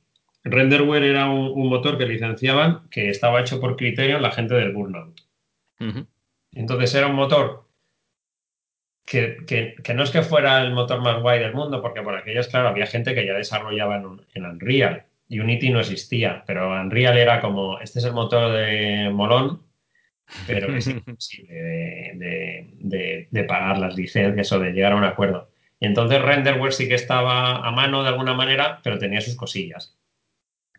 Renderware 0.44 1.02
era 1.02 1.32
un, 1.32 1.68
motor 1.68 1.98
que 1.98 2.06
licenciaban 2.06 2.88
que 2.92 3.10
estaba 3.10 3.42
hecho 3.42 3.60
por 3.60 3.76
criterio 3.76 4.20
la 4.20 4.30
gente 4.30 4.54
del 4.54 4.72
Burnout. 4.72 5.20
Entonces 6.52 6.94
era 6.94 7.08
un 7.08 7.16
motor 7.16 7.68
que, 9.04 9.76
no 9.96 10.04
es 10.04 10.12
que 10.12 10.22
fuera 10.22 10.62
el 10.62 10.74
motor 10.74 11.02
más 11.02 11.24
guay 11.24 11.40
del 11.40 11.56
mundo, 11.56 11.82
porque 11.82 12.04
por 12.04 12.16
aquellas, 12.16 12.48
claro, 12.48 12.68
había 12.68 12.86
gente 12.86 13.16
que 13.16 13.26
ya 13.26 13.34
desarrollaba 13.34 13.96
en, 13.96 14.22
en 14.36 14.46
Unreal. 14.46 15.08
Unity 15.28 15.72
no 15.72 15.80
existía, 15.80 16.44
pero 16.46 16.70
Unreal 16.70 17.18
era 17.18 17.42
como, 17.42 17.80
este 17.80 17.98
es 17.98 18.06
el 18.06 18.14
motor 18.14 18.52
de 18.52 19.10
Molón, 19.12 19.65
pero 20.48 20.76
es 20.76 20.88
imposible 20.88 21.54
de, 22.14 23.44
pagar 23.48 23.78
las 23.78 23.96
licencias 23.96 24.52
o 24.52 24.60
de 24.60 24.72
llegar 24.72 24.94
a 24.94 24.98
un 24.98 25.04
acuerdo. 25.04 25.50
Entonces 25.80 26.22
Renderware 26.22 26.74
sí 26.74 26.88
que 26.88 26.96
estaba 26.96 27.58
a 27.58 27.72
mano 27.72 28.04
de 28.04 28.10
alguna 28.10 28.34
manera, 28.34 28.80
pero 28.84 28.98
tenía 28.98 29.22
sus 29.22 29.36
cosillas. 29.36 29.98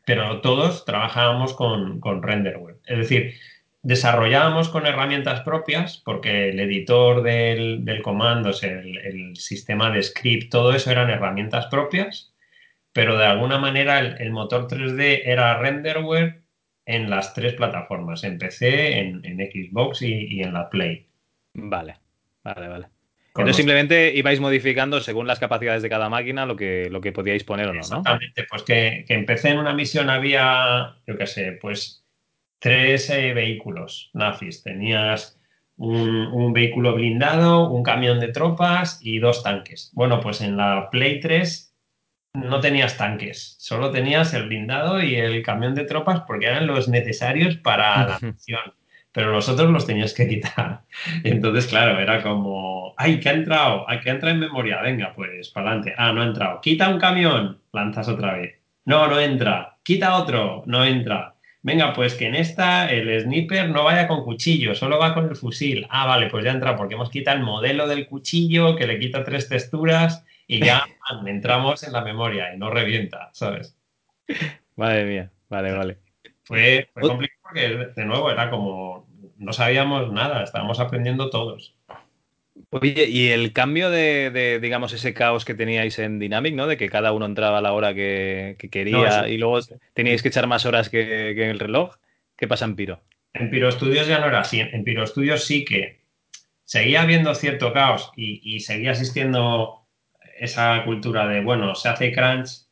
Pero 0.05 0.41
todos 0.41 0.85
trabajábamos 0.85 1.55
con, 1.55 2.01
con 2.01 2.23
Renderware. 2.23 2.79
Es 2.87 2.99
decir, 2.99 3.35
desarrollábamos 3.83 4.69
con 4.69 4.87
herramientas 4.87 5.43
propias, 5.43 6.03
porque 6.05 6.51
el 6.51 6.61
editor 6.61 7.23
del, 7.23 7.85
del 7.85 8.03
comando, 8.03 8.51
el, 8.63 8.99
el, 8.99 9.37
sistema 9.37 9.91
de 9.91 10.03
script, 10.03 10.51
todo 10.51 10.75
eso 10.75 10.91
eran 10.91 11.11
herramientas 11.11 11.67
propias, 11.67 12.33
pero 12.93 13.17
de 13.19 13.27
alguna 13.27 13.59
manera 13.59 13.99
el, 13.99 14.21
el 14.21 14.31
motor 14.33 14.69
3D 14.69 15.23
era 15.25 15.59
Renderware 15.59 16.46
en 16.87 17.11
las 17.11 17.35
tres 17.35 17.55
plataformas, 17.55 18.25
en 18.25 18.39
PC, 18.39 18.99
en, 18.99 19.21
Xbox 19.23 20.03
y, 20.03 20.41
en 20.41 20.55
la 20.55 20.71
Play. 20.71 21.07
Vale, 21.55 21.97
vale, 22.43 22.69
vale. 22.69 22.87
Entonces 23.29 23.57
simplemente 23.57 24.15
ibais 24.15 24.41
modificando 24.41 24.99
según 25.01 25.27
las 25.27 25.39
capacidades 25.39 25.83
de 25.83 25.91
cada 25.91 26.09
máquina 26.09 26.47
lo 26.47 26.57
que, 26.57 26.89
lo 26.91 27.03
que 27.03 27.13
podíais 27.13 27.45
poner 27.45 27.69
o 27.69 27.75
no, 27.75 27.81
Exactamente, 27.81 28.47
pues 28.49 28.63
que, 28.63 29.05
que, 29.07 29.13
empecé 29.13 29.51
en 29.51 29.59
una 29.59 29.75
misión 29.75 30.09
había, 30.09 30.97
yo 31.07 31.19
qué 31.19 31.27
sé, 31.27 31.59
pues 31.61 32.07
tres 32.59 33.11
eh, 33.11 33.35
vehículos 33.35 34.11
nazis. 34.15 34.63
Tenías 34.63 35.39
un, 35.77 36.09
un, 36.09 36.53
vehículo 36.53 36.95
blindado, 36.95 37.69
un 37.71 37.83
camión 37.83 38.21
de 38.21 38.29
tropas 38.29 38.99
y 39.03 39.19
dos 39.19 39.43
tanques. 39.43 39.91
Bueno, 39.95 40.21
pues 40.21 40.41
en 40.41 40.57
la 40.57 40.89
Play 40.91 41.21
3 41.21 41.66
no 42.37 42.61
tenías 42.61 42.97
tanques, 42.97 43.57
solo 43.59 43.91
tenías 43.91 44.35
el 44.35 44.47
blindado 44.47 45.03
y 45.03 45.17
el 45.17 45.43
camión 45.43 45.75
de 45.75 45.85
tropas 45.85 46.23
porque 46.27 46.47
eran 46.47 46.67
los 46.67 46.89
necesarios 46.89 47.57
para 47.57 48.07
la 48.07 48.19
misión. 48.21 48.75
Pero 49.13 49.33
los 49.33 49.49
otros 49.49 49.71
los 49.71 49.87
tenías 49.87 50.13
que 50.13 50.29
quitar. 50.29 50.83
Entonces, 51.25 51.67
claro, 51.67 51.99
era 51.99 52.23
como, 52.23 52.95
¡ay, 52.99 53.19
que 53.19 53.31
ha 53.31 53.33
entrado! 53.33 53.89
¡ay, 53.89 54.01
que 54.01 54.11
entra 54.11 54.31
en 54.31 54.41
memoria! 54.41 54.83
Venga, 54.83 55.15
pues 55.15 55.49
para 55.49 55.69
adelante. 55.69 55.95
Ah, 55.97 56.13
no 56.13 56.21
ha 56.21 56.27
entrado. 56.27 56.61
Quita 56.61 56.91
un 56.91 56.99
camión, 56.99 57.59
lanzas 57.73 58.09
otra 58.09 58.37
vez. 58.37 58.61
No, 58.85 59.09
no 59.09 59.19
entra. 59.19 59.79
Quita 59.83 60.17
otro, 60.17 60.63
no 60.67 60.85
entra. 60.85 61.35
Venga, 61.63 61.95
pues 61.95 62.15
que 62.15 62.27
en 62.27 62.35
esta 62.35 62.89
el 62.93 63.21
sniper 63.21 63.71
no 63.71 63.85
vaya 63.85 64.07
con 64.07 64.23
cuchillo, 64.23 64.75
solo 64.75 64.99
va 64.99 65.15
con 65.15 65.29
el 65.29 65.35
fusil. 65.35 65.87
Ah, 65.91 66.07
vale, 66.07 66.29
pues 66.29 66.45
ya 66.45 66.53
entra 66.53 66.77
porque 66.77 66.95
hemos 66.95 67.11
quitado 67.11 67.39
el 67.39 67.43
modelo 67.43 67.89
del 67.89 68.07
cuchillo 68.07 68.77
que 68.77 68.87
le 68.87 69.01
quita 69.01 69.25
tres 69.25 69.49
texturas 69.49 70.25
y 70.47 70.65
ya 70.65 70.87
entramos 71.27 71.83
en 71.83 71.93
la 71.93 72.03
memoria 72.03 72.55
y 72.55 72.59
no 72.59 72.71
revienta, 72.71 73.31
¿sabes? 73.33 73.77
Madre 74.77 75.05
mía, 75.05 75.31
vale, 75.49 75.73
vale. 75.73 75.99
Fue, 76.45 76.89
complicado 76.95 77.41
porque, 77.43 77.69
de 77.97 78.05
nuevo, 78.05 78.31
era 78.31 78.51
como, 78.51 79.09
no 79.37 79.53
sabíamos 79.53 80.13
nada, 80.13 80.45
estábamos 80.45 80.81
aprendiendo 80.81 81.31
todos. 81.31 81.77
Oye, 82.71 83.07
y 83.09 83.29
el 83.29 83.53
cambio 83.53 83.91
de, 83.91 84.59
digamos, 84.61 84.93
ese 84.93 85.15
caos 85.15 85.45
que 85.45 85.55
teníais 85.55 85.99
en 85.99 86.19
Dynamic, 86.19 86.55
¿no? 86.55 86.67
De 86.67 86.77
que 86.77 86.89
cada 86.89 87.13
uno 87.13 87.27
entraba 87.27 87.59
a 87.59 87.63
la 87.63 87.73
hora 87.73 87.95
que, 87.95 88.57
quería 88.71 89.29
y 89.29 89.39
luego 89.39 89.61
teníais 89.95 90.23
que 90.23 90.29
echar 90.29 90.47
más 90.47 90.67
horas 90.67 90.89
que, 90.89 91.31
en 91.31 91.51
el 91.51 91.59
reloj. 91.59 91.97
¿Qué 92.37 92.49
pasa 92.49 92.65
en 92.65 92.77
Piro? 92.77 93.03
En 93.35 93.51
Piro 93.51 93.71
Studios 93.71 94.07
ya 94.07 94.19
no 94.19 94.27
era 94.27 94.41
así. 94.41 94.61
En 94.61 94.85
Piro 94.85 95.07
Studios 95.07 95.45
sí 95.45 95.65
que 95.65 96.01
seguía 96.65 97.03
habiendo 97.03 97.35
cierto 97.35 97.73
caos 97.73 98.11
y, 98.17 98.61
seguía 98.61 98.91
existiendo 98.93 99.86
esa 100.39 100.85
cultura 100.85 101.27
de, 101.27 101.41
bueno, 101.43 101.75
se 101.75 101.89
hace 101.89 102.13
crunch 102.13 102.67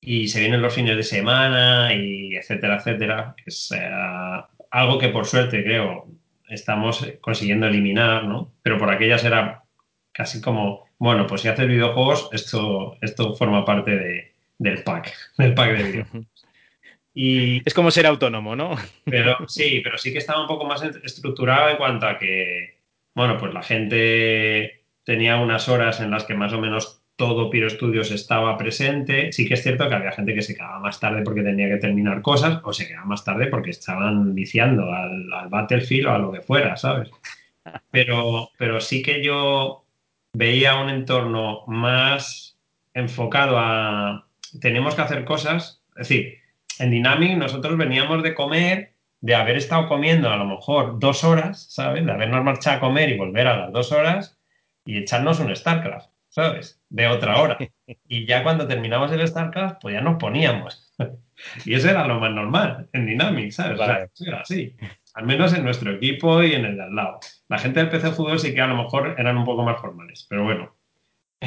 y 0.00 0.28
se 0.28 0.40
vienen 0.40 0.62
los 0.62 0.74
fines 0.74 0.96
de 0.96 1.02
semana 1.02 1.94
y 1.94 2.36
etcétera, 2.36 2.76
etcétera. 2.76 3.34
Es 3.44 3.72
eh, 3.72 3.90
algo 4.70 4.98
que 4.98 5.08
por 5.08 5.26
suerte 5.26 5.64
creo 5.64 6.08
estamos 6.48 7.06
consiguiendo 7.20 7.66
eliminar, 7.66 8.24
¿no? 8.24 8.52
Pero 8.62 8.78
por 8.78 8.90
aquellas 8.90 9.24
era 9.24 9.64
casi 10.12 10.40
como, 10.40 10.86
bueno, 10.98 11.26
pues 11.26 11.40
si 11.40 11.48
haces 11.48 11.66
videojuegos, 11.66 12.28
esto, 12.32 12.96
esto 13.00 13.34
forma 13.34 13.64
parte 13.64 14.34
del 14.58 14.82
pack, 14.82 15.12
del 15.38 15.54
pack 15.54 15.76
de 15.76 15.82
videojuegos. 15.82 16.28
Y, 17.16 17.62
es 17.64 17.72
como 17.72 17.92
ser 17.92 18.06
autónomo, 18.06 18.56
¿no? 18.56 18.76
Pero 19.04 19.36
sí, 19.48 19.80
pero 19.82 19.96
sí 19.98 20.12
que 20.12 20.18
estaba 20.18 20.42
un 20.42 20.48
poco 20.48 20.64
más 20.64 20.82
estructurado 20.82 21.70
en 21.70 21.76
cuanto 21.76 22.06
a 22.06 22.18
que, 22.18 22.80
bueno, 23.14 23.38
pues 23.38 23.54
la 23.54 23.62
gente 23.62 24.83
tenía 25.04 25.36
unas 25.36 25.68
horas 25.68 26.00
en 26.00 26.10
las 26.10 26.24
que 26.24 26.34
más 26.34 26.52
o 26.52 26.60
menos 26.60 27.02
todo 27.16 27.50
Piro 27.50 27.70
Studios 27.70 28.10
estaba 28.10 28.56
presente. 28.58 29.32
Sí 29.32 29.46
que 29.46 29.54
es 29.54 29.62
cierto 29.62 29.88
que 29.88 29.94
había 29.94 30.12
gente 30.12 30.34
que 30.34 30.42
se 30.42 30.54
quedaba 30.54 30.80
más 30.80 30.98
tarde 30.98 31.22
porque 31.22 31.42
tenía 31.42 31.68
que 31.68 31.76
terminar 31.76 32.22
cosas 32.22 32.60
o 32.64 32.72
se 32.72 32.88
quedaba 32.88 33.06
más 33.06 33.24
tarde 33.24 33.46
porque 33.46 33.70
estaban 33.70 34.34
viciando 34.34 34.92
al, 34.92 35.48
Battlefield 35.48 36.06
o 36.06 36.12
a 36.12 36.18
lo 36.18 36.32
que 36.32 36.40
fuera, 36.40 36.76
¿sabes? 36.76 37.10
Pero, 37.90 38.50
pero 38.58 38.78
sí 38.78 39.00
que 39.00 39.24
yo 39.24 39.86
veía 40.34 40.74
un 40.74 40.90
entorno 40.90 41.64
más 41.66 42.58
enfocado 42.92 43.58
a 43.58 44.26
tenemos 44.60 44.94
que 44.94 45.00
hacer 45.00 45.24
cosas. 45.24 45.82
Es 45.96 46.08
decir, 46.08 46.38
en 46.78 46.90
Dynamic 46.90 47.38
nosotros 47.38 47.78
veníamos 47.78 48.22
de 48.22 48.34
comer, 48.34 48.92
de 49.22 49.34
haber 49.34 49.56
estado 49.56 49.88
comiendo 49.88 50.28
a 50.28 50.36
lo 50.36 50.44
mejor 50.44 50.98
dos 50.98 51.24
horas, 51.24 51.66
¿sabes? 51.70 52.04
De 52.04 52.12
habernos 52.12 52.44
marchado 52.44 52.76
a 52.76 52.80
comer 52.80 53.08
y 53.08 53.16
volver 53.16 53.46
a 53.46 53.56
las 53.56 53.72
dos 53.72 53.92
horas 53.92 54.36
y 54.84 54.98
echarnos 54.98 55.40
un 55.40 55.54
StarCraft. 55.54 56.14
¿sabes? 56.34 56.82
De 56.88 57.06
otra 57.06 57.40
hora. 57.40 57.56
Y 58.08 58.26
ya 58.26 58.42
cuando 58.42 58.66
terminamos 58.66 59.12
el 59.12 59.26
StarCraft, 59.26 59.80
pues 59.80 59.94
ya 59.94 60.00
nos 60.00 60.16
poníamos. 60.16 60.92
y 61.64 61.74
eso 61.74 61.88
era 61.88 62.08
lo 62.08 62.18
más 62.18 62.32
normal 62.32 62.88
en 62.92 63.06
Dynamic, 63.06 63.52
¿sabes? 63.52 63.78
era 63.80 64.40
así. 64.40 64.74
Al 65.14 65.26
menos 65.26 65.54
en 65.54 65.62
nuestro 65.62 65.92
equipo 65.92 66.42
y 66.42 66.54
en 66.54 66.64
el 66.64 66.76
de 66.76 66.82
al 66.82 66.96
lado. 66.96 67.20
La 67.48 67.58
gente 67.58 67.78
del 67.78 67.88
PC 67.88 68.10
Fútbol 68.10 68.40
sí 68.40 68.52
que 68.52 68.60
a 68.60 68.66
lo 68.66 68.76
mejor 68.76 69.14
eran 69.16 69.38
un 69.38 69.44
poco 69.44 69.62
más 69.62 69.80
formales, 69.80 70.26
pero 70.28 70.42
bueno. 70.42 70.74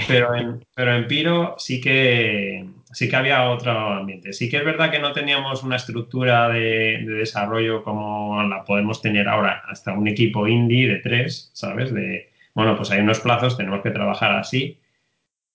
Pero 0.07 0.33
en, 0.33 0.65
pero 0.75 0.95
en 0.95 1.05
Piro 1.05 1.55
sí 1.57 1.81
que, 1.81 2.65
sí 2.93 3.09
que 3.09 3.15
había 3.17 3.49
otro 3.49 3.71
ambiente. 3.71 4.31
Sí 4.31 4.49
que 4.49 4.55
es 4.55 4.63
verdad 4.63 4.89
que 4.89 4.99
no 4.99 5.11
teníamos 5.11 5.63
una 5.63 5.75
estructura 5.75 6.47
de, 6.47 7.03
de 7.05 7.13
desarrollo 7.13 7.83
como 7.83 8.41
la 8.43 8.63
podemos 8.63 9.01
tener 9.01 9.27
ahora, 9.27 9.63
hasta 9.67 9.91
un 9.91 10.07
equipo 10.07 10.47
indie 10.47 10.87
de 10.87 10.99
tres, 10.99 11.51
¿sabes? 11.53 11.93
De, 11.93 12.36
bueno, 12.57 12.75
pues 12.75 12.89
hay 12.89 13.01
unos 13.01 13.19
plazos, 13.19 13.55
tenemos 13.55 13.83
que 13.83 13.91
trabajar 13.91 14.31
así, 14.31 14.79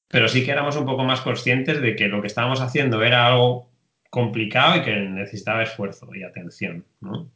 pero 0.06 0.28
sí 0.28 0.44
que 0.44 0.52
éramos 0.52 0.76
un 0.76 0.86
poco 0.86 1.02
más 1.02 1.20
conscientes 1.20 1.82
de 1.82 1.96
que 1.96 2.06
lo 2.06 2.20
que 2.20 2.28
estábamos 2.28 2.60
haciendo 2.60 3.02
era 3.02 3.26
algo 3.26 3.68
complicado 4.08 4.76
y 4.76 4.82
que 4.82 4.94
necesitaba 4.94 5.64
esfuerzo 5.64 6.08
y 6.14 6.22
atención, 6.22 6.84
¿no? 7.00 7.28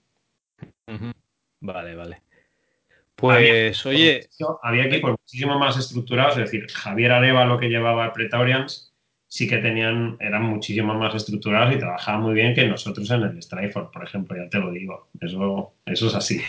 Vale, 1.58 1.96
vale. 1.96 2.22
Pues, 3.16 3.84
oye... 3.86 4.28
Había 4.62 4.84
equipos 4.84 5.16
muchísimo 5.18 5.58
más 5.58 5.76
estructurados, 5.76 6.36
es 6.36 6.44
decir, 6.44 6.68
Javier 6.70 7.10
Areva, 7.10 7.44
lo 7.44 7.58
que 7.58 7.68
llevaba 7.68 8.12
Pretorians, 8.12 8.94
sí 9.26 9.48
que 9.48 9.58
tenían, 9.58 10.16
eran 10.20 10.44
muchísimo 10.44 10.94
más 10.94 11.12
estructurados 11.12 11.74
y 11.74 11.78
trabajaban 11.80 12.22
muy 12.22 12.34
bien 12.34 12.54
que 12.54 12.68
nosotros 12.68 13.10
en 13.10 13.24
el 13.24 13.42
Strikeforce, 13.42 13.90
por 13.92 14.04
ejemplo, 14.04 14.36
ya 14.36 14.48
te 14.48 14.60
lo 14.60 14.70
digo. 14.70 15.08
Eso, 15.20 15.74
eso 15.84 16.06
es 16.06 16.14
así. 16.14 16.40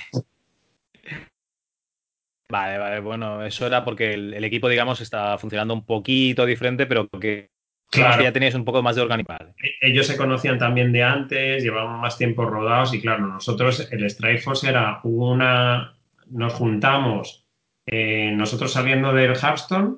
Vale, 2.50 2.78
vale, 2.78 3.00
bueno, 3.02 3.44
eso 3.44 3.68
era 3.68 3.84
porque 3.84 4.14
el, 4.14 4.44
equipo, 4.44 4.70
digamos, 4.70 5.02
está 5.02 5.38
funcionando 5.38 5.74
un 5.74 5.86
poquito 5.86 6.46
diferente, 6.46 6.86
pero 6.86 7.10
que 7.10 7.50
claro. 7.92 8.24
ya 8.24 8.32
tenéis 8.32 8.56
un 8.56 8.64
poco 8.64 8.82
más 8.82 8.96
de 8.96 9.02
organizado. 9.02 9.54
E, 9.62 9.90
ellos 9.90 10.08
se 10.08 10.16
conocían 10.16 10.58
también 10.58 10.94
de 10.94 11.04
antes, 11.04 11.62
llevaban 11.62 12.00
más 12.00 12.18
tiempo 12.18 12.46
rodados 12.46 12.94
y 12.94 13.02
claro, 13.02 13.28
nosotros, 13.28 13.90
el 13.92 14.06
Strike 14.06 14.42
Force 14.42 14.68
era 14.68 15.02
una, 15.04 15.98
nos 16.30 16.54
juntamos 16.54 17.46
eh, 17.86 18.32
nosotros 18.34 18.72
saliendo 18.72 19.14
del 19.14 19.36
Hearthstone 19.36 19.98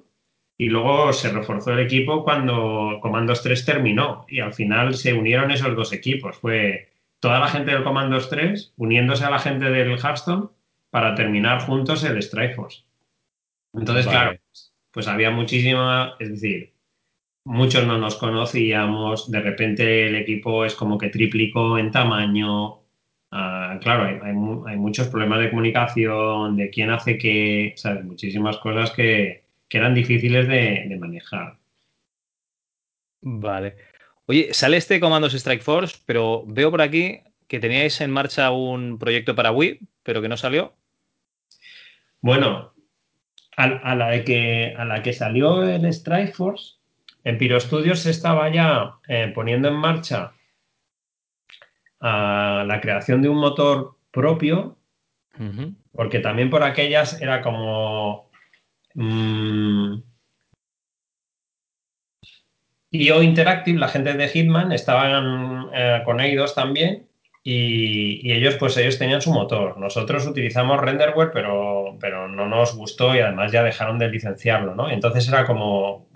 y 0.58 0.70
luego 0.70 1.14
se 1.14 1.32
reforzó 1.32 1.74
el 1.74 1.80
equipo 1.80 2.24
cuando 2.24 3.00
Comandos 3.02 3.42
3 3.44 3.66
terminó 3.66 4.26
y 4.28 4.42
al 4.42 4.54
final 4.54 4.94
se 4.96 5.14
unieron 5.14 5.52
esos 5.52 5.76
dos 5.76 5.94
equipos. 5.94 6.38
Fue 6.38 6.90
toda 7.20 7.40
la 7.40 7.48
gente 7.48 7.72
del 7.72 7.84
Comandos 7.84 8.30
3 8.30 8.74
uniéndose 8.78 9.24
a 9.24 9.30
la 9.30 9.40
gente 9.40 9.70
del 9.70 9.98
Hearthstone 9.98 10.50
para 10.90 11.16
terminar 11.16 11.62
juntos 11.62 12.04
el 12.04 12.22
Strikeforce. 12.22 12.84
Entonces, 13.74 14.08
claro, 14.08 14.38
pues 14.92 15.08
había 15.08 15.32
muchísima, 15.32 16.16
es 16.20 16.30
decir, 16.30 16.74
muchos 17.46 17.86
no 17.86 17.98
nos 17.98 18.16
conocíamos, 18.16 19.30
de 19.32 19.42
repente 19.42 20.08
el 20.08 20.16
equipo 20.16 20.66
es 20.66 20.76
como 20.76 20.98
que 20.98 21.10
triplicó 21.10 21.78
en 21.78 21.92
tamaño. 21.92 22.80
Ah, 23.32 23.78
claro, 23.82 24.22
hay, 24.24 24.34
muchos 24.34 25.08
problemas 25.08 25.40
de 25.40 25.50
comunicación, 25.50 26.58
de 26.58 26.70
quién 26.70 26.90
hace 26.90 27.18
qué, 27.18 27.74
¿sabes? 27.76 28.04
Muchísimas 28.04 28.58
cosas 28.58 28.92
que, 28.92 29.44
eran 29.70 29.94
difíciles 29.94 30.48
de, 30.48 30.98
manejar. 31.00 31.58
Vale. 33.22 33.76
Oye, 34.26 34.54
sale 34.54 34.78
este 34.78 35.00
Comandos 35.00 35.34
Strike 35.34 35.62
Force, 35.62 35.98
pero 36.06 36.44
veo 36.48 36.72
por 36.72 36.82
aquí 36.82 37.20
que 37.48 37.60
teníais 37.60 38.00
en 38.02 38.12
marcha 38.12 38.52
un 38.52 38.98
proyecto 38.98 39.36
para 39.36 39.52
Wii, 39.52 39.80
pero 40.04 40.22
que 40.22 40.30
no 40.30 40.38
salió. 40.38 40.74
Bueno, 42.22 42.74
a, 43.56 43.96
la, 43.96 44.10
de 44.10 44.24
que, 44.24 44.74
a 44.78 44.86
la 44.86 45.02
que 45.02 45.14
salió 45.14 45.64
el 45.64 45.86
Strike 45.86 46.34
Force, 46.34 46.76
en 47.24 47.38
Piro 47.38 47.60
Studios 47.60 48.00
se 48.00 48.12
estaba 48.12 48.50
ya 48.50 48.96
eh, 49.08 49.32
poniendo 49.34 49.68
en 49.68 49.76
marcha 49.76 50.34
la 52.02 52.80
creación 52.82 53.22
de 53.22 53.28
un 53.28 53.38
motor 53.38 53.98
propio, 54.12 54.78
porque 55.92 56.20
también 56.20 56.50
por 56.50 56.64
aquellas 56.64 57.22
era 57.22 57.42
como... 57.42 58.30
Mm, 58.94 60.02
IO 62.92 63.22
Interactive, 63.22 63.78
la 63.78 63.88
gente 63.90 64.14
de 64.14 64.28
Hitman, 64.28 64.72
estaban 64.72 65.70
eh, 65.74 66.02
con 66.06 66.20
EIDOS 66.20 66.56
también 66.56 67.09
y, 67.44 68.32
ellos, 68.32 68.56
pues 68.56 68.76
ellos 68.78 68.98
tenían 69.00 69.22
su 69.22 69.32
motor. 69.32 69.78
Nosotros 69.78 70.28
utilizamos 70.28 70.80
Renderware, 70.80 71.32
pero, 71.32 71.98
pero 72.00 72.28
no 72.28 72.48
nos 72.48 72.76
gustó 72.76 73.16
y 73.16 73.20
además 73.20 73.52
ya 73.52 73.64
dejaron 73.64 73.98
de 73.98 74.10
licenciarlo, 74.10 74.76
¿no? 74.76 74.90
Entonces 74.90 75.28
era 75.28 75.46
como, 75.46 76.10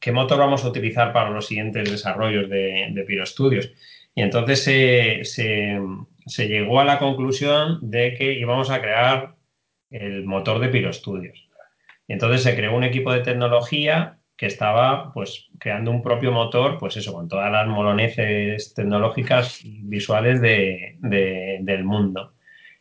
¿qué 0.00 0.12
motor 0.12 0.38
vamos 0.38 0.64
a 0.64 0.68
utilizar 0.68 1.12
para 1.12 1.30
los 1.30 1.46
siguientes 1.46 1.90
desarrollos 1.90 2.48
de, 2.48 2.88
de 2.92 3.02
Piro 3.04 3.26
Studios? 3.26 3.72
Y 4.14 4.22
entonces 4.22 4.64
se, 4.64 5.24
se, 5.24 6.48
llegó 6.48 6.80
a 6.80 6.84
la 6.84 6.98
conclusión 6.98 7.78
de 7.82 8.14
que 8.14 8.32
íbamos 8.34 8.70
a 8.70 8.80
crear 8.80 9.36
el 9.90 10.24
motor 10.24 10.60
de 10.60 10.68
Piro 10.68 10.92
Studios. 10.92 11.48
Y 12.08 12.14
entonces 12.14 12.42
se 12.42 12.56
creó 12.56 12.74
un 12.76 12.84
equipo 12.84 13.12
de 13.12 13.20
tecnología 13.20 14.19
que 14.40 14.46
estaba 14.46 15.12
pues 15.12 15.50
creando 15.58 15.90
un 15.90 16.00
propio 16.00 16.32
motor, 16.32 16.78
pues 16.78 16.96
eso, 16.96 17.12
con 17.12 17.28
todas 17.28 17.52
las 17.52 17.66
moloneces 17.68 18.72
tecnológicas 18.72 19.60
visuales 19.64 20.40
del 20.40 21.84
mundo. 21.84 22.32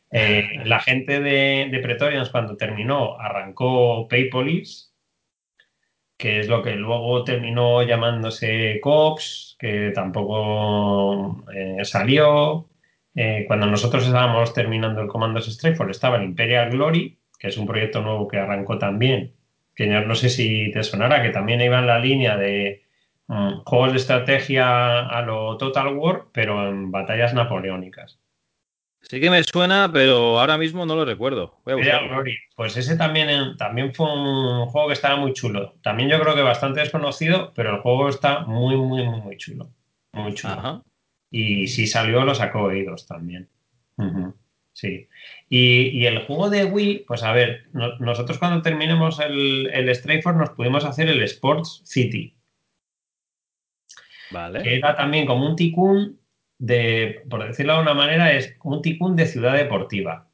Eh, 0.09 0.61
la 0.63 0.79
gente 0.79 1.19
de, 1.19 1.67
de, 1.69 1.79
Pretorians 1.79 2.29
cuando 2.29 2.55
terminó 2.55 3.19
arrancó 3.19 4.07
Paypolis, 4.07 4.95
que 6.15 6.39
es 6.39 6.47
lo 6.47 6.63
que 6.63 6.75
luego 6.77 7.25
terminó 7.25 7.83
llamándose 7.83 8.79
Cox, 8.81 9.57
que 9.59 9.91
tampoco 9.93 11.43
eh, 11.53 11.83
salió. 11.83 12.69
Eh, 13.15 13.43
cuando 13.47 13.65
nosotros 13.65 14.05
estábamos 14.05 14.53
terminando 14.53 15.01
el 15.01 15.09
Commandos 15.09 15.53
Strikeforce 15.53 15.91
estaba 15.91 16.15
el 16.15 16.23
Imperial 16.23 16.69
Glory, 16.69 17.19
que 17.37 17.49
es 17.49 17.57
un 17.57 17.67
proyecto 17.67 18.01
nuevo 18.01 18.29
que 18.29 18.37
arrancó 18.37 18.77
también 18.77 19.33
que 19.79 19.87
no 19.87 20.13
sé 20.13 20.27
si 20.27 20.71
te 20.71 20.83
sonara, 20.83 21.23
que 21.23 21.29
también 21.29 21.61
iba 21.61 21.79
en 21.79 21.87
la 21.87 21.99
línea 21.99 22.35
de 22.35 22.83
mm, 23.27 23.61
juegos 23.65 23.93
de 23.93 23.97
estrategia 23.97 25.07
a 25.07 25.21
lo 25.21 25.55
Total 25.55 25.95
War, 25.95 26.25
pero 26.33 26.67
en 26.67 26.91
batallas 26.91 27.33
napoleónicas. 27.33 28.19
Sí 28.99 29.21
que 29.21 29.29
me 29.29 29.41
suena, 29.41 29.89
pero 29.93 30.37
ahora 30.37 30.57
mismo 30.57 30.85
no 30.85 30.97
lo 30.97 31.05
recuerdo. 31.05 31.61
pues 32.57 32.75
ese 32.75 32.97
también, 32.97 33.55
también 33.55 33.93
fue 33.93 34.13
un 34.13 34.65
juego 34.65 34.87
que 34.87 34.95
estaba 34.95 35.15
muy 35.15 35.31
chulo. 35.31 35.75
También 35.81 36.09
yo 36.09 36.19
creo 36.19 36.35
que 36.35 36.41
bastante 36.41 36.81
desconocido, 36.81 37.53
pero 37.55 37.75
el 37.75 37.81
juego 37.81 38.09
está 38.09 38.41
muy, 38.41 38.75
muy, 38.75 39.05
muy, 39.05 39.21
muy 39.21 39.37
chulo. 39.37 39.69
Muy 40.11 40.33
chulo. 40.33 40.83
Y 41.31 41.67
si 41.67 41.87
salió, 41.87 42.25
lo 42.25 42.35
sacó 42.35 42.69
Eidos 42.69 43.07
también. 43.07 43.47
Sí. 44.79 45.09
Y, 45.49 46.05
el 46.05 46.19
juego 46.19 46.49
de 46.49 46.63
Wii, 46.63 47.03
pues 47.05 47.23
a 47.23 47.33
ver, 47.33 47.65
nosotros 47.73 48.37
cuando 48.37 48.61
terminemos 48.61 49.19
el, 49.19 49.69
el 49.73 49.89
Strayford 49.89 50.37
nos 50.37 50.51
pudimos 50.51 50.85
hacer 50.85 51.09
el 51.09 51.21
Sports 51.23 51.81
City. 51.83 52.33
Vale. 54.31 54.63
Que 54.63 54.77
era 54.77 54.95
también 54.95 55.25
como 55.25 55.45
un 55.45 55.57
ticún 55.57 56.19
de, 56.59 57.23
por 57.29 57.45
decirlo 57.45 57.75
de 57.75 57.81
una 57.81 57.93
manera, 57.93 58.31
es 58.31 58.55
un 58.63 58.81
ticún 58.81 59.17
de 59.17 59.25
ciudad 59.25 59.55
deportiva. 59.55 60.29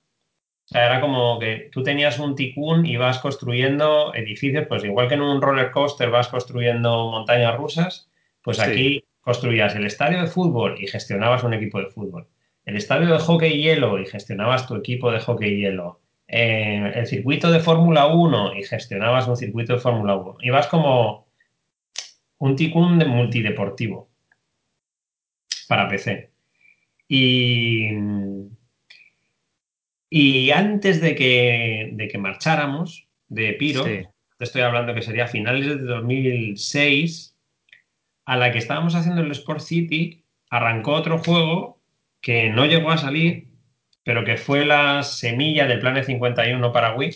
O 0.66 0.68
sea, 0.68 0.86
era 0.86 1.02
como 1.02 1.40
que 1.40 1.70
tú 1.72 1.82
tenías 1.82 2.20
un 2.20 2.36
ticún 2.36 2.86
y 2.86 2.98
vas 2.98 3.18
construyendo 3.18 4.14
edificios, 4.14 4.68
pues 4.68 4.84
igual 4.84 5.08
que 5.08 5.16
en 5.16 5.22
un 5.22 5.42
roller 5.42 5.72
coaster 5.72 6.12
vas 6.12 6.28
construyendo 6.28 7.10
montañas 7.10 7.56
rusas, 7.56 8.12
pues 8.44 8.60
aquí 8.60 9.04
construías 9.22 9.74
el 9.76 9.88
estadio 9.88 10.22
de 10.22 10.28
fútbol 10.28 10.76
y 10.80 10.88
gestionabas 10.88 11.44
un 11.44 11.56
equipo 11.56 11.80
de 11.80 11.88
fútbol. 11.88 12.28
El 12.66 12.78
estadio 12.78 13.14
de 13.14 13.20
hockey 13.20 13.62
hielo 13.62 14.00
y 14.00 14.06
gestionabas 14.06 14.68
tu 14.68 14.76
equipo 14.76 15.12
de 15.12 15.20
hockey 15.20 15.58
hielo. 15.58 16.02
Eh, 16.28 16.92
el 16.96 17.06
circuito 17.06 17.52
de 17.52 17.60
Fórmula 17.60 18.08
1 18.08 18.56
y 18.56 18.64
gestionabas 18.64 19.28
un 19.28 19.38
circuito 19.38 19.74
de 19.74 19.80
Fórmula 19.80 20.16
1. 20.16 20.38
Y 20.42 20.50
vas 20.50 20.68
como 20.68 21.28
un 22.40 22.56
ticún 22.56 22.98
multideportivo 22.98 24.10
para 25.68 25.88
PC. 25.88 26.32
Y, 27.08 27.90
y 30.10 30.50
antes 30.50 31.02
de 31.02 31.16
que, 31.16 31.92
de 31.94 32.08
que 32.08 32.18
marcháramos 32.18 33.08
de 33.28 33.54
Piro, 33.54 33.84
te 33.84 34.10
estoy 34.40 34.64
hablando 34.64 34.96
que 34.96 35.04
sería 35.04 35.28
finales 35.28 35.68
de 35.68 35.78
2006, 35.78 37.36
a 38.26 38.38
la 38.38 38.52
que 38.52 38.58
estábamos 38.58 38.96
haciendo 38.96 39.22
el 39.22 39.32
Sport 39.32 39.62
City, 39.62 40.24
arrancó 40.50 40.94
otro 40.94 41.20
juego 41.20 41.75
que 42.26 42.50
no 42.50 42.66
llegó 42.66 42.90
a 42.90 42.98
salir, 42.98 43.50
pero 44.04 44.26
que 44.26 44.38
fue 44.38 44.66
la 44.66 45.04
semilla 45.04 45.68
del 45.68 45.80
Planet 45.80 46.06
51 46.06 46.74
para 46.74 46.96
Wii, 46.96 47.12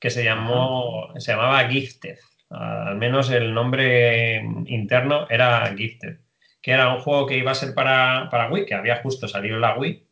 que 0.00 0.08
se, 0.08 0.24
llamó, 0.24 1.12
se 1.18 1.32
llamaba 1.32 1.68
Gifted. 1.68 2.16
Al 2.48 2.96
menos 2.96 3.30
el 3.30 3.52
nombre 3.52 4.42
interno 4.66 5.26
era 5.28 5.74
Gifted 5.76 6.24
que 6.64 6.70
era 6.70 6.94
un 6.94 7.00
juego 7.00 7.26
que 7.26 7.36
iba 7.36 7.50
a 7.50 7.54
ser 7.54 7.74
para, 7.74 8.30
para 8.30 8.50
Wii, 8.50 8.64
que 8.64 8.74
había 8.74 9.02
justo 9.02 9.28
salido 9.28 9.58
la 9.58 9.76
Wii, 9.76 10.08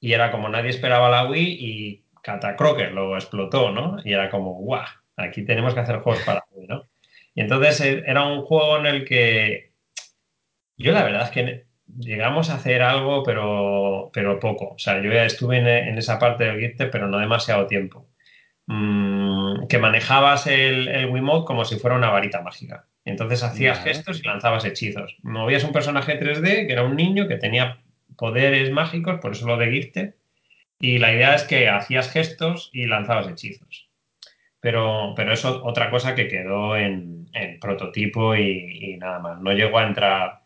y 0.00 0.14
era 0.14 0.30
como 0.30 0.48
nadie 0.48 0.70
esperaba 0.70 1.10
la 1.10 1.28
Wii 1.28 1.58
y 1.60 2.06
Catacroker 2.22 2.92
lo 2.92 3.14
explotó, 3.14 3.70
¿no? 3.70 3.98
Y 4.02 4.14
era 4.14 4.30
como, 4.30 4.54
guau, 4.54 4.86
aquí 5.16 5.44
tenemos 5.44 5.74
que 5.74 5.80
hacer 5.80 5.98
juegos 5.98 6.24
para 6.24 6.46
Wii, 6.52 6.66
¿no? 6.66 6.88
Y 7.34 7.42
entonces 7.42 7.78
eh, 7.82 8.02
era 8.06 8.24
un 8.24 8.40
juego 8.40 8.78
en 8.78 8.86
el 8.86 9.04
que 9.04 9.74
yo 10.78 10.92
la 10.92 11.04
verdad 11.04 11.24
es 11.24 11.30
que 11.30 11.66
llegamos 11.98 12.50
a 12.50 12.54
hacer 12.54 12.82
algo, 12.82 13.22
pero, 13.22 14.10
pero 14.12 14.38
poco. 14.38 14.74
O 14.74 14.78
sea, 14.78 15.02
yo 15.02 15.12
ya 15.12 15.24
estuve 15.24 15.58
en, 15.58 15.98
esa 15.98 16.18
parte 16.18 16.44
del 16.44 16.60
Gifted, 16.60 16.90
pero 16.90 17.08
no 17.08 17.18
demasiado 17.18 17.66
tiempo. 17.66 18.06
Mm, 18.66 19.66
que 19.68 19.78
manejabas 19.78 20.46
el, 20.46 20.88
el 20.88 21.06
Wiimote 21.06 21.46
como 21.46 21.64
si 21.64 21.78
fuera 21.78 21.96
una 21.96 22.10
varita 22.10 22.42
mágica. 22.42 22.86
Entonces 23.04 23.42
hacías 23.42 23.82
gestos 23.82 24.20
y 24.20 24.26
lanzabas 24.26 24.64
hechizos. 24.64 25.16
Movías 25.22 25.64
un 25.64 25.72
personaje 25.72 26.20
3D 26.20 26.66
que 26.66 26.72
era 26.72 26.84
un 26.84 26.96
niño 26.96 27.28
que 27.28 27.36
tenía 27.36 27.80
poderes 28.16 28.70
mágicos, 28.70 29.18
por 29.20 29.32
eso 29.32 29.46
lo 29.46 29.56
de 29.56 29.70
Gifted. 29.70 30.14
Y 30.78 30.98
la 30.98 31.12
idea 31.12 31.34
es 31.34 31.44
que 31.44 31.68
hacías 31.68 32.10
gestos 32.10 32.70
y 32.72 32.86
lanzabas 32.86 33.28
hechizos. 33.28 33.88
Pero, 34.60 35.14
pero 35.16 35.32
eso 35.32 35.64
otra 35.64 35.90
cosa 35.90 36.14
que 36.14 36.28
quedó 36.28 36.76
en, 36.76 37.28
prototipo 37.60 38.34
y, 38.36 38.96
nada 38.98 39.18
más. 39.18 39.40
No 39.40 39.52
llegó 39.52 39.78
a 39.78 39.86
entrar 39.86 40.39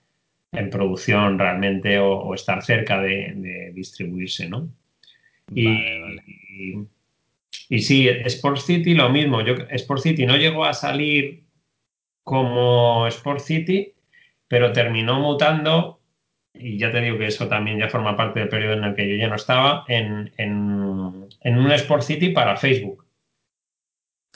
en 0.55 0.71
producción 0.71 1.39
realmente 1.39 1.99
o, 1.99 2.35
estar 2.35 2.63
cerca 2.63 3.01
de, 3.01 3.73
distribuirse, 3.75 4.49
¿no? 4.49 4.69
Y, 5.53 5.79
y, 7.69 7.81
sí, 7.81 8.09
Sport 8.09 8.59
City 8.59 8.95
lo 8.95 9.11
mismo. 9.11 9.43
Yo, 9.43 9.55
Sport 9.71 10.03
City 10.03 10.27
no 10.27 10.37
llegó 10.37 10.65
a 10.65 10.73
salir 10.73 11.45
como 12.23 13.07
Sport 13.07 13.41
City, 13.41 13.93
pero 14.49 14.73
terminó 14.73 15.21
mutando, 15.21 16.01
y 16.55 16.79
ya 16.79 16.91
te 16.91 17.01
digo 17.01 17.19
que 17.19 17.27
eso 17.27 17.49
también 17.49 17.79
ya 17.79 17.89
forma 17.89 18.17
parte 18.17 18.41
del 18.41 18.49
periodo 18.49 18.75
en 18.75 18.85
el 18.85 18.95
que 18.95 19.09
yo 19.09 19.17
ya 19.17 19.29
no 19.29 19.37
estaba, 19.37 19.85
en, 19.89 20.33
un 20.39 21.73
Sport 21.73 22.03
City 22.03 22.31
para 22.31 22.57
Facebook. 22.57 23.05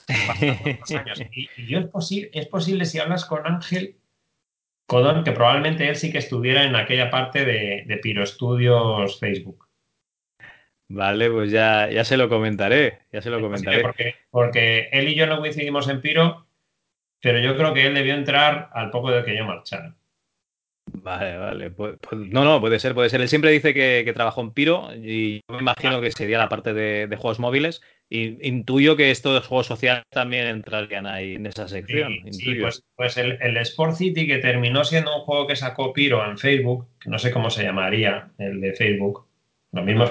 Y, 1.31 1.67
yo 1.67 1.79
es, 1.79 1.85
posible, 1.87 2.31
es 2.33 2.47
posible 2.47 2.85
si 2.85 2.97
hablas 2.97 3.25
con 3.25 3.45
Ángel 3.45 3.98
Codón, 4.89 5.23
que 5.23 5.31
probablemente 5.31 5.87
él 5.87 5.95
sí 5.95 6.11
que 6.11 6.17
estuviera 6.17 6.63
en 6.63 6.75
aquella 6.75 7.11
parte 7.11 7.45
de, 7.45 7.83
de 7.85 7.97
Piro 7.97 8.25
Studios 8.25 9.19
Facebook. 9.19 9.67
Vale, 10.87 11.29
pues 11.29 11.51
ya, 11.51 11.91
ya 11.91 12.03
se 12.03 12.17
lo 12.17 12.27
comentaré, 12.27 12.97
ya 13.11 13.21
se 13.21 13.29
lo 13.29 13.39
comentaré. 13.39 13.83
Porque, 13.83 14.15
porque 14.31 14.89
él 14.91 15.07
y 15.07 15.13
yo 15.13 15.27
no 15.27 15.37
coincidimos 15.37 15.87
en 15.89 16.01
Piro, 16.01 16.47
pero 17.21 17.37
yo 17.37 17.55
creo 17.55 17.71
que 17.75 17.85
él 17.85 17.93
debió 17.93 18.15
entrar 18.15 18.71
al 18.73 18.89
poco 18.89 19.11
de 19.11 19.23
que 19.23 19.37
yo 19.37 19.45
marchara. 19.45 19.95
Vale, 20.91 21.37
vale. 21.37 21.71
no, 22.11 22.43
no, 22.43 22.59
puede 22.59 22.79
ser, 22.79 22.95
puede 22.95 23.11
ser. 23.11 23.21
Él 23.21 23.29
siempre 23.29 23.51
dice 23.51 23.75
que, 23.75 24.11
trabajó 24.15 24.41
en 24.41 24.51
Piro 24.51 24.89
y 24.95 25.35
yo 25.47 25.55
me 25.55 25.59
imagino 25.59 26.01
que 26.01 26.11
sería 26.11 26.39
la 26.39 26.49
parte 26.49 26.73
de, 26.73 27.15
juegos 27.15 27.37
móviles. 27.37 27.83
Y 28.09 28.47
intuyo 28.47 28.95
que 28.95 29.11
estos 29.11 29.45
juegos 29.45 29.67
sociales 29.67 30.03
también 30.09 30.47
entrarían 30.47 31.05
ahí 31.05 31.35
en 31.35 31.45
esa 31.45 31.67
sección. 31.67 32.11
Sí, 32.31 32.55
pues, 32.55 32.83
pues 32.95 33.17
el, 33.17 33.57
Sport 33.57 33.95
City, 33.95 34.25
que 34.25 34.39
terminó 34.39 34.83
siendo 34.83 35.15
un 35.15 35.21
juego 35.21 35.45
que 35.45 35.55
sacó 35.55 35.93
Piro 35.93 36.25
en 36.25 36.37
Facebook, 36.37 36.87
que 36.99 37.09
no 37.09 37.19
sé 37.19 37.31
cómo 37.31 37.51
se 37.51 37.63
llamaría, 37.63 38.31
el 38.39 38.61
de 38.61 38.73
Facebook, 38.73 39.27
lo 39.71 39.83
mismo 39.83 40.05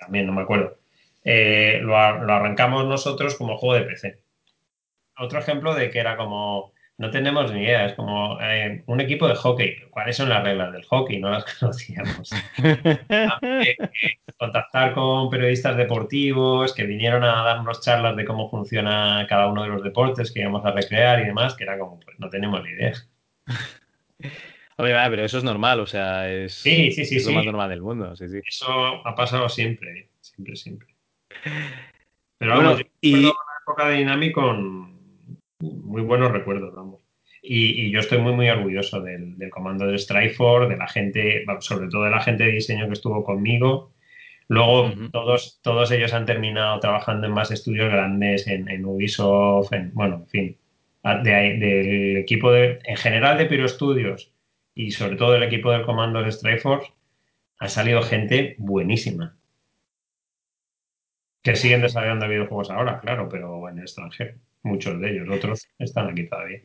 también, 0.00 0.26
no 0.26 0.32
me 0.32 0.42
acuerdo. 0.42 0.78
Eh, 1.22 1.80
lo 1.82 1.96
arrancamos 1.96 2.86
nosotros 2.86 3.34
como 3.34 3.58
juego 3.58 3.74
de 3.74 3.82
PC 3.82 4.24
otro 5.18 5.38
ejemplo 5.38 5.74
de 5.74 5.90
que 5.90 5.98
era 5.98 6.16
como, 6.16 6.72
no 6.96 7.10
tenemos 7.10 7.52
ni 7.52 7.62
idea, 7.62 7.86
es 7.86 7.94
como 7.94 8.40
eh, 8.40 8.84
un 8.86 9.00
equipo 9.00 9.26
de 9.26 9.34
hockey. 9.34 9.76
¿Cuáles 9.90 10.16
son 10.16 10.28
las 10.28 10.44
reglas 10.44 10.72
del 10.72 10.84
hockey? 10.84 11.18
No 11.18 11.30
las 11.30 11.44
conocíamos. 11.58 12.30
Eh, 12.62 13.76
contactar 14.38 14.94
con 14.94 15.28
periodistas 15.28 15.76
deportivos 15.76 16.72
que 16.72 16.84
vinieron 16.84 17.24
a 17.24 17.42
darnos 17.42 17.80
charlas 17.80 18.16
de 18.16 18.24
cómo 18.24 18.48
funciona 18.48 19.26
cada 19.28 19.48
uno 19.48 19.62
de 19.62 19.68
los 19.68 19.82
deportes 19.82 20.30
que 20.30 20.40
íbamos 20.40 20.64
a 20.64 20.70
recrear 20.70 21.20
y 21.20 21.26
demás, 21.26 21.54
que 21.54 21.64
era 21.64 21.78
como, 21.78 21.98
pues 22.00 22.18
no 22.20 22.28
tenemos 22.30 22.62
ni 22.62 22.70
idea. 22.70 22.92
Oye, 24.76 24.92
pero 25.08 25.24
eso 25.24 25.38
es 25.38 25.44
normal, 25.44 25.78
o 25.80 25.86
sea, 25.86 26.28
es, 26.32 26.64
lo 26.64 27.32
más 27.32 27.44
normal 27.44 27.70
del 27.70 27.80
mundo. 27.80 28.16
Sí, 28.16 28.24
Eso 28.44 29.06
ha 29.06 29.14
pasado 29.14 29.48
siempre, 29.48 30.08
siempre, 30.20 30.56
siempre. 30.56 30.88
Pero 32.38 32.56
bueno, 32.56 32.76
y... 33.00 33.14
una 33.26 33.32
época 33.62 33.88
de 33.88 33.98
Dynamic 33.98 34.32
con, 34.32 34.93
muy 35.72 36.02
buenos 36.02 36.32
recuerdos, 36.32 36.74
vamos. 36.74 37.00
Y, 37.42 37.90
yo 37.90 38.00
estoy 38.00 38.18
muy, 38.18 38.32
muy 38.32 38.48
orgulloso 38.48 39.02
del, 39.02 39.36
comando 39.50 39.86
de 39.86 39.98
Strikeforce, 39.98 40.70
de 40.70 40.78
la 40.78 40.88
gente, 40.88 41.44
sobre 41.60 41.88
todo 41.88 42.04
de 42.04 42.10
la 42.10 42.20
gente 42.22 42.44
de 42.44 42.52
diseño 42.52 42.86
que 42.86 42.94
estuvo 42.94 43.22
conmigo. 43.22 43.92
Luego, 44.48 44.92
todos, 45.12 45.60
todos 45.62 45.90
ellos 45.90 46.12
han 46.14 46.26
terminado 46.26 46.80
trabajando 46.80 47.26
en 47.26 47.34
más 47.34 47.50
estudios 47.50 47.90
grandes, 47.90 48.46
en, 48.46 48.84
Ubisoft, 48.84 49.72
en, 49.72 49.92
bueno, 49.94 50.16
en 50.16 50.28
fin, 50.28 50.58
del 51.22 52.16
equipo 52.18 52.50
de, 52.52 52.78
en 52.84 52.96
general 52.96 53.38
de 53.38 53.46
Pyro 53.46 53.68
Studios 53.68 54.32
y 54.74 54.92
sobre 54.92 55.16
todo 55.16 55.32
del 55.32 55.42
equipo 55.42 55.70
del 55.70 55.84
comando 55.84 56.22
de 56.22 56.32
Strikeforce, 56.32 56.92
ha 57.58 57.68
salido 57.68 58.02
gente 58.02 58.56
buenísima. 58.58 59.36
Que 61.42 61.56
siguen 61.56 61.82
desarrollando 61.82 62.28
videojuegos 62.28 62.70
ahora, 62.70 63.00
claro, 63.00 63.28
pero 63.28 63.68
en 63.68 63.78
el 63.78 63.84
extranjero 63.84 64.34
muchos 64.64 65.00
de 65.00 65.10
ellos, 65.10 65.28
otros 65.30 65.68
están 65.78 66.10
aquí 66.10 66.26
todavía. 66.26 66.60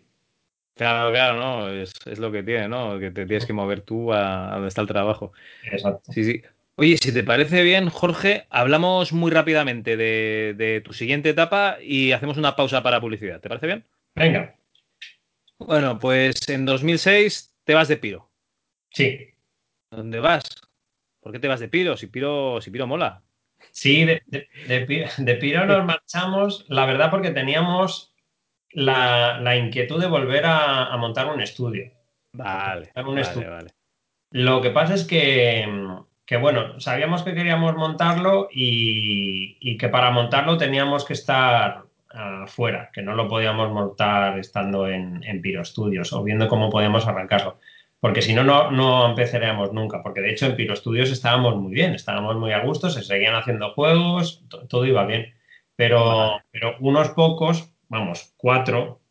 Claro, 0.75 1.11
claro, 1.11 1.37
no, 1.37 1.69
es, 1.69 1.93
lo 2.17 2.31
que 2.31 2.41
tiene, 2.41 2.69
¿no? 2.69 2.97
Que 2.99 3.11
te 3.11 3.25
tienes 3.25 3.45
que 3.45 3.51
mover 3.51 3.81
tú 3.81 4.13
a, 4.13 4.51
donde 4.53 4.69
está 4.69 4.81
el 4.81 4.87
trabajo. 4.87 5.33
Exacto. 5.69 6.11
Sí, 6.13 6.23
sí. 6.23 6.41
Oye, 6.75 6.97
si 6.97 7.13
te 7.13 7.23
parece 7.25 7.63
bien, 7.63 7.89
Jorge, 7.89 8.45
hablamos 8.49 9.11
muy 9.11 9.29
rápidamente 9.29 9.97
de, 9.97 10.81
tu 10.85 10.93
siguiente 10.93 11.31
etapa 11.31 11.77
y 11.81 12.13
hacemos 12.13 12.37
una 12.37 12.55
pausa 12.55 12.81
para 12.81 13.01
publicidad. 13.01 13.41
¿Te 13.41 13.49
parece 13.49 13.67
bien? 13.67 13.83
Venga. 14.15 14.55
Bueno, 15.57 15.99
pues 15.99 16.47
en 16.47 16.65
2006 16.65 17.53
te 17.65 17.73
vas 17.73 17.89
de 17.89 17.97
Piro. 17.97 18.29
Sí. 18.91 19.33
¿Dónde 19.91 20.21
vas? 20.21 20.43
¿Por 21.19 21.33
qué 21.33 21.39
te 21.39 21.49
vas 21.49 21.59
de 21.59 21.67
Piro? 21.67 21.97
Si 21.97 22.07
Piro, 22.07 22.61
si 22.61 22.71
Piro 22.71 22.87
mola. 22.87 23.21
Sí, 23.71 24.05
de, 24.05 24.21
de, 24.27 25.35
Piro 25.35 25.65
nos 25.65 25.85
marchamos, 25.85 26.65
la 26.69 26.85
verdad, 26.85 27.09
porque 27.09 27.31
teníamos 27.31 28.13
la, 28.71 29.55
inquietud 29.55 29.99
de 29.99 30.07
volver 30.07 30.45
a, 30.45 30.95
montar 30.97 31.27
un 31.27 31.41
estudio. 31.41 31.91
Vale, 32.33 32.91
vale, 32.95 33.71
Lo 34.31 34.61
que 34.61 34.69
pasa 34.71 34.93
es 34.93 35.05
que, 35.05 35.65
bueno, 36.39 36.79
sabíamos 36.79 37.23
que 37.23 37.33
queríamos 37.33 37.75
montarlo 37.75 38.49
y, 38.51 39.77
que 39.77 39.89
para 39.89 40.11
montarlo 40.11 40.57
teníamos 40.57 41.05
que 41.05 41.13
estar 41.13 41.83
afuera, 42.09 42.89
que 42.91 43.01
no 43.01 43.15
lo 43.15 43.27
podíamos 43.27 43.71
montar 43.71 44.39
estando 44.39 44.87
en, 44.87 45.23
en 45.23 45.41
Piro 45.41 45.63
Studios 45.63 46.11
o 46.11 46.23
viendo 46.23 46.47
cómo 46.47 46.69
podíamos 46.69 47.07
arrancarlo. 47.07 47.59
Porque 47.99 48.21
si 48.21 48.33
no, 48.33 48.43
no 48.43 49.09
empezaríamos 49.09 49.73
nunca, 49.73 50.01
porque 50.01 50.21
de 50.21 50.31
hecho 50.31 50.45
en 50.45 50.55
Piro 50.55 50.75
Studios 50.75 51.11
estábamos 51.11 51.55
muy 51.57 51.73
bien, 51.73 51.93
estábamos 51.93 52.35
muy 52.37 52.51
a 52.53 52.59
gusto, 52.59 52.89
se 52.89 53.03
seguían 53.03 53.35
haciendo 53.35 53.73
juegos, 53.73 54.43
todo 54.69 54.85
iba 54.85 55.05
bien, 55.05 55.33
pero, 55.75 56.41
pero 56.51 56.75
unos 56.79 57.09
pocos, 57.09 57.73
vamos, 57.89 58.33
cuatro, 58.37 59.01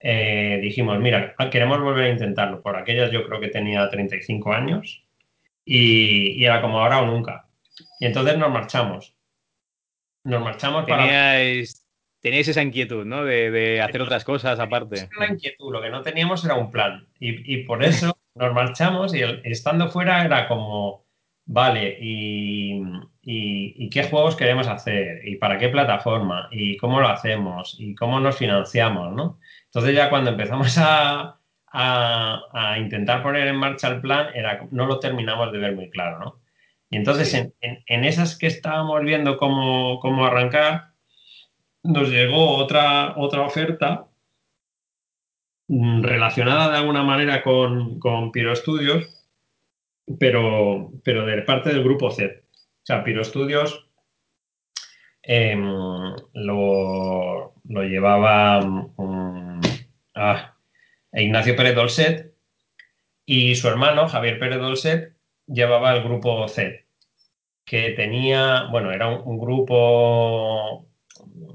eh, 0.00 0.58
dijimos, 0.62 0.98
mira, 0.98 1.34
queremos 1.50 1.80
volver 1.80 2.04
a 2.04 2.10
intentarlo. 2.10 2.62
Por 2.62 2.76
aquellas 2.76 3.10
yo 3.10 3.26
creo 3.26 3.40
que 3.40 3.48
tenía 3.48 3.88
35 3.88 4.52
años 4.52 5.04
y, 5.64 6.44
era 6.44 6.60
como 6.60 6.80
ahora 6.80 7.00
o 7.00 7.06
nunca. 7.06 7.48
Y 7.98 8.06
entonces 8.06 8.38
nos 8.38 8.50
marchamos. 8.50 9.16
Nos 10.24 10.42
marchamos 10.42 10.86
teníais, 10.86 11.74
para... 11.74 11.86
Teníais 12.20 12.48
esa 12.48 12.62
inquietud, 12.62 13.04
¿no? 13.04 13.24
De, 13.24 13.80
hacer 13.80 14.02
otras 14.02 14.24
cosas 14.24 14.58
aparte. 14.58 15.08
La 15.18 15.28
inquietud, 15.28 15.72
lo 15.72 15.80
que 15.80 15.90
no 15.90 16.02
teníamos 16.02 16.44
era 16.44 16.54
un 16.54 16.70
plan. 16.70 17.08
Y, 17.18 17.64
por 17.64 17.82
eso 17.82 18.16
nos 18.36 18.54
marchamos 18.54 19.14
y 19.14 19.22
estando 19.44 19.88
fuera 19.88 20.24
era 20.24 20.46
como, 20.46 21.06
vale, 21.46 21.98
y, 22.00 22.82
y, 23.22 23.90
qué 23.90 24.04
juegos 24.04 24.36
queremos 24.36 24.68
hacer? 24.68 25.26
¿Y 25.26 25.36
para 25.36 25.58
qué 25.58 25.68
plataforma? 25.68 26.48
¿Y 26.52 26.76
cómo 26.76 27.00
lo 27.00 27.08
hacemos? 27.08 27.76
¿Y 27.78 27.94
cómo 27.94 28.20
nos 28.20 28.36
financiamos? 28.36 29.14
¿no? 29.14 29.38
Entonces 29.66 29.94
ya 29.94 30.10
cuando 30.10 30.30
empezamos 30.30 30.76
a, 30.78 31.38
a, 31.72 32.78
intentar 32.78 33.22
poner 33.22 33.48
en 33.48 33.56
marcha 33.56 33.88
el 33.88 34.00
plan, 34.00 34.28
era, 34.34 34.66
no 34.70 34.86
lo 34.86 34.98
terminamos 35.00 35.52
de 35.52 35.58
ver 35.58 35.74
muy 35.74 35.90
claro, 35.90 36.18
¿no? 36.18 36.40
Y 36.88 36.96
entonces 36.96 37.34
en, 37.34 37.52
en, 37.60 38.04
esas 38.04 38.38
que 38.38 38.46
estábamos 38.46 39.02
viendo 39.02 39.36
cómo, 39.38 39.98
cómo, 40.00 40.24
arrancar, 40.24 40.92
nos 41.82 42.08
llegó 42.10 42.56
otra, 42.56 43.14
otra 43.16 43.42
oferta 43.42 44.05
relacionada 45.68 46.70
de 46.70 46.78
alguna 46.78 47.02
manera 47.02 47.42
con, 47.42 47.98
con 47.98 48.32
Piro 48.32 48.54
Studios, 48.54 49.08
pero, 50.18 50.92
pero 51.04 51.26
de 51.26 51.42
parte 51.42 51.70
del 51.70 51.82
grupo 51.82 52.10
Z. 52.10 52.26
O 52.26 52.86
sea, 52.86 53.02
Piro 53.02 53.24
Studios 53.24 53.88
em, 55.22 55.64
lo, 56.34 57.54
lo, 57.64 57.82
llevaba 57.82 58.60
um, 58.96 59.60
Ignacio 61.12 61.56
Pérez 61.56 61.74
Dolcet 61.74 62.34
y 63.24 63.56
su 63.56 63.66
hermano, 63.68 64.08
Javier 64.08 64.38
Pérez 64.38 64.60
Dolcet, 64.60 65.16
llevaba 65.46 65.92
el 65.94 66.04
grupo 66.04 66.46
Z, 66.46 66.84
que 67.64 67.90
tenía, 67.90 68.68
bueno, 68.70 68.92
era 68.92 69.08
un, 69.08 69.38
grupo 69.38 70.86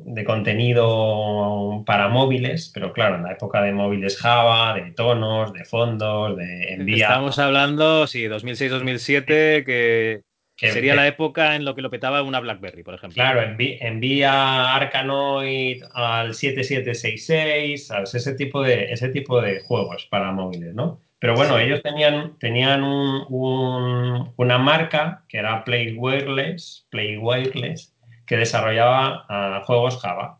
de 0.05 0.23
contenido 0.23 1.83
para 1.85 2.09
móviles, 2.09 2.71
pero 2.73 2.93
claro, 2.93 3.15
en 3.15 3.23
la 3.23 3.31
época 3.31 3.61
de 3.61 3.71
móviles 3.71 4.17
Java, 4.17 4.73
de 4.73 4.91
tonos, 4.91 5.53
de 5.53 5.65
fondos, 5.65 6.37
de 6.37 6.73
envía. 6.73 7.07
Estamos 7.07 7.39
hablando, 7.39 8.07
sí, 8.07 8.25
2006-2007, 8.25 9.65
que 9.65 10.21
Sería 10.69 10.95
la 10.95 11.07
época 11.07 11.55
en 11.55 11.65
lo 11.65 11.75
que 11.75 11.81
lo 11.81 11.89
petaba 11.89 12.21
una 12.21 12.39
BlackBerry, 12.39 12.83
por 12.83 12.93
ejemplo. 12.93 13.15
Claro, 13.15 13.41
envía 13.41 14.75
Arcanoid 14.75 15.83
al 15.93 16.35
7766, 16.35 17.87
¿sabes? 17.87 18.13
Ese 18.13 18.33
tipo 18.35 18.61
de, 18.61 18.91
ese 18.91 19.09
tipo 19.09 19.41
de 19.41 19.61
juegos 19.61 20.07
para 20.09 20.31
móviles, 20.31 20.73
¿no? 20.75 21.01
Pero 21.19 21.35
bueno, 21.35 21.59
ellos 21.59 21.83
tenían, 21.83 22.37
tenían 22.39 22.83
una 22.83 24.57
marca 24.57 25.23
que 25.27 25.37
era 25.37 25.63
Play 25.63 25.93
Wireless, 25.95 26.87
Play 26.89 27.17
Wireless, 27.17 27.90
que 28.31 28.37
desarrollaba 28.37 29.25
ah, 29.27 29.61
juegos 29.65 29.99
Java, 29.99 30.39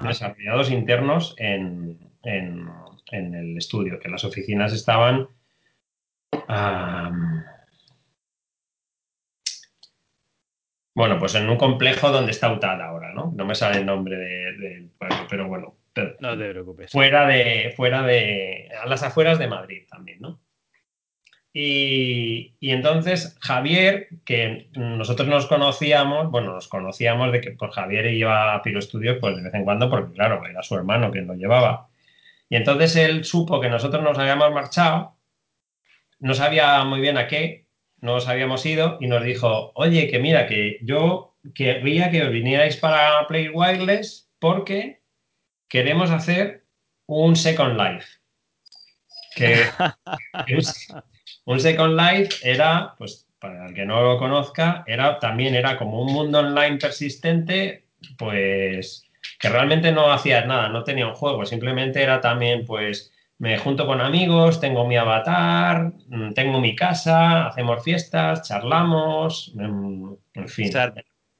desarrollados 0.00 0.72
internos 0.72 1.36
en, 1.38 1.96
el 2.24 3.56
estudio, 3.56 4.00
que 4.00 4.08
las 4.08 4.24
oficinas 4.24 4.72
estaban... 4.72 5.28
Bueno, 10.92 11.20
pues 11.20 11.36
en 11.36 11.48
un 11.48 11.56
complejo 11.56 12.10
donde 12.10 12.32
está 12.32 12.52
UTAD 12.52 12.80
ahora, 12.80 13.12
¿no? 13.12 13.32
No 13.36 13.44
me 13.44 13.54
sale 13.54 13.78
el 13.78 13.86
nombre 13.86 14.16
del 14.16 14.90
pueblo, 14.98 15.16
pero 15.30 15.46
bueno. 15.46 15.76
no 16.18 16.36
te 16.36 16.50
preocupes. 16.50 16.90
Fuera 16.90 17.28
de, 17.28 17.72
fuera 17.76 18.02
de, 18.02 18.70
a 18.82 18.86
las 18.86 19.04
afueras 19.04 19.38
de 19.38 19.46
Madrid 19.46 19.86
también, 19.88 20.20
¿no? 20.20 20.40
Y, 21.56 22.52
entonces 22.60 23.38
Javier, 23.40 24.08
que 24.24 24.68
nosotros 24.74 25.28
nos 25.28 25.46
conocíamos, 25.46 26.28
bueno, 26.32 26.52
nos 26.52 26.66
conocíamos 26.66 27.30
de 27.30 27.40
que 27.40 27.52
pues, 27.52 27.72
Javier 27.72 28.06
iba 28.12 28.54
a 28.54 28.60
Piro 28.60 28.82
Studios 28.82 29.18
pues 29.20 29.36
de 29.36 29.42
vez 29.42 29.54
en 29.54 29.62
cuando, 29.62 29.88
porque 29.88 30.12
claro, 30.14 30.44
era 30.44 30.64
su 30.64 30.74
hermano 30.74 31.12
quien 31.12 31.28
lo 31.28 31.34
llevaba. 31.34 31.88
Y 32.48 32.56
entonces 32.56 32.96
él 32.96 33.24
supo 33.24 33.60
que 33.60 33.70
nosotros 33.70 34.02
nos 34.02 34.18
habíamos 34.18 34.52
marchado, 34.52 35.16
no 36.18 36.34
sabía 36.34 36.82
muy 36.82 37.00
bien 37.00 37.18
a 37.18 37.28
qué, 37.28 37.66
nos 38.00 38.26
habíamos 38.26 38.66
ido 38.66 38.98
y 39.00 39.06
nos 39.06 39.22
dijo, 39.22 39.70
oye, 39.76 40.10
que 40.10 40.18
mira, 40.18 40.48
que 40.48 40.78
yo 40.82 41.36
querría 41.54 42.10
que 42.10 42.24
os 42.24 42.32
vinierais 42.32 42.76
para 42.76 43.26
Play 43.28 43.48
Wireless 43.48 44.28
porque 44.40 45.02
queremos 45.68 46.10
hacer 46.10 46.64
un 47.06 47.36
Second 47.36 47.80
Life. 47.80 48.08
Que 49.36 49.66
un 50.56 50.64
Second 51.58 51.98
Life 51.98 52.36
era, 52.42 52.94
pues 52.98 53.26
para 53.38 53.66
el 53.66 53.74
que 53.74 53.84
no 53.84 54.00
lo 54.02 54.18
conozca, 54.18 54.84
era, 54.86 55.18
también 55.18 55.54
era 55.54 55.76
como 55.76 56.00
un 56.00 56.12
mundo 56.12 56.38
online 56.38 56.78
persistente, 56.78 57.84
pues 58.16 59.04
que 59.38 59.48
realmente 59.48 59.92
no 59.92 60.12
hacías 60.12 60.46
nada, 60.46 60.68
no 60.68 60.84
tenía 60.84 61.06
un 61.06 61.14
juego, 61.14 61.44
simplemente 61.44 62.02
era 62.02 62.20
también 62.20 62.64
pues 62.64 63.12
me 63.38 63.58
junto 63.58 63.86
con 63.86 64.00
amigos, 64.00 64.60
tengo 64.60 64.86
mi 64.86 64.96
avatar, 64.96 65.92
mm, 66.08 66.32
tengo 66.32 66.60
mi 66.60 66.74
casa, 66.74 67.48
hacemos 67.48 67.82
fiestas, 67.82 68.48
charlamos, 68.48 69.52
mm, 69.54 70.12
en 70.34 70.48
fin. 70.48 70.70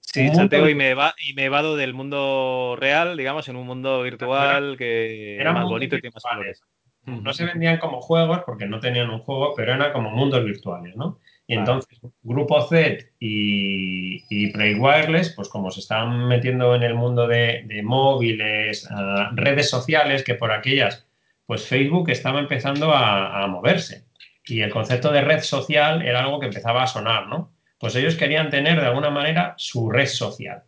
Sí, 0.01 0.31
chateo 0.31 0.69
y 0.69 0.75
me, 0.75 0.95
y 1.19 1.35
me 1.35 1.45
evado 1.45 1.77
del 1.77 1.95
mundo 1.95 2.77
real, 2.79 3.17
digamos, 3.17 3.49
en 3.49 3.57
un 3.57 3.67
mundo 3.67 4.03
virtual 4.03 4.77
que 4.77 5.41
era 5.41 5.53
más 5.53 5.65
bonito 5.65 5.97
y 5.97 6.01
tiene 6.01 6.15
más 6.15 6.23
colores. 6.23 6.63
No 7.07 7.33
se 7.33 7.45
vendían 7.45 7.79
como 7.79 8.01
juegos 8.01 8.41
porque 8.47 8.67
no 8.67 8.81
tenían 8.81 9.11
un 9.11 9.21
juego, 9.21 9.55
pero 9.55 9.75
eran 9.75 9.93
como 9.93 10.11
mundos 10.11 10.45
virtuales, 10.45 10.97
¿no? 10.97 11.19
Y 11.47 11.55
entonces, 11.55 12.01
Grupo 12.23 12.63
Z 12.63 13.05
y, 13.21 14.25
y 14.31 14.51
Play 14.53 14.77
Wireless, 14.77 15.35
pues 15.35 15.49
como 15.49 15.71
se 15.71 15.81
estaban 15.81 16.27
metiendo 16.27 16.75
en 16.75 16.83
el 16.83 16.95
mundo 16.95 17.27
de, 17.29 17.83
móviles, 17.85 18.89
ah, 18.91 19.31
redes 19.35 19.69
sociales, 19.69 20.25
que 20.25 20.35
por 20.35 20.53
aquellas 20.53 21.07
pues 21.47 21.67
Facebook 21.67 22.09
estaba 22.11 22.41
empezando 22.41 22.93
a, 22.95 23.47
moverse 23.49 24.07
y 24.47 24.63
el 24.63 24.71
concepto 24.71 25.13
de 25.13 25.21
red 25.21 25.41
social 25.41 26.03
era 26.03 26.21
algo 26.21 26.41
que 26.41 26.47
empezaba 26.47 26.83
a 26.83 26.87
sonar, 26.87 27.29
¿no? 27.29 27.53
Pues 27.79 27.95
ellos 27.97 28.17
querían 28.17 28.51
tener 28.51 28.81
de 28.81 28.87
alguna 28.87 29.11
manera 29.11 29.55
su 29.59 29.91
red 29.91 30.07
social. 30.07 30.63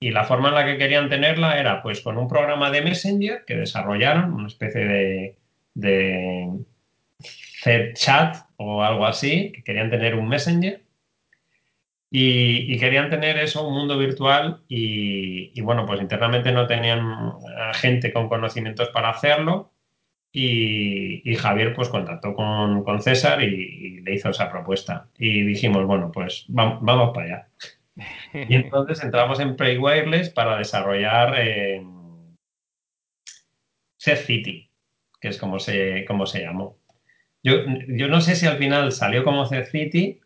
Y 0.00 0.10
la 0.10 0.24
forma 0.24 0.48
en 0.48 0.54
la 0.54 0.66
que 0.66 0.76
querían 0.76 1.08
tenerla 1.08 1.58
era 1.58 1.82
pues 1.82 2.00
con 2.02 2.18
un 2.18 2.28
programa 2.28 2.70
de 2.70 2.82
Messenger 2.82 3.44
que 3.46 3.56
desarrollaron, 3.56 4.34
una 4.34 4.48
especie 4.48 4.84
de, 4.84 5.38
de 5.74 6.64
chat 7.94 8.36
o 8.56 8.82
algo 8.82 9.06
así, 9.06 9.52
que 9.52 9.62
querían 9.62 9.90
tener 9.90 10.14
un 10.14 10.28
Messenger. 10.28 10.82
Y, 12.14 12.78
querían 12.78 13.08
tener 13.08 13.38
eso, 13.38 13.66
un 13.66 13.74
mundo 13.74 13.96
virtual, 13.96 14.62
y, 14.68 15.50
y, 15.58 15.60
bueno, 15.62 15.86
pues 15.86 16.00
internamente 16.00 16.52
no 16.52 16.66
tenían 16.66 17.32
gente 17.74 18.12
con 18.12 18.28
conocimientos 18.28 18.90
para 18.90 19.08
hacerlo, 19.08 19.72
y, 20.32 21.34
Javier 21.36 21.74
pues 21.74 21.88
contactó 21.90 22.34
con, 22.34 23.02
César 23.02 23.42
y, 23.42 24.00
le 24.00 24.14
hizo 24.14 24.30
esa 24.30 24.50
propuesta. 24.50 25.08
Y 25.18 25.42
dijimos, 25.42 25.86
bueno, 25.86 26.10
pues 26.12 26.46
vamos, 26.48 27.12
para 27.14 27.26
allá. 27.26 27.48
Y 28.48 28.54
entonces 28.54 29.04
entramos 29.04 29.38
en 29.40 29.54
Play 29.54 29.76
Wireless 29.76 30.30
para 30.30 30.56
desarrollar 30.56 31.34
eh, 31.38 31.84
Set 33.98 34.16
City, 34.16 34.70
que 35.22 35.28
es 35.28 35.38
como 35.38 35.60
se, 35.60 36.04
como 36.04 36.26
se 36.26 36.42
llamó. 36.42 36.76
Yo, 37.44 37.54
yo, 37.88 38.08
no 38.08 38.20
sé 38.20 38.34
si 38.36 38.46
al 38.46 38.58
final 38.58 38.92
salió 38.92 39.24
como 39.24 39.46
Set 39.46 39.66
City 39.70 40.20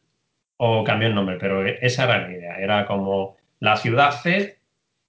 o 0.56 0.84
cambió 0.84 1.08
el 1.08 1.14
nombre, 1.14 1.36
pero 1.38 1.64
esa 1.66 2.04
era 2.04 2.26
la 2.26 2.32
idea. 2.32 2.56
Era 2.58 2.86
como 2.86 3.36
la 3.60 3.76
ciudad 3.76 4.12
Z, 4.12 4.54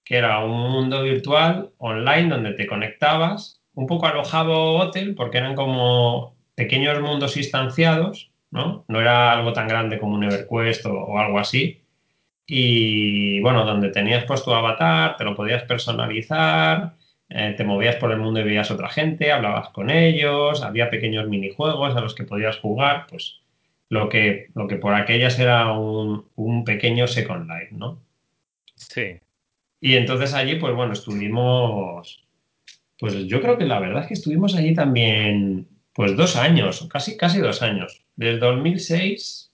que 0.04 0.18
era 0.18 0.44
un 0.44 0.72
mundo 0.72 1.04
virtual 1.04 1.72
online 1.78 2.30
donde 2.30 2.54
te 2.54 2.68
conectabas 2.68 3.62
un 3.74 3.88
poco 3.88 4.08
alojado 4.08 4.76
hotel 4.76 5.16
porque 5.16 5.38
eran 5.38 5.56
como 5.56 6.36
pequeños 6.56 7.00
mundos 7.02 7.38
instanciados, 7.38 8.32
¿no? 8.52 8.84
No 8.90 9.00
era 9.00 9.32
algo 9.32 9.54
tan 9.54 9.68
grande 9.68 10.00
como 10.00 10.16
un 10.16 10.24
EverQuest 10.26 10.86
o, 10.88 11.18
algo 11.18 11.40
así. 11.40 11.82
Y 12.46 13.40
bueno, 13.42 13.66
donde 13.66 13.90
tenías 13.90 14.26
pues 14.26 14.44
tu 14.44 14.54
avatar, 14.54 15.18
te 15.18 15.24
lo 15.24 15.36
podías 15.36 15.64
personalizar, 15.64 16.96
eh, 17.30 17.54
te 17.58 17.64
movías 17.64 17.98
por 17.98 18.12
el 18.12 18.20
mundo 18.20 18.40
y 18.40 18.44
veías 18.44 18.72
otra 18.72 18.90
gente, 18.90 19.32
hablabas 19.32 19.70
con 19.70 19.90
ellos, 19.90 20.64
había 20.64 20.90
pequeños 20.90 21.28
minijuegos 21.28 21.96
a 21.96 22.02
los 22.02 22.16
que 22.16 22.24
podías 22.24 22.58
jugar, 22.58 23.08
pues 23.10 23.40
lo 23.90 24.10
que, 24.10 24.48
lo 24.56 24.68
que 24.68 24.78
por 24.78 24.94
aquellas 24.94 25.40
era 25.40 25.72
un, 25.74 26.26
un 26.36 26.66
pequeño 26.66 27.08
Second 27.08 27.50
Life, 27.50 27.70
¿no? 27.72 28.02
Sí. 28.76 29.20
Y 29.80 29.96
entonces 29.96 30.34
allí, 30.34 30.56
pues 30.56 30.76
bueno, 30.76 30.94
estuvimos 30.94 32.28
pues 33.00 33.14
yo 33.28 33.42
creo 33.42 33.58
que 33.58 33.66
la 33.66 33.80
verdad 33.80 34.02
es 34.02 34.08
que 34.08 34.14
estuvimos 34.16 34.56
allí 34.56 34.74
también 34.74 35.68
Pues 35.94 36.16
dos 36.16 36.36
años, 36.36 36.88
casi, 36.92 37.18
casi 37.18 37.40
dos 37.40 37.62
años. 37.62 38.04
Desde 38.16 38.40
2006 38.40 39.52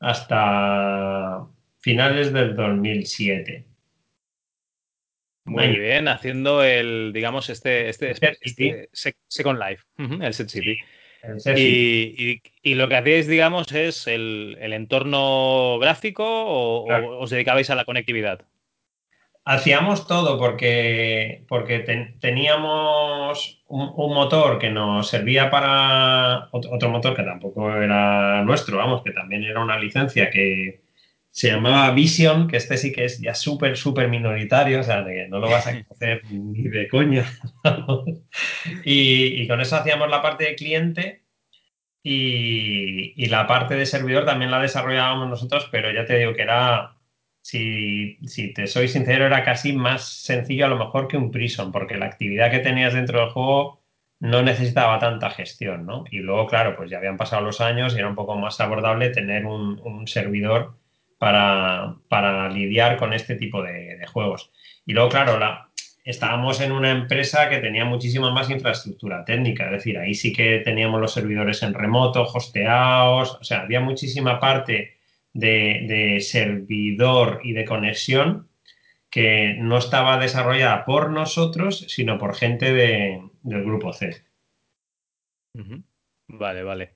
hasta 0.00 1.46
finales 1.78 2.32
del 2.32 2.54
2007. 2.56 3.64
Muy 5.44 5.78
bien, 5.78 6.08
haciendo 6.08 6.64
el, 6.64 7.12
digamos, 7.12 7.50
este, 7.50 7.90
este, 7.90 8.12
este 8.12 8.88
Second 9.28 9.58
Life, 9.58 9.84
el 9.98 10.32
Set 10.32 10.48
City. 10.48 10.78
y, 12.62 12.74
lo 12.74 12.88
que 12.88 12.96
hacéis, 12.96 13.28
digamos, 13.28 13.70
es 13.72 14.06
el, 14.06 14.56
entorno 14.60 15.78
gráfico 15.78 16.24
o, 16.24 17.20
os 17.20 17.30
dedicabais 17.30 17.68
a 17.68 17.74
la 17.74 17.84
conectividad? 17.84 18.40
Hacíamos 19.46 20.06
todo 20.06 20.38
porque, 20.38 21.44
porque 21.46 21.80
teníamos 22.20 23.62
un, 23.68 24.14
motor 24.14 24.58
que 24.58 24.70
nos 24.70 25.08
servía 25.08 25.50
para 25.50 26.48
otro, 26.52 26.88
motor 26.88 27.14
que 27.14 27.22
tampoco 27.22 27.70
era 27.70 28.42
nuestro, 28.42 28.78
vamos, 28.78 29.02
que 29.02 29.10
también 29.10 29.44
era 29.44 29.62
una 29.62 29.78
licencia 29.78 30.30
que, 30.30 30.83
se 31.34 31.48
llamaba 31.48 31.90
Vision, 31.90 32.46
que 32.46 32.56
este 32.56 32.76
sí 32.78 32.92
que 32.92 33.06
es 33.06 33.20
ya 33.20 33.34
súper, 33.34 33.76
súper 33.76 34.08
minoritario, 34.08 34.78
o 34.78 34.82
sea, 34.84 35.04
que 35.04 35.26
no 35.28 35.40
lo 35.40 35.50
vas 35.50 35.66
a 35.66 35.72
conocer 35.82 36.22
ni 36.30 36.62
de 36.68 36.86
coña. 36.86 37.24
y, 38.84 39.48
con 39.48 39.60
eso 39.60 39.74
hacíamos 39.74 40.08
la 40.08 40.22
parte 40.22 40.44
de 40.44 40.54
cliente 40.54 41.24
y, 42.04 43.26
la 43.26 43.48
parte 43.48 43.74
de 43.74 43.84
servidor 43.84 44.24
también 44.24 44.52
la 44.52 44.62
desarrollábamos 44.62 45.28
nosotros, 45.28 45.68
pero 45.72 45.92
ya 45.92 46.04
te 46.06 46.18
digo 46.18 46.34
que 46.34 46.42
era, 46.42 46.98
si, 47.42 48.16
si 48.28 48.54
te 48.54 48.68
soy 48.68 48.86
sincero, 48.86 49.26
era 49.26 49.42
casi 49.44 49.72
más 49.72 50.04
sencillo 50.04 50.66
a 50.66 50.68
lo 50.68 50.78
mejor 50.78 51.08
que 51.08 51.16
un 51.16 51.32
Prison, 51.32 51.72
porque 51.72 51.96
la 51.96 52.06
actividad 52.06 52.52
que 52.52 52.60
tenías 52.60 52.94
dentro 52.94 53.18
del 53.20 53.30
juego 53.30 53.82
no 54.20 54.42
necesitaba 54.42 55.00
tanta 55.00 55.30
gestión, 55.30 55.84
¿no? 55.84 56.04
Y 56.12 56.18
luego, 56.18 56.46
claro, 56.46 56.76
pues 56.76 56.90
ya 56.90 56.98
habían 56.98 57.16
pasado 57.16 57.42
los 57.42 57.60
años 57.60 57.94
y 57.96 57.98
era 57.98 58.08
un 58.08 58.14
poco 58.14 58.36
más 58.36 58.60
abordable 58.60 59.10
tener 59.10 59.46
un, 59.46 59.80
un 59.82 60.06
servidor 60.06 60.78
para, 62.08 62.48
lidiar 62.50 62.96
con 62.96 63.12
este 63.12 63.36
tipo 63.36 63.62
de, 63.62 64.04
juegos. 64.12 64.50
Y 64.86 64.92
luego, 64.92 65.08
claro, 65.08 65.38
la, 65.38 65.70
estábamos 66.04 66.60
en 66.60 66.72
una 66.72 66.90
empresa 66.90 67.48
que 67.48 67.58
tenía 67.58 67.84
muchísima 67.84 68.30
más 68.30 68.50
infraestructura 68.50 69.24
técnica, 69.24 69.66
es 69.66 69.72
decir, 69.72 69.98
ahí 69.98 70.14
sí 70.14 70.32
que 70.32 70.58
teníamos 70.58 71.00
los 71.00 71.12
servidores 71.12 71.62
en 71.62 71.74
remoto, 71.74 72.22
hosteados, 72.22 73.38
o 73.40 73.44
sea, 73.44 73.62
había 73.62 73.80
muchísima 73.80 74.38
parte 74.38 74.98
de, 75.32 76.18
servidor 76.20 77.40
y 77.42 77.52
de 77.54 77.64
conexión 77.64 78.48
que 79.10 79.56
no 79.58 79.78
estaba 79.78 80.18
desarrollada 80.18 80.84
por 80.84 81.10
nosotros, 81.10 81.86
sino 81.88 82.18
por 82.18 82.34
gente 82.34 82.72
del 82.72 83.64
grupo 83.64 83.92
C. 83.92 84.22
Vale, 86.28 86.62
vale. 86.62 86.93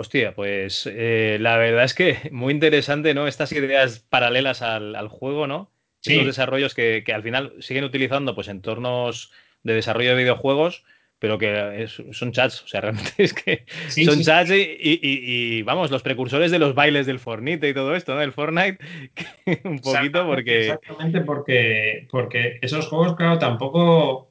Hostia, 0.00 0.34
pues 0.34 0.88
eh, 0.90 1.36
la 1.42 1.58
verdad 1.58 1.84
es 1.84 1.92
que 1.92 2.16
muy 2.32 2.54
interesante, 2.54 3.12
¿no? 3.12 3.26
Estas 3.26 3.52
ideas 3.52 3.98
paralelas 3.98 4.62
al, 4.62 5.08
juego, 5.08 5.46
¿no? 5.46 5.70
Sí. 6.00 6.12
Estos 6.12 6.26
desarrollos 6.26 6.74
que, 6.74 7.04
al 7.14 7.22
final 7.22 7.52
siguen 7.58 7.84
utilizando 7.84 8.34
pues 8.34 8.48
entornos 8.48 9.30
de 9.62 9.74
desarrollo 9.74 10.16
de 10.16 10.22
videojuegos, 10.22 10.84
pero 11.18 11.36
que 11.36 11.86
son 12.12 12.32
chats, 12.32 12.62
o 12.62 12.66
sea, 12.66 12.80
realmente 12.80 13.12
es 13.18 13.34
que 13.34 13.66
son 13.90 14.22
chats 14.22 14.50
y, 14.54 15.60
vamos, 15.64 15.90
los 15.90 16.02
precursores 16.02 16.50
de 16.50 16.58
los 16.58 16.74
bailes 16.74 17.04
del 17.04 17.18
Fortnite 17.18 17.68
y 17.68 17.74
todo 17.74 17.94
esto, 17.94 18.14
¿no? 18.14 18.20
Del 18.20 18.32
Fortnite, 18.32 18.78
un 19.64 19.80
poquito 19.80 20.26
porque... 20.26 20.60
Exactamente, 20.60 21.20
porque, 21.20 22.08
porque 22.10 22.58
esos 22.62 22.86
juegos, 22.86 23.16
claro, 23.16 23.38
tampoco 23.38 24.29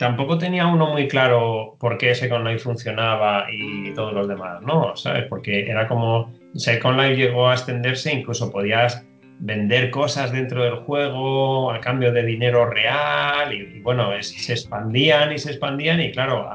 tampoco 0.00 0.38
tenía 0.38 0.66
uno 0.66 0.86
muy 0.86 1.08
claro 1.08 1.76
por 1.78 1.98
qué 1.98 2.14
Second 2.14 2.46
Life 2.46 2.60
funcionaba 2.60 3.48
y 3.52 3.90
todos 3.90 4.14
los 4.14 4.28
demás, 4.28 4.62
¿no? 4.62 4.96
¿Sabes? 4.96 5.26
Porque 5.28 5.70
era 5.70 5.86
como 5.86 6.32
Second 6.54 6.98
Life 6.98 7.16
llegó 7.16 7.50
a 7.50 7.52
extenderse, 7.52 8.10
incluso 8.10 8.50
podías 8.50 9.06
vender 9.40 9.90
cosas 9.90 10.32
dentro 10.32 10.64
del 10.64 10.76
juego 10.76 11.70
a 11.70 11.80
cambio 11.80 12.12
de 12.12 12.24
dinero 12.24 12.64
real 12.64 13.52
y, 13.52 13.80
bueno, 13.80 14.10
se 14.22 14.52
expandían 14.54 15.32
y 15.32 15.38
se 15.38 15.50
expandían 15.50 16.00
y 16.00 16.10
claro, 16.12 16.48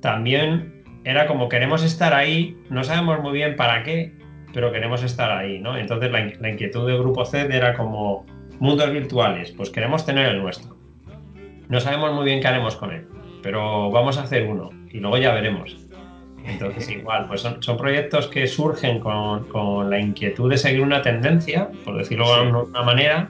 también 0.00 0.82
era 1.04 1.26
como 1.26 1.50
queremos 1.50 1.84
estar 1.84 2.14
ahí, 2.14 2.56
no 2.70 2.82
sabemos 2.84 3.20
muy 3.20 3.32
bien 3.32 3.54
para 3.54 3.82
qué, 3.82 4.14
pero 4.54 4.72
queremos 4.72 5.02
estar 5.02 5.30
ahí, 5.30 5.58
¿no? 5.58 5.76
Entonces 5.76 6.10
la, 6.10 6.32
la 6.40 6.48
inquietud 6.48 6.86
del 6.86 7.00
grupo 7.00 7.26
C 7.26 7.54
era 7.54 7.74
como 7.74 8.24
mundos 8.60 8.90
virtuales, 8.90 9.52
pues 9.52 9.68
queremos 9.68 10.06
tener 10.06 10.28
el 10.28 10.40
nuestro 10.40 10.77
no 11.68 11.80
sabemos 11.80 12.12
muy 12.14 12.24
bien 12.24 12.40
qué 12.40 12.48
haremos 12.48 12.76
con 12.76 12.92
él, 12.92 13.06
pero 13.42 13.90
vamos 13.90 14.18
a 14.18 14.22
hacer 14.22 14.46
uno 14.46 14.70
y 14.90 14.98
luego 14.98 15.18
ya 15.18 15.32
veremos. 15.32 15.76
Entonces, 16.44 16.88
igual, 16.90 17.26
pues 17.28 17.42
son, 17.42 17.76
proyectos 17.76 18.26
que 18.28 18.46
surgen 18.46 19.00
con, 19.00 19.90
la 19.90 19.98
inquietud 19.98 20.50
de 20.50 20.56
seguir 20.56 20.80
una 20.80 21.02
tendencia, 21.02 21.68
por 21.84 21.96
decirlo 21.98 22.44
de 22.44 22.50
una 22.50 22.82
manera, 22.82 23.28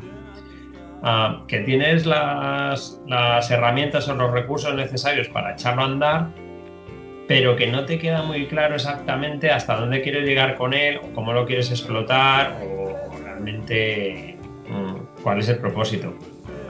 ah, 1.02 1.42
que 1.48 1.60
tienes 1.60 2.06
las, 2.06 3.00
las, 3.06 3.50
herramientas 3.50 4.08
o 4.08 4.14
los 4.14 4.30
recursos 4.30 4.74
necesarios 4.74 5.28
para 5.28 5.52
echarlo 5.52 5.82
a 5.82 5.86
andar, 5.86 6.28
pero 7.26 7.56
que 7.56 7.66
no 7.66 7.84
te 7.84 7.98
queda 7.98 8.22
muy 8.22 8.46
claro 8.46 8.76
exactamente 8.76 9.50
hasta 9.50 9.76
dónde 9.76 10.00
quieres 10.00 10.24
llegar 10.24 10.56
con 10.56 10.72
él, 10.72 10.98
o 11.02 11.12
cómo 11.12 11.32
lo 11.32 11.44
quieres 11.44 11.70
explotar, 11.70 12.58
o, 12.62 12.96
realmente 13.22 14.36
mm, 14.68 15.22
cuál 15.22 15.40
es 15.40 15.48
el 15.48 15.58
propósito. 15.58 16.14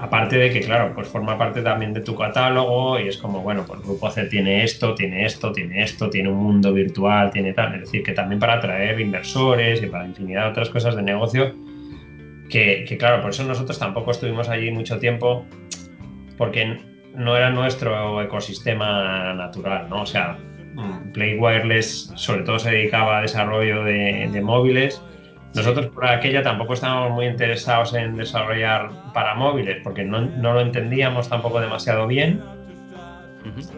Aparte 0.00 0.38
de 0.38 0.52
que, 0.52 0.60
claro, 0.60 0.94
pues 0.94 1.08
forma 1.08 1.36
parte 1.36 1.60
también 1.60 1.92
de 1.92 2.00
tu 2.00 2.14
catálogo 2.14 3.00
y 3.00 3.08
es 3.08 3.16
como, 3.16 3.40
bueno, 3.40 3.64
pues 3.66 3.82
Grupo 3.82 4.08
C 4.10 4.26
tiene 4.26 4.62
esto, 4.62 4.94
tiene 4.94 5.24
esto, 5.24 5.52
tiene 5.52 5.82
esto, 5.82 6.08
tiene 6.08 6.28
un 6.28 6.36
mundo 6.36 6.72
virtual, 6.72 7.32
tiene 7.32 7.52
tal. 7.52 7.74
Es 7.74 7.80
decir, 7.80 8.04
que 8.04 8.12
también 8.12 8.38
para 8.38 8.54
atraer 8.54 9.00
inversores 9.00 9.82
y 9.82 9.86
para 9.86 10.06
infinidad 10.06 10.44
de 10.44 10.50
otras 10.50 10.70
cosas 10.70 10.94
de 10.94 11.02
negocio, 11.02 11.52
que, 12.48 12.96
claro, 12.98 13.20
por 13.20 13.30
eso 13.30 13.42
nosotros 13.44 13.78
tampoco 13.78 14.12
estuvimos 14.12 14.48
allí 14.48 14.70
mucho 14.70 14.98
tiempo, 15.00 15.44
porque 16.36 16.78
no 17.14 17.36
era 17.36 17.50
nuestro 17.50 18.22
ecosistema 18.22 19.34
natural, 19.34 19.88
¿no? 19.90 20.02
O 20.02 20.06
sea, 20.06 20.38
mm, 20.74 21.12
Play 21.12 21.38
Wireless 21.38 22.12
sobre 22.14 22.42
todo 22.44 22.60
se 22.60 22.70
dedicaba 22.70 23.18
a 23.18 23.22
desarrollo 23.22 23.82
de, 23.82 24.28
de 24.32 24.40
móviles 24.40 25.02
nosotros 25.54 25.86
por 25.86 26.06
aquella 26.06 26.42
tampoco 26.42 26.74
estábamos 26.74 27.12
muy 27.12 27.26
interesados 27.26 27.94
en 27.94 28.16
desarrollar 28.16 28.90
para 29.12 29.34
móviles 29.34 29.78
porque 29.82 30.04
no, 30.04 30.20
lo 30.20 30.60
entendíamos 30.60 31.28
tampoco 31.28 31.60
demasiado 31.60 32.06
bien. 32.06 32.42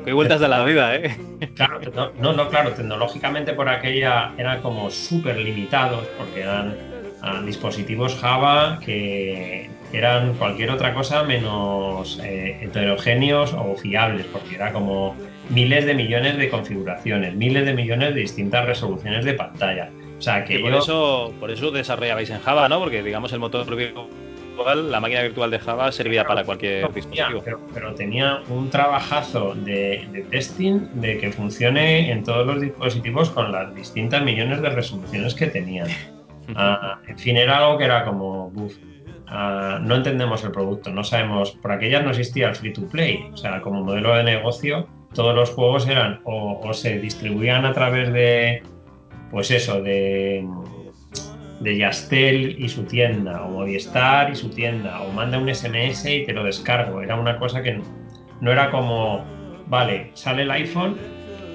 Qué 0.04 0.12
vueltas 0.12 0.40
de 0.40 0.48
la 0.48 0.64
vida, 0.64 0.96
¿eh? 0.96 1.16
Claro, 1.54 1.80
no, 2.18 2.32
no, 2.32 2.48
claro, 2.48 2.72
tecnológicamente 2.72 3.52
por 3.52 3.68
aquella 3.68 4.32
eran 4.36 4.60
como 4.62 4.90
súper 4.90 5.36
limitados 5.36 6.06
porque 6.18 6.42
eran 6.42 6.74
dispositivos 7.44 8.16
Java 8.16 8.78
que 8.84 9.70
eran 9.92 10.34
cualquier 10.34 10.70
otra 10.70 10.94
cosa 10.94 11.22
menos 11.24 12.18
eh, 12.22 12.58
heterogéneos 12.62 13.52
o 13.54 13.76
fiables, 13.76 14.26
porque 14.26 14.54
era 14.54 14.72
como 14.72 15.16
miles 15.50 15.84
de 15.84 15.94
millones 15.94 16.36
de 16.38 16.48
configuraciones, 16.48 17.34
miles 17.34 17.66
de 17.66 17.74
millones 17.74 18.14
de 18.14 18.20
distintas 18.20 18.66
resoluciones 18.66 19.24
de 19.24 19.34
pantalla. 19.34 19.90
O 20.20 20.22
sea, 20.22 20.44
que, 20.44 20.58
por, 20.58 20.74
eso, 20.74 21.32
por 21.40 21.50
eso 21.50 21.70
desarrollabais 21.70 22.28
en 22.28 22.40
Java, 22.40 22.68
¿no? 22.68 22.78
Porque 22.78 23.02
digamos 23.02 23.32
el 23.32 23.38
motor 23.38 23.74
virtual, 23.74 24.90
la 24.90 25.00
máquina 25.00 25.22
virtual 25.22 25.50
de 25.50 25.58
Java 25.58 25.90
servía 25.92 26.26
para 26.26 26.44
cualquier 26.44 26.92
dispositivo. 26.92 27.42
Pero, 27.72 27.94
tenía 27.94 28.42
un 28.50 28.68
trabajazo 28.68 29.54
de, 29.54 30.26
testing 30.30 30.88
de 31.00 31.16
que 31.16 31.32
funcione 31.32 32.12
en 32.12 32.22
todos 32.22 32.46
los 32.46 32.60
dispositivos 32.60 33.30
con 33.30 33.50
las 33.50 33.74
distintas 33.74 34.22
millones 34.22 34.60
de 34.60 34.68
resoluciones 34.68 35.34
que 35.34 35.46
tenían. 35.46 35.88
Ah, 36.56 36.98
en 37.06 37.16
fin, 37.16 37.36
era 37.36 37.58
algo 37.58 37.78
que 37.78 37.84
era 37.84 38.04
como, 38.04 38.52
ah, 39.28 39.78
no 39.80 39.94
entendemos 39.94 40.42
el 40.42 40.50
producto, 40.50 40.90
no 40.90 41.04
sabemos, 41.04 41.52
por 41.52 41.70
aquellas 41.70 42.02
no 42.02 42.10
existía 42.10 42.48
el 42.48 42.56
free 42.56 42.72
to 42.72 42.88
play, 42.88 43.24
o 43.32 43.36
sea, 43.36 43.60
como 43.60 43.84
modelo 43.84 44.16
de 44.16 44.24
negocio, 44.24 44.88
todos 45.14 45.32
los 45.32 45.50
juegos 45.50 45.86
eran 45.86 46.20
o 46.24 46.60
se 46.72 46.98
distribuían 46.98 47.64
a 47.66 47.72
través 47.72 48.12
de 48.12 48.64
pues 49.30 49.50
eso, 49.50 49.82
de, 49.82 50.46
de 51.60 51.76
Yastel 51.76 52.56
y 52.58 52.68
su 52.68 52.84
tienda, 52.84 53.42
o 53.42 53.50
Movistar 53.50 54.30
y 54.30 54.36
su 54.36 54.50
tienda, 54.50 55.00
o 55.02 55.12
manda 55.12 55.38
un 55.38 55.54
SMS 55.54 56.04
y 56.06 56.24
te 56.24 56.32
lo 56.32 56.44
descargo. 56.44 57.02
Era 57.02 57.16
una 57.16 57.38
cosa 57.38 57.62
que 57.62 57.80
no 58.40 58.50
era 58.50 58.70
como, 58.70 59.24
vale, 59.66 60.10
sale 60.14 60.42
el 60.42 60.50
iPhone, 60.50 60.96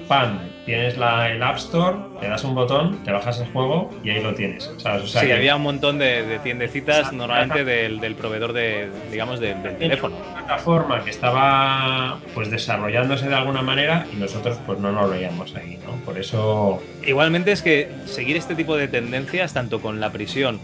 ¡pam! 0.08 0.38
Tienes 0.64 0.96
la, 0.96 1.30
el 1.30 1.40
App 1.44 1.58
Store, 1.58 1.96
le 2.20 2.28
das 2.28 2.42
un 2.42 2.56
botón, 2.56 3.02
te 3.04 3.12
bajas 3.12 3.40
el 3.40 3.46
juego 3.52 3.88
y 4.02 4.10
ahí 4.10 4.20
lo 4.20 4.34
tienes. 4.34 4.68
sí, 5.04 5.30
había 5.30 5.54
un 5.54 5.62
montón 5.62 5.98
de, 5.98 6.40
tiendecitas 6.42 7.12
normalmente 7.12 7.64
del, 7.64 8.14
proveedor 8.16 8.52
de, 8.52 8.88
digamos, 9.12 9.38
del 9.38 9.62
teléfono. 9.78 10.16
Plataforma 10.46 11.02
que 11.02 11.10
estaba 11.10 12.20
pues 12.32 12.50
desarrollándose 12.50 13.28
de 13.28 13.34
alguna 13.34 13.62
manera 13.62 14.06
y 14.12 14.16
nosotros 14.16 14.58
pues 14.64 14.78
no 14.78 14.92
nos 14.92 15.10
veíamos 15.10 15.54
ahí, 15.56 15.76
¿no? 15.84 15.96
Por 16.04 16.18
eso... 16.18 16.80
Igualmente 17.04 17.50
es 17.50 17.62
que 17.62 17.90
seguir 18.04 18.36
este 18.36 18.54
tipo 18.54 18.76
de 18.76 18.86
tendencias, 18.86 19.52
tanto 19.54 19.80
con 19.80 19.98
la 19.98 20.12
prisión 20.12 20.60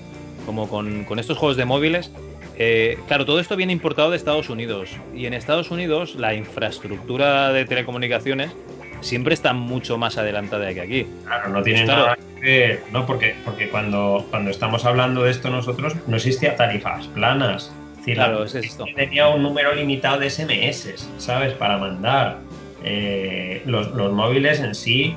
como 0.47 0.69
con, 0.69 1.05
estos 1.19 1.37
juegos 1.37 1.57
de 1.57 1.65
móviles, 1.65 2.13
eh, 2.59 2.97
claro, 3.09 3.27
todo 3.27 3.41
esto 3.41 3.57
viene 3.57 3.73
importado 3.73 4.11
de 4.11 4.17
Estados 4.17 4.51
Unidos 4.51 4.91
y 5.15 5.27
en 5.27 5.35
Estados 5.35 5.73
Unidos 5.73 6.15
la 6.15 6.35
infraestructura 6.35 7.53
de 7.53 7.65
telecomunicaciones 7.65 8.53
siempre 9.01 9.35
está 9.35 9.53
mucho 9.53 9.99
más 9.99 10.17
adelantada 10.17 10.73
que 10.73 10.81
aquí. 10.81 11.07
Claro, 11.25 11.49
no 11.49 11.63
tiene 11.63 11.81
Pues 11.81 11.91
claro. 11.91 12.03
nada 12.03 12.17
que 12.17 12.41
ver, 12.41 12.83
¿no? 12.93 13.05
Porque, 13.05 13.35
porque 13.45 13.69
cuando, 13.69 14.25
cuando 14.31 14.51
estamos 14.51 14.85
hablando 14.85 15.25
de 15.25 15.33
esto 15.33 15.51
nosotros, 15.51 15.95
no 16.07 16.17
existía 16.17 16.55
tarifas 16.55 17.09
planas. 17.09 17.73
Decir, 18.03 18.15
Claro, 18.15 18.41
la- 18.41 18.47
es 18.47 18.55
esto. 18.57 18.85
tenía 18.97 19.29
un 19.29 19.43
número 19.45 19.75
limitado 19.75 20.19
de 20.19 20.29
SMS, 20.29 20.97
¿sabes? 21.19 21.53
Para 21.55 21.79
mandar. 21.79 22.39
Eh, 22.85 23.63
los, 23.65 23.93
los 23.93 24.13
móviles 24.13 24.59
en 24.59 24.75
sí 24.75 25.17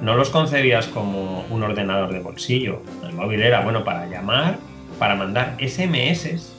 no 0.00 0.16
los 0.16 0.30
concebías 0.30 0.88
como 0.88 1.46
un 1.48 1.62
ordenador 1.62 2.12
de 2.12 2.18
bolsillo. 2.18 2.82
El 3.06 3.12
móvil 3.12 3.40
era 3.40 3.60
bueno 3.60 3.84
para 3.84 4.06
llamar, 4.06 4.56
para 4.98 5.14
mandar 5.14 5.54
SMS, 5.60 6.52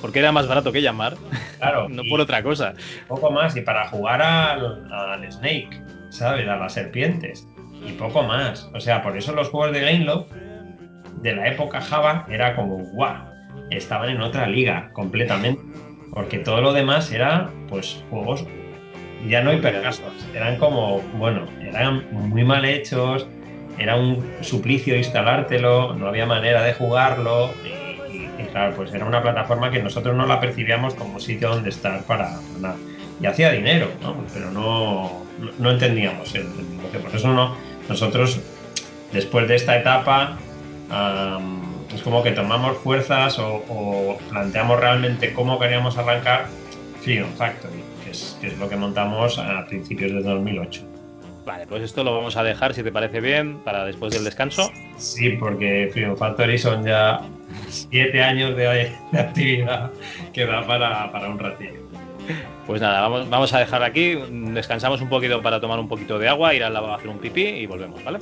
Porque 0.00 0.18
era 0.18 0.32
más 0.32 0.48
barato 0.48 0.72
que 0.72 0.82
llamar, 0.82 1.16
claro. 1.58 1.88
no 1.90 2.02
por 2.10 2.20
otra 2.20 2.42
cosa. 2.42 2.74
poco 3.06 3.30
más 3.30 3.56
y 3.56 3.60
para 3.60 3.86
jugar 3.88 4.20
al, 4.20 4.92
al 4.92 5.30
Snake, 5.32 5.80
¿sabes? 6.08 6.48
A 6.48 6.56
las 6.56 6.72
serpientes 6.74 7.46
y 7.86 7.92
poco 7.92 8.24
más. 8.24 8.68
O 8.74 8.80
sea, 8.80 9.02
por 9.04 9.16
eso 9.16 9.32
los 9.32 9.48
juegos 9.48 9.72
de 9.72 9.80
Gameloft 9.80 10.32
de 11.22 11.34
la 11.36 11.46
época 11.48 11.80
Java 11.80 12.26
era 12.28 12.56
como 12.56 12.78
guau, 12.78 13.29
estaban 13.70 14.10
en 14.10 14.20
otra 14.20 14.46
liga 14.46 14.90
completamente, 14.92 15.62
porque 16.12 16.38
todo 16.38 16.60
lo 16.60 16.72
demás 16.72 17.10
era 17.12 17.50
pues 17.68 18.02
juegos 18.10 18.44
ya 19.28 19.42
no 19.42 19.52
hipercasos, 19.52 20.26
eran 20.34 20.56
como, 20.56 21.00
bueno, 21.18 21.46
eran 21.62 22.04
muy 22.10 22.42
mal 22.42 22.64
hechos, 22.64 23.26
era 23.78 23.96
un 23.96 24.24
suplicio 24.40 24.96
instalártelo, 24.96 25.94
no 25.94 26.06
había 26.08 26.24
manera 26.26 26.62
de 26.62 26.72
jugarlo 26.74 27.50
y, 27.64 27.68
y- 27.68 28.30
y 28.38 28.44
claro, 28.50 28.74
pues 28.76 28.92
era 28.94 29.04
una 29.04 29.20
plataforma 29.22 29.70
que 29.70 29.82
nosotros 29.82 30.16
no 30.16 30.26
la 30.26 30.40
percibíamos 30.40 30.94
como 30.94 31.20
sitio 31.20 31.50
donde 31.50 31.68
estar 31.68 32.02
para 32.04 32.40
nada. 32.60 32.76
Y 33.20 33.26
hacía 33.26 33.52
dinero, 33.52 33.88
¿no? 34.02 34.16
pero 34.32 34.50
no, 34.50 35.22
no- 35.58 35.70
entendíamos 35.70 36.34
el, 36.34 36.42
el 36.58 36.76
negocio. 36.76 37.00
Por 37.02 37.14
eso 37.14 37.28
no, 37.28 37.54
nosotros, 37.90 38.40
después 39.12 39.46
de 39.48 39.56
esta 39.56 39.76
etapa, 39.76 40.38
am, 40.88 41.59
es 41.94 42.02
como 42.02 42.22
que 42.22 42.30
tomamos 42.32 42.78
fuerzas 42.78 43.38
o, 43.38 43.64
o 43.68 44.18
planteamos 44.30 44.78
realmente 44.78 45.32
cómo 45.32 45.58
queríamos 45.58 45.96
arrancar 45.98 46.46
Freedom 47.00 47.30
Factory, 47.36 47.82
que 48.04 48.10
es, 48.10 48.36
que 48.40 48.48
es 48.48 48.58
lo 48.58 48.68
que 48.68 48.76
montamos 48.76 49.38
a 49.38 49.66
principios 49.66 50.12
de 50.12 50.22
2008. 50.22 50.82
Vale, 51.46 51.66
pues 51.66 51.82
esto 51.82 52.04
lo 52.04 52.14
vamos 52.14 52.36
a 52.36 52.44
dejar, 52.44 52.74
si 52.74 52.82
te 52.82 52.92
parece 52.92 53.20
bien, 53.20 53.58
para 53.64 53.84
después 53.84 54.12
del 54.12 54.24
descanso. 54.24 54.70
Sí, 54.98 55.30
porque 55.30 55.88
Freedom 55.92 56.16
Factory 56.16 56.58
son 56.58 56.84
ya 56.84 57.22
siete 57.68 58.22
años 58.22 58.56
de, 58.56 58.92
de 59.10 59.18
actividad 59.18 59.90
que 60.32 60.44
da 60.46 60.64
para, 60.66 61.10
para 61.10 61.28
un 61.28 61.38
ratillo. 61.38 61.80
Pues 62.66 62.80
nada, 62.80 63.00
vamos, 63.00 63.28
vamos 63.28 63.52
a 63.52 63.58
dejar 63.58 63.82
aquí, 63.82 64.16
descansamos 64.30 65.00
un 65.00 65.08
poquito 65.08 65.42
para 65.42 65.60
tomar 65.60 65.80
un 65.80 65.88
poquito 65.88 66.18
de 66.18 66.28
agua, 66.28 66.54
ir 66.54 66.62
al 66.62 66.74
lavabo 66.74 66.92
a 66.92 66.96
hacer 66.96 67.08
un 67.08 67.18
pipí 67.18 67.42
y 67.42 67.66
volvemos, 67.66 68.04
¿vale? 68.04 68.20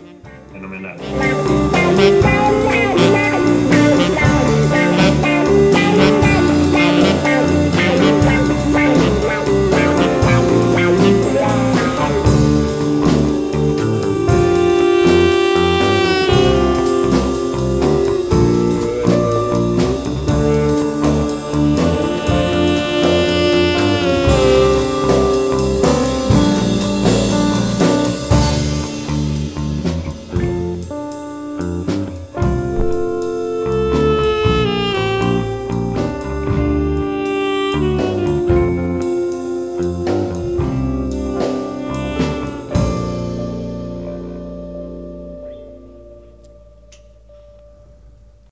Fenomenal. 0.53 0.97